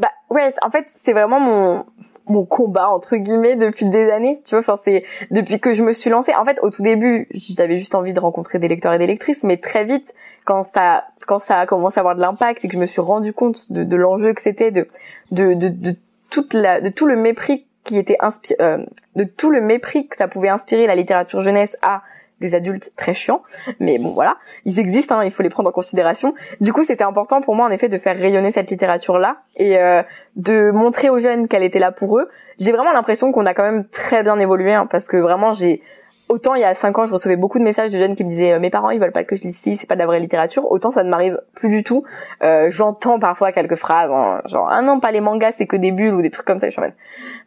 Bah 0.00 0.10
ouais, 0.30 0.52
en 0.62 0.70
fait, 0.70 0.86
c'est 0.88 1.12
vraiment 1.12 1.38
mon 1.38 1.84
mon 2.26 2.44
combat 2.44 2.90
entre 2.90 3.16
guillemets 3.16 3.56
depuis 3.56 3.86
des 3.86 4.08
années, 4.10 4.40
tu 4.44 4.54
vois. 4.54 4.60
Enfin, 4.60 4.78
c'est 4.82 5.04
depuis 5.30 5.58
que 5.58 5.72
je 5.72 5.82
me 5.82 5.92
suis 5.92 6.10
lancée. 6.10 6.32
En 6.34 6.44
fait, 6.44 6.60
au 6.62 6.70
tout 6.70 6.82
début, 6.82 7.26
j'avais 7.32 7.76
juste 7.76 7.94
envie 7.94 8.12
de 8.12 8.20
rencontrer 8.20 8.58
des 8.58 8.68
lecteurs 8.68 8.92
et 8.92 8.98
des 8.98 9.06
lectrices, 9.06 9.42
mais 9.42 9.56
très 9.56 9.84
vite, 9.84 10.14
quand 10.44 10.62
ça 10.62 11.04
quand 11.26 11.38
ça 11.38 11.58
a 11.58 11.66
commencé 11.66 11.98
à 11.98 12.00
avoir 12.00 12.14
de 12.14 12.20
l'impact 12.20 12.64
et 12.64 12.68
que 12.68 12.74
je 12.74 12.78
me 12.78 12.86
suis 12.86 13.00
rendu 13.00 13.32
compte 13.32 13.70
de, 13.72 13.84
de 13.84 13.96
l'enjeu 13.96 14.32
que 14.32 14.40
c'était, 14.40 14.70
de, 14.70 14.86
de 15.32 15.54
de 15.54 15.96
toute 16.30 16.54
la 16.54 16.80
de 16.80 16.88
tout 16.88 17.06
le 17.06 17.16
mépris 17.16 17.66
qui 17.84 17.98
était 17.98 18.16
inspiré, 18.20 18.56
euh, 18.62 18.84
de 19.16 19.24
tout 19.24 19.50
le 19.50 19.60
mépris 19.60 20.06
que 20.06 20.16
ça 20.16 20.28
pouvait 20.28 20.48
inspirer 20.48 20.86
la 20.86 20.94
littérature 20.94 21.40
jeunesse 21.40 21.76
à 21.82 22.02
des 22.40 22.54
adultes 22.54 22.92
très 22.96 23.14
chiants, 23.14 23.42
mais 23.78 23.98
bon 23.98 24.10
voilà, 24.10 24.36
ils 24.64 24.78
existent, 24.78 25.18
hein, 25.18 25.24
il 25.24 25.30
faut 25.30 25.42
les 25.42 25.48
prendre 25.48 25.68
en 25.68 25.72
considération. 25.72 26.34
Du 26.60 26.72
coup, 26.72 26.84
c'était 26.84 27.04
important 27.04 27.40
pour 27.40 27.54
moi 27.54 27.66
en 27.66 27.70
effet 27.70 27.88
de 27.88 27.98
faire 27.98 28.16
rayonner 28.16 28.50
cette 28.50 28.70
littérature-là 28.70 29.38
et 29.56 29.78
euh, 29.78 30.02
de 30.36 30.70
montrer 30.70 31.10
aux 31.10 31.18
jeunes 31.18 31.48
qu'elle 31.48 31.62
était 31.62 31.78
là 31.78 31.92
pour 31.92 32.18
eux. 32.18 32.28
J'ai 32.58 32.72
vraiment 32.72 32.92
l'impression 32.92 33.32
qu'on 33.32 33.46
a 33.46 33.54
quand 33.54 33.62
même 33.62 33.86
très 33.88 34.22
bien 34.22 34.38
évolué, 34.38 34.72
hein, 34.72 34.86
parce 34.86 35.06
que 35.06 35.16
vraiment 35.16 35.52
j'ai 35.52 35.82
autant 36.30 36.54
il 36.54 36.60
y 36.60 36.64
a 36.64 36.74
cinq 36.74 36.96
ans 36.98 37.04
je 37.04 37.12
recevais 37.12 37.36
beaucoup 37.36 37.58
de 37.58 37.64
messages 37.64 37.90
de 37.90 37.98
jeunes 37.98 38.14
qui 38.14 38.22
me 38.22 38.28
disaient 38.28 38.52
euh, 38.52 38.60
mes 38.60 38.70
parents 38.70 38.90
ils 38.90 39.00
veulent 39.00 39.12
pas 39.12 39.24
que 39.24 39.34
je 39.34 39.42
lise 39.42 39.56
ici 39.56 39.76
c'est 39.76 39.88
pas 39.88 39.96
de 39.96 40.00
la 40.00 40.06
vraie 40.06 40.20
littérature 40.20 40.70
autant 40.70 40.92
ça 40.92 41.02
ne 41.02 41.10
m'arrive 41.10 41.40
plus 41.54 41.68
du 41.68 41.82
tout 41.82 42.04
euh, 42.42 42.70
j'entends 42.70 43.18
parfois 43.18 43.50
quelques 43.50 43.74
phrases 43.74 44.10
hein, 44.12 44.40
genre 44.46 44.68
ah 44.70 44.80
non 44.80 45.00
pas 45.00 45.10
les 45.10 45.20
mangas 45.20 45.52
c'est 45.52 45.66
que 45.66 45.76
des 45.76 45.90
bulles 45.90 46.14
ou 46.14 46.22
des 46.22 46.30
trucs 46.30 46.46
comme 46.46 46.58
ça 46.58 46.68
je 46.68 46.70
suis 46.70 46.80
en 46.80 46.86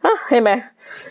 ah 0.04 0.08
eh 0.30 0.40
ben 0.42 0.60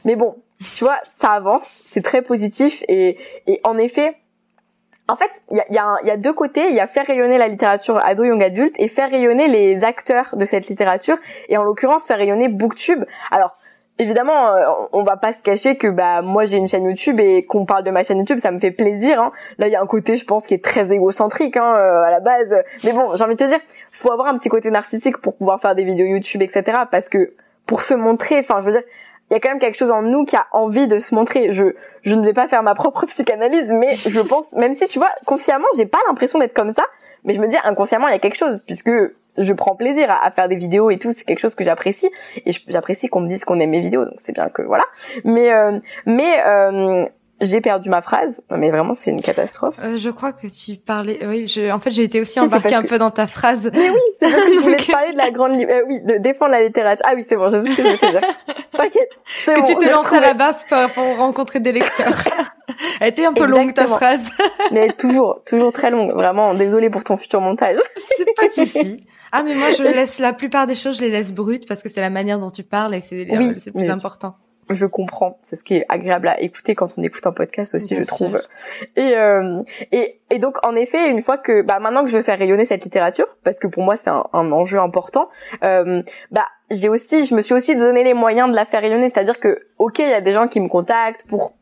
mais 0.06 0.16
bon 0.16 0.36
tu 0.76 0.84
vois, 0.84 1.00
ça 1.20 1.32
avance, 1.32 1.82
c'est 1.86 2.04
très 2.04 2.22
positif 2.22 2.84
et, 2.88 3.18
et 3.48 3.60
en 3.64 3.78
effet, 3.78 4.16
en 5.10 5.16
fait, 5.16 5.32
il 5.52 5.58
y 5.58 5.60
a, 5.60 5.66
y, 5.70 5.78
a 5.78 5.98
y 6.04 6.12
a, 6.12 6.18
deux 6.18 6.34
côtés. 6.34 6.70
Il 6.70 6.76
y 6.76 6.80
a 6.80 6.88
faire 6.88 7.06
rayonner 7.06 7.38
la 7.38 7.50
littérature 7.50 8.00
ado 8.04 8.24
young 8.24 8.42
adulte 8.42 8.76
et 8.80 8.88
faire 8.88 9.10
rayonner 9.10 9.48
les 9.48 9.84
acteurs 9.84 10.36
de 10.38 10.46
cette 10.46 10.68
littérature. 10.68 11.18
Et 11.50 11.58
en 11.58 11.64
l'occurrence, 11.64 12.06
faire 12.06 12.18
rayonner 12.18 12.48
Booktube. 12.48 13.04
Alors, 13.30 13.58
évidemment, 14.00 14.48
euh, 14.48 14.64
on 14.94 15.04
va 15.04 15.18
pas 15.18 15.34
se 15.34 15.42
cacher 15.42 15.76
que 15.76 15.88
bah 15.88 16.22
moi 16.22 16.46
j'ai 16.46 16.58
une 16.58 16.68
chaîne 16.68 16.86
YouTube 16.86 17.20
et 17.20 17.44
qu'on 17.44 17.66
parle 17.66 17.84
de 17.84 17.92
ma 17.92 18.04
chaîne 18.04 18.18
YouTube, 18.18 18.38
ça 18.38 18.52
me 18.52 18.60
fait 18.60 18.72
plaisir. 18.72 19.20
Hein. 19.20 19.32
Là, 19.58 19.68
il 19.68 19.72
y 19.72 19.76
a 19.76 19.82
un 19.82 19.88
côté, 19.88 20.16
je 20.16 20.26
pense, 20.26 20.48
qui 20.48 20.54
est 20.54 20.64
très 20.64 20.92
égocentrique 20.92 21.58
hein, 21.58 21.76
euh, 21.76 22.04
à 22.04 22.12
la 22.12 22.20
base. 22.22 22.56
Mais 22.86 22.94
bon, 22.94 23.16
j'ai 23.16 23.24
envie 23.24 23.36
de 23.36 23.44
te 23.44 23.50
dire, 23.50 23.60
faut 23.92 24.12
avoir 24.12 24.28
un 24.30 24.38
petit 24.38 24.50
côté 24.50 24.72
narcissique 24.72 25.18
pour 25.18 25.36
pouvoir 25.36 25.60
faire 25.60 25.76
des 25.76 25.84
vidéos 25.84 26.06
YouTube, 26.06 26.42
etc. 26.42 26.80
Parce 26.90 27.10
que 27.10 27.34
pour 27.66 27.82
se 27.82 27.94
montrer, 27.94 28.40
enfin, 28.40 28.60
je 28.62 28.66
veux 28.66 28.72
dire, 28.72 28.84
il 29.34 29.38
y 29.38 29.38
a 29.38 29.40
quand 29.40 29.50
même 29.50 29.60
quelque 29.60 29.78
chose 29.80 29.90
en 29.90 30.04
nous 30.04 30.26
qui 30.26 30.36
a 30.36 30.46
envie 30.52 30.88
de 30.88 31.00
se 31.00 31.16
montrer. 31.16 31.52
Je 31.52 31.74
je 32.04 32.14
ne 32.14 32.24
vais 32.24 32.34
pas 32.34 32.48
faire 32.48 32.62
ma 32.62 32.76
propre 32.76 33.06
psychanalyse, 33.08 33.74
mais 33.74 33.96
je 33.96 34.20
pense, 34.20 34.54
même 34.54 34.76
si 34.76 34.86
tu 34.86 35.00
vois, 35.00 35.10
consciemment, 35.26 35.66
j'ai 35.76 35.88
pas 35.88 35.98
l'impression 36.08 36.38
d'être 36.38 36.54
comme 36.54 36.72
ça, 36.72 36.84
mais 37.24 37.34
je 37.34 37.42
me 37.42 37.48
dis 37.48 37.58
inconsciemment 37.64 38.08
il 38.10 38.12
y 38.12 38.16
a 38.16 38.20
quelque 38.20 38.38
chose 38.38 38.62
puisque 38.64 38.92
je 39.36 39.54
prends 39.54 39.76
plaisir 39.76 40.08
à, 40.12 40.30
faire 40.30 40.48
des 40.48 40.56
vidéos 40.56 40.92
et 40.92 41.00
tout, 41.00 41.12
c'est 41.12 41.24
quelque 41.24 41.40
chose 41.40 41.56
que 41.56 41.64
j'apprécie 41.64 42.12
et 42.46 42.52
j'apprécie 42.68 43.08
qu'on 43.08 43.22
me 43.22 43.28
dise 43.28 43.44
qu'on 43.44 43.60
aime 43.60 43.72
mes 43.72 43.80
vidéos, 43.80 44.06
donc 44.06 44.14
c'est 44.18 44.34
bien 44.34 44.50
que 44.50 44.62
voilà. 44.62 44.86
Mais 45.24 45.52
euh, 45.52 45.80
mais 46.06 46.40
euh, 46.46 47.08
j'ai 47.42 47.62
perdu 47.62 47.90
ma 47.90 48.02
phrase, 48.02 48.42
mais 48.50 48.72
vraiment 48.72 48.94
c'est 48.94 49.12
une 49.12 49.22
catastrophe. 49.22 49.76
Euh, 49.80 49.98
je 49.98 50.10
crois 50.10 50.34
que 50.34 50.48
tu 50.48 50.78
parlais. 50.78 51.20
Oui, 51.26 51.46
je... 51.48 51.72
en 51.72 51.80
fait 51.80 51.92
j'ai 51.92 52.04
été 52.04 52.22
aussi 52.22 52.40
embarquée 52.40 52.76
un 52.76 52.84
peu 52.84 52.98
dans 52.98 53.12
ta 53.12 53.28
phrase. 53.28 53.70
Mais 53.74 53.90
oui, 53.90 54.00
c'est 54.20 54.32
parce 54.32 54.44
que 54.44 54.54
je 54.54 54.60
voulais 54.60 54.76
te 54.78 54.92
parler 54.92 55.12
de 55.14 55.18
la 55.18 55.32
grande, 55.32 55.54
euh, 55.54 55.82
oui, 55.88 56.02
de 56.02 56.18
défendre 56.18 56.52
la 56.52 56.64
littérature. 56.64 57.06
Ah 57.08 57.14
oui, 57.16 57.26
c'est 57.28 57.36
bon, 57.36 57.50
je 57.50 57.62
sais 57.64 57.72
ce 57.72 57.76
que 57.76 57.84
je 57.84 57.88
veux 57.88 57.98
te 57.98 58.12
dire. 58.12 58.22
T'inquiète. 58.78 59.10
Que 59.46 59.56
bon, 59.56 59.64
tu 59.64 59.76
te 59.76 59.90
lances 59.90 60.14
à 60.14 60.22
la 60.22 60.34
base 60.34 60.64
pour, 60.64 60.78
pour 60.92 61.18
rencontrer 61.18 61.60
des 61.60 61.72
lecteurs. 61.72 62.24
Elle 63.02 63.10
était 63.10 63.26
un 63.26 63.34
peu 63.34 63.46
longue 63.46 63.74
ta 63.74 63.88
phrase. 63.88 64.30
mais 64.72 64.90
toujours, 64.90 65.42
toujours 65.46 65.74
très 65.74 65.92
longue. 65.92 66.14
Vraiment, 66.14 66.54
désolée 66.54 66.90
pour 66.90 67.04
ton 67.04 67.18
futur 67.18 67.42
montage. 67.42 67.78
c'est 68.18 68.26
pas 68.36 68.48
de 68.48 68.54
souci. 68.54 69.06
Ah 69.36 69.42
mais 69.42 69.56
moi 69.56 69.72
je 69.72 69.82
laisse 69.82 70.20
la 70.20 70.32
plupart 70.32 70.68
des 70.68 70.76
choses, 70.76 70.98
je 70.98 71.02
les 71.02 71.10
laisse 71.10 71.32
brutes 71.32 71.68
parce 71.68 71.82
que 71.82 71.90
c'est 71.90 72.02
la 72.02 72.12
manière 72.12 72.38
dont 72.38 72.52
tu 72.52 72.62
parles 72.62 72.94
et 72.94 73.02
c'est 73.02 73.26
oui, 73.36 73.56
le 73.66 73.72
plus 73.72 73.90
important 73.90 74.36
je 74.70 74.86
comprends. 74.86 75.38
C'est 75.42 75.56
ce 75.56 75.64
qui 75.64 75.76
est 75.76 75.86
agréable 75.90 76.28
à 76.28 76.40
écouter 76.42 76.76
quand 76.76 76.88
on 76.98 77.04
écoute 77.04 77.26
un 77.26 77.32
podcast 77.32 77.76
aussi, 77.76 77.96
je 77.96 78.04
trouve. 78.04 78.42
Et, 78.96 79.16
euh, 79.16 79.62
et, 79.92 80.20
et 80.30 80.40
donc 80.40 80.58
en 80.66 80.76
effet, 80.76 81.10
une 81.10 81.22
fois 81.22 81.38
que 81.38 81.62
bah 81.62 81.80
maintenant 81.80 82.04
que 82.04 82.10
je 82.10 82.18
veux 82.18 82.24
faire 82.24 82.40
rayonner 82.40 82.66
cette 82.66 82.84
littérature, 82.84 83.28
parce 83.44 83.60
que 83.60 83.68
pour 83.68 83.84
moi 83.84 83.96
c'est 83.96 84.10
un, 84.10 84.26
un, 84.34 84.52
enjeu 84.52 84.80
important, 84.80 85.30
euh, 85.64 86.02
bah 86.32 86.48
j'ai 86.72 86.90
aussi, 86.90 87.26
je 87.26 87.36
me 87.36 87.42
suis 87.42 87.54
aussi 87.54 87.76
donné 87.76 88.04
les 88.04 88.14
moyens 88.14 88.50
de 88.50 88.56
la 88.56 88.66
faire 88.66 88.82
rayonner. 88.82 89.10
C'est-à-dire 89.10 89.40
que 89.40 89.68
ok, 89.78 90.00
il 90.00 90.10
y 90.10 90.14
a 90.14 90.22
des 90.22 90.32
gens 90.32 90.48
qui 90.48 90.60
me 90.60 90.68
contactent 90.68 91.28
pour 91.28 91.54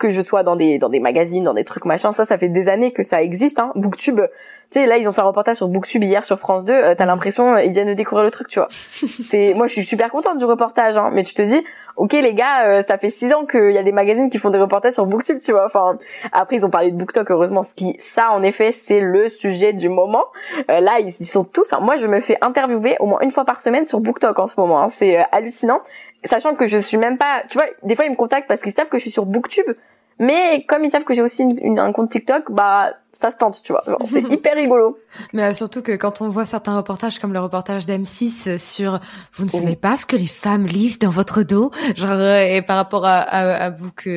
que 0.00 0.10
je 0.10 0.20
sois 0.20 0.42
dans 0.42 0.56
des 0.56 0.78
dans 0.78 0.88
des 0.88 0.98
magazines, 0.98 1.44
dans 1.44 1.54
des 1.54 1.64
trucs 1.64 1.84
machin, 1.84 2.10
ça 2.10 2.24
ça 2.24 2.38
fait 2.38 2.48
des 2.48 2.66
années 2.66 2.92
que 2.92 3.04
ça 3.04 3.22
existe 3.22 3.60
hein. 3.60 3.70
Booktube, 3.76 4.22
tu 4.70 4.78
sais 4.78 4.86
là 4.86 4.98
ils 4.98 5.08
ont 5.08 5.12
fait 5.12 5.20
un 5.20 5.24
reportage 5.24 5.56
sur 5.56 5.68
Booktube 5.68 6.02
hier 6.02 6.24
sur 6.24 6.38
France 6.38 6.64
2, 6.64 6.72
euh, 6.72 6.94
t'as 6.96 7.06
l'impression 7.06 7.54
euh, 7.54 7.62
ils 7.62 7.72
viennent 7.72 7.88
de 7.88 7.94
découvrir 7.94 8.24
le 8.24 8.30
truc, 8.30 8.48
tu 8.48 8.58
vois. 8.58 8.68
C'est 9.28 9.54
moi 9.54 9.66
je 9.66 9.72
suis 9.74 9.84
super 9.84 10.10
contente 10.10 10.38
du 10.38 10.44
reportage 10.44 10.96
hein, 10.96 11.10
mais 11.12 11.22
tu 11.22 11.34
te 11.34 11.42
dis 11.42 11.62
OK 11.96 12.12
les 12.12 12.34
gars, 12.34 12.66
euh, 12.66 12.82
ça 12.82 12.96
fait 12.96 13.10
six 13.10 13.32
ans 13.32 13.44
qu'il 13.44 13.72
y 13.72 13.78
a 13.78 13.82
des 13.82 13.92
magazines 13.92 14.30
qui 14.30 14.38
font 14.38 14.50
des 14.50 14.58
reportages 14.58 14.94
sur 14.94 15.06
Booktube, 15.06 15.38
tu 15.38 15.52
vois. 15.52 15.66
Enfin 15.66 15.98
après 16.32 16.56
ils 16.56 16.64
ont 16.64 16.70
parlé 16.70 16.90
de 16.90 16.96
BookTok 16.96 17.30
heureusement 17.30 17.62
ce 17.62 17.74
qui 17.74 17.96
ça 18.00 18.30
en 18.32 18.42
effet 18.42 18.72
c'est 18.72 19.00
le 19.00 19.28
sujet 19.28 19.72
du 19.72 19.88
moment. 19.88 20.24
là 20.68 20.98
ils, 21.00 21.26
sont 21.26 21.44
tous 21.44 21.66
hein. 21.72 21.78
moi 21.80 21.96
je 21.96 22.06
me 22.06 22.20
fais 22.20 22.38
interviewer 22.40 22.96
au 23.00 23.06
moins 23.06 23.20
une 23.20 23.30
fois 23.30 23.44
par 23.44 23.60
semaine 23.60 23.84
sur 23.84 24.00
BookTok 24.00 24.38
en 24.38 24.46
ce 24.46 24.58
moment, 24.58 24.82
hein. 24.82 24.88
c'est 24.88 25.18
hallucinant 25.32 25.80
sachant 26.24 26.54
que 26.54 26.66
je 26.66 26.78
suis 26.78 26.96
même 26.96 27.18
pas, 27.18 27.42
tu 27.48 27.58
vois, 27.58 27.66
des 27.82 27.94
fois 27.94 28.04
ils 28.04 28.10
me 28.10 28.16
contactent 28.16 28.48
parce 28.48 28.60
qu'ils 28.60 28.72
savent 28.72 28.88
que 28.88 28.98
je 28.98 29.02
suis 29.02 29.10
sur 29.10 29.26
BookTube, 29.26 29.70
mais 30.18 30.64
comme 30.66 30.84
ils 30.84 30.90
savent 30.90 31.04
que 31.04 31.14
j'ai 31.14 31.22
aussi 31.22 31.44
un 31.64 31.92
compte 31.92 32.10
TikTok, 32.10 32.50
bah 32.52 32.92
ça 33.12 33.30
se 33.30 33.36
tente, 33.36 33.62
tu 33.62 33.72
vois. 33.72 33.84
C'est 34.10 34.22
hyper 34.30 34.54
rigolo. 34.54 34.98
Mais 35.32 35.44
euh, 35.44 35.54
surtout 35.54 35.82
que 35.82 35.92
quand 35.92 36.20
on 36.20 36.28
voit 36.28 36.46
certains 36.46 36.76
reportages 36.76 37.18
comme 37.18 37.32
le 37.32 37.40
reportage 37.40 37.86
d'M6 37.86 38.58
sur 38.58 39.00
vous 39.34 39.44
ne 39.44 39.50
savez 39.50 39.76
pas 39.76 39.96
ce 39.96 40.06
que 40.06 40.16
les 40.16 40.26
femmes 40.26 40.66
lisent 40.66 40.98
dans 40.98 41.10
votre 41.10 41.42
dos, 41.42 41.70
genre 41.96 42.10
euh, 42.12 42.40
et 42.40 42.62
par 42.62 42.76
rapport 42.76 43.04
à, 43.04 43.18
à, 43.18 43.64
à 43.64 43.70
Book 43.70 44.08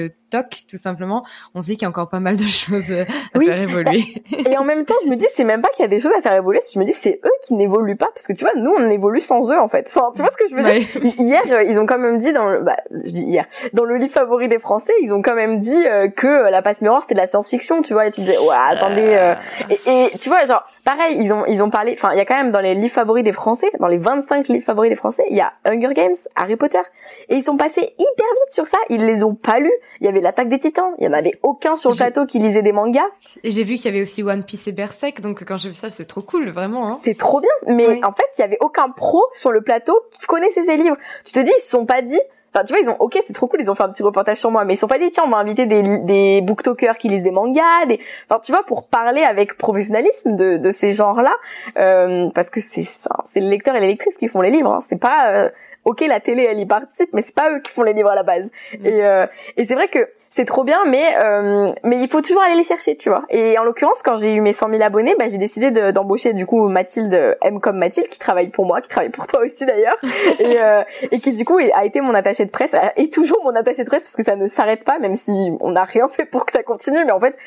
tout 0.69 0.77
simplement, 0.77 1.23
on 1.53 1.61
se 1.61 1.67
dit 1.67 1.73
qu'il 1.73 1.83
y 1.83 1.85
a 1.85 1.89
encore 1.89 2.09
pas 2.09 2.19
mal 2.19 2.35
de 2.37 2.43
choses 2.43 2.91
à 2.91 3.39
faire 3.39 3.61
évoluer. 3.61 4.03
et 4.31 4.57
en 4.57 4.63
même 4.63 4.85
temps, 4.85 4.95
je 5.03 5.09
me 5.09 5.15
dis, 5.15 5.27
c'est 5.33 5.43
même 5.43 5.61
pas 5.61 5.69
qu'il 5.69 5.83
y 5.83 5.85
a 5.85 5.89
des 5.89 5.99
choses 5.99 6.11
à 6.17 6.21
faire 6.21 6.33
évoluer, 6.33 6.59
je 6.73 6.79
me 6.79 6.85
dis, 6.85 6.93
c'est 6.93 7.19
eux 7.23 7.31
qui 7.45 7.53
n'évoluent 7.53 7.95
pas, 7.95 8.09
parce 8.13 8.25
que 8.25 8.33
tu 8.33 8.45
vois, 8.45 8.53
nous, 8.55 8.71
on 8.71 8.89
évolue 8.89 9.21
sans 9.21 9.51
eux, 9.51 9.59
en 9.59 9.67
fait. 9.67 9.91
Enfin, 9.93 10.11
tu 10.15 10.21
vois 10.21 10.31
ce 10.31 10.37
que 10.37 10.49
je 10.49 10.55
veux 10.55 10.63
dire? 10.63 11.13
Hier, 11.19 11.41
euh, 11.49 11.63
ils 11.63 11.79
ont 11.79 11.85
quand 11.85 11.97
même 11.97 12.17
dit 12.17 12.33
dans 12.33 12.49
le, 12.49 12.59
bah, 12.61 12.77
je 13.03 13.11
dis 13.11 13.23
hier, 13.23 13.45
dans 13.73 13.83
le 13.83 13.97
livre 13.97 14.13
favori 14.13 14.47
des 14.47 14.59
Français, 14.59 14.93
ils 15.01 15.11
ont 15.11 15.21
quand 15.21 15.35
même 15.35 15.59
dit 15.59 15.85
euh, 15.85 16.07
que 16.07 16.49
la 16.49 16.61
passe 16.61 16.81
miroir 16.81 17.01
c'était 17.03 17.15
de 17.15 17.19
la 17.19 17.27
science-fiction, 17.27 17.81
tu 17.81 17.93
vois, 17.93 18.07
et 18.07 18.11
tu 18.11 18.21
disais, 18.21 18.37
ouais, 18.37 18.55
attendez, 18.83 19.15
euh, 19.15 19.35
et, 19.69 20.05
et, 20.05 20.17
tu 20.17 20.29
vois, 20.29 20.45
genre, 20.45 20.63
pareil, 20.83 21.17
ils 21.19 21.31
ont, 21.31 21.45
ils 21.45 21.63
ont 21.63 21.69
parlé, 21.69 21.93
enfin, 21.93 22.11
il 22.13 22.17
y 22.17 22.21
a 22.21 22.25
quand 22.25 22.35
même 22.35 22.51
dans 22.51 22.59
les 22.59 22.75
livres 22.75 22.93
favoris 22.93 23.23
des 23.23 23.31
Français, 23.31 23.69
dans 23.79 23.87
les 23.87 23.97
25 23.97 24.47
livres 24.47 24.65
favoris 24.65 24.89
des 24.89 24.95
Français, 24.95 25.25
il 25.29 25.37
y 25.37 25.41
a 25.41 25.53
Hunger 25.65 25.93
Games, 25.93 26.15
Harry 26.35 26.55
Potter, 26.55 26.81
et 27.29 27.35
ils 27.35 27.43
sont 27.43 27.57
passés 27.57 27.81
hyper 27.81 28.27
vite 28.27 28.51
sur 28.51 28.67
ça, 28.67 28.77
ils 28.89 29.05
les 29.05 29.23
ont 29.23 29.35
pas 29.35 29.59
lus, 29.59 29.73
il 29.99 30.05
y 30.05 30.09
avait 30.09 30.21
l'attaque 30.21 30.49
des 30.49 30.59
titans. 30.59 30.93
Il 30.99 31.05
y 31.05 31.07
en 31.07 31.13
avait 31.13 31.33
aucun 31.43 31.75
sur 31.75 31.89
le 31.89 31.95
plateau 31.95 32.25
qui 32.25 32.39
lisait 32.39 32.61
des 32.61 32.71
mangas. 32.71 33.07
Et 33.43 33.51
j'ai 33.51 33.63
vu 33.63 33.75
qu'il 33.75 33.85
y 33.85 33.87
avait 33.89 34.01
aussi 34.01 34.23
One 34.23 34.43
Piece 34.43 34.67
et 34.67 34.71
Berserk, 34.71 35.21
donc 35.21 35.43
quand 35.45 35.57
j'ai 35.57 35.69
vu 35.69 35.75
ça, 35.75 35.89
c'est 35.89 36.05
trop 36.05 36.21
cool, 36.21 36.49
vraiment. 36.49 36.87
Hein. 36.87 36.99
C'est 37.03 37.17
trop 37.17 37.39
bien, 37.39 37.49
mais 37.67 38.03
en 38.03 38.13
fait, 38.13 38.25
il 38.37 38.41
y 38.41 38.43
avait 38.43 38.57
aucun 38.61 38.89
pro 38.89 39.23
sur 39.33 39.51
le 39.51 39.61
plateau 39.61 39.99
qui 40.11 40.25
connaissait 40.25 40.63
ces 40.63 40.77
livres. 40.77 40.97
Tu 41.25 41.31
te 41.31 41.39
dis, 41.39 41.51
ils 41.57 41.61
se 41.61 41.69
sont 41.69 41.85
pas 41.85 42.01
dit, 42.01 42.19
Enfin, 42.53 42.65
tu 42.65 42.73
vois, 42.73 42.81
ils 42.81 42.89
ont, 42.89 42.97
ok, 42.99 43.19
c'est 43.25 43.33
trop 43.33 43.47
cool, 43.47 43.61
ils 43.61 43.71
ont 43.71 43.75
fait 43.75 43.83
un 43.83 43.89
petit 43.89 44.03
reportage 44.03 44.37
sur 44.37 44.51
moi, 44.51 44.63
mais 44.63 44.75
ils 44.75 44.77
sont 44.77 44.87
pas 44.87 44.99
dit, 44.99 45.09
tiens, 45.11 45.23
on 45.25 45.29
va 45.29 45.37
inviter 45.37 45.65
des, 45.65 45.81
des 46.03 46.41
booktokers 46.41 46.97
qui 46.97 47.09
lisent 47.09 47.23
des 47.23 47.31
mangas, 47.31 47.85
des, 47.87 47.99
enfin, 48.29 48.39
tu 48.39 48.51
vois, 48.51 48.63
pour 48.63 48.87
parler 48.87 49.23
avec 49.23 49.57
professionnalisme 49.57 50.35
de, 50.35 50.57
de 50.57 50.69
ces 50.69 50.91
genres-là, 50.91 51.33
euh, 51.77 52.29
parce 52.35 52.49
que 52.49 52.59
c'est, 52.59 52.87
c'est 53.25 53.39
le 53.39 53.47
lecteur 53.47 53.75
et 53.75 53.79
les 53.79 53.87
lectrices 53.87 54.17
qui 54.17 54.27
font 54.27 54.41
les 54.41 54.51
livres, 54.51 54.71
hein. 54.71 54.79
c'est 54.81 54.99
pas, 54.99 55.31
euh, 55.33 55.49
ok, 55.85 56.01
la 56.01 56.19
télé, 56.19 56.43
elle 56.43 56.59
y 56.59 56.65
participe, 56.65 57.09
mais 57.13 57.21
c'est 57.21 57.35
pas 57.35 57.51
eux 57.51 57.59
qui 57.59 57.71
font 57.71 57.83
les 57.83 57.93
livres 57.93 58.09
à 58.09 58.15
la 58.15 58.23
base. 58.23 58.45
Mm. 58.79 58.85
Et, 58.85 59.03
euh, 59.03 59.25
et 59.57 59.65
c'est 59.65 59.75
vrai 59.75 59.87
que 59.87 60.07
c'est 60.35 60.45
trop 60.45 60.63
bien, 60.63 60.79
mais 60.87 61.15
euh, 61.23 61.71
mais 61.83 62.01
il 62.01 62.09
faut 62.09 62.21
toujours 62.21 62.41
aller 62.41 62.55
les 62.55 62.63
chercher, 62.63 62.97
tu 62.97 63.09
vois. 63.09 63.23
Et 63.29 63.55
en 63.59 63.63
l'occurrence, 63.63 64.01
quand 64.03 64.17
j'ai 64.17 64.33
eu 64.33 64.41
mes 64.41 64.53
100 64.53 64.69
000 64.69 64.81
abonnés, 64.81 65.13
bah, 65.19 65.27
j'ai 65.27 65.37
décidé 65.37 65.69
d'embaucher 65.91 66.33
du 66.33 66.47
coup 66.47 66.67
Mathilde 66.67 67.37
M 67.43 67.59
comme 67.59 67.77
Mathilde, 67.77 68.07
qui 68.07 68.17
travaille 68.17 68.49
pour 68.49 68.65
moi, 68.65 68.81
qui 68.81 68.89
travaille 68.89 69.11
pour 69.11 69.27
toi 69.27 69.41
aussi 69.41 69.63
d'ailleurs, 69.67 69.97
et, 70.39 70.59
euh, 70.59 70.81
et 71.11 71.19
qui 71.19 71.33
du 71.33 71.45
coup 71.45 71.59
a 71.59 71.85
été 71.85 72.01
mon 72.01 72.15
attaché 72.15 72.45
de 72.45 72.49
presse, 72.49 72.75
et 72.97 73.09
toujours 73.09 73.43
mon 73.43 73.55
attaché 73.55 73.83
de 73.83 73.87
presse 73.87 74.01
parce 74.01 74.15
que 74.15 74.23
ça 74.23 74.35
ne 74.35 74.47
s'arrête 74.47 74.83
pas, 74.83 74.97
même 74.97 75.13
si 75.13 75.51
on 75.59 75.69
n'a 75.69 75.83
rien 75.83 76.07
fait 76.07 76.25
pour 76.25 76.47
que 76.47 76.51
ça 76.51 76.63
continue, 76.63 77.05
mais 77.05 77.11
en 77.11 77.19
fait 77.19 77.37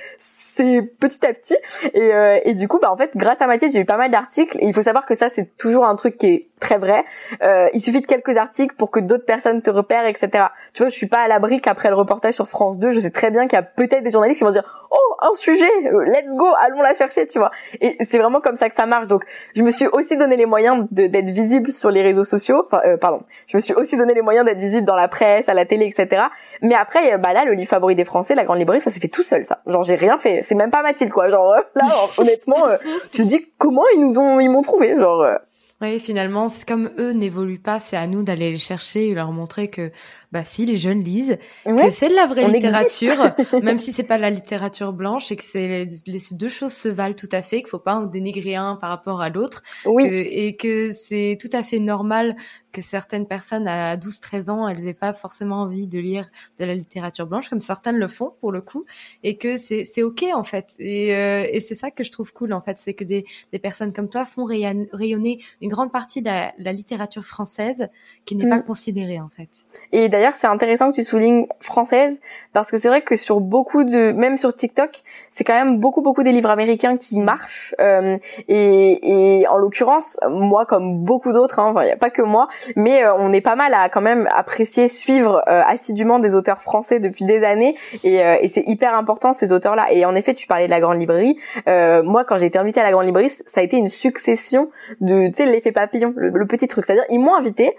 c'est 0.56 0.82
petit 0.98 1.26
à 1.26 1.32
petit. 1.34 1.56
Et, 1.92 2.14
euh, 2.14 2.40
et 2.44 2.54
du 2.54 2.66
coup, 2.66 2.78
bah 2.80 2.90
en 2.90 2.96
fait, 2.96 3.10
grâce 3.14 3.40
à 3.40 3.46
Mathilde, 3.46 3.72
j'ai 3.72 3.80
eu 3.80 3.84
pas 3.84 3.98
mal 3.98 4.10
d'articles. 4.10 4.56
Et 4.60 4.66
il 4.66 4.74
faut 4.74 4.82
savoir 4.82 5.04
que 5.04 5.14
ça, 5.14 5.28
c'est 5.28 5.56
toujours 5.56 5.84
un 5.84 5.94
truc 5.96 6.16
qui 6.16 6.26
est 6.26 6.48
très 6.60 6.78
vrai. 6.78 7.04
Euh, 7.42 7.68
il 7.74 7.80
suffit 7.80 8.00
de 8.00 8.06
quelques 8.06 8.36
articles 8.36 8.74
pour 8.76 8.90
que 8.90 9.00
d'autres 9.00 9.26
personnes 9.26 9.60
te 9.60 9.70
repèrent, 9.70 10.06
etc. 10.06 10.46
Tu 10.72 10.82
vois, 10.82 10.88
je 10.88 10.94
suis 10.94 11.08
pas 11.08 11.20
à 11.20 11.28
l'abri 11.28 11.60
qu'après 11.60 11.90
le 11.90 11.94
reportage 11.94 12.34
sur 12.34 12.48
France 12.48 12.78
2, 12.78 12.90
je 12.90 13.00
sais 13.00 13.10
très 13.10 13.30
bien 13.30 13.46
qu'il 13.46 13.56
y 13.56 13.60
a 13.60 13.62
peut-être 13.62 14.02
des 14.02 14.10
journalistes 14.10 14.38
qui 14.38 14.44
vont 14.44 14.50
dire 14.50 14.85
oh 14.96 15.16
un 15.20 15.32
sujet, 15.34 15.70
euh, 15.86 16.04
let's 16.04 16.34
go, 16.34 16.46
allons 16.60 16.82
la 16.82 16.94
chercher, 16.94 17.26
tu 17.26 17.38
vois. 17.38 17.50
Et 17.80 17.96
c'est 18.04 18.18
vraiment 18.18 18.40
comme 18.40 18.56
ça 18.56 18.68
que 18.68 18.74
ça 18.74 18.86
marche. 18.86 19.08
Donc, 19.08 19.24
je 19.54 19.62
me 19.62 19.70
suis 19.70 19.86
aussi 19.86 20.16
donné 20.16 20.36
les 20.36 20.46
moyens 20.46 20.86
d'être 20.90 21.30
visible 21.30 21.70
sur 21.70 21.90
les 21.90 22.02
réseaux 22.02 22.24
sociaux. 22.24 22.64
Enfin, 22.66 22.80
euh, 22.86 22.96
pardon, 22.96 23.20
je 23.46 23.56
me 23.56 23.60
suis 23.60 23.74
aussi 23.74 23.96
donné 23.96 24.14
les 24.14 24.22
moyens 24.22 24.46
d'être 24.46 24.58
visible 24.58 24.86
dans 24.86 24.96
la 24.96 25.08
presse, 25.08 25.48
à 25.48 25.54
la 25.54 25.64
télé, 25.64 25.86
etc. 25.86 26.24
Mais 26.62 26.74
après, 26.74 27.18
bah 27.18 27.32
là, 27.32 27.44
le 27.44 27.52
livre 27.52 27.68
favori 27.68 27.94
des 27.94 28.04
Français, 28.04 28.34
la 28.34 28.44
grande 28.44 28.58
librairie, 28.58 28.80
ça 28.80 28.90
s'est 28.90 29.00
fait 29.00 29.08
tout 29.08 29.22
seul, 29.22 29.44
ça. 29.44 29.58
Genre, 29.66 29.82
j'ai 29.82 29.96
rien 29.96 30.16
fait 30.16 30.42
c'est 30.42 30.54
même 30.54 30.70
pas 30.70 30.82
Mathilde 30.82 31.12
quoi 31.12 31.28
genre 31.28 31.52
euh, 31.52 31.60
là 31.74 31.86
honnêtement 32.18 32.68
euh, 32.68 32.76
tu 33.12 33.22
te 33.22 33.28
dis 33.28 33.46
comment 33.58 33.84
ils 33.94 34.00
nous 34.00 34.18
ont 34.18 34.40
ils 34.40 34.48
m'ont 34.48 34.62
trouvé 34.62 34.96
genre 34.96 35.22
euh. 35.22 35.36
Oui 35.80 36.00
finalement 36.00 36.48
comme 36.66 36.90
eux 36.98 37.12
n'évoluent 37.12 37.60
pas 37.60 37.80
c'est 37.80 37.96
à 37.96 38.06
nous 38.06 38.22
d'aller 38.22 38.50
les 38.50 38.58
chercher 38.58 39.08
et 39.08 39.14
leur 39.14 39.32
montrer 39.32 39.68
que 39.68 39.90
bah 40.32 40.44
si 40.44 40.66
les 40.66 40.76
jeunes 40.76 41.02
lisent, 41.02 41.38
que 41.64 41.90
c'est 41.90 42.08
de 42.08 42.14
la 42.14 42.26
vraie 42.26 42.50
littérature, 42.50 43.32
même 43.62 43.78
si 43.78 43.92
c'est 43.92 44.02
pas 44.02 44.16
de 44.16 44.22
la 44.22 44.30
littérature 44.30 44.92
blanche 44.92 45.30
et 45.32 45.36
que 45.36 45.42
c'est 45.42 45.86
les, 45.86 46.20
deux 46.32 46.48
choses 46.48 46.72
se 46.72 46.88
valent 46.88 47.14
tout 47.14 47.28
à 47.32 47.42
fait, 47.42 47.60
qu'il 47.60 47.68
faut 47.68 47.78
pas 47.78 47.94
en 47.94 48.02
dénigrer 48.02 48.54
un 48.54 48.76
par 48.76 48.90
rapport 48.90 49.20
à 49.20 49.28
l'autre, 49.28 49.62
oui. 49.86 50.06
et 50.06 50.56
que 50.56 50.92
c'est 50.92 51.38
tout 51.40 51.50
à 51.52 51.62
fait 51.62 51.78
normal 51.78 52.36
que 52.76 52.82
certaines 52.82 53.26
personnes 53.26 53.66
à 53.68 53.96
12-13 53.96 54.50
ans, 54.50 54.68
elles 54.68 54.86
aient 54.86 54.92
pas 54.92 55.14
forcément 55.14 55.62
envie 55.62 55.86
de 55.86 55.98
lire 55.98 56.28
de 56.58 56.64
la 56.66 56.74
littérature 56.74 57.26
blanche, 57.26 57.48
comme 57.48 57.60
certaines 57.60 57.96
le 57.96 58.06
font 58.06 58.34
pour 58.40 58.52
le 58.52 58.60
coup, 58.60 58.84
et 59.22 59.38
que 59.38 59.56
c'est 59.56 59.86
c'est 59.86 60.02
ok 60.02 60.26
en 60.34 60.42
fait. 60.42 60.74
Et, 60.78 61.16
euh, 61.16 61.46
et 61.50 61.60
c'est 61.60 61.74
ça 61.74 61.90
que 61.90 62.04
je 62.04 62.10
trouve 62.10 62.34
cool 62.34 62.52
en 62.52 62.60
fait, 62.60 62.76
c'est 62.76 62.92
que 62.92 63.04
des, 63.04 63.24
des 63.50 63.58
personnes 63.58 63.94
comme 63.94 64.10
toi 64.10 64.26
font 64.26 64.44
rayonner 64.44 65.40
une 65.62 65.70
grande 65.70 65.90
partie 65.90 66.20
de 66.20 66.26
la, 66.26 66.52
la 66.58 66.74
littérature 66.74 67.24
française 67.24 67.88
qui 68.26 68.36
n'est 68.36 68.46
pas 68.46 68.58
mm. 68.58 68.64
considérée 68.64 69.20
en 69.20 69.30
fait. 69.30 69.48
Et 69.92 70.10
d'ailleurs, 70.10 70.34
c'est 70.34 70.46
intéressant 70.46 70.90
que 70.90 70.96
tu 70.96 71.04
soulignes 71.04 71.46
française 71.60 72.20
parce 72.52 72.70
que 72.70 72.78
c'est 72.78 72.88
vrai 72.88 73.00
que 73.00 73.16
sur 73.16 73.40
beaucoup 73.40 73.84
de, 73.84 74.12
même 74.12 74.36
sur 74.36 74.54
TikTok, 74.54 75.02
c'est 75.30 75.44
quand 75.44 75.54
même 75.54 75.80
beaucoup 75.80 76.02
beaucoup 76.02 76.22
des 76.22 76.32
livres 76.32 76.50
américains 76.50 76.98
qui 76.98 77.20
marchent. 77.20 77.74
Euh, 77.80 78.18
et, 78.48 79.38
et, 79.38 79.48
en 79.48 79.56
l'occurrence, 79.56 80.18
moi 80.28 80.66
comme 80.66 81.04
beaucoup 81.04 81.32
d'autres, 81.32 81.58
hein, 81.58 81.72
il 81.80 81.86
n'y 81.86 81.90
a 81.90 81.96
pas 81.96 82.10
que 82.10 82.20
moi, 82.20 82.48
mais 82.74 83.04
euh, 83.04 83.14
on 83.14 83.32
est 83.32 83.40
pas 83.40 83.56
mal 83.56 83.74
à 83.74 83.88
quand 83.88 84.00
même 84.00 84.28
apprécier, 84.34 84.88
suivre 84.88 85.42
euh, 85.48 85.62
assidûment 85.66 86.18
des 86.18 86.34
auteurs 86.34 86.62
français 86.62 87.00
depuis 87.00 87.24
des 87.24 87.44
années. 87.44 87.76
Et, 88.02 88.22
euh, 88.24 88.36
c'est 88.48 88.64
hyper 88.66 88.94
important 88.96 89.32
ces 89.32 89.52
auteurs-là. 89.52 89.92
Et 89.92 90.04
en 90.04 90.14
effet, 90.14 90.34
tu 90.34 90.46
parlais 90.46 90.66
de 90.66 90.70
la 90.70 90.80
grande 90.80 90.98
librairie. 90.98 91.36
moi, 91.66 92.24
quand 92.24 92.36
j'ai 92.36 92.46
été 92.46 92.58
invitée 92.58 92.80
à 92.80 92.84
la 92.84 92.92
grande 92.92 93.06
librairie, 93.06 93.28
ça 93.28 93.60
a 93.60 93.62
été 93.62 93.76
une 93.76 93.88
succession 93.88 94.70
de, 95.00 95.28
tu 95.28 95.34
sais, 95.34 95.46
l'effet 95.46 95.72
papillon, 95.72 96.12
le, 96.16 96.30
le 96.30 96.46
petit 96.46 96.68
truc. 96.68 96.84
C'est-à-dire, 96.84 97.04
ils 97.10 97.18
m'ont 97.18 97.34
invité. 97.34 97.74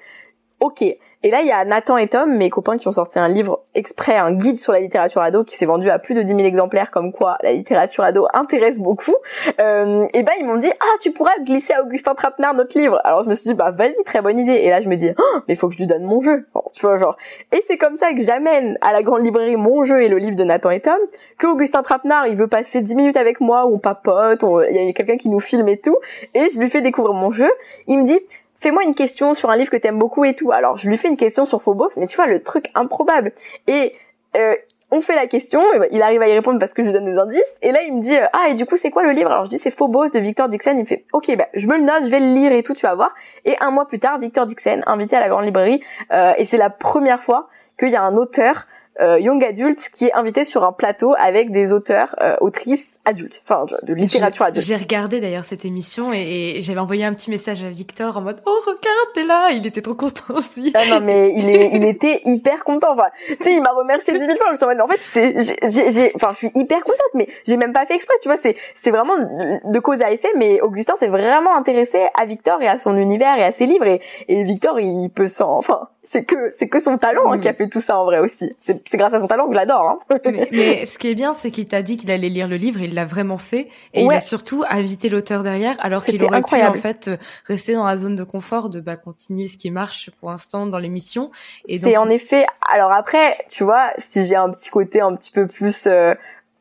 Ok, 0.60 0.84
et 1.24 1.32
là, 1.32 1.42
il 1.42 1.48
y 1.48 1.52
a 1.52 1.66
Nathan 1.66 1.98
et 1.98 2.08
Tom, 2.08 2.38
mes 2.38 2.50
copains, 2.52 2.78
qui 2.78 2.88
ont 2.88 2.92
sorti 2.92 3.18
un 3.18 3.28
livre 3.28 3.64
exprès, 3.74 4.18
un 4.18 4.32
guide 4.32 4.60
sur 4.60 4.72
la 4.72 4.80
littérature 4.80 5.22
ado, 5.22 5.44
qui 5.44 5.58
s'est 5.58 5.66
vendu 5.66 5.90
à 5.90 5.98
plus 5.98 6.14
de 6.14 6.22
10 6.22 6.36
000 6.36 6.40
exemplaires, 6.42 6.92
comme 6.92 7.12
quoi 7.12 7.38
la 7.42 7.54
littérature 7.54 8.04
ado 8.04 8.28
intéresse 8.34 8.78
beaucoup. 8.78 9.16
Euh, 9.60 10.06
et 10.14 10.22
ben, 10.22 10.34
ils 10.40 10.46
m'ont 10.46 10.58
dit, 10.58 10.72
ah, 10.80 10.98
tu 11.02 11.12
pourras 11.12 11.38
glisser 11.44 11.74
à 11.74 11.82
Augustin 11.82 12.14
Trapenard 12.14 12.54
notre 12.54 12.78
livre. 12.78 13.02
Alors, 13.04 13.24
je 13.24 13.30
me 13.30 13.34
suis 13.34 13.50
dit, 13.50 13.56
bah, 13.56 13.72
vas-y, 13.72 13.96
très 14.06 14.22
bonne 14.22 14.38
idée. 14.38 14.54
Et 14.54 14.70
là, 14.70 14.80
je 14.80 14.88
me 14.88 14.96
dis, 14.96 15.10
oh, 15.18 15.40
mais 15.48 15.56
faut 15.56 15.68
que 15.68 15.74
je 15.74 15.80
lui 15.80 15.88
donne 15.88 16.04
mon 16.04 16.22
jeu. 16.22 16.46
tu 16.72 16.86
vois, 16.86 16.98
genre. 16.98 17.18
Et 17.52 17.64
c'est 17.68 17.78
comme 17.78 17.96
ça 17.96 18.14
que 18.14 18.22
j'amène 18.22 18.78
à 18.82 18.94
la 18.94 19.02
grande 19.02 19.26
librairie 19.26 19.58
mon 19.58 19.84
jeu 19.84 20.04
et 20.04 20.10
le 20.10 20.20
livre 20.20 20.36
de 20.36 20.44
Nathan 20.44 20.70
et 20.70 20.82
Tom, 20.82 21.00
que 21.40 21.48
Augustin 21.48 21.82
Trapenard, 21.82 22.28
il 22.28 22.38
veut 22.38 22.48
passer 22.48 22.82
10 22.82 22.96
minutes 22.96 23.18
avec 23.18 23.42
moi, 23.42 23.66
on 23.66 23.80
papote, 23.80 24.46
il 24.70 24.76
y 24.76 24.90
a 24.90 24.94
quelqu'un 24.94 25.18
qui 25.18 25.30
nous 25.30 25.40
filme 25.40 25.68
et 25.68 25.78
tout. 25.78 25.98
Et 26.36 26.48
je 26.54 26.60
lui 26.60 26.70
fais 26.70 26.82
découvrir 26.82 27.16
mon 27.16 27.32
jeu. 27.32 27.50
Il 27.88 27.98
me 28.00 28.06
dit, 28.06 28.20
fais-moi 28.60 28.84
une 28.84 28.96
question 28.96 29.34
sur 29.34 29.50
un 29.50 29.56
livre 29.56 29.70
que 29.70 29.78
t'aimes 29.78 30.00
beaucoup 30.00 30.26
et 30.26 30.34
tout. 30.34 30.52
Alors 30.52 30.78
je 30.78 30.90
lui 30.90 30.98
fais 30.98 31.08
une 31.08 31.18
question 31.18 31.46
sur 31.46 31.62
Phobos, 31.62 31.90
mais 31.98 32.08
tu 32.08 32.16
vois 32.16 32.28
le 32.28 32.42
truc 32.42 32.70
improbable. 32.76 33.32
Et 33.68 33.94
euh, 34.36 34.56
on 34.90 35.02
fait 35.02 35.16
la 35.16 35.28
question, 35.28 35.62
et 35.74 35.90
il 35.92 36.02
arrive 36.02 36.22
à 36.22 36.30
y 36.30 36.34
répondre 36.34 36.60
parce 36.60 36.74
que 36.74 36.82
je 36.82 36.88
lui 36.88 36.94
donne 36.94 37.06
des 37.06 37.18
indices. 37.18 37.58
Et 37.62 37.72
là 37.72 37.82
il 37.84 37.96
me 37.96 38.02
dit 38.02 38.16
euh, 38.16 38.26
ah 38.34 38.50
et 38.50 38.54
du 38.54 38.66
coup 38.66 38.78
c'est 38.78 38.90
quoi 38.90 39.04
le 39.04 39.12
livre? 39.12 39.32
Alors 39.32 39.46
je 39.46 39.50
dis 39.50 39.58
c'est 39.58 39.72
Phobos 39.72 40.10
de 40.10 40.20
Victor 40.20 40.50
Dixon. 40.50 40.72
Il 40.76 40.80
me 40.80 40.84
fait 40.86 41.06
ok 41.14 41.36
bah 41.38 41.48
je 41.54 41.68
me 41.68 41.78
le 41.78 41.84
note, 41.84 42.06
je 42.06 42.12
vais 42.12 42.20
le 42.20 42.34
lire 42.34 42.52
et 42.52 42.64
tout, 42.64 42.74
tu 42.74 42.86
vas 42.86 42.96
voir. 42.96 43.14
Et 43.46 43.56
un 43.60 43.72
mois 43.72 43.88
plus 43.88 44.00
tard 44.00 44.20
Victor 44.20 44.46
Dixon 44.46 44.82
invité 44.86 45.16
à 45.16 45.20
la 45.20 45.30
grande 45.30 45.46
librairie 45.46 45.82
euh, 46.12 46.34
et 46.38 46.46
c'est 46.46 46.58
la 46.58 46.70
première 46.70 47.24
fois 47.24 47.50
qu'il 47.78 47.90
y 47.90 47.96
a 47.96 48.02
un 48.02 48.16
auteur 48.16 48.66
euh, 49.00 49.20
young 49.20 49.44
adulte 49.44 49.90
qui 49.92 50.06
est 50.06 50.14
invité 50.14 50.44
sur 50.44 50.64
un 50.64 50.72
plateau 50.72 51.14
avec 51.18 51.52
des 51.52 51.74
auteurs, 51.74 52.16
euh, 52.22 52.36
autrices 52.42 53.00
adultes, 53.06 53.44
enfin 53.48 53.66
de 53.84 53.94
littérature 53.94 54.46
adulte. 54.46 54.66
J'ai 54.66 54.76
regardé 54.76 55.20
d'ailleurs 55.20 55.46
cette 55.46 55.66
émission 55.66 56.12
et, 56.14 56.60
j'avais 56.62 56.80
envoyé 56.80 57.06
un 57.06 57.14
petit 57.14 57.30
message 57.30 57.64
à 57.64 57.70
Victor 57.70 58.18
en 58.18 58.22
mode 58.22 58.42
oh 58.46 58.60
regarde 58.66 59.08
t'es 59.14 59.24
là, 59.24 59.50
il 59.52 59.66
était 59.66 59.82
trop 59.82 59.96
content 59.96 60.34
aussi. 60.36 60.72
Ah 60.76 60.86
non 60.90 61.00
mais 61.04 61.34
il 61.36 61.50
est, 61.50 61.70
il 61.74 61.84
était 61.84 62.22
hyper 62.26 62.64
content. 62.64 62.94
Enfin, 62.94 63.10
tu 63.28 63.36
sais, 63.36 63.54
il 63.54 63.62
m'a 63.62 63.72
remercié 63.72 64.18
dix 64.18 64.28
mille 64.28 64.38
fois. 64.38 64.48
Je 64.52 64.56
suis 64.56 64.66
en 64.66 64.70
mode, 64.70 64.82
en 64.82 64.88
fait, 64.88 65.00
c'est, 65.12 65.92
j'ai, 65.92 66.12
enfin, 66.16 66.30
je 66.32 66.38
suis 66.38 66.52
hyper 66.56 66.84
contente, 66.84 67.14
mais 67.14 67.28
j'ai 67.46 67.58
même 67.58 67.74
pas 67.74 67.86
fait 67.86 67.96
exprès. 67.96 68.16
Tu 68.22 68.30
vois, 68.30 68.38
c'est, 68.38 68.56
c'est 68.74 68.92
vraiment 68.92 69.18
de 69.18 69.80
cause 69.80 70.02
à 70.02 70.12
effet. 70.12 70.30
Mais 70.36 70.62
Augustin 70.62 70.96
s'est 71.00 71.08
vraiment 71.08 71.56
intéressé 71.56 72.08
à 72.14 72.26
Victor 72.26 72.62
et 72.62 72.68
à 72.68 72.78
son 72.78 72.98
univers 72.98 73.38
et 73.38 73.44
à 73.44 73.52
ses 73.52 73.66
livres 73.66 73.88
et, 73.88 74.02
et 74.28 74.44
Victor 74.44 74.80
il 74.80 75.10
peut 75.10 75.28
s'en, 75.28 75.58
enfin, 75.58 75.90
c'est 76.04 76.24
que 76.24 76.50
c'est 76.58 76.68
que 76.68 76.80
son 76.80 76.98
talent 76.98 77.32
hein, 77.32 77.40
qui 77.40 77.48
a 77.48 77.54
fait 77.54 77.68
tout 77.68 77.82
ça 77.82 78.00
en 78.00 78.06
vrai 78.06 78.20
aussi. 78.20 78.56
C'est 78.60 78.87
grâce 78.96 79.14
à 79.14 79.20
son 79.20 79.28
talent 79.28 79.48
que 79.48 79.52
je 79.52 79.58
l'adore. 79.58 80.00
Hein. 80.10 80.20
mais, 80.52 80.86
ce 80.86 80.98
qui 80.98 81.10
est 81.10 81.16
bien, 81.16 81.34
c'est 81.34 81.52
qu'il 81.52 81.68
t'a 81.68 81.82
dit 81.82 81.98
qu'il 81.98 82.10
allait 82.12 82.30
lire 82.30 82.48
le 82.48 82.56
livre, 82.56 82.80
il 82.82 82.94
l'a 82.94 83.06
vraiment 83.06 83.38
fait, 83.38 83.68
et 83.94 84.04
il 84.04 84.12
a 84.12 84.22
surtout 84.22 84.64
invité 84.70 85.10
l'auteur 85.10 85.44
derrière, 85.44 85.76
alors 85.80 86.06
qu'il 86.06 86.24
aurait 86.24 86.44
pu 86.44 86.56
en 86.56 86.74
fait 86.74 87.10
rester 87.46 87.74
dans 87.74 87.86
la 87.86 87.98
zone 87.98 88.16
de 88.16 88.24
confort, 88.24 88.70
de 88.70 88.80
bah 88.80 88.96
continuer 88.96 89.48
ce 89.48 89.58
qui 89.58 89.72
marche 89.72 90.10
pour 90.20 90.30
l'instant 90.30 90.66
dans 90.66 90.80
l'émission. 90.80 91.32
C'est 91.66 91.98
en 91.98 92.10
effet. 92.10 92.46
Alors 92.72 92.92
après, 92.94 93.38
tu 93.50 93.64
vois, 93.64 93.90
si 93.98 94.26
j'ai 94.26 94.36
un 94.36 94.50
petit 94.52 94.70
côté 94.70 95.02
un 95.02 95.16
petit 95.16 95.32
peu 95.32 95.48
plus 95.48 95.88
euh, 95.88 96.14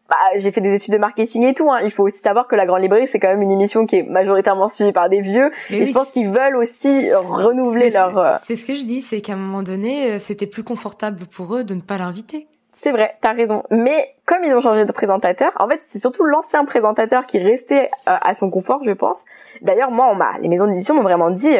bah, 0.08 0.16
j'ai 0.36 0.52
fait 0.52 0.60
des 0.60 0.74
études 0.74 0.94
de 0.94 0.98
marketing 0.98 1.44
et 1.44 1.54
tout. 1.54 1.70
Hein. 1.70 1.80
Il 1.82 1.90
faut 1.90 2.04
aussi 2.04 2.18
savoir 2.18 2.46
que 2.46 2.54
la 2.54 2.64
Grande 2.66 2.82
Librairie, 2.82 3.06
c'est 3.06 3.18
quand 3.18 3.28
même 3.28 3.42
une 3.42 3.50
émission 3.50 3.86
qui 3.86 3.96
est 3.96 4.02
majoritairement 4.02 4.68
suivie 4.68 4.92
par 4.92 5.08
des 5.08 5.20
vieux. 5.20 5.50
et 5.70 5.84
je 5.84 5.92
pense 5.92 6.12
qu'ils 6.12 6.28
veulent 6.28 6.56
aussi 6.56 7.12
renouveler 7.12 7.90
leur... 7.90 8.16
Euh, 8.18 8.36
c'est 8.44 8.56
ce 8.56 8.66
que 8.66 8.74
je 8.74 8.84
dis, 8.84 9.02
c'est 9.02 9.20
qu'à 9.20 9.32
un 9.32 9.36
moment 9.36 9.62
donné, 9.62 10.12
euh, 10.12 10.18
c'était 10.20 10.46
plus 10.46 10.62
confortable 10.62 11.26
pour 11.26 11.56
eux 11.56 11.64
de 11.64 11.74
ne 11.74 11.80
pas 11.80 11.98
l'inviter. 11.98 12.46
C'est 12.70 12.92
vrai, 12.92 13.16
t'as 13.20 13.32
raison. 13.32 13.64
Mais 13.70 14.14
comme 14.26 14.44
ils 14.44 14.54
ont 14.54 14.60
changé 14.60 14.84
de 14.84 14.92
présentateur, 14.92 15.50
en 15.58 15.66
fait, 15.66 15.80
c'est 15.84 15.98
surtout 15.98 16.24
l'ancien 16.24 16.64
présentateur 16.64 17.26
qui 17.26 17.38
restait 17.38 17.90
euh, 18.08 18.16
à 18.20 18.34
son 18.34 18.50
confort, 18.50 18.82
je 18.84 18.92
pense. 18.92 19.24
D'ailleurs, 19.62 19.90
moi, 19.90 20.08
on 20.12 20.14
m'a, 20.14 20.38
les 20.40 20.48
maisons 20.48 20.66
d'édition 20.66 20.94
m'ont 20.94 21.02
vraiment 21.02 21.30
dit, 21.30 21.56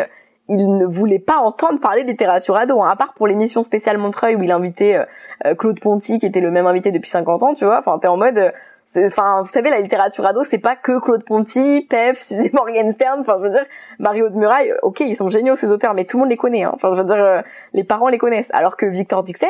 euh, 0.48 0.54
ils 0.54 0.76
ne 0.76 0.84
voulaient 0.86 1.18
pas 1.18 1.36
entendre 1.36 1.80
parler 1.80 2.02
de 2.02 2.08
littérature 2.08 2.56
ado, 2.56 2.82
hein, 2.82 2.90
à 2.90 2.96
part 2.96 3.14
pour 3.14 3.26
l'émission 3.26 3.62
spéciale 3.62 3.98
Montreuil 3.98 4.36
où 4.36 4.42
il 4.42 4.52
invitait 4.52 5.04
euh, 5.44 5.54
Claude 5.54 5.80
Ponty, 5.80 6.18
qui 6.18 6.26
était 6.26 6.40
le 6.40 6.50
même 6.50 6.66
invité 6.66 6.92
depuis 6.92 7.10
50 7.10 7.42
ans, 7.42 7.54
tu 7.54 7.64
vois. 7.64 7.78
Enfin, 7.78 7.98
t'es 7.98 8.08
en 8.08 8.16
mode, 8.16 8.52
enfin, 8.96 9.42
vous 9.42 9.48
savez, 9.48 9.70
la 9.70 9.80
littérature 9.80 10.26
ado, 10.26 10.42
c'est 10.44 10.58
pas 10.58 10.76
que 10.76 10.98
Claude 11.00 11.24
Ponty, 11.24 11.86
Pef, 11.88 12.20
Suzy 12.20 12.50
Morgenstern. 12.54 13.20
Enfin, 13.20 13.36
je 13.38 13.42
veux 13.44 13.50
dire, 13.50 13.66
Mario 13.98 14.28
de 14.28 14.36
Muraille, 14.36 14.72
ok, 14.82 15.00
ils 15.00 15.16
sont 15.16 15.28
géniaux 15.28 15.54
ces 15.54 15.72
auteurs, 15.72 15.94
mais 15.94 16.04
tout 16.04 16.16
le 16.16 16.22
monde 16.22 16.30
les 16.30 16.36
connaît. 16.36 16.64
Hein. 16.64 16.72
Enfin, 16.74 16.92
je 16.92 16.98
veux 16.98 17.06
dire, 17.06 17.42
les 17.72 17.84
parents 17.84 18.08
les 18.08 18.18
connaissent. 18.18 18.50
Alors 18.52 18.76
que 18.76 18.86
Victor 18.86 19.22
Dixon, 19.22 19.46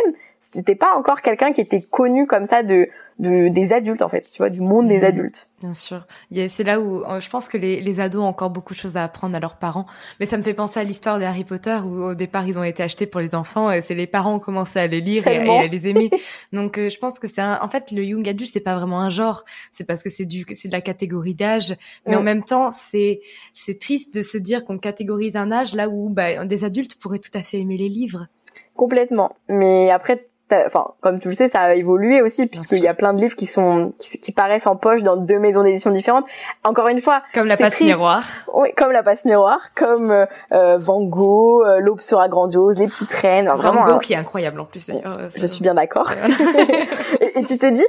c'était 0.52 0.74
pas 0.74 0.94
encore 0.96 1.22
quelqu'un 1.22 1.52
qui 1.52 1.60
était 1.60 1.82
connu 1.82 2.26
comme 2.26 2.44
ça 2.44 2.62
de, 2.62 2.88
de 3.18 3.48
des 3.48 3.72
adultes 3.72 4.02
en 4.02 4.08
fait, 4.08 4.30
tu 4.30 4.38
vois, 4.38 4.50
du 4.50 4.60
monde 4.60 4.88
des 4.88 5.00
mmh. 5.00 5.04
adultes. 5.04 5.48
Bien 5.60 5.74
sûr. 5.74 6.06
C'est 6.48 6.64
là 6.64 6.80
où 6.80 7.02
euh, 7.04 7.20
je 7.20 7.30
pense 7.30 7.48
que 7.48 7.56
les, 7.56 7.80
les 7.80 8.00
ados 8.00 8.22
ont 8.22 8.26
encore 8.26 8.50
beaucoup 8.50 8.74
de 8.74 8.78
choses 8.78 8.96
à 8.96 9.04
apprendre 9.04 9.34
à 9.36 9.40
leurs 9.40 9.56
parents. 9.56 9.86
Mais 10.20 10.26
ça 10.26 10.36
me 10.36 10.42
fait 10.42 10.54
penser 10.54 10.80
à 10.80 10.84
l'histoire 10.84 11.18
des 11.18 11.24
Harry 11.24 11.44
Potter 11.44 11.76
où 11.84 12.02
au 12.02 12.14
départ 12.14 12.46
ils 12.46 12.58
ont 12.58 12.62
été 12.62 12.82
achetés 12.82 13.06
pour 13.06 13.20
les 13.20 13.34
enfants 13.34 13.70
et 13.70 13.80
c'est 13.82 13.94
les 13.94 14.06
parents 14.06 14.38
qui 14.38 14.42
ont 14.42 14.44
commencé 14.46 14.78
à 14.78 14.86
les 14.86 15.00
lire 15.00 15.26
et, 15.26 15.48
à 15.48 15.66
les 15.66 15.88
aimer. 15.88 16.10
Donc 16.52 16.78
euh, 16.78 16.90
je 16.90 16.98
pense 16.98 17.18
que 17.18 17.26
c'est 17.26 17.42
en 17.42 17.68
fait 17.68 17.90
le 17.90 18.04
young 18.04 18.28
adult 18.28 18.50
c'est 18.52 18.60
pas 18.60 18.76
vraiment 18.76 19.00
un 19.00 19.08
genre, 19.08 19.44
c'est 19.72 19.84
parce 19.84 20.02
que 20.02 20.10
c'est 20.10 20.26
du 20.26 20.44
c'est 20.52 20.68
de 20.68 20.74
la 20.74 20.82
catégorie 20.82 21.34
d'âge, 21.34 21.74
mais 22.06 22.16
en 22.16 22.22
même 22.22 22.44
temps 22.44 22.70
c'est 22.72 23.20
c'est 23.54 23.78
triste 23.78 24.14
de 24.14 24.22
se 24.22 24.38
dire 24.38 24.64
qu'on 24.64 24.78
catégorise 24.78 25.36
un 25.36 25.50
âge 25.52 25.74
là 25.74 25.88
où 25.88 26.08
bah, 26.10 26.44
des 26.44 26.64
adultes 26.64 26.96
pourraient 26.96 27.18
tout 27.18 27.30
à 27.34 27.42
fait 27.42 27.58
aimer 27.58 27.76
les 27.76 27.88
livres. 27.88 28.26
Complètement. 28.74 29.34
Mais 29.48 29.90
après 29.90 30.28
enfin 30.52 30.92
comme 31.00 31.18
tu 31.18 31.28
le 31.28 31.34
sais 31.34 31.48
ça 31.48 31.60
a 31.60 31.74
évolué 31.74 32.22
aussi 32.22 32.46
puisqu'il 32.46 32.82
y 32.82 32.88
a 32.88 32.94
plein 32.94 33.12
de 33.12 33.20
livres 33.20 33.34
qui 33.34 33.46
sont 33.46 33.92
qui, 33.98 34.32
paraissent 34.32 34.66
en 34.66 34.76
poche 34.76 35.02
dans 35.02 35.16
deux 35.16 35.38
maisons 35.38 35.62
d'édition 35.62 35.90
différentes. 35.90 36.26
Encore 36.64 36.88
une 36.88 37.00
fois 37.00 37.22
comme 37.34 37.48
la 37.48 37.56
passe 37.56 37.80
miroir. 37.80 38.24
Oui 38.54 38.68
comme 38.76 38.92
la 38.92 39.02
passe 39.02 39.24
miroir 39.24 39.58
comme 39.74 40.10
euh, 40.10 40.26
euh 40.52 40.76
Van 40.78 41.02
Gogh 41.02 41.66
euh, 41.66 41.80
l'aube 41.80 42.00
sera 42.00 42.28
grandiose 42.28 42.78
les 42.78 42.86
petites 42.86 43.12
reines 43.12 43.50
Van 43.54 43.84
Gogh 43.84 43.94
hein. 43.94 43.98
qui 43.98 44.12
est 44.12 44.16
incroyable 44.16 44.60
en 44.60 44.64
plus 44.64 44.86
d'ailleurs 44.86 45.18
euh, 45.18 45.28
je 45.34 45.46
suis 45.46 45.62
bien 45.62 45.74
d'accord. 45.74 46.10
Et, 47.20 47.38
et, 47.38 47.44
tu 47.44 47.56
te 47.58 47.66
dis 47.66 47.86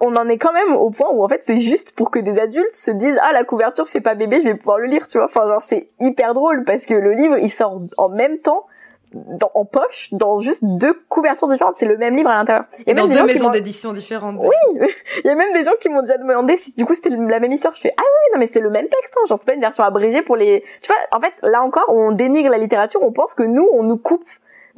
on 0.00 0.16
en 0.16 0.28
est 0.28 0.38
quand 0.38 0.52
même 0.52 0.74
au 0.74 0.90
point 0.90 1.08
où 1.12 1.22
en 1.22 1.28
fait 1.28 1.42
c'est 1.44 1.58
juste 1.58 1.94
pour 1.94 2.10
que 2.10 2.18
des 2.18 2.38
adultes 2.38 2.74
se 2.74 2.90
disent 2.90 3.18
ah 3.22 3.32
la 3.32 3.44
couverture 3.44 3.88
fait 3.88 4.00
pas 4.00 4.14
bébé 4.14 4.40
je 4.40 4.44
vais 4.44 4.54
pouvoir 4.54 4.78
le 4.78 4.86
lire 4.86 5.06
tu 5.06 5.18
vois. 5.18 5.26
Enfin 5.26 5.46
genre 5.46 5.60
c'est 5.60 5.88
hyper 6.00 6.34
drôle 6.34 6.64
parce 6.64 6.86
que 6.86 6.94
le 6.94 7.12
livre 7.12 7.36
il 7.38 7.50
sort 7.50 7.80
en 7.96 8.08
même 8.08 8.38
temps 8.38 8.66
dans, 9.12 9.50
en 9.54 9.64
poche 9.64 10.08
dans 10.12 10.38
juste 10.40 10.60
deux 10.62 10.94
couvertures 11.08 11.48
différentes. 11.48 11.76
C'est 11.76 11.86
le 11.86 11.96
même 11.96 12.16
livre 12.16 12.30
à 12.30 12.36
l'intérieur. 12.36 12.64
Et, 12.86 12.94
dans 12.94 13.06
deux 13.06 13.24
maisons 13.24 13.50
d'édition 13.50 13.92
différentes. 13.92 14.36
Oui, 14.40 14.80
il 15.24 15.26
y 15.26 15.30
a 15.30 15.34
même 15.34 15.52
des 15.52 15.64
gens 15.64 15.72
qui 15.80 15.88
m'ont 15.88 16.02
déjà 16.02 16.18
demandé 16.18 16.56
si 16.56 16.72
du 16.74 16.84
coup 16.84 16.94
c'était 16.94 17.10
la 17.10 17.40
même 17.40 17.52
histoire. 17.52 17.74
Je 17.74 17.80
fais 17.80 17.92
ah 17.96 18.02
oui 18.02 18.34
non 18.34 18.40
mais 18.40 18.50
c'est 18.52 18.60
le 18.60 18.70
même 18.70 18.88
texte. 18.88 19.14
Hein. 19.16 19.26
Genre 19.26 19.38
c'est 19.38 19.46
pas 19.46 19.54
une 19.54 19.60
version 19.60 19.84
abrégée 19.84 20.22
pour 20.22 20.36
les. 20.36 20.64
Tu 20.82 20.92
vois 20.92 20.96
en 21.16 21.20
fait 21.20 21.34
là 21.42 21.62
encore 21.62 21.86
on 21.88 22.12
dénigre 22.12 22.50
la 22.50 22.58
littérature. 22.58 23.02
On 23.02 23.12
pense 23.12 23.34
que 23.34 23.42
nous 23.42 23.68
on 23.72 23.82
nous 23.82 23.98
coupe 23.98 24.24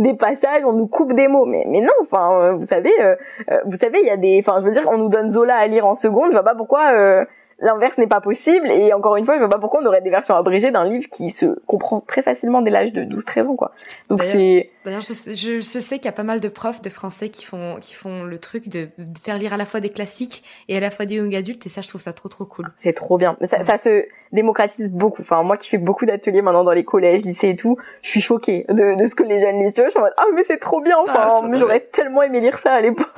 des 0.01 0.15
passages, 0.15 0.65
on 0.65 0.73
nous 0.73 0.87
coupe 0.87 1.13
des 1.13 1.29
mots, 1.29 1.45
mais 1.45 1.65
mais 1.69 1.81
non, 1.83 1.93
enfin, 2.01 2.41
euh, 2.41 2.53
vous 2.55 2.65
savez, 2.65 2.93
euh, 3.01 3.15
euh, 3.51 3.59
vous 3.67 3.77
savez, 3.77 4.01
il 4.01 4.07
y 4.07 4.11
a 4.11 4.17
des, 4.17 4.43
enfin, 4.45 4.59
je 4.59 4.65
veux 4.65 4.73
dire, 4.73 4.89
on 4.91 4.97
nous 4.97 5.11
donne 5.11 5.31
Zola 5.31 5.57
à 5.57 5.67
lire 5.67 5.87
en 5.87 5.95
seconde, 5.95 6.29
je 6.29 6.33
vois 6.33 6.43
pas 6.43 6.55
pourquoi 6.55 7.27
l'inverse 7.61 7.99
n'est 7.99 8.07
pas 8.07 8.21
possible. 8.21 8.69
Et 8.71 8.93
encore 8.93 9.17
une 9.17 9.25
fois 9.25 9.35
je 9.35 9.41
vois 9.41 9.49
pas 9.49 9.59
pourquoi 9.59 9.81
on 9.83 9.87
aurait 9.87 10.01
des 10.01 10.11
versions 10.11 10.35
abrégées 10.35 10.71
d'un 10.71 10.85
livre 10.85 11.09
qui 11.11 11.31
se 11.31 11.59
comprend 11.67 12.01
très 12.01 12.23
facilement 12.23 12.63
dès 12.63 12.71
l'âge 12.71 12.93
de 12.93 13.05
12-13 13.05 13.47
ans 13.47 13.57
quoi. 13.57 13.73
Donc 14.09 14.23
c'est 14.23 14.71
d'ailleurs 14.85 15.03
je, 15.03 15.61
je, 15.61 15.81
sais 15.81 15.97
qu'il 15.97 16.07
y 16.07 16.09
a 16.09 16.13
pas 16.13 16.23
mal 16.23 16.41
de 16.41 16.49
profs 16.49 16.83
de 16.83 16.91
français 16.91 17.29
qui 17.29 17.45
font 17.45 17.77
qui 17.81 17.95
font 17.95 18.25
le 18.25 18.39
truc 18.39 18.69
de, 18.69 18.89
faire 19.23 19.39
lire 19.39 19.53
à 19.53 19.57
la 19.57 19.67
fois 19.67 19.81
des 19.81 19.91
classiques 19.91 20.43
et 20.69 20.77
à 20.77 20.81
la 20.81 20.91
fois 20.91 21.07
des 21.07 21.17
young 21.17 21.35
adultes 21.35 21.67
et 21.67 21.69
ça 21.69 21.83
je 21.83 21.89
trouve 21.89 22.01
ça 22.01 22.13
trop 22.13 22.29
trop 22.29 22.47
cool. 22.47 22.67
C'est 22.77 22.95
trop 22.95 23.19
bien. 23.19 23.37
Ça, 23.45 23.63
ça 23.63 23.79
se 23.79 24.07
démocratise 24.33 24.89
beaucoup. 24.89 25.23
Enfin 25.23 25.43
moi 25.43 25.57
qui 25.57 25.69
fais 25.69 25.79
beaucoup 25.79 26.07
d'ateliers 26.07 26.43
maintenant 26.43 26.65
dans 26.65 26.73
les 26.73 26.85
collèges 26.85 27.25
lycées 27.25 27.51
et 27.51 27.57
tout 27.57 27.77
je 28.03 28.09
suis 28.09 28.21
choquée 28.21 28.65
de, 28.69 28.97
de 28.97 29.07
ce 29.07 29.15
que 29.15 29.23
les 29.23 29.39
jeunes 29.39 29.59
lisent. 29.59 29.75
Je 29.77 29.91
suis 29.91 29.99
en 29.99 30.03
mode 30.03 30.15
ah 30.17 30.25
mais 30.35 30.43
c'est 30.43 30.59
trop 30.59 30.81
bien 30.81 30.97
enfin 30.99 31.21
ah, 31.23 31.51
j'aurais 31.53 31.81
tellement 31.81 32.23
aimé 32.23 32.41
lire 32.41 32.59
ça 32.59 32.73
à 32.73 32.81
l'époque. 32.81 33.09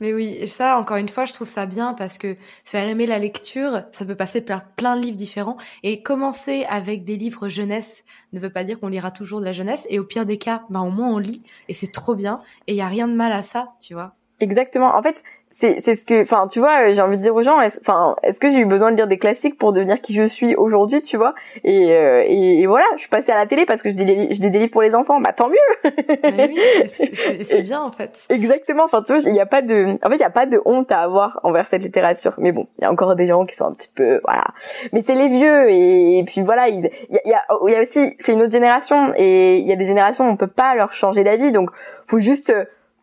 Mais 0.00 0.12
oui 0.12 0.36
et 0.40 0.46
ça 0.46 0.76
encore 0.78 0.96
une 0.96 1.08
fois 1.08 1.26
je 1.26 1.32
trouve 1.32 1.48
ça 1.48 1.66
bien 1.66 1.94
parce 1.94 2.18
que 2.18 2.36
faire 2.64 2.88
aimer 2.88 3.06
la 3.06 3.18
lecture 3.18 3.51
ça 3.92 4.04
peut 4.04 4.14
passer 4.14 4.40
par 4.40 4.64
plein 4.64 4.96
de 4.96 5.02
livres 5.02 5.16
différents. 5.16 5.56
Et 5.82 6.02
commencer 6.02 6.64
avec 6.68 7.04
des 7.04 7.16
livres 7.16 7.48
jeunesse 7.48 8.04
ne 8.32 8.40
veut 8.40 8.50
pas 8.50 8.64
dire 8.64 8.78
qu'on 8.80 8.88
lira 8.88 9.10
toujours 9.10 9.40
de 9.40 9.44
la 9.44 9.52
jeunesse. 9.52 9.86
Et 9.90 9.98
au 9.98 10.04
pire 10.04 10.26
des 10.26 10.38
cas, 10.38 10.62
bah, 10.70 10.80
au 10.80 10.90
moins 10.90 11.08
on 11.08 11.18
lit 11.18 11.42
et 11.68 11.74
c'est 11.74 11.92
trop 11.92 12.14
bien. 12.14 12.40
Et 12.66 12.72
il 12.72 12.76
y 12.76 12.82
a 12.82 12.88
rien 12.88 13.08
de 13.08 13.14
mal 13.14 13.32
à 13.32 13.42
ça, 13.42 13.72
tu 13.80 13.94
vois. 13.94 14.14
Exactement. 14.40 14.96
En 14.96 15.02
fait, 15.02 15.22
c'est 15.52 15.80
c'est 15.80 15.94
ce 15.94 16.06
que 16.06 16.22
enfin 16.22 16.46
tu 16.50 16.60
vois 16.60 16.90
j'ai 16.92 17.02
envie 17.02 17.18
de 17.18 17.22
dire 17.22 17.34
aux 17.34 17.42
gens 17.42 17.58
enfin 17.80 18.16
est-ce 18.22 18.40
que 18.40 18.48
j'ai 18.48 18.58
eu 18.58 18.64
besoin 18.64 18.90
de 18.90 18.96
lire 18.96 19.06
des 19.06 19.18
classiques 19.18 19.58
pour 19.58 19.72
devenir 19.72 20.00
qui 20.00 20.14
je 20.14 20.24
suis 20.24 20.56
aujourd'hui 20.56 21.02
tu 21.02 21.18
vois? 21.18 21.34
Et, 21.62 21.92
euh, 21.92 22.24
et, 22.26 22.66
voilà 22.66 22.86
je 22.94 23.00
suis 23.00 23.10
passée 23.10 23.32
à 23.32 23.36
la 23.36 23.46
télé 23.46 23.66
parce 23.66 23.82
que 23.82 23.90
je 23.90 23.94
dis 23.94 24.34
je 24.34 24.40
des 24.40 24.58
livres 24.58 24.70
pour 24.70 24.80
les 24.80 24.94
enfants. 24.94 25.20
Bah 25.20 25.34
tant 25.34 25.48
mieux 25.48 25.92
Mais 26.24 26.48
oui 26.48 26.58
c'est 27.44 27.60
bien 27.60 27.82
en 27.82 27.92
fait. 27.92 28.18
Exactement 28.30 28.84
enfin 28.84 29.02
tu 29.02 29.12
vois 29.12 29.22
il 29.22 29.36
y 29.36 29.40
a 29.40 29.46
pas 29.46 29.60
de 29.60 29.98
en 30.02 30.08
fait 30.08 30.16
il 30.16 30.20
y 30.20 30.24
a 30.24 30.30
pas 30.30 30.46
de 30.46 30.60
honte 30.64 30.90
à 30.90 31.00
avoir 31.00 31.38
envers 31.42 31.66
cette 31.66 31.82
littérature. 31.82 32.34
Mais 32.38 32.52
bon 32.52 32.66
il 32.78 32.82
y 32.82 32.86
a 32.86 32.90
encore 32.90 33.14
des 33.14 33.26
gens 33.26 33.44
qui 33.44 33.54
sont 33.54 33.66
un 33.66 33.72
petit 33.72 33.90
peu 33.94 34.20
voilà. 34.24 34.46
Mais 34.92 35.02
c'est 35.02 35.14
les 35.14 35.28
vieux 35.28 35.70
et, 35.70 36.24
puis 36.26 36.40
voilà 36.40 36.68
il 36.68 36.80
y 36.80 36.86
a 36.86 36.90
il 37.10 37.30
y 37.30 37.34
a, 37.34 37.42
il 37.66 37.72
y 37.72 37.76
a 37.76 37.82
aussi 37.82 38.16
c'est 38.18 38.32
une 38.32 38.40
autre 38.40 38.52
génération 38.52 39.12
et 39.16 39.58
il 39.58 39.68
y 39.68 39.72
a 39.72 39.76
des 39.76 39.84
générations 39.84 40.26
où 40.26 40.30
on 40.30 40.36
peut 40.36 40.46
pas 40.46 40.74
leur 40.74 40.94
changer 40.94 41.24
d'avis. 41.24 41.52
Donc 41.52 41.70
faut 42.06 42.20
juste 42.20 42.52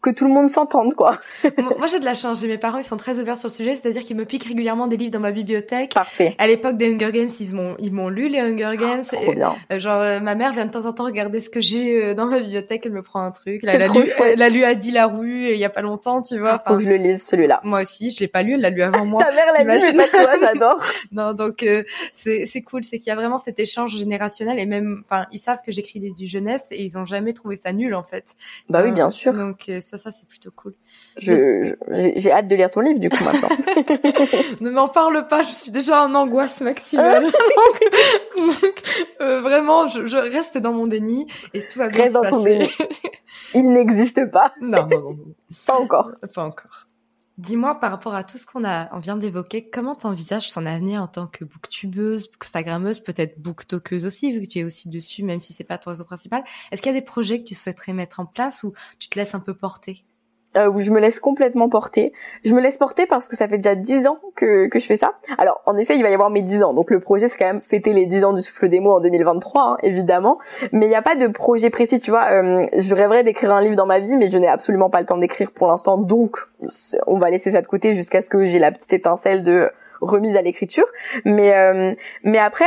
que 0.02 0.10
tout 0.10 0.26
le 0.26 0.34
monde 0.34 0.50
s'entende 0.50 0.94
quoi. 0.94 1.20
Moi 1.58 1.88
j'ai 1.88 2.00
de 2.00 2.06
la 2.06 2.14
chance, 2.14 2.42
j'ai 2.42 2.48
mes 2.48 2.58
parents 2.58 2.78
ils 2.78 2.84
sont 2.84 2.98
très 2.98 3.20
ouverts 3.20 3.38
sur 3.38 3.50
le 3.50 3.54
sujet, 3.54 3.76
c'est-à-dire 3.76 4.04
qu'ils 4.04 4.16
me 4.16 4.26
piquent 4.26 4.46
régulièrement 4.46 4.88
des 4.88 4.98
livres 4.98 5.12
dans 5.12 5.20
ma 5.20 5.32
bibliothèque. 5.32 5.94
Parfait. 5.94 6.36
À 6.38 6.48
l'époque 6.48 6.78
des 6.78 6.94
Hunger 6.94 7.12
Games, 7.12 7.30
ils 7.40 7.54
m'ont 7.54 7.76
ils 7.80 7.94
m'ont 7.94 8.10
lu 8.10 8.30
les 8.30 8.40
Hunger 8.40 8.78
Games. 8.78 9.04
Ah, 9.12 9.16
trop 9.16 9.34
bien. 9.34 9.56
Euh, 9.72 9.80
genre 9.80 10.02
euh, 10.02 10.20
ma 10.20 10.36
mère 10.36 10.54
vient 10.54 10.66
de 10.66 10.72
temps 10.72 10.86
en 10.86 10.94
temps 10.94 11.06
regarder 11.06 11.42
ce 11.42 11.50
que 11.50 11.60
j'ai 11.60 12.04
euh, 12.04 12.14
dans 12.14 12.28
ma 12.28 12.40
bibliothèque, 12.40 12.84
elle 12.86 12.94
me 12.94 13.02
prend 13.02 13.22
un 13.22 13.32
truc. 13.32 13.62
Là, 13.64 13.74
elle, 13.74 13.84
a 13.84 13.88
lu, 13.88 14.10
elle 14.24 14.42
a 14.42 14.50
lu 14.50 14.64
Adi 14.64 14.92
la 14.92 15.08
rue 15.08 15.52
il 15.52 15.58
y 15.60 15.66
a 15.66 15.70
pas 15.70 15.82
longtemps, 15.82 16.22
tu 16.22 16.40
vois. 16.40 16.60
Faut 16.60 16.78
que 16.78 16.84
je 16.84 16.90
le 16.90 16.96
lise 16.96 17.24
celui-là. 17.24 17.60
Moi 17.64 17.82
aussi, 17.82 18.12
je 18.12 18.20
l'ai 18.22 18.28
pas 18.28 18.42
lu, 18.42 18.54
elle 18.54 18.62
l'a 18.62 18.70
lu 18.70 18.82
avant 18.82 19.06
moi. 19.06 19.24
Ta 19.24 19.34
mère 19.34 19.52
l'a 19.54 19.64
lu, 19.64 19.96
mais 19.96 20.08
toi, 20.08 20.38
j'adore. 20.40 20.80
non, 21.12 21.34
donc 21.34 21.66
c'est 22.14 22.46
c'est 22.46 22.62
cool, 22.62 22.84
c'est 22.84 22.98
qu'il 22.98 23.08
y 23.08 23.12
a 23.12 23.16
vraiment 23.16 23.38
cet 23.38 23.60
échange 23.60 23.98
générationnel 23.98 24.60
et 24.60 24.66
même 24.66 25.04
enfin 25.06 25.26
ils 25.32 25.40
savent 25.40 25.62
que 25.66 25.72
j'écris 25.72 26.00
du 26.00 26.28
jeunesse 26.28 26.68
et 26.72 26.82
ils 26.84 26.98
ont 26.98 27.06
jamais 27.06 27.34
trouvé 27.34 27.56
ça 27.56 27.74
nul 27.74 27.94
en 27.94 28.04
fait. 28.04 28.36
Bah 28.70 28.82
oui, 28.84 28.92
bien 28.92 29.10
sûr. 29.10 29.34
Donc 29.34 29.70
ça 29.90 29.98
ça 29.98 30.12
c'est 30.12 30.28
plutôt 30.28 30.52
cool. 30.52 30.76
J'ai 31.18 32.32
hâte 32.32 32.48
de 32.48 32.56
lire 32.56 32.70
ton 32.70 32.82
livre 32.82 33.00
du 33.00 33.10
coup 33.10 33.24
maintenant. 33.24 33.50
ne 34.62 34.70
m'en 34.70 34.88
parle 34.88 35.28
pas, 35.28 35.42
je 35.42 35.52
suis 35.52 35.72
déjà 35.72 36.04
en 36.04 36.14
angoisse 36.14 36.62
maximale. 36.62 37.24
donc, 38.38 38.84
euh, 39.22 39.42
vraiment, 39.42 39.88
je, 39.88 40.06
je, 40.06 40.18
reste 40.18 40.60
dans 40.60 40.74
mon 40.74 40.86
déni 40.86 41.26
et 41.56 41.68
tout 41.68 41.80
va 41.80 41.88
bien 41.90 42.04
Reste 42.04 42.18
se 42.18 42.22
dans 42.22 42.30
Ton 42.30 42.44
déni. 42.44 42.70
Il 43.56 43.72
n'existe 43.72 44.30
pas. 44.30 44.54
Non, 44.62 44.86
non, 44.88 45.00
non, 45.02 45.18
Pas 45.66 45.80
encore. 45.80 46.12
Pas 46.36 46.44
encore. 46.44 46.88
Dis-moi 47.40 47.80
par 47.80 47.92
rapport 47.92 48.16
à 48.16 48.24
tout 48.26 48.38
ce 48.38 48.46
qu'on 48.46 48.66
a, 48.66 48.94
on 48.94 49.00
vient 49.00 49.16
d'évoquer, 49.16 49.70
comment 49.70 49.96
t'envisages 49.96 50.52
ton 50.52 50.66
avenir 50.66 51.02
en 51.02 51.08
tant 51.08 51.26
que 51.26 51.46
booktubeuse, 51.46 52.30
bookstagrammeuse, 52.30 53.00
peut-être 53.00 53.40
booktokeuse 53.42 54.06
aussi, 54.06 54.34
vu 54.34 54.42
que 54.42 54.48
tu 54.48 54.60
es 54.60 54.64
aussi 54.66 54.90
dessus, 54.90 55.24
même 55.24 55.40
si 55.42 55.54
c'est 55.54 55.64
pas 55.64 55.78
ton 55.78 55.92
réseau 55.92 56.04
principal. 56.04 56.44
Est-ce 56.72 56.82
qu'il 56.82 56.92
y 56.94 56.96
a 56.98 57.00
des 57.00 57.06
projets 57.06 57.40
que 57.40 57.46
tu 57.48 57.56
souhaiterais 57.56 57.94
mettre 57.94 58.20
en 58.20 58.26
place 58.26 58.64
ou 58.64 58.74
tu 59.00 59.08
te 59.08 59.18
laisses 59.18 59.36
un 59.36 59.40
peu 59.40 59.56
porter? 59.56 60.06
Euh, 60.58 60.68
où 60.68 60.80
je 60.80 60.92
me 60.92 61.00
laisse 61.00 61.20
complètement 61.20 61.70
porter. 61.70 62.12
Je 62.44 62.54
me 62.56 62.62
laisse 62.62 62.78
porter 62.78 63.06
parce 63.06 63.28
que 63.28 63.38
ça 63.38 63.48
fait 63.48 63.58
déjà 63.58 63.76
dix 63.76 64.08
ans 64.08 64.18
que, 64.36 64.68
que 64.68 64.80
je 64.80 64.86
fais 64.86 64.96
ça. 64.96 65.14
Alors, 65.38 65.62
en 65.66 65.78
effet, 65.78 65.96
il 65.96 66.02
va 66.02 66.10
y 66.10 66.14
avoir 66.14 66.30
mes 66.32 66.42
dix 66.42 66.64
ans. 66.64 66.74
Donc, 66.74 66.90
le 66.90 67.00
projet, 67.00 67.28
c'est 67.28 67.38
quand 67.38 67.46
même 67.46 67.62
fêter 67.62 67.94
les 67.94 68.06
dix 68.06 68.24
ans 68.24 68.34
du 68.34 68.42
souffle 68.42 68.68
mots 68.80 68.94
en 68.94 69.00
2023, 69.00 69.62
hein, 69.62 69.78
évidemment. 69.84 70.40
Mais 70.72 70.88
il 70.88 70.90
n'y 70.90 70.96
a 70.96 71.02
pas 71.02 71.16
de 71.16 71.28
projet 71.28 71.70
précis, 71.70 72.00
tu 72.00 72.10
vois. 72.12 72.32
Euh, 72.32 72.64
je 72.76 72.96
rêverais 72.96 73.24
d'écrire 73.24 73.54
un 73.54 73.62
livre 73.62 73.76
dans 73.76 73.86
ma 73.86 74.00
vie, 74.00 74.16
mais 74.16 74.30
je 74.30 74.38
n'ai 74.38 74.48
absolument 74.48 74.90
pas 74.90 75.00
le 75.00 75.06
temps 75.06 75.18
d'écrire 75.18 75.52
pour 75.52 75.68
l'instant. 75.68 75.98
Donc, 75.98 76.38
on 77.06 77.20
va 77.20 77.30
laisser 77.30 77.52
ça 77.52 77.62
de 77.62 77.68
côté 77.68 77.94
jusqu'à 77.94 78.22
ce 78.22 78.30
que 78.30 78.46
j'ai 78.46 78.60
la 78.60 78.72
petite 78.72 78.94
étincelle 78.94 79.44
de 79.44 79.70
remise 80.02 80.36
à 80.36 80.42
l'écriture. 80.42 80.86
Mais 81.26 81.56
euh, 81.56 81.94
mais 82.24 82.40
après 82.40 82.66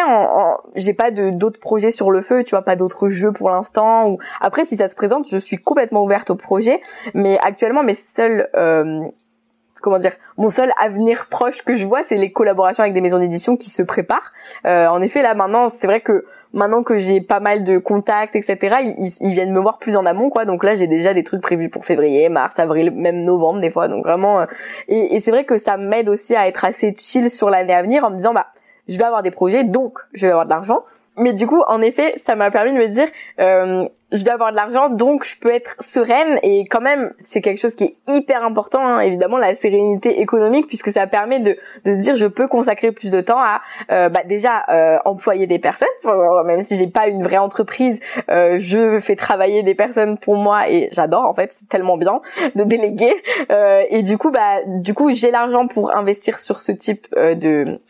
j'ai 0.75 0.95
pas 0.95 1.11
d'autres 1.11 1.61
projets 1.61 1.91
sur 1.91 2.11
le 2.11 2.23
feu 2.23 2.45
tu 2.45 2.51
vois 2.51 2.63
pas 2.63 2.77
d'autres 2.77 3.09
jeux 3.09 3.33
pour 3.33 3.51
l'instant 3.51 4.09
ou 4.09 4.19
après 4.41 4.65
si 4.65 4.77
ça 4.77 4.89
se 4.89 4.97
présente 4.97 5.29
je 5.29 5.39
suis 5.39 5.57
complètement 5.57 6.05
ouverte 6.05 6.31
au 6.31 6.37
projet. 6.37 6.81
Mais 7.15 7.39
actuellement 7.43 7.83
mes 7.83 7.95
seuls 7.95 8.49
euh, 8.57 9.01
comment 9.81 9.99
dire 9.99 10.13
mon 10.37 10.51
seul 10.51 10.73
avenir 10.81 11.27
proche 11.29 11.63
que 11.63 11.77
je 11.77 11.85
vois 11.85 12.03
c'est 12.03 12.17
les 12.17 12.33
collaborations 12.33 12.83
avec 12.83 12.95
des 12.95 13.01
maisons 13.01 13.19
d'édition 13.19 13.57
qui 13.57 13.71
se 13.71 13.83
préparent. 13.83 14.33
Euh, 14.67 14.87
en 14.87 15.03
effet 15.03 15.23
là 15.23 15.35
maintenant 15.35 15.69
c'est 15.69 15.87
vrai 15.87 16.01
que 16.01 16.25
maintenant 16.53 16.83
que 16.83 16.99
j'ai 16.99 17.21
pas 17.21 17.41
mal 17.41 17.65
de 17.65 17.79
contacts, 17.79 18.37
etc., 18.37 18.95
ils, 19.21 19.33
viennent 19.33 19.53
me 19.53 19.61
voir 19.61 19.79
plus 19.79 19.97
en 19.97 20.07
amont, 20.07 20.31
quoi. 20.31 20.45
Donc 20.45 20.65
là, 20.65 20.75
j'ai 20.75 20.87
déjà 20.87 21.15
des 21.15 21.25
trucs 21.25 21.41
prévus 21.41 21.69
pour 21.69 21.85
février, 21.85 22.29
mars, 22.29 22.59
avril, 22.59 22.91
même 22.91 23.25
novembre 23.25 23.61
des 23.61 23.71
fois. 23.71 23.89
Donc 23.89 24.05
vraiment, 24.05 24.41
euh, 24.41 24.47
et, 24.89 25.17
et 25.17 25.21
c'est 25.21 25.31
vrai 25.31 25.45
que 25.45 25.57
ça 25.57 25.77
m'aide 25.77 26.09
aussi 26.09 26.35
à 26.35 26.49
être 26.49 26.65
assez 26.65 26.95
chill 26.97 27.31
sur 27.31 27.51
l'année 27.51 27.75
à 27.75 27.83
venir 27.83 28.05
en 28.05 28.11
me 28.11 28.17
disant, 28.17 28.35
bah, 28.35 28.49
je 28.89 28.99
vais 28.99 29.05
avoir 29.05 29.23
des 29.23 29.31
projets, 29.31 29.65
donc 29.65 29.99
je 30.13 30.27
vais 30.27 30.33
avoir 30.33 30.47
de 30.47 30.51
l'argent. 30.51 30.85
Mais 31.17 31.33
du 31.33 31.47
coup, 31.47 31.63
en 31.69 31.83
effet, 31.83 32.15
ça 32.17 32.35
m'a 32.37 32.51
permis 32.51 32.73
de 32.73 32.79
me 32.79 32.89
dire, 32.89 33.09
euh, 33.39 33.87
je 34.13 34.23
dois 34.25 34.35
avoir 34.35 34.51
de 34.51 34.57
l'argent, 34.57 34.89
donc 34.89 35.25
je 35.25 35.37
peux 35.39 35.53
être 35.53 35.77
sereine. 35.81 36.39
Et 36.43 36.65
quand 36.65 36.81
même, 36.81 37.13
c'est 37.19 37.41
quelque 37.41 37.61
chose 37.61 37.75
qui 37.75 37.85
est 37.85 37.97
hyper 38.09 38.45
important, 38.45 38.85
hein, 38.85 39.01
évidemment, 39.01 39.39
la 39.39 39.55
sérénité 39.55 40.21
économique, 40.21 40.67
puisque 40.67 40.91
ça 40.93 41.07
permet 41.07 41.41
de, 41.41 41.57
de 41.85 41.93
se 41.93 41.97
dire, 41.97 42.17
je 42.17 42.27
peux 42.27 42.47
consacrer 42.47 42.93
plus 42.93 43.11
de 43.11 43.21
temps 43.21 43.41
à, 43.41 43.61
euh, 43.91 44.09
bah, 44.09 44.21
déjà, 44.27 44.65
euh, 44.69 44.99
employer 45.05 45.47
des 45.47 45.59
personnes. 45.59 45.89
même 46.47 46.63
si 46.63 46.77
j'ai 46.77 46.87
pas 46.87 47.09
une 47.09 47.23
vraie 47.23 47.39
entreprise, 47.39 48.01
euh, 48.31 48.57
je 48.59 48.99
fais 49.01 49.17
travailler 49.17 49.63
des 49.63 49.75
personnes 49.75 50.19
pour 50.19 50.37
moi 50.37 50.69
et 50.71 50.89
j'adore, 50.93 51.25
en 51.25 51.35
fait, 51.35 51.53
c'est 51.53 51.69
tellement 51.69 51.97
bien 51.97 52.21
de 52.55 52.65
déléguer. 52.65 53.15
Euh, 53.51 53.83
et 53.91 54.03
du 54.03 54.19
coup, 54.19 54.31
bah, 54.31 54.61
du 54.67 54.95
coup, 54.95 55.11
j'ai 55.11 55.31
l'argent 55.31 55.67
pour 55.67 55.97
investir 55.97 56.39
sur 56.39 56.61
ce 56.61 56.73
type 56.73 57.07
de 57.15 57.81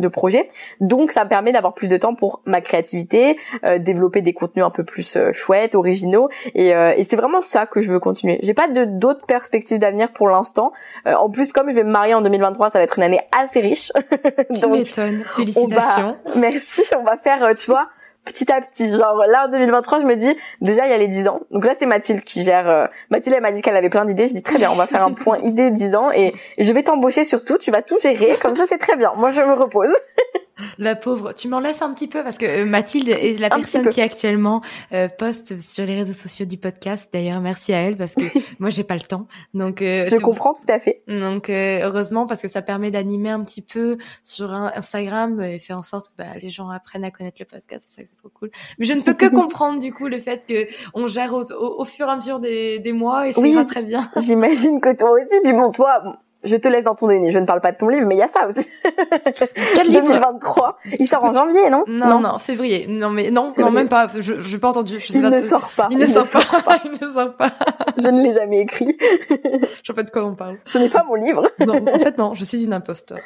de 0.00 0.08
projet. 0.08 0.48
Donc 0.80 1.12
ça 1.12 1.24
me 1.24 1.28
permet 1.28 1.52
d'avoir 1.52 1.74
plus 1.74 1.88
de 1.88 1.96
temps 1.96 2.14
pour 2.14 2.40
ma 2.44 2.60
créativité, 2.60 3.38
euh, 3.64 3.78
développer 3.78 4.22
des 4.22 4.32
contenus 4.32 4.64
un 4.64 4.70
peu 4.70 4.84
plus 4.84 5.16
euh, 5.16 5.32
chouettes, 5.32 5.74
originaux. 5.74 6.28
Et, 6.54 6.74
euh, 6.74 6.94
et 6.96 7.04
c'est 7.04 7.16
vraiment 7.16 7.40
ça 7.40 7.66
que 7.66 7.80
je 7.80 7.92
veux 7.92 8.00
continuer. 8.00 8.38
J'ai 8.42 8.54
pas 8.54 8.68
de 8.68 8.84
d'autres 8.84 9.26
perspectives 9.26 9.78
d'avenir 9.78 10.12
pour 10.12 10.28
l'instant. 10.28 10.72
en 11.06 11.30
plus, 11.30 11.52
comme 11.52 11.70
je 11.70 11.74
vais 11.74 11.84
me 11.84 11.90
marier 11.90 12.14
en 12.14 12.22
2023, 12.22 12.70
ça 12.70 12.78
va 12.78 12.84
être 12.84 12.98
une 12.98 13.04
année 13.04 13.20
assez 13.36 13.60
riche. 13.60 13.92
Tu 14.60 14.66
m'étonnes. 14.66 15.22
Félicitations. 15.26 16.16
Merci. 16.36 16.82
On 16.98 17.04
va 17.04 17.16
faire, 17.16 17.54
tu 17.56 17.70
vois, 17.70 17.88
petit 18.24 18.50
à 18.52 18.60
petit. 18.60 18.90
Genre 18.90 19.24
là 19.28 19.46
en 19.46 19.50
2023, 19.50 20.00
je 20.00 20.06
me 20.06 20.16
dis 20.16 20.36
déjà 20.60 20.86
il 20.86 20.90
y 20.90 20.94
a 20.94 20.98
les 20.98 21.08
10 21.08 21.28
ans. 21.28 21.40
Donc 21.50 21.64
là 21.64 21.74
c'est 21.78 21.86
Mathilde 21.86 22.22
qui 22.24 22.42
gère. 22.42 22.68
Euh, 22.68 22.86
Mathilde 23.10 23.36
elle 23.36 23.42
m'a 23.42 23.52
dit 23.52 23.62
qu'elle 23.62 23.76
avait 23.76 23.90
plein 23.90 24.04
d'idées. 24.04 24.26
Je 24.26 24.34
dis 24.34 24.42
très 24.42 24.58
bien, 24.58 24.70
on 24.70 24.76
va 24.76 24.86
faire 24.86 25.04
un 25.04 25.12
point 25.12 25.38
idée 25.38 25.70
10 25.70 25.94
ans 25.94 26.10
et, 26.12 26.34
et 26.58 26.64
je 26.64 26.72
vais 26.72 26.82
t'embaucher 26.82 27.24
surtout. 27.24 27.58
Tu 27.58 27.70
vas 27.70 27.82
tout 27.82 27.98
gérer. 28.02 28.36
Comme 28.40 28.54
ça 28.54 28.64
c'est 28.66 28.78
très 28.78 28.96
bien. 28.96 29.12
Moi 29.16 29.30
je 29.30 29.40
me 29.40 29.54
repose. 29.54 29.94
La 30.78 30.96
pauvre, 30.96 31.32
tu 31.32 31.48
m'en 31.48 31.60
laisses 31.60 31.82
un 31.82 31.92
petit 31.92 32.08
peu 32.08 32.22
parce 32.22 32.38
que 32.38 32.46
euh, 32.46 32.66
Mathilde 32.66 33.08
est 33.08 33.38
la 33.40 33.50
personne 33.50 33.88
qui 33.88 34.00
actuellement 34.00 34.62
euh, 34.92 35.08
poste 35.08 35.58
sur 35.60 35.84
les 35.84 35.94
réseaux 35.94 36.12
sociaux 36.12 36.46
du 36.46 36.58
podcast. 36.58 37.08
D'ailleurs, 37.12 37.40
merci 37.40 37.72
à 37.72 37.78
elle 37.78 37.96
parce 37.96 38.14
que 38.14 38.22
moi 38.58 38.70
j'ai 38.70 38.84
pas 38.84 38.94
le 38.94 39.00
temps. 39.00 39.26
Donc 39.54 39.82
euh, 39.82 40.04
je 40.06 40.16
comprends 40.16 40.52
tout 40.52 40.70
à 40.70 40.78
fait. 40.78 41.02
Donc 41.08 41.50
heureusement 41.50 42.26
parce 42.26 42.42
que 42.42 42.48
ça 42.48 42.62
permet 42.62 42.90
d'animer 42.90 43.30
un 43.30 43.42
petit 43.42 43.62
peu 43.62 43.96
sur 44.22 44.52
Instagram 44.52 45.40
et 45.40 45.58
faire 45.58 45.78
en 45.78 45.82
sorte 45.82 46.08
que 46.08 46.14
bah, 46.18 46.38
les 46.40 46.50
gens 46.50 46.68
apprennent 46.68 47.04
à 47.04 47.10
connaître 47.10 47.38
le 47.40 47.46
podcast. 47.46 47.86
C'est 47.94 48.06
c'est 48.06 48.16
trop 48.16 48.30
cool. 48.30 48.50
Mais 48.78 48.86
je 48.86 48.92
ne 48.92 49.00
peux 49.00 49.14
que 49.14 49.26
comprendre 49.34 49.80
du 49.80 49.92
coup 49.92 50.08
le 50.08 50.18
fait 50.18 50.44
que 50.46 50.66
on 50.94 51.06
gère 51.06 51.34
au, 51.34 51.84
fur 51.84 52.06
et 52.06 52.10
à 52.10 52.16
mesure 52.16 52.40
des, 52.40 52.78
des 52.78 52.92
mois 52.92 53.28
et 53.28 53.32
ça 53.32 53.40
oui, 53.40 53.56
très 53.66 53.82
bien. 53.82 54.10
J'imagine 54.16 54.80
que 54.80 54.94
toi 54.94 55.10
aussi. 55.12 55.40
Puis 55.42 55.52
bon, 55.52 55.70
toi, 55.70 56.20
je 56.42 56.56
te 56.56 56.68
laisse 56.68 56.84
dans 56.84 56.94
ton 56.94 57.08
déni. 57.08 57.32
Je 57.32 57.38
ne 57.38 57.46
parle 57.46 57.60
pas 57.60 57.72
de 57.72 57.76
ton 57.76 57.88
livre, 57.88 58.06
mais 58.06 58.16
il 58.16 58.18
y 58.18 58.22
a 58.22 58.28
ça 58.28 58.46
aussi. 58.46 58.66
Quel 59.74 59.88
livre? 59.88 60.08
2023. 60.08 60.78
Il 60.98 61.08
sort 61.08 61.24
en 61.24 61.34
janvier, 61.34 61.70
non, 61.70 61.84
non 61.86 62.20
non, 62.20 62.38
février. 62.38 62.86
Non 62.88 63.10
mais 63.10 63.30
non, 63.30 63.52
non 63.56 63.70
même 63.70 63.88
pas. 63.88 64.08
Je 64.18 64.34
n'ai 64.34 64.58
pas 64.58 64.68
entendu. 64.68 64.98
Je 64.98 65.06
sais 65.06 65.18
il 65.18 65.22
pas 65.22 65.30
ne 65.30 65.48
sort 65.48 65.70
pas. 65.76 65.88
Il, 65.90 65.98
ne, 65.98 66.06
sort, 66.06 66.28
pas. 66.28 66.40
il 66.84 66.92
ne 66.92 67.12
sort 67.12 67.36
pas. 67.36 67.50
je 67.98 68.08
ne 68.08 68.22
l'ai 68.22 68.32
jamais 68.32 68.60
écrit. 68.60 68.96
je 69.00 69.86
sais 69.86 69.92
pas 69.92 70.02
de 70.02 70.10
quoi 70.10 70.24
on 70.24 70.34
parle. 70.34 70.58
Ce 70.64 70.78
n'est 70.78 70.88
pas 70.88 71.02
mon 71.04 71.14
livre. 71.14 71.50
non, 71.66 71.86
en 71.86 71.98
fait 71.98 72.18
non. 72.18 72.34
Je 72.34 72.44
suis 72.44 72.64
une 72.64 72.72
imposteur. 72.72 73.18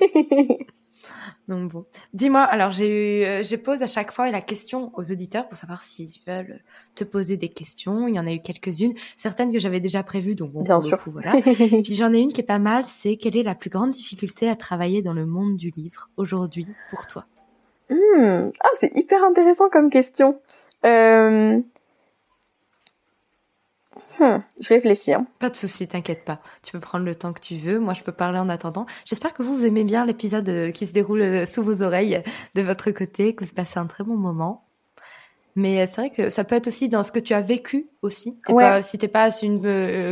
Donc 1.52 1.70
bon, 1.70 1.84
dis-moi. 2.14 2.40
Alors 2.40 2.72
j'ai 2.72 2.88
eu, 2.88 3.24
euh, 3.24 3.42
j'ai 3.42 3.58
posé 3.58 3.84
à 3.84 3.86
chaque 3.86 4.10
fois 4.10 4.30
la 4.30 4.40
question 4.40 4.90
aux 4.94 5.12
auditeurs 5.12 5.48
pour 5.48 5.56
savoir 5.56 5.82
s'ils 5.82 6.20
veulent 6.26 6.60
te 6.94 7.04
poser 7.04 7.36
des 7.36 7.50
questions. 7.50 8.08
Il 8.08 8.14
y 8.14 8.18
en 8.18 8.26
a 8.26 8.32
eu 8.32 8.40
quelques-unes, 8.40 8.94
certaines 9.16 9.52
que 9.52 9.58
j'avais 9.58 9.80
déjà 9.80 10.02
prévues, 10.02 10.34
donc 10.34 10.52
bon, 10.52 10.62
bien 10.62 10.80
sûr. 10.80 10.98
voilà. 11.06 11.32
Puis 11.42 11.94
j'en 11.94 12.14
ai 12.14 12.20
une 12.20 12.32
qui 12.32 12.40
est 12.40 12.44
pas 12.44 12.58
mal. 12.58 12.84
C'est 12.84 13.16
quelle 13.16 13.36
est 13.36 13.42
la 13.42 13.54
plus 13.54 13.68
grande 13.68 13.90
difficulté 13.90 14.48
à 14.48 14.56
travailler 14.56 15.02
dans 15.02 15.12
le 15.12 15.26
monde 15.26 15.58
du 15.58 15.70
livre 15.76 16.08
aujourd'hui 16.16 16.66
pour 16.88 17.06
toi? 17.06 17.26
Hmm. 17.90 18.48
Ah, 18.60 18.70
c'est 18.80 18.92
hyper 18.96 19.22
intéressant 19.22 19.68
comme 19.70 19.90
question. 19.90 20.40
Euh... 20.86 21.60
Hmm, 24.18 24.38
je 24.60 24.68
réfléchis. 24.68 25.12
Hein. 25.12 25.26
Pas 25.38 25.50
de 25.50 25.56
souci, 25.56 25.88
t'inquiète 25.88 26.24
pas. 26.24 26.40
Tu 26.62 26.72
peux 26.72 26.80
prendre 26.80 27.04
le 27.04 27.14
temps 27.14 27.32
que 27.32 27.40
tu 27.40 27.56
veux. 27.56 27.78
Moi, 27.78 27.94
je 27.94 28.02
peux 28.02 28.12
parler 28.12 28.38
en 28.38 28.48
attendant. 28.48 28.86
J'espère 29.04 29.34
que 29.34 29.42
vous, 29.42 29.56
vous 29.56 29.66
aimez 29.66 29.84
bien 29.84 30.04
l'épisode 30.04 30.48
euh, 30.48 30.70
qui 30.70 30.86
se 30.86 30.92
déroule 30.92 31.22
euh, 31.22 31.46
sous 31.46 31.62
vos 31.62 31.82
oreilles 31.82 32.16
euh, 32.16 32.30
de 32.54 32.62
votre 32.62 32.90
côté, 32.90 33.34
que 33.34 33.44
vous 33.44 33.52
passez 33.52 33.78
un 33.78 33.86
très 33.86 34.04
bon 34.04 34.16
moment. 34.16 34.66
Mais 35.54 35.86
c'est 35.86 36.00
vrai 36.00 36.10
que 36.10 36.30
ça 36.30 36.44
peut 36.44 36.54
être 36.54 36.68
aussi 36.68 36.88
dans 36.88 37.02
ce 37.02 37.12
que 37.12 37.18
tu 37.18 37.34
as 37.34 37.42
vécu 37.42 37.90
aussi. 38.00 38.38
Ouais. 38.48 38.64
Pas, 38.64 38.82
si 38.82 38.96
t'es 38.96 39.08
pas 39.08 39.28
une, 39.42 39.60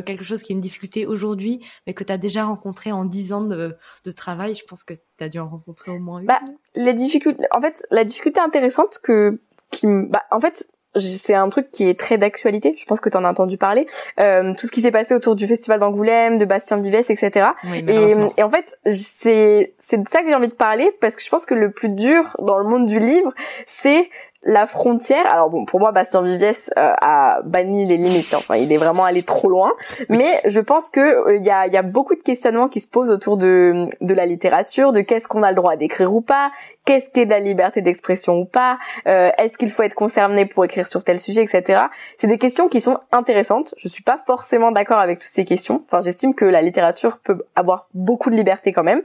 quelque 0.03 0.22
chose 0.22 0.42
qui 0.42 0.53
est 0.53 0.55
une 0.55 0.61
difficulté 0.61 1.07
aujourd'hui, 1.07 1.64
mais 1.86 1.94
que 1.94 2.05
tu 2.05 2.12
as 2.12 2.18
déjà 2.18 2.44
rencontré 2.44 2.92
en 2.92 3.07
dix 3.07 3.32
ans 3.32 3.40
de, 3.40 3.74
de, 4.05 4.12
travail, 4.12 4.55
je 4.55 4.66
pense 4.66 4.84
que 4.84 4.92
tu 4.92 5.24
as 5.24 5.30
dû 5.30 5.38
en 5.38 5.48
rencontrer 5.48 5.92
au 5.92 5.98
moins 5.98 6.18
une. 6.18 6.26
Bah, 6.26 6.42
les 6.74 6.92
difficultés, 6.92 7.46
en 7.53 7.61
fait, 7.62 7.86
la 7.90 8.05
difficulté 8.05 8.38
intéressante 8.38 8.98
que, 9.03 9.40
qui, 9.70 9.86
bah, 9.86 10.24
en 10.30 10.40
fait, 10.40 10.68
c'est 10.97 11.34
un 11.34 11.49
truc 11.49 11.70
qui 11.70 11.88
est 11.88 11.99
très 11.99 12.18
d'actualité. 12.18 12.74
Je 12.76 12.84
pense 12.84 13.01
que 13.01 13.09
tu 13.09 13.16
en 13.16 13.24
as 13.24 13.30
entendu 13.30 13.57
parler. 13.57 13.86
Euh, 14.18 14.53
tout 14.55 14.66
ce 14.66 14.72
qui 14.72 14.82
s'est 14.82 14.91
passé 14.91 15.14
autour 15.14 15.36
du 15.36 15.47
festival 15.47 15.80
d'Angoulême, 15.80 16.38
de 16.38 16.45
Bastien 16.45 16.78
Vives, 16.78 16.95
etc. 16.95 17.51
et, 17.74 18.14
et, 18.36 18.43
en 18.43 18.51
fait, 18.51 18.78
c'est 18.86 19.74
c'est 19.78 20.03
de 20.03 20.09
ça 20.09 20.22
que 20.22 20.28
j'ai 20.28 20.34
envie 20.34 20.49
de 20.49 20.55
parler 20.55 20.91
parce 21.01 21.16
que 21.16 21.22
je 21.22 21.28
pense 21.28 21.47
que 21.47 21.55
le 21.55 21.70
plus 21.70 21.91
dur 21.91 22.36
dans 22.41 22.59
le 22.59 22.64
monde 22.64 22.86
du 22.86 22.99
livre, 22.99 23.32
c'est 23.66 24.09
la 24.43 24.66
frontière. 24.66 25.26
Alors 25.30 25.51
bon, 25.51 25.64
pour 25.64 25.80
moi, 25.80 25.93
Bastien 25.93 26.22
Viviès 26.22 26.70
euh, 26.78 26.93
a 27.01 27.41
banni 27.45 27.86
les 27.86 27.97
limites. 27.97 28.32
Enfin, 28.32 28.57
il 28.57 28.72
est 28.72 28.78
vraiment 28.78 29.05
allé 29.05 29.22
trop 29.22 29.49
loin. 29.49 29.72
Mais 30.09 30.41
je 30.47 30.61
pense 30.61 30.88
que 30.91 31.01
euh, 31.01 31.36
il 31.36 31.45
y, 31.45 31.51
a, 31.51 31.66
y, 31.66 31.76
a, 31.76 31.82
beaucoup 31.82 32.14
de 32.14 32.22
questionnements 32.22 32.68
qui 32.68 32.80
se 32.80 32.88
posent 32.88 33.11
autour 33.11 33.36
de, 33.36 33.86
de 34.01 34.14
la 34.14 34.24
littérature, 34.24 34.93
de 34.93 35.01
qu'est-ce 35.01 35.28
qu'on 35.28 35.43
a 35.43 35.51
le 35.51 35.57
droit 35.57 35.76
d'écrire 35.76 36.14
ou 36.14 36.22
pas, 36.22 36.51
qu'est-ce 36.86 37.11
qu'est 37.11 37.26
de 37.26 37.30
la 37.30 37.41
liberté 37.41 37.82
d'expression 37.82 38.38
ou 38.38 38.45
pas, 38.47 38.78
euh, 39.07 39.30
est-ce 39.36 39.59
qu'il 39.59 39.70
faut 39.70 39.82
être 39.82 39.95
concerné 39.95 40.47
pour 40.47 40.64
écrire 40.64 40.86
sur 40.86 41.05
tel 41.05 41.18
sujet, 41.18 41.43
etc. 41.43 41.84
C'est 42.16 42.26
des 42.26 42.38
questions 42.38 42.68
qui 42.68 42.80
sont 42.80 42.99
intéressantes. 43.12 43.74
Je 43.76 43.88
suis 43.88 44.03
pas 44.03 44.20
forcément 44.26 44.72
d'accord 44.72 44.99
avec 44.99 45.18
toutes 45.18 45.30
ces 45.30 45.45
questions. 45.45 45.82
Enfin, 45.86 46.01
j'estime 46.01 46.34
que 46.34 46.45
la 46.45 46.62
littérature 46.62 47.18
peut 47.18 47.43
avoir 47.57 47.88
beaucoup 47.93 48.30
de 48.30 48.36
liberté 48.36 48.72
quand 48.72 48.84
même 48.84 49.03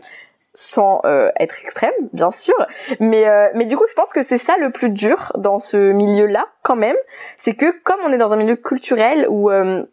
sans 0.55 1.01
euh, 1.05 1.29
être 1.39 1.59
extrême, 1.61 1.93
bien 2.13 2.31
sûr. 2.31 2.55
Mais 2.99 3.27
euh, 3.27 3.49
mais 3.53 3.65
du 3.65 3.77
coup, 3.77 3.85
je 3.87 3.93
pense 3.93 4.11
que 4.11 4.23
c'est 4.23 4.37
ça 4.37 4.55
le 4.57 4.71
plus 4.71 4.89
dur 4.89 5.31
dans 5.37 5.59
ce 5.59 5.77
milieu-là, 5.91 6.47
quand 6.63 6.75
même, 6.75 6.95
c'est 7.37 7.53
que 7.53 7.71
comme 7.83 7.99
on 8.05 8.11
est 8.11 8.17
dans 8.17 8.33
un 8.33 8.37
milieu 8.37 8.55
culturel 8.55 9.27
où 9.29 9.51
euh, 9.51 9.85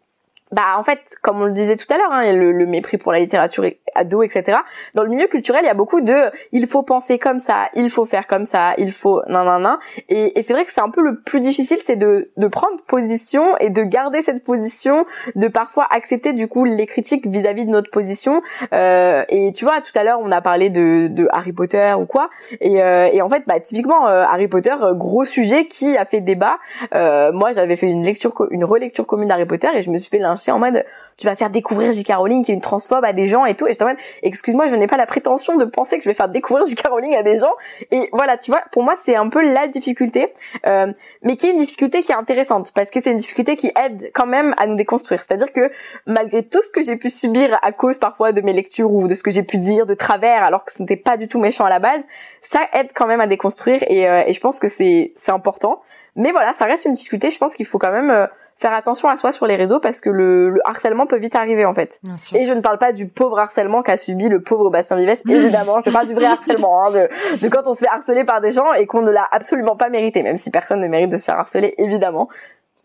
bah 0.53 0.77
en 0.77 0.83
fait, 0.83 1.01
comme 1.23 1.41
on 1.41 1.47
le 1.47 1.53
disait 1.53 1.77
tout 1.77 1.87
à 1.93 1.97
l'heure, 1.97 2.13
hein, 2.13 2.33
le, 2.33 2.53
le, 2.53 2.67
mépris 2.67 2.99
pour 2.99 3.13
la 3.13 3.19
littérature 3.19 3.65
ado, 3.95 4.23
etc. 4.23 4.59
Dans 4.95 5.03
le 5.03 5.09
milieu 5.09 5.27
culturel, 5.27 5.63
il 5.65 5.67
y 5.67 5.71
a 5.71 5.75
beaucoup 5.75 6.01
de 6.01 6.31
il 6.53 6.67
faut 6.67 6.83
penser 6.83 7.19
comme 7.19 7.39
ça, 7.39 7.69
il 7.75 7.91
faut 7.91 8.05
faire 8.05 8.27
comme 8.27 8.45
ça, 8.45 8.75
il 8.79 8.93
faut 8.93 9.23
nan 9.29 9.47
nan 9.47 9.63
nan. 9.63 9.79
Et, 10.09 10.39
et 10.39 10.43
c'est 10.43 10.53
vrai 10.53 10.65
que 10.65 10.73
c'est 10.73 10.81
un 10.81 10.91
peu 10.91 11.03
le 11.03 11.21
plus 11.21 11.41
difficile, 11.41 11.79
c'est 11.83 11.97
de, 11.97 12.31
de 12.37 12.47
prendre 12.47 12.83
position 12.87 13.57
et 13.59 13.71
de 13.71 13.83
garder 13.83 14.23
cette 14.23 14.45
position, 14.45 15.07
de 15.35 15.49
parfois 15.49 15.87
accepter 15.91 16.33
du 16.33 16.49
coup 16.49 16.65
les 16.65 16.87
critiques 16.87 17.27
vis-à-vis 17.27 17.65
de 17.65 17.71
notre 17.71 17.91
position. 17.91 18.43
Euh, 18.73 19.25
et 19.29 19.53
tu 19.53 19.65
vois, 19.65 19.81
tout 19.81 19.93
à 19.99 20.05
l'heure, 20.05 20.19
on 20.21 20.31
a 20.33 20.41
parlé 20.41 20.71
de, 20.71 21.09
de 21.09 21.29
Harry 21.33 21.53
Potter 21.53 21.95
ou 21.99 22.07
quoi. 22.07 22.29
Et, 22.61 22.83
euh, 22.83 23.09
et 23.13 23.23
en 23.23 23.29
fait, 23.29 23.45
bah 23.47 23.61
typiquement 23.61 24.09
euh, 24.09 24.25
Harry 24.25 24.49
Potter, 24.49 24.75
euh, 24.83 24.95
gros 24.95 25.25
sujet 25.25 25.67
qui 25.67 25.97
a 25.97 26.05
fait 26.05 26.21
débat. 26.21 26.59
Euh, 26.95 27.33
moi, 27.33 27.53
j'avais 27.53 27.77
fait 27.77 27.91
une 27.91 28.05
lecture, 28.05 28.35
une 28.51 28.65
relecture 28.65 29.07
commune 29.07 29.29
d'Harry 29.29 29.47
Potter 29.47 29.69
et 29.75 29.83
je 29.83 29.91
me 29.91 29.97
suis 29.97 30.11
fait 30.11 30.19
lyncher 30.19 30.42
en 30.51 30.59
mode 30.59 30.85
tu 31.17 31.27
vas 31.27 31.37
faire 31.37 31.51
découvrir 31.51 31.93
J.K. 31.93 32.15
Rowling 32.15 32.45
qui 32.45 32.51
est 32.51 32.55
une 32.55 32.61
transphobe 32.61 33.05
à 33.05 33.13
des 33.13 33.27
gens 33.27 33.45
et 33.45 33.55
tout. 33.55 33.67
Et 33.67 33.73
j'étais 33.73 33.85
en 33.85 33.95
excuse-moi, 34.23 34.67
je 34.69 34.75
n'ai 34.75 34.87
pas 34.87 34.97
la 34.97 35.07
prétention 35.07 35.57
de 35.57 35.65
penser 35.65 35.99
que 35.99 36.03
je 36.03 36.09
vais 36.09 36.15
faire 36.15 36.29
découvrir 36.29 36.65
J.K. 36.65 36.89
Rowling 36.89 37.15
à 37.15 37.23
des 37.23 37.37
gens. 37.37 37.53
Et 37.91 38.09
voilà, 38.13 38.39
tu 38.39 38.51
vois, 38.51 38.63
pour 38.73 38.83
moi 38.83 38.95
c'est 39.03 39.15
un 39.15 39.29
peu 39.29 39.41
la 39.41 39.69
difficulté, 39.69 40.33
euh, 40.67 40.93
mais 41.23 41.37
qui 41.37 41.47
est 41.47 41.51
une 41.51 41.59
difficulté 41.59 42.03
qui 42.03 42.13
est 42.13 42.17
intéressante 42.17 42.73
parce 42.75 42.91
que 42.91 43.01
c'est 43.01 43.11
une 43.11 43.19
difficulté 43.19 43.57
qui 43.57 43.71
aide 43.77 44.11
quand 44.15 44.27
même 44.27 44.55
à 44.57 44.67
nous 44.67 44.77
déconstruire. 44.77 45.21
C'est-à-dire 45.21 45.53
que 45.53 45.71
malgré 46.07 46.43
tout 46.43 46.61
ce 46.61 46.69
que 46.69 46.83
j'ai 46.83 46.97
pu 46.97 47.11
subir 47.11 47.59
à 47.63 47.73
cause 47.73 47.99
parfois 47.99 48.33
de 48.33 48.41
mes 48.41 48.53
lectures 48.53 48.91
ou 48.91 49.07
de 49.07 49.15
ce 49.15 49.23
que 49.23 49.31
j'ai 49.31 49.43
pu 49.43 49.59
dire 49.59 49.87
de 49.87 49.95
travers, 49.95 50.43
alors 50.43 50.65
que 50.65 50.73
ce 50.73 50.81
n'était 50.81 50.97
pas 50.97 51.17
du 51.17 51.29
tout 51.29 51.39
méchant 51.39 51.65
à 51.65 51.71
la 51.71 51.79
base, 51.79 52.03
ça 52.41 52.61
aide 52.73 52.89
quand 52.95 53.07
même 53.07 53.21
à 53.21 53.27
déconstruire 53.27 53.83
et, 53.87 54.09
euh, 54.09 54.25
et 54.27 54.33
je 54.33 54.41
pense 54.41 54.59
que 54.59 54.69
c'est 54.69 55.13
c'est 55.15 55.33
important. 55.33 55.83
Mais 56.17 56.33
voilà, 56.33 56.53
ça 56.53 56.67
reste 56.67 56.85
une 56.85 56.93
difficulté. 56.93 57.31
Je 57.31 57.39
pense 57.39 57.55
qu'il 57.55 57.67
faut 57.67 57.79
quand 57.79 57.93
même 57.93 58.11
euh, 58.11 58.27
faire 58.57 58.73
attention 58.73 59.09
à 59.09 59.17
soi 59.17 59.33
sur 59.33 59.47
les 59.47 59.57
réseaux 59.57 59.81
parce 59.81 60.01
que 60.01 60.11
le, 60.11 60.61
harcèlement 60.65 61.07
peut 61.07 61.19
vite 61.19 61.35
arriver 61.35 61.65
en 61.65 61.75
fait. 61.75 62.01
Et 62.35 62.45
je 62.45 62.53
ne 62.53 62.61
parle 62.61 62.79
pas 62.79 62.93
du 62.93 63.09
pauvre 63.09 63.39
harcèlement 63.39 63.83
qu'a 63.83 63.97
subi 63.97 64.29
le 64.29 64.43
pauvre 64.43 64.71
Bastien 64.71 64.97
Vives, 64.97 65.21
évidemment. 65.29 65.81
je 65.85 65.91
parle 65.91 66.07
du 66.07 66.15
vrai 66.15 66.27
harcèlement, 66.27 66.87
hein, 66.87 66.91
de, 66.91 67.41
de, 67.41 67.49
quand 67.49 67.67
on 67.67 67.73
se 67.73 67.81
fait 67.81 67.89
harceler 67.89 68.25
par 68.25 68.41
des 68.41 68.53
gens 68.53 68.73
et 68.73 68.87
qu'on 68.87 69.03
ne 69.03 69.11
l'a 69.11 69.27
absolument 69.31 69.77
pas 69.77 69.89
mérité, 69.89 70.23
même 70.23 70.37
si 70.37 70.51
personne 70.51 70.81
ne 70.81 70.89
mérite 70.89 71.11
de 71.11 71.17
se 71.17 71.25
faire 71.25 71.39
harceler, 71.39 71.75
évidemment. 71.79 72.29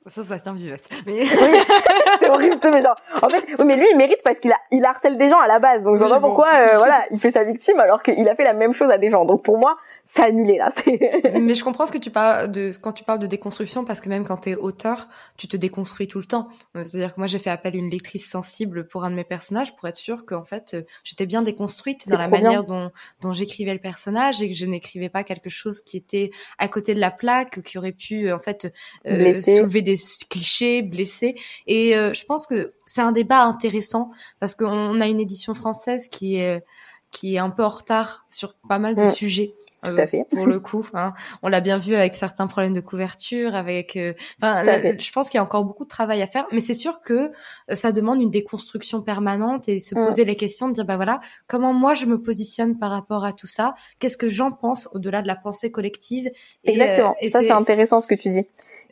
Sauf 0.08 0.30
Bastien 0.30 0.54
Vives. 0.54 0.78
Mais... 1.06 1.20
oui, 1.20 1.28
c'est 2.20 2.30
horrible, 2.30 2.56
mais 2.72 2.82
genre, 2.82 2.96
en 3.22 3.28
fait, 3.28 3.44
oui, 3.60 3.66
mais 3.66 3.76
lui, 3.76 3.88
il 3.92 3.98
mérite 3.98 4.24
parce 4.24 4.40
qu'il 4.40 4.52
a, 4.54 4.58
il 4.72 4.86
harcèle 4.86 5.18
des 5.18 5.28
gens 5.28 5.40
à 5.40 5.48
la 5.48 5.60
base. 5.60 5.84
Donc, 5.84 5.98
je 5.98 6.04
vois 6.04 6.10
pas 6.16 6.22
pourquoi, 6.22 6.48
euh, 6.56 6.78
voilà, 6.78 7.04
il 7.12 7.20
fait 7.20 7.32
sa 7.32 7.44
victime 7.44 7.80
alors 7.80 8.02
qu'il 8.02 8.28
a 8.30 8.36
fait 8.36 8.46
la 8.46 8.54
même 8.54 8.74
chose 8.74 8.90
à 8.90 8.98
des 8.98 9.10
gens. 9.10 9.26
Donc, 9.26 9.44
pour 9.44 9.58
moi, 9.58 9.76
c'est 10.08 10.24
annulé 10.24 10.58
là. 10.58 10.72
Mais 11.40 11.54
je 11.54 11.64
comprends 11.64 11.86
ce 11.86 11.92
que 11.92 11.98
tu 11.98 12.10
parles 12.10 12.50
de 12.50 12.72
quand 12.82 12.94
tu 12.94 13.04
parles 13.04 13.20
de 13.20 13.28
déconstruction 13.28 13.84
parce 13.84 14.00
que 14.00 14.08
même 14.08 14.24
quand 14.24 14.38
tu 14.38 14.52
es 14.52 14.56
auteur, 14.56 15.10
tu 15.36 15.48
te 15.48 15.58
déconstruis 15.58 16.08
tout 16.08 16.20
le 16.20 16.26
temps. 16.26 16.48
C'est-à-dire 16.76 17.14
que 17.14 17.20
moi 17.20 17.28
j'ai 17.28 17.40
fait 17.40 17.50
appel 17.50 17.76
à 17.76 17.78
une 17.78 17.90
lectrice 17.90 18.30
sensible 18.30 18.88
pour 18.88 19.04
un 19.04 19.12
de 19.12 19.16
mes 19.16 19.26
personnages 19.26 19.76
pour 19.76 19.88
être 19.88 19.98
sûre 19.98 20.26
qu'en 20.26 20.44
fait 20.44 20.74
euh, 20.74 20.84
j'étais 21.04 21.26
bien 21.26 21.42
déconstruite 21.42 22.08
dans 22.08 22.18
la 22.18 22.30
manière 22.30 22.64
dont, 22.64 22.92
dont 23.22 23.34
j'écrivais 23.34 23.74
le 23.74 23.80
personnage 23.80 24.42
et 24.42 24.48
que 24.48 24.56
je 24.56 24.66
n'écrivais 24.66 25.10
pas 25.10 25.24
quelque 25.24 25.50
chose 25.50 25.82
qui 25.82 25.98
était 25.98 26.32
à 26.58 26.70
côté 26.70 26.94
de 26.94 27.02
la 27.02 27.12
plaque 27.12 27.62
qui 27.62 27.78
aurait 27.78 27.92
pu 27.92 28.32
en 28.32 28.40
fait 28.40 28.74
euh, 29.08 29.42
soulever 29.42 29.82
des 29.82 29.98
clichés, 30.30 30.84
blesser. 30.84 31.36
Et 31.68 31.98
euh, 31.98 32.14
je 32.14 32.24
pense 32.24 32.48
que 32.48 32.74
c'est 32.86 33.02
un 33.02 33.12
débat 33.12 33.44
intéressant 33.44 34.12
parce 34.40 34.56
qu'on 34.56 35.02
a 35.02 35.08
une 35.08 35.20
édition 35.20 35.54
française 35.54 36.08
qui 36.08 36.38
est 36.38 36.64
qui 37.12 37.36
est 37.36 37.40
un 37.40 37.50
peu 37.50 37.64
en 37.64 37.70
retard 37.70 38.26
sur 38.30 38.54
pas 38.68 38.80
mal 38.80 38.96
de 38.96 39.04
mm. 39.04 39.14
sujets. 39.14 39.54
Tout 39.94 40.02
à 40.02 40.04
euh, 40.04 40.08
fait. 40.08 40.26
pour 40.32 40.46
le 40.46 40.60
coup, 40.60 40.86
hein. 40.94 41.14
on 41.44 41.50
l'a 41.50 41.60
bien 41.60 41.78
vu 41.78 41.96
avec 41.96 42.14
certains 42.14 42.48
problèmes 42.48 42.74
de 42.74 42.82
couverture, 42.82 43.56
avec. 43.56 43.96
Euh, 43.96 44.14
je 44.42 45.12
pense 45.12 45.30
qu'il 45.30 45.38
y 45.38 45.40
a 45.40 45.44
encore 45.44 45.66
beaucoup 45.66 45.84
de 45.84 45.90
travail 45.90 46.22
à 46.22 46.28
faire, 46.28 46.46
mais 46.52 46.62
c'est 46.62 46.74
sûr 46.74 47.02
que 47.02 47.32
euh, 47.72 47.76
ça 47.76 47.92
demande 47.92 48.22
une 48.22 48.32
déconstruction 48.32 49.02
permanente 49.02 49.68
et 49.70 49.80
se 49.80 49.96
mm. 49.96 50.06
poser 50.06 50.26
les 50.26 50.36
questions 50.36 50.68
de 50.68 50.74
dire 50.74 50.86
bah 50.86 50.96
voilà, 50.96 51.20
comment 51.48 51.74
moi 51.74 51.94
je 51.94 52.06
me 52.06 52.22
positionne 52.22 52.78
par 52.78 52.92
rapport 52.92 53.26
à 53.26 53.34
tout 53.34 53.48
ça, 53.48 53.76
qu'est-ce 54.00 54.18
que 54.18 54.28
j'en 54.28 54.52
pense 54.52 54.88
au-delà 54.94 55.22
de 55.22 55.28
la 55.28 55.36
pensée 55.36 55.72
collective? 55.72 56.32
Exactement. 56.64 57.16
et 57.22 57.30
ça 57.30 57.42
c'est 57.42 57.52
intéressant 57.52 58.02
ce 58.02 58.08
que 58.08 58.16
tu 58.16 58.30
dis 58.30 58.46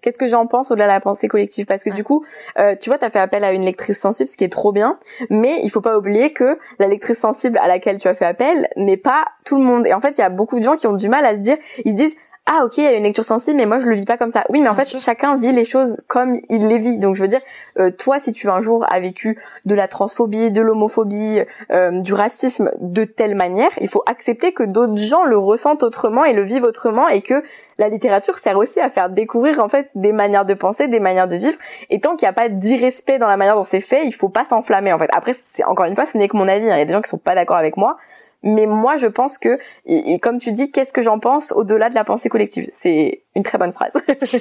qu'est-ce 0.06 0.20
que 0.20 0.28
j'en 0.28 0.46
pense 0.46 0.70
au-delà 0.70 0.86
de 0.86 0.92
la 0.92 1.00
pensée 1.00 1.28
collective? 1.28 1.66
Parce 1.66 1.84
que 1.84 1.90
du 1.90 2.04
coup, 2.04 2.24
euh, 2.60 2.76
tu 2.80 2.92
vois, 2.92 3.00
tu 3.00 3.06
as 3.06 3.10
fait 3.10 3.20
appel 3.20 3.44
à 3.44 3.52
une 3.54 3.64
lectrice 3.64 4.00
sensible, 4.00 4.30
ce 4.30 4.38
qui 4.38 4.44
est 4.44 4.52
trop 4.52 4.72
bien, 4.72 5.00
mais 5.32 5.60
il 5.64 5.72
faut 5.72 5.82
pas 5.82 5.98
oublier 5.98 6.32
que 6.32 6.60
la 6.78 6.86
lectrice 6.86 7.18
sensible 7.18 7.58
à 7.58 7.68
laquelle 7.68 7.98
tu 7.98 8.08
as 8.08 8.14
fait 8.14 8.26
appel 8.26 8.70
n'est 8.78 8.98
pas 8.98 9.26
tout 9.46 9.58
le 9.58 9.64
monde. 9.64 9.88
Et 9.88 9.94
en 9.94 10.00
fait, 10.00 10.12
il 10.12 10.22
y 10.22 10.24
a 10.24 10.30
beaucoup 10.30 10.60
de 10.60 10.64
gens 10.64 10.76
qui 10.76 10.86
ont 10.86 10.94
du 10.94 11.10
mal 11.10 11.26
à 11.26 11.32
se 11.32 11.40
dire, 11.40 11.58
ils 11.86 11.96
disent 11.96 12.16
ah 12.48 12.62
ok 12.64 12.78
il 12.78 12.84
y 12.84 12.88
a 12.88 12.94
une 12.94 13.04
lecture 13.04 13.24
sensible 13.24 13.58
mais 13.58 13.66
moi 13.66 13.80
je 13.80 13.88
le 13.88 13.96
vis 13.96 14.06
pas 14.06 14.18
comme 14.18 14.30
ça. 14.30 14.46
Oui 14.50 14.62
mais 14.62 14.70
en 14.70 14.76
fait 14.76 14.98
chacun 15.00 15.36
vit 15.36 15.52
les 15.52 15.66
choses 15.66 15.98
comme 16.08 16.40
il 16.50 16.68
les 16.68 16.78
vit. 16.78 17.00
Donc 17.00 17.16
je 17.16 17.22
veux 17.24 17.28
dire 17.28 17.42
euh, 17.80 17.90
toi 17.90 18.20
si 18.20 18.34
tu 18.34 18.50
un 18.50 18.62
jour 18.62 18.86
as 18.88 19.00
vécu 19.00 19.40
de 19.66 19.74
la 19.74 19.88
transphobie 19.88 20.52
de 20.52 20.62
l'homophobie 20.62 21.42
euh, 21.72 22.02
du 22.02 22.14
racisme 22.14 22.70
de 22.80 23.04
telle 23.04 23.34
manière 23.34 23.72
il 23.82 23.88
faut 23.88 24.04
accepter 24.06 24.54
que 24.54 24.62
d'autres 24.62 24.98
gens 24.98 25.24
le 25.24 25.40
ressentent 25.40 25.82
autrement 25.82 26.24
et 26.24 26.34
le 26.34 26.44
vivent 26.44 26.66
autrement 26.66 27.08
et 27.08 27.24
que 27.24 27.44
la 27.80 27.90
littérature 27.90 28.38
sert 28.38 28.58
aussi 28.58 28.80
à 28.80 28.92
faire 28.92 29.10
découvrir 29.10 29.60
en 29.60 29.68
fait 29.68 29.90
des 29.96 30.12
manières 30.12 30.46
de 30.46 30.54
penser 30.54 30.88
des 30.88 31.00
manières 31.00 31.28
de 31.28 31.36
vivre. 31.38 31.58
Et 31.90 32.00
tant 32.00 32.16
qu'il 32.16 32.26
n'y 32.26 32.30
a 32.30 32.34
pas 32.34 32.48
d'irrespect 32.48 33.18
dans 33.18 33.28
la 33.28 33.38
manière 33.38 33.56
dont 33.56 33.64
c'est 33.64 33.82
fait 33.82 34.06
il 34.06 34.14
faut 34.14 34.30
pas 34.30 34.46
s'enflammer 34.48 34.94
en 34.94 35.00
fait. 35.00 35.10
Après 35.14 35.34
c'est 35.34 35.64
encore 35.64 35.86
une 35.86 35.96
fois 35.96 36.06
ce 36.06 36.16
n'est 36.16 36.28
que 36.28 36.38
mon 36.38 36.48
avis 36.48 36.70
hein. 36.70 36.76
il 36.76 36.80
y 36.80 36.82
a 36.82 36.86
des 36.86 36.94
gens 36.94 37.02
qui 37.02 37.10
sont 37.10 37.18
pas 37.18 37.34
d'accord 37.34 37.58
avec 37.58 37.76
moi 37.76 37.98
mais 38.46 38.68
moi, 38.68 38.96
je 38.96 39.08
pense 39.08 39.40
que, 39.40 39.58
et, 39.88 40.20
comme 40.20 40.40
tu 40.40 40.52
dis, 40.52 40.72
qu'est-ce 40.72 40.94
que 40.94 41.02
j'en 41.02 41.18
pense 41.18 41.52
au-delà 41.52 41.90
de 41.90 41.96
la 41.96 42.04
pensée 42.04 42.30
collective? 42.30 42.68
C'est 42.72 43.24
une 43.36 43.42
très 43.42 43.58
bonne 43.58 43.74
phrase. 43.74 43.94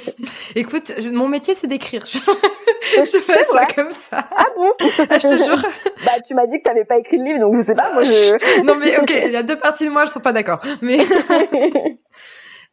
Écoute, 0.55 0.93
mon 1.11 1.27
métier, 1.27 1.55
c'est 1.55 1.65
d'écrire. 1.65 2.05
je 2.05 2.19
fais 3.03 3.45
ça 3.51 3.65
comme 3.75 3.91
ça. 3.91 4.29
Ah 4.37 4.45
bon? 4.55 4.71
Ah, 5.09 5.17
Je 5.17 5.27
te 5.27 5.43
jure. 5.43 5.65
Bah, 6.05 6.11
tu 6.25 6.35
m'as 6.35 6.45
dit 6.45 6.59
que 6.59 6.63
tu 6.63 6.69
n'avais 6.69 6.85
pas 6.85 6.99
écrit 6.99 7.17
le 7.17 7.23
livre, 7.23 7.39
donc 7.39 7.55
je 7.55 7.61
sais 7.61 7.73
pas. 7.73 7.93
Moi, 7.93 8.03
je... 8.03 8.63
non, 8.63 8.75
mais 8.75 8.95
ok, 8.99 9.11
il 9.25 9.33
y 9.33 9.35
a 9.35 9.43
deux 9.43 9.57
parties 9.57 9.85
de 9.85 9.89
moi, 9.89 10.05
je 10.05 10.11
suis 10.11 10.19
pas 10.19 10.33
d'accord. 10.33 10.59
Mais 10.83 10.99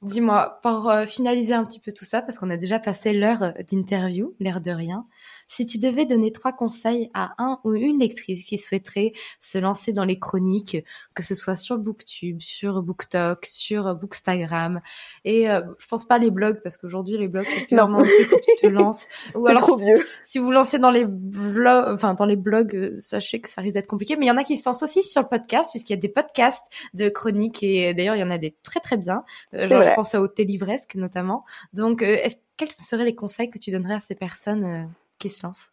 dis-moi, 0.02 0.58
pour 0.62 0.90
euh, 0.90 1.06
finaliser 1.06 1.54
un 1.54 1.64
petit 1.64 1.80
peu 1.80 1.92
tout 1.92 2.04
ça, 2.04 2.20
parce 2.20 2.38
qu'on 2.38 2.50
a 2.50 2.58
déjà 2.58 2.78
passé 2.78 3.14
l'heure 3.14 3.54
d'interview, 3.70 4.34
l'air 4.38 4.60
de 4.60 4.70
rien. 4.70 5.06
Si 5.52 5.66
tu 5.66 5.76
devais 5.76 6.06
donner 6.06 6.32
trois 6.32 6.54
conseils 6.54 7.10
à 7.12 7.34
un 7.36 7.60
ou 7.64 7.74
une 7.74 7.98
lectrice 7.98 8.46
qui 8.46 8.56
souhaiterait 8.56 9.12
se 9.38 9.58
lancer 9.58 9.92
dans 9.92 10.06
les 10.06 10.18
chroniques, 10.18 10.78
que 11.12 11.22
ce 11.22 11.34
soit 11.34 11.56
sur 11.56 11.76
Booktube, 11.76 12.40
sur 12.40 12.80
BookTok, 12.80 13.44
sur 13.44 13.94
Bookstagram, 13.94 14.80
et 15.26 15.50
euh, 15.50 15.60
je 15.78 15.86
pense 15.88 16.06
pas 16.06 16.16
les 16.16 16.30
blogs 16.30 16.62
parce 16.62 16.78
qu'aujourd'hui 16.78 17.18
les 17.18 17.28
blogs 17.28 17.44
c'est 17.54 17.66
plus 17.66 17.76
vraiment 17.76 17.98
un 17.98 18.04
truc 18.04 18.30
tu 18.40 18.54
te 18.62 18.66
lances. 18.66 19.08
Ou 19.34 19.46
alors 19.46 19.60
trop 19.60 19.76
vieux. 19.76 20.02
Si, 20.24 20.38
vous 20.38 20.50
lancez 20.50 20.78
dans 20.78 20.90
les 20.90 21.04
blogs, 21.04 21.84
enfin 21.86 22.14
dans 22.14 22.24
les 22.24 22.36
blogs, 22.36 22.74
euh, 22.74 22.96
sachez 23.02 23.42
que 23.42 23.50
ça 23.50 23.60
risque 23.60 23.74
d'être 23.74 23.86
compliqué. 23.86 24.16
Mais 24.16 24.24
il 24.24 24.28
y 24.30 24.32
en 24.32 24.38
a 24.38 24.44
qui 24.44 24.56
se 24.56 24.66
lancent 24.66 24.84
aussi 24.84 25.02
sur 25.02 25.20
le 25.20 25.28
podcast 25.28 25.68
puisqu'il 25.70 25.92
y 25.92 25.98
a 25.98 26.00
des 26.00 26.08
podcasts 26.08 26.64
de 26.94 27.10
chroniques 27.10 27.62
et 27.62 27.92
d'ailleurs 27.92 28.16
il 28.16 28.20
y 28.20 28.24
en 28.24 28.30
a 28.30 28.38
des 28.38 28.56
très 28.62 28.80
très 28.80 28.96
bien. 28.96 29.22
Euh, 29.52 29.68
genre, 29.68 29.82
je 29.82 29.92
pense 29.92 30.14
à 30.14 30.22
Hôtel 30.22 30.46
Livresque 30.46 30.94
notamment. 30.94 31.44
Donc 31.74 32.02
quels 32.56 32.72
seraient 32.72 33.04
les 33.04 33.14
conseils 33.14 33.50
que 33.50 33.58
tu 33.58 33.70
donnerais 33.70 33.94
à 33.94 34.00
ces 34.00 34.14
personnes 34.14 34.88
qui 35.22 35.28
se 35.28 35.46
lance 35.46 35.70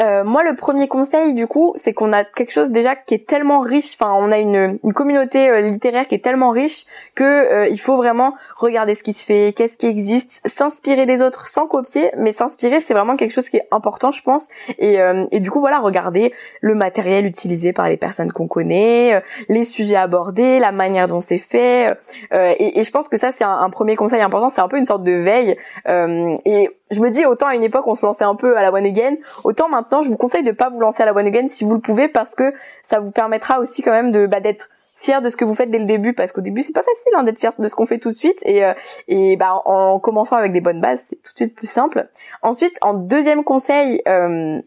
euh, 0.00 0.24
moi, 0.24 0.42
le 0.42 0.56
premier 0.56 0.88
conseil, 0.88 1.34
du 1.34 1.46
coup, 1.46 1.74
c'est 1.76 1.92
qu'on 1.92 2.12
a 2.12 2.24
quelque 2.24 2.50
chose 2.50 2.70
déjà 2.70 2.96
qui 2.96 3.14
est 3.14 3.26
tellement 3.26 3.60
riche. 3.60 3.94
Enfin, 4.00 4.12
on 4.16 4.32
a 4.32 4.38
une, 4.38 4.78
une 4.82 4.92
communauté 4.94 5.50
euh, 5.50 5.60
littéraire 5.60 6.08
qui 6.08 6.14
est 6.14 6.24
tellement 6.24 6.50
riche 6.50 6.86
que 7.14 7.24
euh, 7.24 7.68
il 7.68 7.78
faut 7.78 7.96
vraiment 7.96 8.34
regarder 8.56 8.94
ce 8.94 9.02
qui 9.02 9.12
se 9.12 9.24
fait, 9.24 9.52
qu'est-ce 9.54 9.76
qui 9.76 9.86
existe, 9.86 10.40
s'inspirer 10.46 11.04
des 11.04 11.20
autres 11.20 11.46
sans 11.46 11.66
copier, 11.66 12.10
mais 12.16 12.32
s'inspirer, 12.32 12.80
c'est 12.80 12.94
vraiment 12.94 13.16
quelque 13.16 13.32
chose 13.32 13.48
qui 13.48 13.58
est 13.58 13.68
important, 13.70 14.10
je 14.10 14.22
pense. 14.22 14.48
Et, 14.78 14.98
et 15.30 15.40
du 15.40 15.50
coup, 15.50 15.60
voilà, 15.60 15.78
regarder 15.78 16.32
le 16.60 16.74
matériel 16.74 17.26
utilisé 17.26 17.72
par 17.72 17.88
les 17.88 17.96
personnes 17.96 18.32
qu'on 18.32 18.48
connaît, 18.48 19.22
les 19.48 19.64
sujets 19.64 19.96
abordés, 19.96 20.58
la 20.58 20.72
manière 20.72 21.06
dont 21.06 21.20
c'est 21.20 21.38
fait. 21.38 21.96
Et, 22.32 22.80
et, 22.80 22.84
je 22.84 22.90
pense 22.90 23.08
que 23.08 23.18
ça, 23.18 23.30
c'est 23.32 23.44
un, 23.44 23.58
un, 23.58 23.70
premier 23.70 23.96
conseil 23.96 24.20
important. 24.22 24.48
C'est 24.48 24.60
un 24.60 24.68
peu 24.68 24.78
une 24.78 24.86
sorte 24.86 25.04
de 25.04 25.12
veille. 25.12 25.56
et 25.86 26.70
je 26.90 27.00
me 27.00 27.10
dis 27.10 27.24
autant 27.24 27.46
à 27.46 27.54
une 27.54 27.62
époque 27.62 27.86
on 27.86 27.94
se 27.94 28.04
lançait 28.04 28.24
un 28.24 28.34
peu 28.34 28.56
à 28.56 28.62
la 28.62 28.70
one 28.72 28.84
again, 28.84 29.16
autant 29.44 29.68
maintenant 29.68 29.81
je 30.02 30.08
vous 30.08 30.16
conseille 30.16 30.42
de 30.42 30.52
pas 30.52 30.70
vous 30.70 30.80
lancer 30.80 31.02
à 31.02 31.06
la 31.06 31.14
one 31.14 31.26
again 31.26 31.48
si 31.48 31.64
vous 31.64 31.74
le 31.74 31.80
pouvez 31.80 32.08
parce 32.08 32.34
que 32.34 32.52
ça 32.82 33.00
vous 33.00 33.10
permettra 33.10 33.60
aussi 33.60 33.82
quand 33.82 33.92
même 33.92 34.12
de 34.12 34.26
bah, 34.26 34.40
d'être 34.40 34.70
fier 34.94 35.20
de 35.20 35.28
ce 35.28 35.36
que 35.36 35.44
vous 35.44 35.54
faites 35.54 35.70
dès 35.70 35.78
le 35.78 35.84
début 35.84 36.12
parce 36.12 36.32
qu'au 36.32 36.40
début 36.40 36.62
c'est 36.62 36.72
pas 36.72 36.82
facile 36.82 37.12
hein, 37.16 37.24
d'être 37.24 37.38
fier 37.38 37.52
de 37.58 37.66
ce 37.66 37.74
qu'on 37.74 37.86
fait 37.86 37.98
tout 37.98 38.10
de 38.10 38.14
suite 38.14 38.38
et 38.42 38.64
euh, 38.64 38.74
et 39.08 39.36
bah 39.36 39.62
en 39.64 39.98
commençant 39.98 40.36
avec 40.36 40.52
des 40.52 40.60
bonnes 40.60 40.80
bases 40.80 41.04
c'est 41.08 41.16
tout 41.16 41.32
de 41.32 41.36
suite 41.36 41.54
plus 41.54 41.70
simple. 41.70 42.08
Ensuite 42.42 42.76
en 42.82 42.94
deuxième 42.94 43.42
conseil 43.44 44.02
euh, 44.06 44.60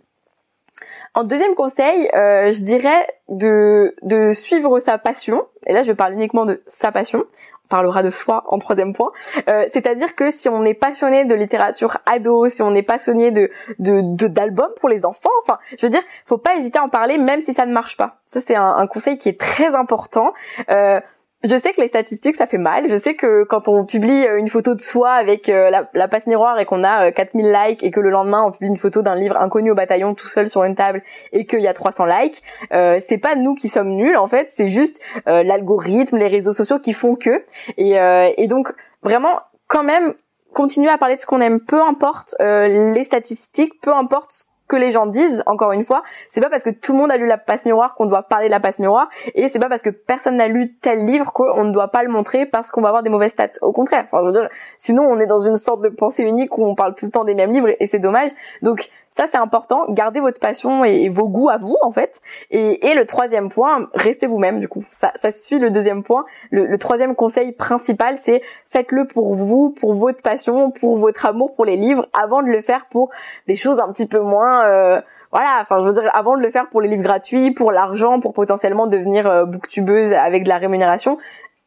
en 1.17 1.23
deuxième 1.23 1.55
conseil, 1.55 2.09
euh, 2.13 2.51
je 2.51 2.61
dirais 2.61 3.07
de, 3.29 3.95
de 4.01 4.33
suivre 4.33 4.79
sa 4.81 4.97
passion. 4.97 5.45
Et 5.65 5.71
là, 5.71 5.81
je 5.81 5.93
parle 5.93 6.13
uniquement 6.13 6.43
de 6.43 6.61
sa 6.67 6.91
passion 6.91 7.23
parlera 7.69 8.03
de 8.03 8.09
foi 8.09 8.43
en 8.47 8.57
troisième 8.57 8.93
point. 8.93 9.11
Euh, 9.49 9.65
c'est-à-dire 9.71 10.15
que 10.15 10.29
si 10.29 10.49
on 10.49 10.63
est 10.63 10.73
passionné 10.73 11.25
de 11.25 11.35
littérature 11.35 11.97
ado, 12.05 12.47
si 12.47 12.61
on 12.61 12.73
est 12.73 12.83
passionné 12.83 13.31
de 13.31 13.49
de 13.79 14.27
d'albums 14.27 14.73
pour 14.79 14.89
les 14.89 15.05
enfants, 15.05 15.29
enfin, 15.43 15.59
je 15.77 15.85
veux 15.85 15.91
dire, 15.91 16.03
faut 16.25 16.37
pas 16.37 16.55
hésiter 16.55 16.79
à 16.79 16.83
en 16.83 16.89
parler 16.89 17.17
même 17.17 17.41
si 17.41 17.53
ça 17.53 17.65
ne 17.65 17.73
marche 17.73 17.97
pas. 17.97 18.17
Ça 18.27 18.41
c'est 18.41 18.55
un, 18.55 18.75
un, 18.75 18.87
conseil 18.87 19.17
qui 19.17 19.29
est 19.29 19.39
très 19.39 19.73
important. 19.75 20.33
Euh, 20.69 20.99
je 21.45 21.55
sais 21.55 21.73
que 21.73 21.81
les 21.81 21.87
statistiques 21.87 22.35
ça 22.35 22.47
fait 22.47 22.57
mal. 22.57 22.87
Je 22.89 22.95
sais 22.95 23.15
que 23.15 23.43
quand 23.43 23.67
on 23.67 23.85
publie 23.85 24.25
euh, 24.25 24.37
une 24.37 24.47
photo 24.47 24.75
de 24.75 24.81
soi 24.81 25.11
avec 25.11 25.49
euh, 25.49 25.69
la, 25.69 26.07
passe 26.07 26.27
miroir 26.27 26.59
et 26.59 26.65
qu'on 26.65 26.83
a 26.83 27.11
4000 27.11 27.45
euh, 27.45 27.67
likes 27.67 27.83
et 27.83 27.91
que 27.91 27.99
le 27.99 28.09
lendemain 28.09 28.43
on 28.45 28.51
publie 28.51 28.67
une 28.67 28.77
photo 28.77 29.01
d'un 29.01 29.15
livre 29.15 29.37
inconnu 29.37 29.71
au 29.71 29.75
bataillon 29.75 30.15
tout 30.15 30.27
seul 30.27 30.49
sur 30.49 30.63
une 30.63 30.75
table 30.75 31.03
et 31.31 31.45
qu'il 31.45 31.61
y 31.61 31.67
a 31.67 31.73
300 31.73 32.05
likes, 32.05 32.43
euh, 32.73 32.99
c'est 33.07 33.17
pas 33.17 33.35
nous 33.35 33.53
qui 33.53 33.69
sommes 33.69 33.89
nuls 33.89 34.17
en 34.17 34.27
fait, 34.27 34.51
c'est 34.51 34.67
juste 34.67 35.01
l'algorithme, 35.25 36.17
les 36.17 36.27
réseaux 36.27 36.51
sociaux 36.51 36.79
qui 36.79 36.93
font 36.93 37.15
que. 37.15 37.43
Et, 37.77 37.95
et 38.37 38.47
donc 38.47 38.73
vraiment 39.03 39.39
quand 39.67 39.83
même 39.83 40.13
continuer 40.53 40.89
à 40.89 40.97
parler 40.97 41.15
de 41.15 41.21
ce 41.21 41.25
qu'on 41.25 41.41
aime, 41.41 41.59
peu 41.59 41.81
importe 41.81 42.35
les 42.39 43.03
statistiques, 43.03 43.73
peu 43.81 43.93
importe 43.93 44.47
que 44.67 44.75
les 44.75 44.91
gens 44.91 45.05
disent, 45.05 45.43
encore 45.45 45.71
une 45.71 45.83
fois, 45.83 46.01
c'est 46.29 46.41
pas 46.41 46.49
parce 46.49 46.63
que 46.63 46.69
tout 46.69 46.93
le 46.93 46.97
monde 46.97 47.11
a 47.11 47.17
lu 47.17 47.27
la 47.27 47.37
passe 47.37 47.65
miroir 47.65 47.95
qu'on 47.95 48.05
doit 48.05 48.23
parler 48.23 48.47
de 48.47 48.51
la 48.51 48.59
passe 48.59 48.79
miroir, 48.79 49.09
et 49.33 49.47
c'est 49.49 49.59
pas 49.59 49.69
parce 49.69 49.81
que 49.81 49.89
personne 49.89 50.37
n'a 50.37 50.47
lu 50.47 50.73
tel 50.73 51.05
livre 51.05 51.31
qu'on 51.33 51.63
ne 51.63 51.71
doit 51.71 51.89
pas 51.89 52.03
le 52.03 52.09
montrer 52.09 52.45
parce 52.45 52.71
qu'on 52.71 52.81
va 52.81 52.87
avoir 52.89 53.03
des 53.03 53.09
mauvaises 53.09 53.31
stats. 53.31 53.49
Au 53.61 53.71
contraire, 53.71 54.07
sinon 54.79 55.03
on 55.03 55.19
est 55.19 55.27
dans 55.27 55.39
une 55.39 55.55
sorte 55.55 55.81
de 55.81 55.89
pensée 55.89 56.23
unique 56.23 56.57
où 56.57 56.65
on 56.65 56.75
parle 56.75 56.95
tout 56.95 57.05
le 57.05 57.11
temps 57.11 57.23
des 57.23 57.35
mêmes 57.35 57.51
livres 57.51 57.69
et 57.79 57.87
c'est 57.87 57.99
dommage. 57.99 58.31
Donc 58.61 58.89
ça, 59.15 59.27
c'est 59.31 59.37
important. 59.37 59.85
Gardez 59.87 60.19
votre 60.19 60.41
passion 60.41 60.83
et, 60.83 61.07
vos 61.07 61.29
goûts 61.29 61.47
à 61.47 61.55
vous, 61.55 61.77
en 61.81 61.91
fait. 61.91 62.19
Et, 62.51 62.93
le 62.93 63.05
troisième 63.05 63.47
point, 63.47 63.87
restez 63.93 64.27
vous-même. 64.27 64.59
Du 64.59 64.67
coup, 64.67 64.81
ça, 64.91 65.13
ça 65.15 65.31
suit 65.31 65.57
le 65.57 65.69
deuxième 65.69 66.03
point. 66.03 66.25
Le, 66.51 66.77
troisième 66.77 67.15
conseil 67.15 67.53
principal, 67.53 68.17
c'est 68.21 68.41
faites-le 68.67 69.07
pour 69.07 69.33
vous, 69.33 69.69
pour 69.69 69.93
votre 69.93 70.21
passion, 70.21 70.69
pour 70.69 70.97
votre 70.97 71.25
amour 71.25 71.53
pour 71.53 71.63
les 71.63 71.77
livres, 71.77 72.05
avant 72.13 72.43
de 72.43 72.49
le 72.49 72.59
faire 72.59 72.87
pour 72.91 73.09
des 73.47 73.55
choses 73.55 73.79
un 73.79 73.89
petit 73.93 74.05
peu 74.05 74.19
moins. 74.19 74.65
Euh, 74.65 74.99
voilà, 75.31 75.59
enfin 75.61 75.79
je 75.79 75.85
veux 75.85 75.93
dire 75.93 76.09
avant 76.13 76.35
de 76.35 76.41
le 76.41 76.51
faire 76.51 76.67
pour 76.67 76.81
les 76.81 76.89
livres 76.89 77.03
gratuits, 77.03 77.51
pour 77.51 77.71
l'argent, 77.71 78.19
pour 78.19 78.33
potentiellement 78.33 78.85
devenir 78.85 79.27
euh, 79.27 79.45
booktubeuse 79.45 80.11
avec 80.11 80.43
de 80.43 80.49
la 80.49 80.57
rémunération, 80.57 81.17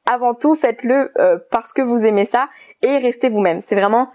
avant 0.04 0.34
tout 0.34 0.54
faites-le 0.54 1.12
euh, 1.18 1.38
parce 1.50 1.72
que 1.72 1.80
vous 1.80 2.04
aimez 2.04 2.26
ça 2.26 2.48
et 2.82 2.98
restez 2.98 3.30
vous-même. 3.30 3.60
C'est 3.60 3.74
vraiment 3.74 4.10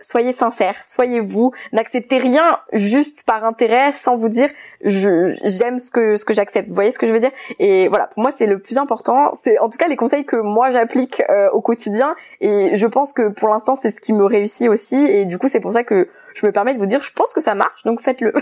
soyez 0.00 0.32
sincère, 0.32 0.82
soyez 0.84 1.20
vous, 1.20 1.52
n'acceptez 1.72 2.18
rien 2.18 2.58
juste 2.72 3.24
par 3.24 3.44
intérêt 3.44 3.92
sans 3.92 4.16
vous 4.16 4.28
dire 4.28 4.48
j'aime 4.84 5.78
ce 5.78 5.90
que 5.90 6.16
ce 6.16 6.24
que 6.24 6.34
j'accepte. 6.34 6.68
Vous 6.68 6.74
voyez 6.74 6.90
ce 6.90 6.98
que 6.98 7.06
je 7.06 7.12
veux 7.12 7.20
dire? 7.20 7.32
Et 7.58 7.88
voilà, 7.88 8.06
pour 8.06 8.22
moi 8.22 8.30
c'est 8.30 8.46
le 8.46 8.58
plus 8.58 8.78
important, 8.78 9.32
c'est 9.42 9.58
en 9.58 9.68
tout 9.68 9.78
cas 9.78 9.88
les 9.88 9.96
conseils 9.96 10.24
que 10.24 10.36
moi 10.36 10.70
j'applique 10.70 11.22
euh, 11.30 11.50
au 11.50 11.60
quotidien. 11.60 12.14
Et 12.40 12.76
je 12.76 12.86
pense 12.86 13.12
que 13.12 13.28
pour 13.28 13.48
l'instant 13.48 13.74
c'est 13.74 13.94
ce 13.94 14.00
qui 14.00 14.12
me 14.12 14.24
réussit 14.24 14.68
aussi. 14.68 14.96
Et 14.96 15.24
du 15.24 15.38
coup 15.38 15.48
c'est 15.48 15.60
pour 15.60 15.72
ça 15.72 15.84
que 15.84 16.08
je 16.34 16.46
me 16.46 16.52
permets 16.52 16.74
de 16.74 16.78
vous 16.78 16.86
dire, 16.86 17.00
je 17.00 17.12
pense 17.12 17.32
que 17.32 17.40
ça 17.40 17.54
marche, 17.54 17.82
donc 17.84 18.00
faites-le. 18.00 18.32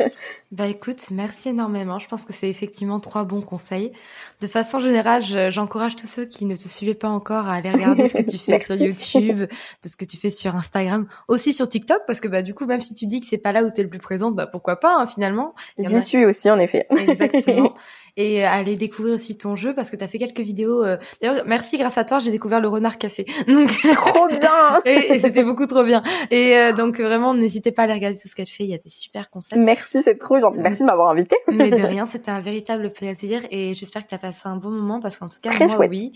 bah 0.52 0.66
écoute, 0.66 1.08
merci 1.10 1.50
énormément. 1.50 1.98
Je 1.98 2.08
pense 2.08 2.24
que 2.24 2.32
c'est 2.32 2.48
effectivement 2.48 3.00
trois 3.00 3.24
bons 3.24 3.42
conseils. 3.42 3.92
De 4.40 4.46
façon 4.46 4.78
générale, 4.80 5.22
j'encourage 5.50 5.96
tous 5.96 6.06
ceux 6.06 6.24
qui 6.26 6.44
ne 6.44 6.56
te 6.56 6.68
suivaient 6.68 6.94
pas 6.94 7.08
encore 7.08 7.48
à 7.48 7.54
aller 7.54 7.70
regarder 7.70 8.08
ce 8.08 8.16
que 8.16 8.22
tu 8.22 8.38
fais 8.44 8.58
sur 8.58 8.76
YouTube, 8.76 9.40
de 9.40 9.88
ce 9.88 9.96
que 9.96 10.04
tu 10.04 10.16
fais 10.16 10.30
sur 10.30 10.56
Instagram, 10.56 11.06
aussi 11.28 11.52
sur 11.52 11.68
TikTok, 11.68 12.02
parce 12.06 12.20
que 12.20 12.28
bah 12.28 12.42
du 12.42 12.54
coup, 12.54 12.66
même 12.66 12.80
si 12.80 12.94
tu 12.94 13.06
dis 13.06 13.20
que 13.20 13.26
c'est 13.26 13.38
pas 13.38 13.52
là 13.52 13.62
où 13.62 13.70
tu 13.70 13.80
es 13.80 13.84
le 13.84 13.90
plus 13.90 13.98
présente, 13.98 14.34
bah 14.34 14.46
pourquoi 14.46 14.76
pas 14.76 14.94
hein, 14.96 15.06
finalement. 15.06 15.54
J'y 15.78 16.02
suis 16.02 16.24
aussi 16.24 16.50
en 16.50 16.58
effet. 16.58 16.86
Exactement. 16.90 17.74
et 18.16 18.44
euh, 18.44 18.48
aller 18.48 18.76
découvrir 18.76 19.14
aussi 19.14 19.36
ton 19.36 19.56
jeu 19.56 19.74
parce 19.74 19.90
que 19.90 19.96
tu 19.96 20.04
as 20.04 20.08
fait 20.08 20.18
quelques 20.18 20.40
vidéos. 20.40 20.84
Euh, 20.84 20.96
d'ailleurs, 21.20 21.44
merci, 21.46 21.76
grâce 21.76 21.98
à 21.98 22.04
toi, 22.04 22.18
j'ai 22.18 22.30
découvert 22.30 22.60
le 22.60 22.68
Renard 22.68 22.98
Café. 22.98 23.26
Donc 23.48 23.70
trop 23.94 24.28
bien. 24.28 24.82
et, 24.84 25.18
c'était 25.18 25.44
beaucoup 25.44 25.66
trop 25.66 25.84
bien. 25.84 26.02
Et 26.30 26.56
euh, 26.56 26.72
donc 26.72 27.00
vraiment, 27.00 27.33
n'hésitez 27.34 27.72
pas 27.72 27.82
à 27.82 27.84
aller 27.84 27.94
regarder 27.94 28.18
tout 28.18 28.28
ce 28.28 28.34
qu'elle 28.34 28.48
fait. 28.48 28.64
Il 28.64 28.70
y 28.70 28.74
a 28.74 28.78
des 28.78 28.90
super 28.90 29.30
concepts. 29.30 29.60
Merci, 29.60 30.02
c'est 30.02 30.16
trop 30.16 30.38
gentil. 30.38 30.60
Merci 30.60 30.82
de 30.82 30.86
m'avoir 30.86 31.10
invité. 31.10 31.36
Mais 31.48 31.70
de 31.70 31.82
rien, 31.82 32.06
c'était 32.06 32.30
un 32.30 32.40
véritable 32.40 32.92
plaisir 32.92 33.42
et 33.50 33.74
j'espère 33.74 34.04
que 34.04 34.08
tu 34.08 34.14
as 34.14 34.18
passé 34.18 34.40
un 34.44 34.56
bon 34.56 34.70
moment 34.70 35.00
parce 35.00 35.18
qu'en 35.18 35.28
tout 35.28 35.38
cas, 35.42 35.52
moi, 35.66 35.86
oui. 35.86 36.12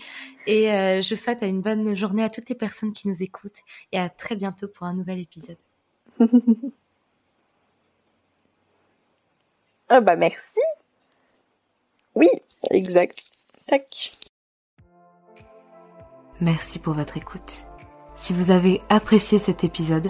Et 0.47 0.65
je 1.01 1.15
souhaite 1.15 1.41
une 1.41 1.61
bonne 1.61 1.95
journée 1.95 2.23
à 2.23 2.29
toutes 2.29 2.49
les 2.49 2.55
personnes 2.55 2.93
qui 2.93 3.07
nous 3.07 3.23
écoutent 3.23 3.59
et 3.91 3.99
à 3.99 4.09
très 4.09 4.35
bientôt 4.35 4.67
pour 4.67 4.87
un 4.87 4.93
nouvel 4.93 5.19
épisode. 5.19 5.57
ah 9.89 10.01
bah 10.01 10.15
merci. 10.15 10.59
Oui, 12.15 12.29
exact. 12.71 13.31
Tac. 13.67 14.11
Merci 16.41 16.79
pour 16.79 16.93
votre 16.93 17.17
écoute. 17.17 17.63
Si 18.15 18.33
vous 18.33 18.51
avez 18.51 18.81
apprécié 18.89 19.39
cet 19.39 19.63
épisode, 19.63 20.09